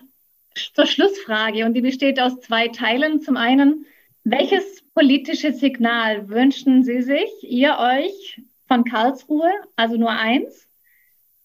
zur 0.75 0.85
Schlussfrage 0.85 1.65
und 1.65 1.73
die 1.73 1.81
besteht 1.81 2.19
aus 2.19 2.39
zwei 2.41 2.67
Teilen. 2.67 3.19
Zum 3.19 3.35
einen, 3.35 3.87
welches 4.23 4.83
politische 4.93 5.53
Signal 5.53 6.29
wünschen 6.29 6.83
Sie 6.83 7.01
sich, 7.01 7.31
ihr 7.41 7.77
euch 7.79 8.41
von 8.67 8.83
Karlsruhe, 8.83 9.49
also 9.75 9.97
nur 9.97 10.11
eins? 10.11 10.67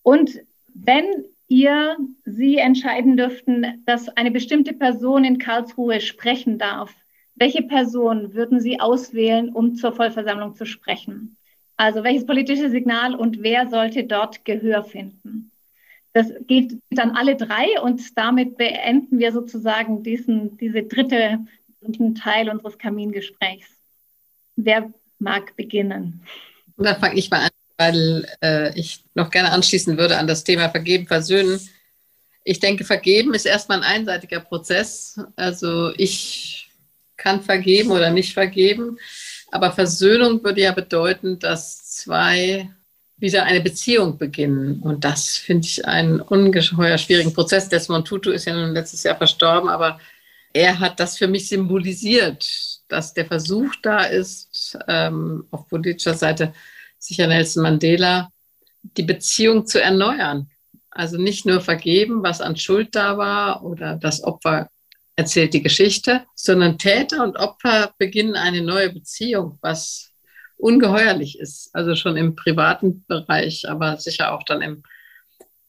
Und 0.03 0.39
wenn 0.75 1.07
ihr 1.51 1.99
Sie 2.25 2.57
entscheiden 2.57 3.17
dürften, 3.17 3.83
dass 3.85 4.09
eine 4.09 4.31
bestimmte 4.31 4.73
Person 4.73 5.25
in 5.25 5.39
Karlsruhe 5.39 6.01
sprechen 6.01 6.57
darf, 6.57 6.95
welche 7.35 7.63
Person 7.63 8.35
würden 8.35 8.61
Sie 8.61 8.81
auswählen, 8.81 9.51
um 9.51 9.75
zur 9.75 9.93
Vollversammlung 9.93 10.55
zu 10.55 10.65
sprechen? 10.65 11.37
Also 11.77 12.05
welches 12.05 12.27
politische 12.27 12.71
Signal 12.71 13.15
und 13.15 13.43
wer 13.43 13.69
sollte 13.69 14.05
dort 14.05 14.45
Gehör 14.45 14.85
finden? 14.85 15.51
Das 16.13 16.33
geht 16.47 16.79
dann 16.91 17.13
alle 17.13 17.37
drei 17.37 17.81
und 17.83 18.17
damit 18.17 18.57
beenden 18.57 19.19
wir 19.19 19.33
sozusagen 19.33 20.03
diesen, 20.03 20.57
diese 20.57 20.83
dritte 20.83 21.41
dritten 21.81 22.15
Teil 22.15 22.51
unseres 22.51 22.79
Kamingesprächs. 22.79 23.69
Wer 24.57 24.93
mag 25.19 25.57
beginnen? 25.57 26.21
Dann 26.77 27.01
fange 27.01 27.19
ich 27.19 27.31
mal 27.31 27.45
an 27.45 27.51
weil 27.81 28.27
äh, 28.43 28.79
ich 28.79 29.05
noch 29.15 29.31
gerne 29.31 29.53
anschließen 29.53 29.97
würde 29.97 30.19
an 30.19 30.27
das 30.27 30.45
Thema 30.45 30.69
Vergeben, 30.69 31.07
Versöhnen. 31.07 31.59
Ich 32.45 32.61
denke, 32.61 32.85
Vergeben 32.85 33.33
ist 33.33 33.47
erstmal 33.47 33.79
ein 33.79 34.01
einseitiger 34.01 34.41
Prozess. 34.41 35.19
Also 35.35 35.91
ich 35.97 36.69
kann 37.17 37.43
vergeben 37.43 37.91
oder 37.91 38.11
nicht 38.11 38.35
vergeben, 38.35 38.99
aber 39.51 39.73
Versöhnung 39.73 40.45
würde 40.45 40.61
ja 40.61 40.73
bedeuten, 40.73 41.39
dass 41.39 41.91
zwei 41.91 42.69
wieder 43.17 43.45
eine 43.45 43.63
Beziehung 43.63 44.19
beginnen. 44.19 44.81
Und 44.81 45.05
das 45.05 45.39
finde 45.39 45.67
ich 45.67 45.87
einen 45.87 46.21
ungeheuer 46.21 46.99
schwierigen 46.99 47.33
Prozess. 47.33 47.71
Desmond 47.71 48.07
Tutu 48.07 48.31
ist 48.31 48.45
ja 48.45 48.53
nun 48.53 48.75
letztes 48.75 49.05
Jahr 49.05 49.17
verstorben, 49.17 49.71
aber 49.71 49.99
er 50.53 50.81
hat 50.81 51.01
das 51.01 51.17
für 51.17 51.29
mich 51.29 51.49
symbolisiert, 51.49 52.47
dass 52.89 53.15
der 53.15 53.25
Versuch 53.25 53.75
da 53.83 54.05
ist, 54.05 54.77
ähm, 54.87 55.47
auf 55.51 55.67
politischer 55.67 56.15
Seite 56.15 56.53
sicher 57.01 57.27
Nelson 57.27 57.65
Mandela, 57.65 58.31
die 58.83 59.03
Beziehung 59.03 59.67
zu 59.67 59.83
erneuern. 59.83 60.51
Also 60.91 61.17
nicht 61.17 61.47
nur 61.47 61.61
vergeben, 61.61 62.23
was 62.23 62.41
an 62.41 62.57
Schuld 62.57 62.95
da 62.95 63.17
war 63.17 63.65
oder 63.65 63.97
das 63.97 64.23
Opfer 64.23 64.71
erzählt 65.17 65.55
die 65.55 65.63
Geschichte, 65.63 66.25
sondern 66.35 66.79
Täter 66.79 67.23
und 67.23 67.37
Opfer 67.37 67.95
beginnen 67.99 68.37
eine 68.37 68.63
neue 68.63 68.91
Beziehung, 68.93 69.59
was 69.61 70.13
ungeheuerlich 70.57 71.39
ist. 71.39 71.71
Also 71.75 71.95
schon 71.95 72.17
im 72.17 72.35
privaten 72.37 73.05
Bereich, 73.07 73.69
aber 73.69 73.99
sicher 73.99 74.33
auch 74.33 74.43
dann 74.45 74.63
im, 74.63 74.83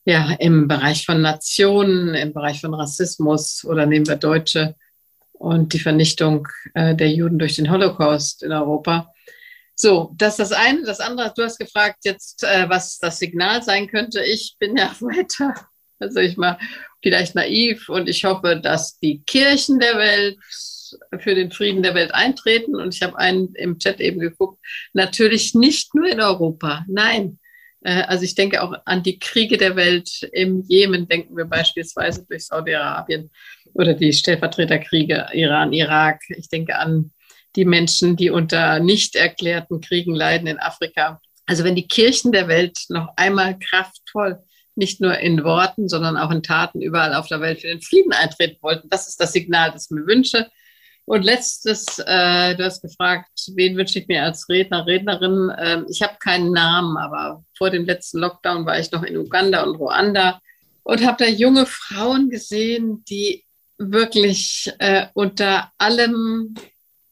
ja, 0.05 0.31
im 0.39 0.67
Bereich 0.67 1.05
von 1.05 1.21
Nationen, 1.21 2.13
im 2.13 2.33
Bereich 2.33 2.61
von 2.61 2.73
Rassismus 2.73 3.65
oder 3.65 3.85
nehmen 3.85 4.07
wir 4.07 4.15
Deutsche 4.15 4.75
und 5.33 5.73
die 5.73 5.79
Vernichtung 5.79 6.47
äh, 6.73 6.95
der 6.95 7.11
Juden 7.11 7.39
durch 7.39 7.55
den 7.55 7.71
Holocaust 7.71 8.43
in 8.43 8.51
Europa. 8.51 9.13
So, 9.83 10.13
das 10.15 10.37
ist 10.37 10.51
das 10.51 10.51
eine. 10.51 10.83
Das 10.83 10.99
andere, 10.99 11.33
du 11.35 11.41
hast 11.41 11.57
gefragt 11.57 12.05
jetzt, 12.05 12.43
äh, 12.43 12.69
was 12.69 12.99
das 12.99 13.17
Signal 13.17 13.63
sein 13.63 13.87
könnte. 13.87 14.23
Ich 14.23 14.55
bin 14.59 14.77
ja 14.77 14.95
weiter, 14.99 15.55
also 15.97 16.19
ich 16.19 16.37
mal 16.37 16.59
vielleicht 17.01 17.33
naiv 17.33 17.89
und 17.89 18.07
ich 18.07 18.23
hoffe, 18.23 18.61
dass 18.61 18.99
die 18.99 19.23
Kirchen 19.23 19.79
der 19.79 19.97
Welt 19.97 20.37
für 21.17 21.33
den 21.33 21.51
Frieden 21.51 21.81
der 21.81 21.95
Welt 21.95 22.13
eintreten. 22.13 22.75
Und 22.75 22.93
ich 22.93 23.01
habe 23.01 23.17
einen 23.17 23.55
im 23.55 23.79
Chat 23.79 23.99
eben 23.99 24.19
geguckt. 24.19 24.63
Natürlich 24.93 25.55
nicht 25.55 25.95
nur 25.95 26.07
in 26.07 26.21
Europa. 26.21 26.85
Nein. 26.87 27.39
Äh, 27.83 28.03
also 28.03 28.23
ich 28.23 28.35
denke 28.35 28.61
auch 28.61 28.75
an 28.85 29.01
die 29.01 29.17
Kriege 29.17 29.57
der 29.57 29.75
Welt. 29.75 30.29
Im 30.31 30.63
Jemen 30.67 31.07
denken 31.07 31.35
wir 31.35 31.45
beispielsweise 31.45 32.23
durch 32.29 32.45
Saudi-Arabien 32.45 33.31
oder 33.73 33.95
die 33.95 34.13
Stellvertreterkriege 34.13 35.29
Iran, 35.33 35.73
Irak. 35.73 36.21
Ich 36.29 36.49
denke 36.49 36.77
an 36.77 37.11
die 37.55 37.65
Menschen, 37.65 38.15
die 38.15 38.29
unter 38.29 38.79
nicht 38.79 39.15
erklärten 39.15 39.81
Kriegen 39.81 40.15
leiden 40.15 40.47
in 40.47 40.59
Afrika. 40.59 41.19
Also 41.45 41.63
wenn 41.63 41.75
die 41.75 41.87
Kirchen 41.87 42.31
der 42.31 42.47
Welt 42.47 42.77
noch 42.89 43.09
einmal 43.17 43.57
kraftvoll, 43.59 44.39
nicht 44.75 45.01
nur 45.01 45.17
in 45.17 45.43
Worten, 45.43 45.89
sondern 45.89 46.17
auch 46.17 46.31
in 46.31 46.43
Taten 46.43 46.81
überall 46.81 47.13
auf 47.13 47.27
der 47.27 47.41
Welt 47.41 47.61
für 47.61 47.67
den 47.67 47.81
Frieden 47.81 48.13
eintreten 48.13 48.57
wollten, 48.61 48.89
das 48.89 49.07
ist 49.07 49.19
das 49.19 49.33
Signal, 49.33 49.71
das 49.71 49.85
ich 49.85 49.91
mir 49.91 50.07
wünsche. 50.07 50.49
Und 51.05 51.23
letztes, 51.23 51.99
äh, 51.99 52.55
du 52.55 52.63
hast 52.63 52.81
gefragt, 52.81 53.31
wen 53.55 53.75
wünsche 53.75 53.99
ich 53.99 54.07
mir 54.07 54.23
als 54.23 54.47
Redner, 54.47 54.85
Rednerin? 54.85 55.51
Ähm, 55.59 55.85
ich 55.89 56.01
habe 56.01 56.15
keinen 56.19 56.51
Namen, 56.51 56.95
aber 56.95 57.43
vor 57.57 57.69
dem 57.69 57.85
letzten 57.85 58.19
Lockdown 58.19 58.65
war 58.65 58.79
ich 58.79 58.91
noch 58.91 59.03
in 59.03 59.17
Uganda 59.17 59.63
und 59.63 59.75
Ruanda 59.75 60.39
und 60.83 61.05
habe 61.05 61.25
da 61.25 61.29
junge 61.29 61.65
Frauen 61.65 62.29
gesehen, 62.29 63.03
die 63.09 63.43
wirklich 63.77 64.71
äh, 64.79 65.07
unter 65.13 65.71
allem 65.77 66.55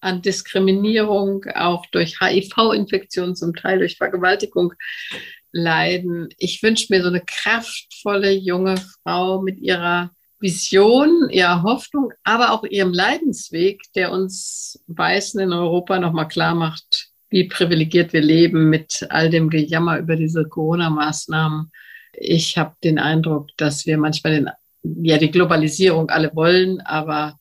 an 0.02 0.22
Diskriminierung, 0.22 1.46
auch 1.56 1.86
durch 1.88 2.20
HIV-Infektion, 2.20 3.36
zum 3.36 3.56
Teil 3.56 3.80
durch 3.80 3.98
Vergewaltigung 3.98 4.74
leiden. 5.52 6.30
Ich 6.38 6.62
wünsche 6.64 6.88
mir 6.90 7.02
so 7.02 7.10
eine 7.10 7.22
kraftvolle 7.22 8.32
junge 8.32 8.76
Frau 9.04 9.42
mit 9.42 9.60
ihrer 9.60 10.12
Vision, 10.40 11.30
ihrer 11.30 11.64
Hoffnung, 11.64 12.14
aber 12.24 12.54
auch 12.54 12.64
ihrem 12.64 12.94
Leidensweg, 12.94 13.82
der 13.96 14.12
uns 14.12 14.82
Weißen 14.88 15.40
in 15.40 15.52
Europa 15.52 16.00
nochmal 16.00 16.28
klar 16.28 16.56
macht, 16.56 17.10
wie 17.30 17.48
privilegiert 17.48 18.14
wir 18.14 18.22
leben 18.22 18.70
mit 18.70 19.06
all 19.10 19.30
dem 19.30 19.50
Gejammer 19.50 20.00
über 20.00 20.16
diese 20.16 20.46
Corona-Maßnahmen. 20.46 21.72
Ich 22.14 22.58
habe 22.58 22.76
den 22.84 23.00
Eindruck, 23.00 23.50
dass 23.58 23.86
wir 23.86 23.98
manchmal 23.98 24.34
den, 24.34 24.50
ja, 25.04 25.18
die 25.18 25.32
Globalisierung 25.32 26.10
alle 26.10 26.34
wollen, 26.34 26.80
aber 26.82 27.38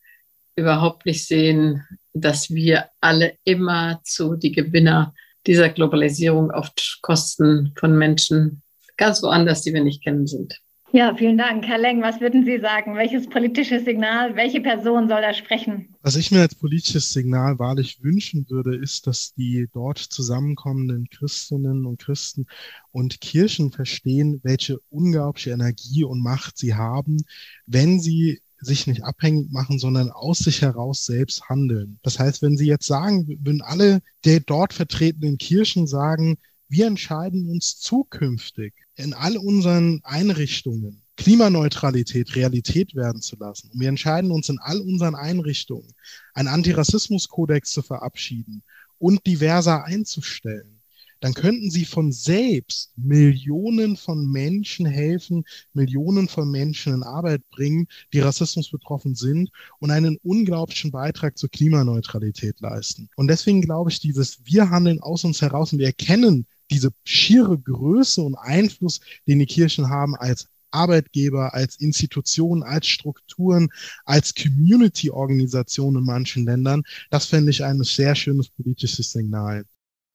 überhaupt 0.56 1.06
nicht 1.06 1.24
sehen, 1.24 1.84
dass 2.20 2.50
wir 2.50 2.86
alle 3.00 3.34
immer 3.44 4.00
zu 4.04 4.36
die 4.36 4.52
Gewinner 4.52 5.14
dieser 5.46 5.68
Globalisierung 5.68 6.50
auf 6.50 6.70
Kosten 7.00 7.72
von 7.78 7.96
Menschen 7.96 8.62
ganz 8.96 9.22
woanders, 9.22 9.62
die 9.62 9.72
wir 9.72 9.82
nicht 9.82 10.02
kennen, 10.02 10.26
sind. 10.26 10.60
Ja, 10.90 11.14
vielen 11.14 11.36
Dank. 11.36 11.66
Herr 11.66 11.76
Leng, 11.76 12.00
was 12.00 12.18
würden 12.18 12.46
Sie 12.46 12.60
sagen? 12.60 12.94
Welches 12.94 13.28
politische 13.28 13.78
Signal, 13.80 14.36
welche 14.36 14.62
Person 14.62 15.06
soll 15.06 15.20
da 15.20 15.34
sprechen? 15.34 15.94
Was 16.00 16.16
ich 16.16 16.30
mir 16.30 16.40
als 16.40 16.54
politisches 16.54 17.12
Signal 17.12 17.58
wahrlich 17.58 18.02
wünschen 18.02 18.46
würde, 18.48 18.74
ist, 18.74 19.06
dass 19.06 19.34
die 19.34 19.68
dort 19.74 19.98
zusammenkommenden 19.98 21.10
Christinnen 21.10 21.84
und 21.84 21.98
Christen 21.98 22.46
und 22.90 23.20
Kirchen 23.20 23.70
verstehen, 23.70 24.40
welche 24.42 24.78
unglaubliche 24.88 25.50
Energie 25.50 26.04
und 26.04 26.22
Macht 26.22 26.56
sie 26.56 26.74
haben, 26.74 27.18
wenn 27.66 28.00
sie 28.00 28.40
sich 28.60 28.86
nicht 28.86 29.04
abhängig 29.04 29.50
machen, 29.50 29.78
sondern 29.78 30.10
aus 30.10 30.38
sich 30.38 30.62
heraus 30.62 31.04
selbst 31.04 31.48
handeln. 31.48 31.98
Das 32.02 32.18
heißt, 32.18 32.42
wenn 32.42 32.56
Sie 32.56 32.66
jetzt 32.66 32.86
sagen, 32.86 33.38
wenn 33.42 33.60
alle 33.60 34.00
der 34.24 34.40
dort 34.40 34.72
vertretenen 34.72 35.38
Kirchen 35.38 35.86
sagen, 35.86 36.38
wir 36.68 36.86
entscheiden 36.86 37.48
uns 37.48 37.78
zukünftig 37.78 38.74
in 38.96 39.14
all 39.14 39.36
unseren 39.36 40.00
Einrichtungen 40.02 41.02
Klimaneutralität 41.18 42.36
Realität 42.36 42.94
werden 42.94 43.20
zu 43.20 43.36
lassen. 43.36 43.70
Und 43.72 43.80
wir 43.80 43.88
entscheiden 43.88 44.30
uns 44.30 44.48
in 44.48 44.58
all 44.60 44.80
unseren 44.80 45.16
Einrichtungen, 45.16 45.92
einen 46.32 46.48
Antirassismuskodex 46.48 47.72
zu 47.72 47.82
verabschieden 47.82 48.62
und 48.98 49.26
diverser 49.26 49.84
einzustellen 49.84 50.77
dann 51.20 51.34
könnten 51.34 51.70
sie 51.70 51.84
von 51.84 52.12
selbst 52.12 52.92
Millionen 52.96 53.96
von 53.96 54.30
Menschen 54.30 54.86
helfen, 54.86 55.44
Millionen 55.72 56.28
von 56.28 56.50
Menschen 56.50 56.94
in 56.94 57.02
Arbeit 57.02 57.48
bringen, 57.50 57.88
die 58.12 58.20
Rassismus 58.20 58.70
betroffen 58.70 59.14
sind 59.14 59.50
und 59.80 59.90
einen 59.90 60.16
unglaublichen 60.22 60.90
Beitrag 60.90 61.38
zur 61.38 61.50
Klimaneutralität 61.50 62.60
leisten. 62.60 63.08
Und 63.16 63.28
deswegen 63.28 63.62
glaube 63.62 63.90
ich, 63.90 64.00
dieses 64.00 64.44
Wir 64.44 64.70
handeln 64.70 65.00
aus 65.00 65.24
uns 65.24 65.42
heraus 65.42 65.72
und 65.72 65.78
wir 65.78 65.86
erkennen 65.86 66.46
diese 66.70 66.90
schiere 67.04 67.58
Größe 67.58 68.22
und 68.22 68.34
Einfluss, 68.34 69.00
den 69.26 69.38
die 69.38 69.46
Kirchen 69.46 69.88
haben 69.88 70.14
als 70.16 70.46
Arbeitgeber, 70.70 71.54
als 71.54 71.76
Institutionen, 71.76 72.62
als 72.62 72.86
Strukturen, 72.86 73.68
als 74.04 74.34
Community-Organisation 74.34 75.96
in 75.96 76.04
manchen 76.04 76.44
Ländern. 76.44 76.82
Das 77.10 77.26
fände 77.26 77.50
ich 77.50 77.64
ein 77.64 77.82
sehr 77.82 78.14
schönes 78.14 78.50
politisches 78.50 79.10
Signal. 79.10 79.64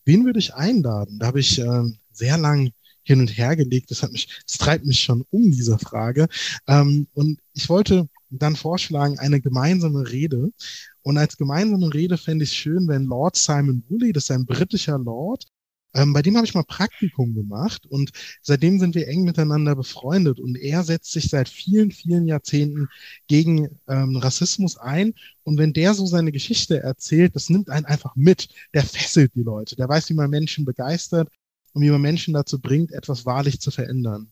Wen 0.06 0.26
würde 0.26 0.40
ich 0.40 0.54
einladen? 0.54 1.20
Da 1.20 1.28
habe 1.28 1.40
ich 1.40 1.60
äh, 1.60 1.84
sehr 2.12 2.38
lang 2.38 2.72
hin 3.04 3.20
und 3.20 3.38
her 3.38 3.56
gelegt. 3.56 3.92
Das 3.92 4.02
hat 4.04 4.12
mich, 4.12 4.28
das 4.48 4.58
treibt 4.58 4.86
mich 4.86 5.00
schon 5.00 5.26
um 5.30 5.52
diese 5.52 5.78
Frage. 5.78 6.28
Ähm, 6.68 7.08
und 7.14 7.40
ich 7.54 7.70
wollte 7.70 8.08
dann 8.30 8.56
vorschlagen, 8.56 9.20
eine 9.20 9.42
gemeinsame 9.42 10.10
Rede. 10.10 10.52
Und 11.02 11.18
als 11.18 11.38
gemeinsame 11.38 11.94
Rede 11.94 12.18
fände 12.18 12.44
ich 12.46 12.54
schön, 12.54 12.88
wenn 12.88 13.06
Lord 13.06 13.36
Simon 13.36 13.84
Woolley, 13.90 14.14
das 14.14 14.24
ist 14.26 14.32
ein 14.32 14.46
britischer 14.46 14.98
Lord, 14.98 15.46
ähm, 15.94 16.14
bei 16.14 16.22
dem 16.22 16.36
habe 16.36 16.46
ich 16.46 16.54
mal 16.54 16.64
Praktikum 16.64 17.34
gemacht 17.34 17.86
und 17.86 18.12
seitdem 18.42 18.80
sind 18.80 18.96
wir 18.96 19.08
eng 19.08 19.24
miteinander 19.24 19.76
befreundet 19.76 20.40
und 20.40 20.58
er 20.58 20.84
setzt 20.84 21.12
sich 21.12 21.30
seit 21.30 21.50
vielen, 21.50 21.92
vielen 21.92 22.28
Jahrzehnten 22.28 22.90
gegen 23.28 23.80
ähm, 23.88 24.18
Rassismus 24.18 24.78
ein 24.78 25.14
und 25.44 25.58
wenn 25.58 25.74
der 25.74 25.94
so 25.94 26.06
seine 26.06 26.32
Geschichte 26.32 26.82
erzählt, 26.82 27.36
das 27.36 27.50
nimmt 27.50 27.70
einen 27.70 27.86
einfach 27.86 28.16
mit, 28.16 28.50
der 28.74 28.84
fesselt 28.84 29.32
die 29.36 29.44
Leute, 29.44 29.76
der 29.76 29.90
weiß, 29.90 30.10
wie 30.10 30.16
man 30.16 30.30
Menschen 30.30 30.66
begeistert 30.66 31.30
und 31.74 31.82
wie 31.82 31.90
man 31.90 32.02
Menschen 32.02 32.34
dazu 32.34 32.60
bringt, 32.60 32.92
etwas 32.92 33.26
wahrlich 33.26 33.60
zu 33.60 33.72
verändern. 33.72 34.32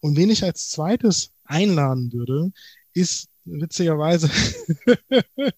Und 0.00 0.16
wen 0.16 0.30
ich 0.30 0.44
als 0.44 0.70
zweites 0.70 1.32
einladen 1.44 2.12
würde, 2.12 2.52
ist 2.92 3.28
witzigerweise, 3.44 4.30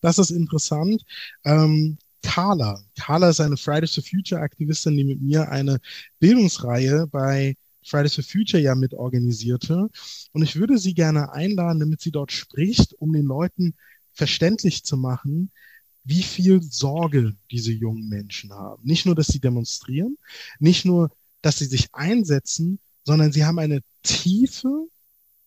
das 0.00 0.18
ist 0.18 0.30
interessant, 0.30 1.04
ähm, 1.44 1.98
Carla. 2.24 2.80
Carla 2.98 3.28
ist 3.28 3.40
eine 3.40 3.56
Fridays 3.56 3.94
for 3.94 4.02
Future 4.02 4.40
Aktivistin, 4.40 4.96
die 4.96 5.04
mit 5.04 5.20
mir 5.20 5.50
eine 5.50 5.78
Bildungsreihe 6.18 7.06
bei 7.06 7.54
Fridays 7.84 8.14
for 8.14 8.24
Future 8.24 8.62
ja 8.62 8.74
mit 8.74 8.94
organisierte. 8.94 9.88
Und 10.32 10.42
ich 10.42 10.56
würde 10.56 10.78
sie 10.78 10.94
gerne 10.94 11.32
einladen, 11.32 11.80
damit 11.80 12.00
sie 12.00 12.10
dort 12.10 12.32
spricht, 12.32 12.94
um 12.94 13.12
den 13.12 13.26
Leuten 13.26 13.74
verständlich 14.12 14.84
zu 14.84 14.96
machen, 14.96 15.50
wie 16.04 16.22
viel 16.22 16.62
Sorge 16.62 17.34
diese 17.50 17.72
jungen 17.72 18.08
Menschen 18.08 18.52
haben. 18.52 18.82
Nicht 18.84 19.06
nur, 19.06 19.14
dass 19.14 19.28
sie 19.28 19.40
demonstrieren, 19.40 20.16
nicht 20.58 20.84
nur, 20.84 21.10
dass 21.42 21.58
sie 21.58 21.66
sich 21.66 21.88
einsetzen, 21.92 22.78
sondern 23.04 23.32
sie 23.32 23.44
haben 23.44 23.58
eine 23.58 23.80
tiefe, 24.02 24.88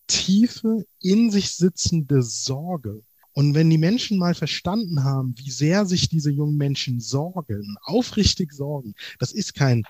tiefe, 0.08 0.86
in 1.02 1.32
sich 1.32 1.52
sitzende 1.52 2.22
Sorge. 2.22 3.02
Und 3.38 3.54
wenn 3.54 3.70
die 3.70 3.78
Menschen 3.78 4.18
mal 4.18 4.34
verstanden 4.34 5.04
haben, 5.04 5.36
wie 5.38 5.52
sehr 5.52 5.86
sich 5.86 6.10
diese 6.10 6.32
jungen 6.32 6.58
Menschen 6.58 7.00
sorgen, 7.00 7.78
aufrichtig 7.84 8.52
sorgen, 8.52 8.96
das 9.20 9.32
ist 9.32 9.54
kein 9.54 9.84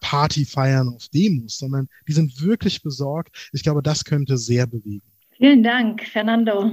Party 0.00 0.44
feiern 0.44 0.88
auf 0.94 1.08
Demos, 1.08 1.58
sondern 1.58 1.88
die 2.06 2.12
sind 2.12 2.40
wirklich 2.40 2.80
besorgt. 2.80 3.50
Ich 3.52 3.64
glaube, 3.64 3.82
das 3.82 4.04
könnte 4.04 4.38
sehr 4.38 4.68
bewegen. 4.68 5.02
Vielen 5.36 5.64
Dank, 5.64 6.04
Fernando. 6.06 6.70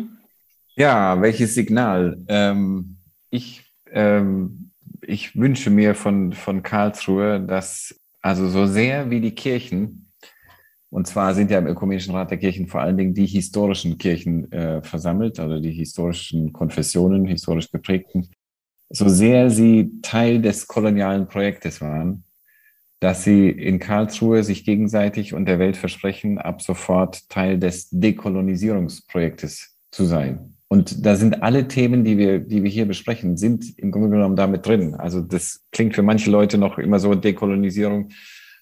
Ja, 0.76 1.20
welches 1.20 1.56
Signal? 1.56 2.24
Ähm, 2.28 2.98
ich, 3.32 3.64
ähm, 3.92 4.70
ich 5.02 5.36
wünsche 5.36 5.72
mir 5.72 5.96
von, 5.96 6.34
von 6.34 6.62
Karlsruhe, 6.62 7.40
dass 7.40 8.00
also 8.22 8.48
so 8.48 8.68
sehr 8.68 9.10
wie 9.10 9.22
die 9.22 9.34
Kirchen 9.34 10.05
und 10.90 11.08
zwar 11.08 11.34
sind 11.34 11.52
ja 11.52 11.60
im 11.60 11.68
Ökumenischen 11.68 12.16
Rat 12.16 12.32
der 12.32 12.38
Kirchen 12.38 12.68
vor 12.68 12.82
allen 12.82 12.98
Dingen 12.98 13.14
die 13.14 13.26
historischen 13.26 13.98
Kirchen 13.98 14.52
äh, 14.52 14.82
versammelt, 14.82 15.40
also 15.40 15.60
die 15.60 15.72
historischen 15.72 16.54
Konfessionen, 16.54 17.26
historisch 17.26 17.72
geprägten. 17.72 18.30
So 18.90 19.10
sehr 19.10 19.50
sie 19.50 19.92
Teil 20.02 20.42
des 20.42 20.68
kolonialen 20.68 21.28
Projektes 21.28 21.82
waren, 21.82 22.24
dass 23.00 23.24
sie 23.24 23.50
in 23.50 23.80
Karlsruhe 23.80 24.44
sich 24.44 24.64
gegenseitig 24.64 25.34
und 25.34 25.46
der 25.46 25.60
Welt 25.60 25.76
versprechen, 25.76 26.38
ab 26.38 26.62
sofort 26.62 27.28
Teil 27.30 27.60
des 27.60 27.90
Dekolonisierungsprojektes 27.90 29.76
zu 29.92 30.06
sein. 30.06 30.56
Und 30.68 31.06
da 31.06 31.16
sind 31.16 31.44
alle 31.44 31.68
Themen, 31.68 32.04
die 32.04 32.18
wir, 32.18 32.40
die 32.40 32.64
wir 32.64 32.70
hier 32.70 32.86
besprechen, 32.86 33.38
sind 33.38 33.78
im 33.78 33.92
Grunde 33.92 34.10
genommen 34.10 34.36
damit 34.36 34.66
drin. 34.66 34.96
Also 34.96 35.22
das 35.22 35.64
klingt 35.72 35.96
für 35.96 36.02
manche 36.02 36.32
Leute 36.32 36.58
noch 36.58 36.78
immer 36.78 37.00
so 37.00 37.14
Dekolonisierung 37.14 38.10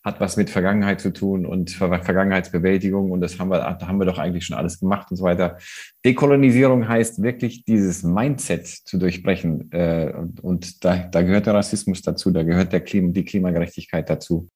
hat 0.03 0.19
was 0.19 0.35
mit 0.35 0.49
Vergangenheit 0.49 0.99
zu 0.99 1.11
tun 1.13 1.45
und 1.45 1.71
Vergangenheitsbewältigung 1.71 3.11
und 3.11 3.21
das 3.21 3.39
haben 3.39 3.49
wir, 3.49 3.59
da 3.59 3.87
haben 3.87 3.99
wir 3.99 4.05
doch 4.05 4.17
eigentlich 4.17 4.45
schon 4.45 4.57
alles 4.57 4.79
gemacht 4.79 5.09
und 5.11 5.17
so 5.17 5.23
weiter. 5.23 5.57
Dekolonisierung 6.05 6.87
heißt 6.87 7.23
wirklich 7.23 7.63
dieses 7.63 8.03
Mindset 8.03 8.67
zu 8.67 8.97
durchbrechen 8.97 9.71
äh, 9.71 10.11
und 10.41 10.83
da, 10.83 10.97
da 10.97 11.21
gehört 11.21 11.45
der 11.45 11.53
Rassismus 11.53 12.01
dazu, 12.01 12.31
da 12.31 12.43
gehört 12.43 12.73
der 12.73 12.81
Klima, 12.81 13.11
die 13.13 13.23
Klimagerechtigkeit 13.23 14.09
dazu. 14.09 14.49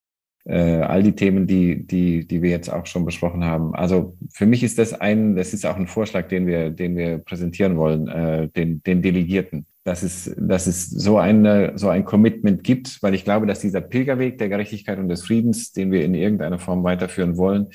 Äh, 0.44 0.82
all 0.82 1.04
die 1.04 1.12
Themen, 1.12 1.46
die, 1.46 1.86
die, 1.86 2.26
die 2.26 2.42
wir 2.42 2.50
jetzt 2.50 2.72
auch 2.72 2.86
schon 2.86 3.04
besprochen 3.04 3.44
haben. 3.44 3.76
Also 3.76 4.16
für 4.32 4.46
mich 4.46 4.64
ist 4.64 4.80
das 4.80 4.94
ein, 4.94 5.36
das 5.36 5.54
ist 5.54 5.66
auch 5.66 5.76
ein 5.76 5.88
Vorschlag, 5.88 6.30
den 6.30 6.48
wir, 6.48 6.70
den 6.70 6.96
wir 6.96 7.18
präsentieren 7.18 7.76
wollen, 7.76 8.08
äh, 8.08 8.48
den, 8.50 8.82
den 8.84 9.02
Delegierten 9.02 9.66
dass 9.88 10.04
es, 10.04 10.36
dass 10.38 10.68
es 10.68 10.90
so, 10.90 11.18
eine, 11.18 11.72
so 11.76 11.88
ein 11.88 12.04
Commitment 12.04 12.62
gibt, 12.62 13.02
weil 13.02 13.14
ich 13.14 13.24
glaube, 13.24 13.48
dass 13.48 13.62
dieser 13.62 13.80
Pilgerweg 13.80 14.38
der 14.38 14.50
Gerechtigkeit 14.50 15.00
und 15.00 15.08
des 15.08 15.24
Friedens, 15.24 15.72
den 15.72 15.92
wir 15.92 16.04
in 16.04 16.14
irgendeiner 16.14 16.60
Form 16.60 16.84
weiterführen 16.84 17.38
wollen, 17.38 17.68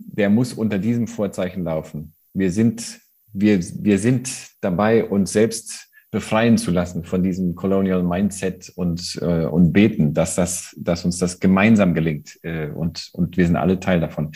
der 0.00 0.30
muss 0.30 0.52
unter 0.52 0.78
diesem 0.78 1.06
Vorzeichen 1.06 1.62
laufen. 1.62 2.12
Wir 2.32 2.50
sind, 2.50 2.98
wir, 3.32 3.60
wir 3.60 4.00
sind 4.00 4.32
dabei, 4.62 5.04
uns 5.04 5.32
selbst 5.32 5.92
befreien 6.10 6.58
zu 6.58 6.72
lassen 6.72 7.04
von 7.04 7.22
diesem 7.22 7.54
Colonial 7.54 8.02
Mindset 8.02 8.72
und, 8.74 9.16
äh, 9.22 9.44
und 9.44 9.72
beten, 9.72 10.12
dass, 10.12 10.34
das, 10.34 10.74
dass 10.76 11.04
uns 11.04 11.18
das 11.18 11.38
gemeinsam 11.38 11.94
gelingt. 11.94 12.36
Äh, 12.42 12.70
und, 12.70 13.10
und 13.12 13.36
wir 13.36 13.46
sind 13.46 13.54
alle 13.54 13.78
Teil 13.78 14.00
davon. 14.00 14.32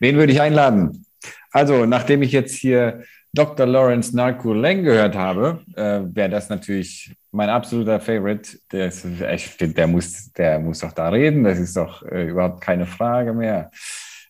Wen 0.00 0.16
würde 0.16 0.32
ich 0.32 0.40
einladen? 0.40 1.04
Also, 1.50 1.84
nachdem 1.84 2.22
ich 2.22 2.32
jetzt 2.32 2.54
hier 2.54 3.02
Dr. 3.34 3.66
Lawrence 3.66 4.14
Narkur 4.14 4.54
Leng 4.54 4.84
gehört 4.84 5.16
habe, 5.16 5.60
äh, 5.74 6.00
wäre 6.04 6.28
das 6.28 6.50
natürlich 6.50 7.14
mein 7.30 7.48
absoluter 7.48 7.98
Favorite. 7.98 8.58
Der, 8.70 8.88
ist, 8.88 9.06
echt, 9.22 9.58
der, 9.76 9.86
muss, 9.86 10.32
der 10.32 10.58
muss 10.58 10.80
doch 10.80 10.92
da 10.92 11.08
reden, 11.08 11.44
das 11.44 11.58
ist 11.58 11.76
doch 11.76 12.02
äh, 12.02 12.28
überhaupt 12.28 12.60
keine 12.60 12.84
Frage 12.84 13.32
mehr. 13.32 13.70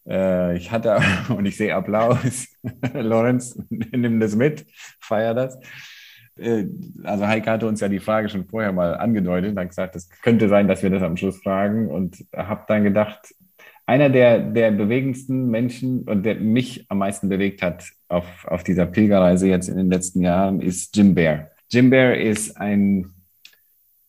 Äh, 0.06 0.56
ich 0.56 0.70
hatte, 0.70 1.00
und 1.36 1.46
ich 1.46 1.56
sehe 1.56 1.74
Applaus. 1.74 2.46
Lawrence, 2.94 3.60
nimm 3.70 4.20
das 4.20 4.36
mit, 4.36 4.66
feier 5.00 5.34
das. 5.34 5.58
Äh, 6.38 6.66
also 7.02 7.26
Heike 7.26 7.50
hatte 7.50 7.66
uns 7.66 7.80
ja 7.80 7.88
die 7.88 7.98
Frage 7.98 8.28
schon 8.28 8.46
vorher 8.46 8.72
mal 8.72 8.96
angedeutet, 8.96 9.58
hat 9.58 9.68
gesagt, 9.68 9.96
es 9.96 10.08
könnte 10.22 10.48
sein, 10.48 10.68
dass 10.68 10.84
wir 10.84 10.90
das 10.90 11.02
am 11.02 11.16
Schluss 11.16 11.38
fragen 11.38 11.88
und 11.88 12.24
habe 12.34 12.64
dann 12.68 12.84
gedacht, 12.84 13.34
einer 13.86 14.08
der, 14.10 14.38
der 14.38 14.70
bewegendsten 14.70 15.50
Menschen 15.50 16.02
und 16.02 16.24
der 16.24 16.36
mich 16.36 16.86
am 16.88 16.98
meisten 16.98 17.28
bewegt 17.28 17.62
hat 17.62 17.84
auf, 18.08 18.46
auf 18.46 18.64
dieser 18.64 18.86
Pilgerreise 18.86 19.48
jetzt 19.48 19.68
in 19.68 19.76
den 19.76 19.90
letzten 19.90 20.22
Jahren 20.22 20.60
ist 20.60 20.96
Jim 20.96 21.14
Bear. 21.14 21.50
Jim 21.70 21.90
Bear 21.90 22.16
ist 22.16 22.56
ein 22.56 23.12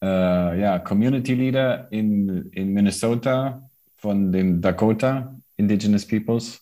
äh, 0.01 0.61
ja, 0.61 0.79
Community 0.79 1.33
Leader 1.33 1.87
in, 1.91 2.49
in 2.51 2.73
Minnesota 2.73 3.69
von 3.97 4.31
den 4.31 4.61
Dakota 4.61 5.33
Indigenous 5.57 6.05
Peoples. 6.05 6.61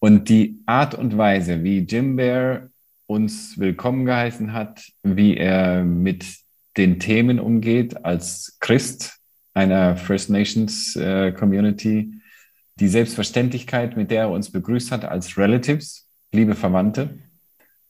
Und 0.00 0.28
die 0.28 0.60
Art 0.66 0.94
und 0.94 1.16
Weise, 1.16 1.62
wie 1.62 1.78
Jim 1.78 2.16
Bear 2.16 2.68
uns 3.06 3.58
willkommen 3.58 4.06
geheißen 4.06 4.52
hat, 4.52 4.82
wie 5.02 5.36
er 5.36 5.84
mit 5.84 6.24
den 6.76 6.98
Themen 6.98 7.38
umgeht 7.38 8.04
als 8.04 8.56
Christ 8.60 9.18
einer 9.54 9.96
First 9.96 10.30
Nations 10.30 10.96
äh, 10.96 11.32
Community, 11.32 12.19
die 12.80 12.88
Selbstverständlichkeit, 12.88 13.96
mit 13.96 14.10
der 14.10 14.22
er 14.22 14.30
uns 14.30 14.50
begrüßt 14.50 14.90
hat 14.90 15.04
als 15.04 15.36
Relatives, 15.36 16.08
liebe 16.32 16.54
Verwandte. 16.54 17.10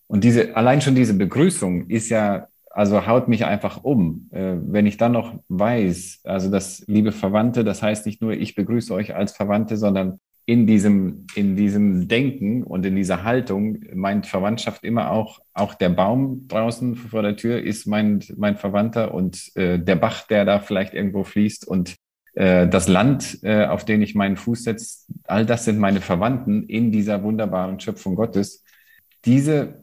Und 0.06 0.24
diese, 0.24 0.56
allein 0.56 0.80
schon 0.80 0.96
diese 0.96 1.14
Begrüßung 1.14 1.88
ist 1.88 2.08
ja, 2.08 2.48
also 2.70 3.06
haut 3.06 3.28
mich 3.28 3.44
einfach 3.44 3.84
um. 3.84 4.28
Äh, 4.32 4.56
wenn 4.60 4.86
ich 4.86 4.96
dann 4.96 5.12
noch 5.12 5.38
weiß, 5.48 6.20
also 6.24 6.50
das 6.50 6.84
liebe 6.86 7.12
Verwandte, 7.12 7.64
das 7.64 7.82
heißt 7.82 8.06
nicht 8.06 8.20
nur, 8.20 8.32
ich 8.32 8.54
begrüße 8.54 8.92
euch 8.92 9.14
als 9.14 9.32
Verwandte, 9.32 9.76
sondern 9.76 10.18
in 10.46 10.66
diesem, 10.66 11.26
in 11.36 11.54
diesem 11.54 12.08
Denken 12.08 12.64
und 12.64 12.84
in 12.84 12.96
dieser 12.96 13.22
Haltung 13.22 13.84
meint 13.94 14.26
Verwandtschaft 14.26 14.82
immer 14.82 15.12
auch, 15.12 15.38
auch 15.52 15.74
der 15.74 15.90
Baum 15.90 16.48
draußen 16.48 16.96
vor 16.96 17.22
der 17.22 17.36
Tür 17.36 17.62
ist 17.62 17.86
mein, 17.86 18.24
mein 18.36 18.56
Verwandter 18.56 19.14
und 19.14 19.54
äh, 19.56 19.78
der 19.78 19.94
Bach, 19.94 20.26
der 20.26 20.44
da 20.44 20.58
vielleicht 20.58 20.92
irgendwo 20.92 21.22
fließt 21.22 21.68
und 21.68 21.94
das 22.34 22.86
Land, 22.86 23.38
äh, 23.42 23.66
auf 23.66 23.84
dem 23.84 24.02
ich 24.02 24.14
meinen 24.14 24.36
Fuß 24.36 24.64
setze, 24.64 25.06
all 25.24 25.44
das 25.44 25.64
sind 25.64 25.78
meine 25.78 26.00
Verwandten 26.00 26.62
in 26.64 26.92
dieser 26.92 27.22
wunderbaren 27.22 27.80
Schöpfung 27.80 28.14
Gottes. 28.14 28.62
Diese, 29.24 29.82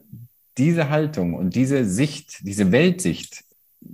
diese 0.58 0.90
Haltung 0.90 1.34
und 1.34 1.56
diese 1.56 1.86
Sicht, 1.86 2.40
diese 2.44 2.72
Weltsicht, 2.72 3.44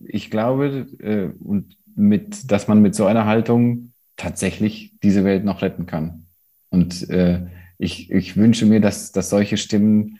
ich 0.05 0.29
glaube, 0.29 0.87
äh, 0.99 1.29
und 1.43 1.77
mit, 1.95 2.51
dass 2.51 2.67
man 2.67 2.81
mit 2.81 2.95
so 2.95 3.05
einer 3.05 3.25
Haltung 3.25 3.93
tatsächlich 4.15 4.93
diese 5.01 5.23
Welt 5.23 5.43
noch 5.43 5.61
retten 5.61 5.85
kann. 5.85 6.27
Und 6.69 7.09
äh, 7.09 7.47
ich, 7.77 8.11
ich 8.11 8.37
wünsche 8.37 8.65
mir, 8.65 8.79
dass, 8.79 9.11
dass 9.11 9.29
solche 9.29 9.57
Stimmen, 9.57 10.19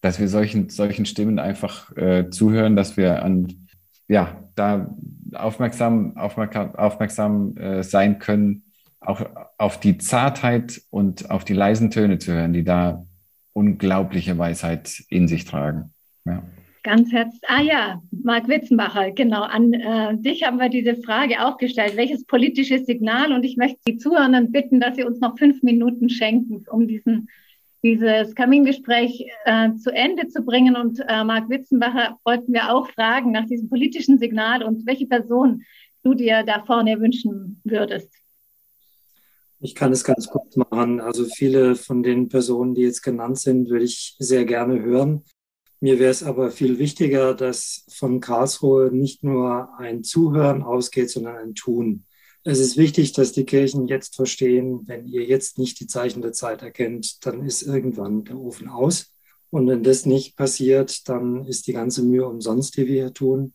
dass 0.00 0.20
wir 0.20 0.28
solchen, 0.28 0.68
solchen 0.68 1.06
Stimmen 1.06 1.38
einfach 1.38 1.96
äh, 1.96 2.30
zuhören, 2.30 2.76
dass 2.76 2.96
wir 2.96 3.22
an, 3.22 3.59
ja, 4.10 4.36
da 4.56 4.92
aufmerksam, 5.34 6.16
aufmerksam, 6.16 6.74
aufmerksam 6.74 7.56
äh, 7.56 7.82
sein 7.84 8.18
können, 8.18 8.64
auch 8.98 9.22
auf 9.56 9.78
die 9.78 9.98
Zartheit 9.98 10.82
und 10.90 11.30
auf 11.30 11.44
die 11.44 11.54
leisen 11.54 11.90
Töne 11.90 12.18
zu 12.18 12.32
hören, 12.32 12.52
die 12.52 12.64
da 12.64 13.06
unglaubliche 13.52 14.36
Weisheit 14.36 15.04
in 15.08 15.28
sich 15.28 15.44
tragen. 15.44 15.92
Ja. 16.24 16.42
Ganz 16.82 17.12
herzlich. 17.12 17.42
Ah 17.46 17.62
ja, 17.62 18.02
Marc 18.10 18.48
Witzenbacher, 18.48 19.12
genau. 19.12 19.42
An 19.42 19.74
äh, 19.74 20.16
dich 20.16 20.42
haben 20.42 20.58
wir 20.58 20.70
diese 20.70 20.96
Frage 20.96 21.46
auch 21.46 21.56
gestellt. 21.56 21.96
Welches 21.96 22.24
politische 22.24 22.78
Signal? 22.82 23.32
Und 23.32 23.44
ich 23.44 23.56
möchte 23.56 23.78
die 23.86 23.98
Zuhörenden 23.98 24.50
bitten, 24.50 24.80
dass 24.80 24.96
sie 24.96 25.04
uns 25.04 25.20
noch 25.20 25.38
fünf 25.38 25.62
Minuten 25.62 26.08
schenken, 26.08 26.64
um 26.68 26.88
diesen 26.88 27.28
dieses 27.82 28.34
Kamingespräch 28.34 29.26
äh, 29.44 29.74
zu 29.76 29.90
Ende 29.90 30.28
zu 30.28 30.42
bringen. 30.42 30.76
Und 30.76 31.00
äh, 31.00 31.24
Marc 31.24 31.48
Witzenbacher 31.48 32.18
wollten 32.24 32.52
wir 32.52 32.74
auch 32.74 32.90
fragen 32.90 33.32
nach 33.32 33.46
diesem 33.46 33.68
politischen 33.68 34.18
Signal 34.18 34.62
und 34.62 34.86
welche 34.86 35.06
Person 35.06 35.64
du 36.02 36.14
dir 36.14 36.42
da 36.44 36.62
vorne 36.64 37.00
wünschen 37.00 37.60
würdest. 37.64 38.10
Ich 39.62 39.74
kann 39.74 39.92
es 39.92 40.04
ganz 40.04 40.28
kurz 40.28 40.56
machen. 40.56 41.00
Also 41.00 41.26
viele 41.26 41.74
von 41.74 42.02
den 42.02 42.28
Personen, 42.28 42.74
die 42.74 42.82
jetzt 42.82 43.02
genannt 43.02 43.38
sind, 43.38 43.68
würde 43.68 43.84
ich 43.84 44.16
sehr 44.18 44.46
gerne 44.46 44.80
hören. 44.80 45.24
Mir 45.80 45.98
wäre 45.98 46.10
es 46.10 46.22
aber 46.22 46.50
viel 46.50 46.78
wichtiger, 46.78 47.34
dass 47.34 47.86
von 47.90 48.20
Karlsruhe 48.20 48.90
nicht 48.90 49.22
nur 49.22 49.70
ein 49.78 50.02
Zuhören 50.02 50.62
ausgeht, 50.62 51.10
sondern 51.10 51.36
ein 51.36 51.54
Tun. 51.54 52.04
Es 52.42 52.58
ist 52.58 52.78
wichtig, 52.78 53.12
dass 53.12 53.32
die 53.32 53.44
Kirchen 53.44 53.86
jetzt 53.86 54.16
verstehen, 54.16 54.82
wenn 54.86 55.06
ihr 55.06 55.24
jetzt 55.24 55.58
nicht 55.58 55.78
die 55.78 55.86
Zeichen 55.86 56.22
der 56.22 56.32
Zeit 56.32 56.62
erkennt, 56.62 57.24
dann 57.26 57.44
ist 57.44 57.62
irgendwann 57.62 58.24
der 58.24 58.38
Ofen 58.38 58.68
aus. 58.68 59.12
Und 59.50 59.66
wenn 59.68 59.82
das 59.82 60.06
nicht 60.06 60.36
passiert, 60.36 61.06
dann 61.08 61.44
ist 61.44 61.66
die 61.66 61.74
ganze 61.74 62.02
Mühe 62.02 62.26
umsonst, 62.26 62.76
die 62.76 62.86
wir 62.86 63.02
hier 63.02 63.12
tun. 63.12 63.52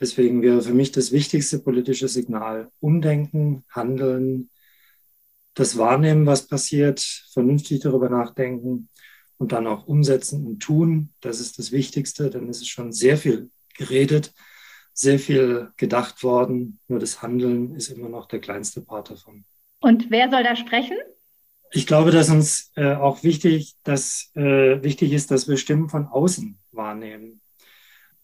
Deswegen 0.00 0.42
wäre 0.42 0.60
für 0.60 0.74
mich 0.74 0.90
das 0.90 1.12
wichtigste 1.12 1.60
politische 1.60 2.08
Signal 2.08 2.70
Umdenken, 2.80 3.64
Handeln, 3.70 4.50
das 5.54 5.78
Wahrnehmen, 5.78 6.26
was 6.26 6.48
passiert, 6.48 7.00
vernünftig 7.32 7.80
darüber 7.80 8.10
nachdenken 8.10 8.88
und 9.38 9.52
dann 9.52 9.68
auch 9.68 9.86
umsetzen 9.86 10.44
und 10.46 10.60
tun. 10.60 11.12
Das 11.20 11.38
ist 11.38 11.58
das 11.58 11.70
Wichtigste, 11.70 12.24
ist 12.24 12.60
es 12.60 12.66
schon 12.66 12.92
sehr 12.92 13.18
viel 13.18 13.50
geredet 13.74 14.34
sehr 14.96 15.18
viel 15.18 15.68
gedacht 15.76 16.22
worden. 16.24 16.80
Nur 16.88 16.98
das 16.98 17.22
Handeln 17.22 17.76
ist 17.76 17.90
immer 17.90 18.08
noch 18.08 18.26
der 18.26 18.40
kleinste 18.40 18.80
Part 18.80 19.10
davon. 19.10 19.44
Und 19.80 20.10
wer 20.10 20.30
soll 20.30 20.42
da 20.42 20.56
sprechen? 20.56 20.96
Ich 21.70 21.86
glaube, 21.86 22.10
dass 22.10 22.30
uns 22.30 22.72
äh, 22.76 22.94
auch 22.94 23.22
wichtig, 23.22 23.74
dass, 23.84 24.30
äh, 24.34 24.82
wichtig 24.82 25.12
ist, 25.12 25.30
dass 25.30 25.48
wir 25.48 25.58
Stimmen 25.58 25.90
von 25.90 26.06
außen 26.06 26.58
wahrnehmen. 26.72 27.40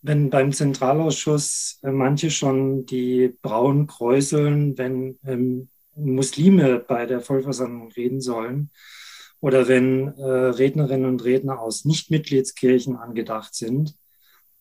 Wenn 0.01 0.31
beim 0.31 0.53
Zentralausschuss 0.53 1.79
äh, 1.83 1.91
manche 1.91 2.31
schon 2.31 2.87
die 2.87 3.37
Brauen 3.43 3.87
kräuseln, 3.87 4.79
wenn 4.79 5.19
ähm, 5.27 5.69
Muslime 5.95 6.79
bei 6.79 7.05
der 7.05 7.21
Vollversammlung 7.21 7.93
reden 7.93 8.23
sollen 8.23 8.71
oder 9.41 9.69
wenn 9.69 10.09
äh, 10.17 10.23
Rednerinnen 10.23 11.07
und 11.07 11.23
Redner 11.25 11.61
aus 11.61 11.85
Nichtmitgliedskirchen 11.85 12.97
angedacht 12.97 13.55
sind, 13.55 13.95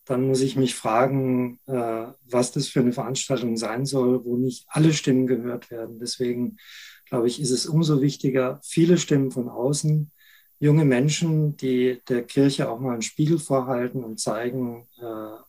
dann 0.05 0.27
muss 0.27 0.41
ich 0.41 0.55
mich 0.55 0.75
fragen, 0.75 1.59
äh, 1.67 2.07
was 2.29 2.51
das 2.51 2.67
für 2.67 2.79
eine 2.79 2.93
Veranstaltung 2.93 3.57
sein 3.57 3.85
soll, 3.85 4.25
wo 4.25 4.37
nicht 4.37 4.65
alle 4.67 4.93
Stimmen 4.93 5.27
gehört 5.27 5.71
werden. 5.71 5.99
Deswegen 5.99 6.57
glaube 7.05 7.27
ich, 7.27 7.41
ist 7.41 7.51
es 7.51 7.65
umso 7.65 8.01
wichtiger, 8.01 8.59
viele 8.63 8.97
Stimmen 8.97 9.31
von 9.31 9.49
außen, 9.49 10.11
junge 10.59 10.85
Menschen, 10.85 11.57
die 11.57 12.01
der 12.07 12.23
Kirche 12.23 12.69
auch 12.69 12.79
mal 12.79 12.93
einen 12.93 13.01
Spiegel 13.01 13.39
vorhalten 13.39 14.03
und 14.03 14.19
zeigen, 14.19 14.87
äh, 14.97 15.03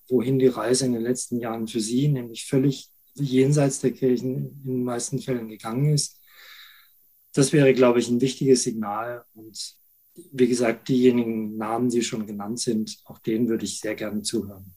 wohin 0.08 0.38
die 0.38 0.48
Reise 0.48 0.86
in 0.86 0.94
den 0.94 1.02
letzten 1.02 1.38
Jahren 1.38 1.68
für 1.68 1.80
sie, 1.80 2.08
nämlich 2.08 2.46
völlig 2.46 2.90
jenseits 3.14 3.80
der 3.80 3.92
Kirchen 3.92 4.60
in 4.64 4.70
den 4.70 4.84
meisten 4.84 5.18
Fällen 5.18 5.48
gegangen 5.48 5.92
ist. 5.92 6.20
Das 7.34 7.52
wäre, 7.52 7.74
glaube 7.74 7.98
ich, 7.98 8.08
ein 8.08 8.20
wichtiges 8.20 8.62
Signal. 8.62 9.24
Und 9.34 9.76
wie 10.14 10.48
gesagt, 10.48 10.88
diejenigen 10.88 11.56
Namen, 11.56 11.88
die 11.88 12.02
schon 12.02 12.26
genannt 12.26 12.60
sind, 12.60 12.98
auch 13.04 13.18
denen 13.18 13.48
würde 13.48 13.64
ich 13.64 13.80
sehr 13.80 13.94
gerne 13.94 14.22
zuhören. 14.22 14.74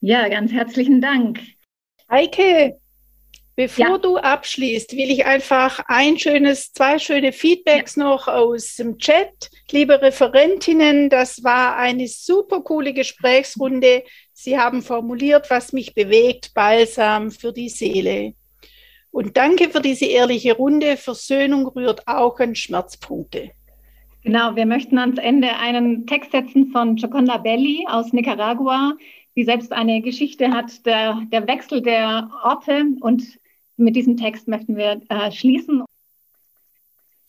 Ja, 0.00 0.28
ganz 0.28 0.52
herzlichen 0.52 1.00
Dank. 1.00 1.40
Heike, 2.10 2.78
bevor 3.56 3.88
ja. 3.88 3.98
du 3.98 4.18
abschließt, 4.18 4.92
will 4.92 5.10
ich 5.10 5.24
einfach 5.24 5.80
ein 5.86 6.18
schönes, 6.18 6.72
zwei 6.72 6.98
schöne 6.98 7.32
Feedbacks 7.32 7.96
ja. 7.96 8.04
noch 8.04 8.28
aus 8.28 8.76
dem 8.76 8.98
Chat. 8.98 9.50
Liebe 9.70 10.02
Referentinnen, 10.02 11.08
das 11.08 11.42
war 11.42 11.76
eine 11.76 12.06
super 12.06 12.60
coole 12.60 12.92
Gesprächsrunde. 12.92 14.04
Sie 14.34 14.58
haben 14.58 14.82
formuliert, 14.82 15.48
was 15.48 15.72
mich 15.72 15.94
bewegt, 15.94 16.52
balsam 16.52 17.30
für 17.30 17.52
die 17.52 17.70
Seele. 17.70 18.34
Und 19.10 19.36
danke 19.36 19.70
für 19.70 19.80
diese 19.80 20.06
ehrliche 20.06 20.54
Runde. 20.54 20.98
Versöhnung 20.98 21.66
rührt 21.68 22.06
auch 22.06 22.40
an 22.40 22.54
Schmerzpunkte. 22.54 23.52
Genau, 24.24 24.56
wir 24.56 24.64
möchten 24.64 24.96
ans 24.96 25.18
Ende 25.18 25.54
einen 25.58 26.06
Text 26.06 26.32
setzen 26.32 26.68
von 26.68 26.96
Joconda 26.96 27.36
Belli 27.36 27.84
aus 27.86 28.14
Nicaragua, 28.14 28.96
die 29.36 29.44
selbst 29.44 29.70
eine 29.70 30.00
Geschichte 30.00 30.50
hat, 30.50 30.86
der, 30.86 31.20
der 31.30 31.46
Wechsel 31.46 31.82
der 31.82 32.30
Orte. 32.42 32.86
Und 33.00 33.38
mit 33.76 33.96
diesem 33.96 34.16
Text 34.16 34.48
möchten 34.48 34.78
wir 34.78 35.02
äh, 35.10 35.30
schließen. 35.30 35.84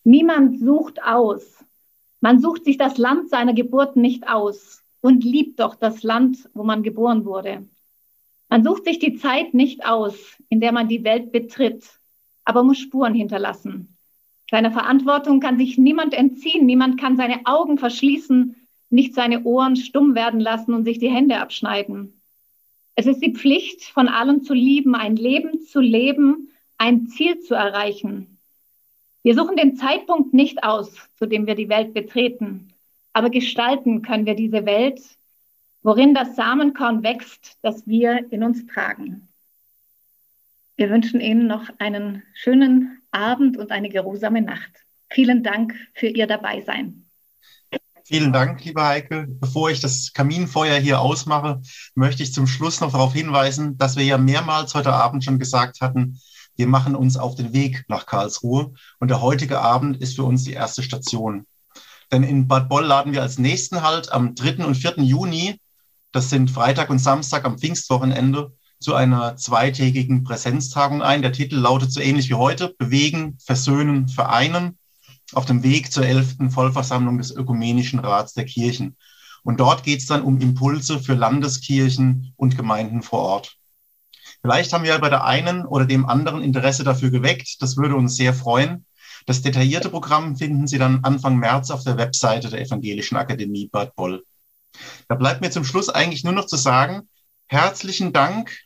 Niemand 0.05 0.61
sucht 0.61 1.03
aus. 1.03 1.65
Man 2.21 2.39
sucht 2.39 2.63
sich 2.63 2.77
das 2.77 2.97
Land 2.97 3.29
seiner 3.29 3.53
Geburt 3.53 3.97
nicht 3.97 4.29
aus 4.29 4.81
und 5.01 5.25
liebt 5.25 5.59
doch 5.59 5.75
das 5.75 6.01
Land, 6.01 6.49
wo 6.53 6.63
man 6.63 6.81
geboren 6.81 7.25
wurde. 7.25 7.67
Man 8.47 8.63
sucht 8.63 8.85
sich 8.85 8.99
die 8.99 9.17
Zeit 9.17 9.53
nicht 9.53 9.85
aus, 9.85 10.37
in 10.47 10.61
der 10.61 10.71
man 10.71 10.87
die 10.87 11.03
Welt 11.03 11.33
betritt, 11.33 11.99
aber 12.45 12.63
muss 12.63 12.77
Spuren 12.77 13.13
hinterlassen. 13.13 13.94
Seiner 14.51 14.71
Verantwortung 14.71 15.39
kann 15.39 15.57
sich 15.57 15.77
niemand 15.77 16.13
entziehen, 16.13 16.65
niemand 16.65 16.99
kann 16.99 17.17
seine 17.17 17.45
Augen 17.45 17.77
verschließen, 17.77 18.55
nicht 18.89 19.13
seine 19.13 19.43
Ohren 19.43 19.75
stumm 19.75 20.15
werden 20.15 20.39
lassen 20.39 20.73
und 20.73 20.85
sich 20.85 20.99
die 20.99 21.09
Hände 21.09 21.39
abschneiden. 21.39 22.21
Es 22.95 23.07
ist 23.07 23.19
die 23.19 23.33
Pflicht 23.33 23.83
von 23.83 24.07
allen 24.07 24.43
zu 24.43 24.53
lieben, 24.53 24.95
ein 24.95 25.15
Leben 25.15 25.61
zu 25.61 25.79
leben, 25.79 26.51
ein 26.77 27.07
Ziel 27.07 27.39
zu 27.39 27.55
erreichen. 27.55 28.37
Wir 29.23 29.35
suchen 29.35 29.57
den 29.57 29.75
Zeitpunkt 29.75 30.33
nicht 30.33 30.63
aus, 30.63 30.93
zu 31.17 31.25
dem 31.25 31.47
wir 31.47 31.55
die 31.55 31.69
Welt 31.69 31.93
betreten, 31.93 32.73
aber 33.11 33.29
gestalten 33.29 34.01
können 34.01 34.25
wir 34.25 34.35
diese 34.35 34.65
Welt 34.65 35.01
worin 35.85 36.15
das 36.15 36.35
Samenkorn 36.35 37.03
wächst, 37.03 37.59
das 37.61 37.85
wir 37.85 38.31
in 38.31 38.41
uns 38.41 38.65
tragen. 38.65 39.27
Wir 40.77 40.89
wünschen 40.89 41.21
Ihnen 41.21 41.45
noch 41.45 41.69
einen 41.77 42.23
schönen 42.33 43.03
Abend 43.15 43.57
und 43.57 43.71
eine 43.71 43.89
geruhsame 43.89 44.41
Nacht. 44.41 44.71
Vielen 45.09 45.43
Dank 45.43 45.73
für 45.93 46.07
Ihr 46.07 46.27
Dabeisein. 46.27 47.05
Vielen 48.03 48.31
Dank, 48.31 48.63
liebe 48.63 48.83
Heike. 48.83 49.25
Bevor 49.27 49.71
ich 49.71 49.79
das 49.79 50.13
Kaminfeuer 50.13 50.77
hier 50.77 50.99
ausmache, 50.99 51.61
möchte 51.95 52.21
ich 52.21 52.33
zum 52.33 52.45
Schluss 52.45 52.79
noch 52.79 52.91
darauf 52.91 53.13
hinweisen, 53.13 53.77
dass 53.79 53.95
wir 53.95 54.03
ja 54.03 54.19
mehrmals 54.19 54.75
heute 54.75 54.93
Abend 54.93 55.23
schon 55.23 55.39
gesagt 55.39 55.81
hatten, 55.81 56.19
wir 56.55 56.67
machen 56.67 56.95
uns 56.95 57.17
auf 57.17 57.35
den 57.35 57.51
Weg 57.51 57.85
nach 57.87 58.05
Karlsruhe 58.05 58.73
und 58.99 59.09
der 59.09 59.21
heutige 59.21 59.59
Abend 59.59 59.97
ist 59.97 60.15
für 60.15 60.23
uns 60.23 60.43
die 60.43 60.53
erste 60.53 60.83
Station. 60.83 61.47
Denn 62.11 62.23
in 62.23 62.47
Bad 62.47 62.69
Boll 62.69 62.85
laden 62.85 63.13
wir 63.13 63.23
als 63.23 63.39
nächsten 63.39 63.81
Halt 63.81 64.11
am 64.11 64.35
3. 64.35 64.63
und 64.65 64.75
4. 64.75 64.97
Juni 64.97 65.59
das 66.15 66.29
sind 66.29 66.49
Freitag 66.49 66.89
und 66.89 66.99
Samstag 66.99 67.43
am 67.43 67.57
Pfingstwochenende 67.57 68.53
zu 68.79 68.93
einer 68.93 69.37
zweitägigen 69.37 70.23
Präsenztagung 70.23 71.01
ein. 71.01 71.21
Der 71.21 71.31
Titel 71.31 71.55
lautet 71.55 71.91
so 71.91 71.99
ähnlich 71.99 72.29
wie 72.29 72.35
heute, 72.35 72.75
Bewegen, 72.77 73.37
Versöhnen, 73.43 74.07
Vereinen 74.07 74.77
auf 75.33 75.45
dem 75.45 75.63
Weg 75.63 75.91
zur 75.91 76.05
11. 76.05 76.37
Vollversammlung 76.49 77.17
des 77.17 77.31
Ökumenischen 77.31 77.99
Rats 77.99 78.33
der 78.33 78.45
Kirchen. 78.45 78.95
Und 79.43 79.59
dort 79.59 79.83
geht 79.83 79.99
es 79.99 80.07
dann 80.07 80.23
um 80.23 80.39
Impulse 80.39 80.99
für 80.99 81.13
Landeskirchen 81.13 82.33
und 82.35 82.57
Gemeinden 82.57 83.01
vor 83.01 83.19
Ort. 83.19 83.57
Vielleicht 84.41 84.73
haben 84.73 84.83
wir 84.83 84.97
bei 84.99 85.09
der 85.09 85.23
einen 85.23 85.65
oder 85.65 85.85
dem 85.85 86.05
anderen 86.05 86.43
Interesse 86.43 86.83
dafür 86.83 87.09
geweckt. 87.09 87.61
Das 87.61 87.77
würde 87.77 87.95
uns 87.95 88.15
sehr 88.15 88.33
freuen. 88.33 88.85
Das 89.25 89.41
detaillierte 89.41 89.89
Programm 89.89 90.35
finden 90.35 90.67
Sie 90.67 90.77
dann 90.77 91.03
Anfang 91.03 91.37
März 91.37 91.71
auf 91.71 91.83
der 91.83 91.97
Webseite 91.97 92.49
der 92.49 92.61
Evangelischen 92.61 93.17
Akademie 93.17 93.67
Bad 93.67 93.95
Boll. 93.95 94.23
Da 95.07 95.15
bleibt 95.15 95.41
mir 95.41 95.49
zum 95.49 95.63
Schluss 95.63 95.89
eigentlich 95.89 96.23
nur 96.23 96.33
noch 96.33 96.45
zu 96.45 96.57
sagen, 96.57 97.09
herzlichen 97.47 98.13
Dank, 98.13 98.64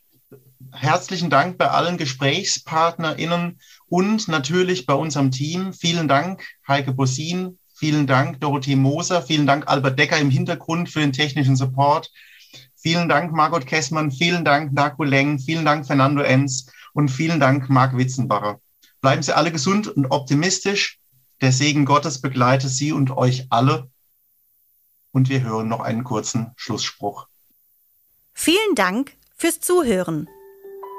herzlichen 0.74 1.30
Dank 1.30 1.58
bei 1.58 1.70
allen 1.70 1.98
GesprächspartnerInnen 1.98 3.60
und 3.88 4.28
natürlich 4.28 4.86
bei 4.86 4.94
unserem 4.94 5.32
Team. 5.32 5.74
Vielen 5.74 6.08
Dank, 6.08 6.46
Heike 6.68 6.94
Bossin, 6.94 7.58
vielen 7.74 8.08
Dank, 8.08 8.40
Dorothee 8.42 8.76
Moser, 8.76 9.22
vielen 9.22 9.48
Dank, 9.48 9.68
Albert 9.68 10.00
Decker 10.00 10.18
im 10.18 10.30
Hintergrund 10.30 10.90
für 10.90 11.00
den 11.00 11.14
technischen 11.14 11.56
Support. 11.56 12.12
Vielen 12.76 13.10
Dank, 13.10 13.32
Margot 13.34 13.66
Kessmann, 13.66 14.12
vielen 14.12 14.46
Dank, 14.46 14.74
Naku 14.74 15.04
Leng, 15.04 15.40
vielen 15.40 15.66
Dank, 15.66 15.86
Fernando 15.86 16.22
Enz 16.22 16.72
und 16.94 17.10
vielen 17.10 17.40
Dank, 17.40 17.70
Marc 17.70 17.98
Witzenbacher. 17.98 18.60
Bleiben 19.02 19.24
Sie 19.24 19.36
alle 19.36 19.52
gesund 19.52 19.88
und 19.88 20.08
optimistisch. 20.12 21.00
Der 21.42 21.52
Segen 21.52 21.86
Gottes 21.86 22.22
begleite 22.22 22.70
Sie 22.70 22.92
und 22.92 23.12
euch 23.12 23.48
alle 23.50 23.90
und 25.12 25.30
wir 25.30 25.42
hören 25.42 25.68
noch 25.68 25.80
einen 25.80 26.04
kurzen 26.04 26.52
Schlussspruch. 26.56 27.28
Vielen 28.34 28.76
Dank 28.76 29.18
fürs 29.36 29.60
Zuhören. 29.60 30.30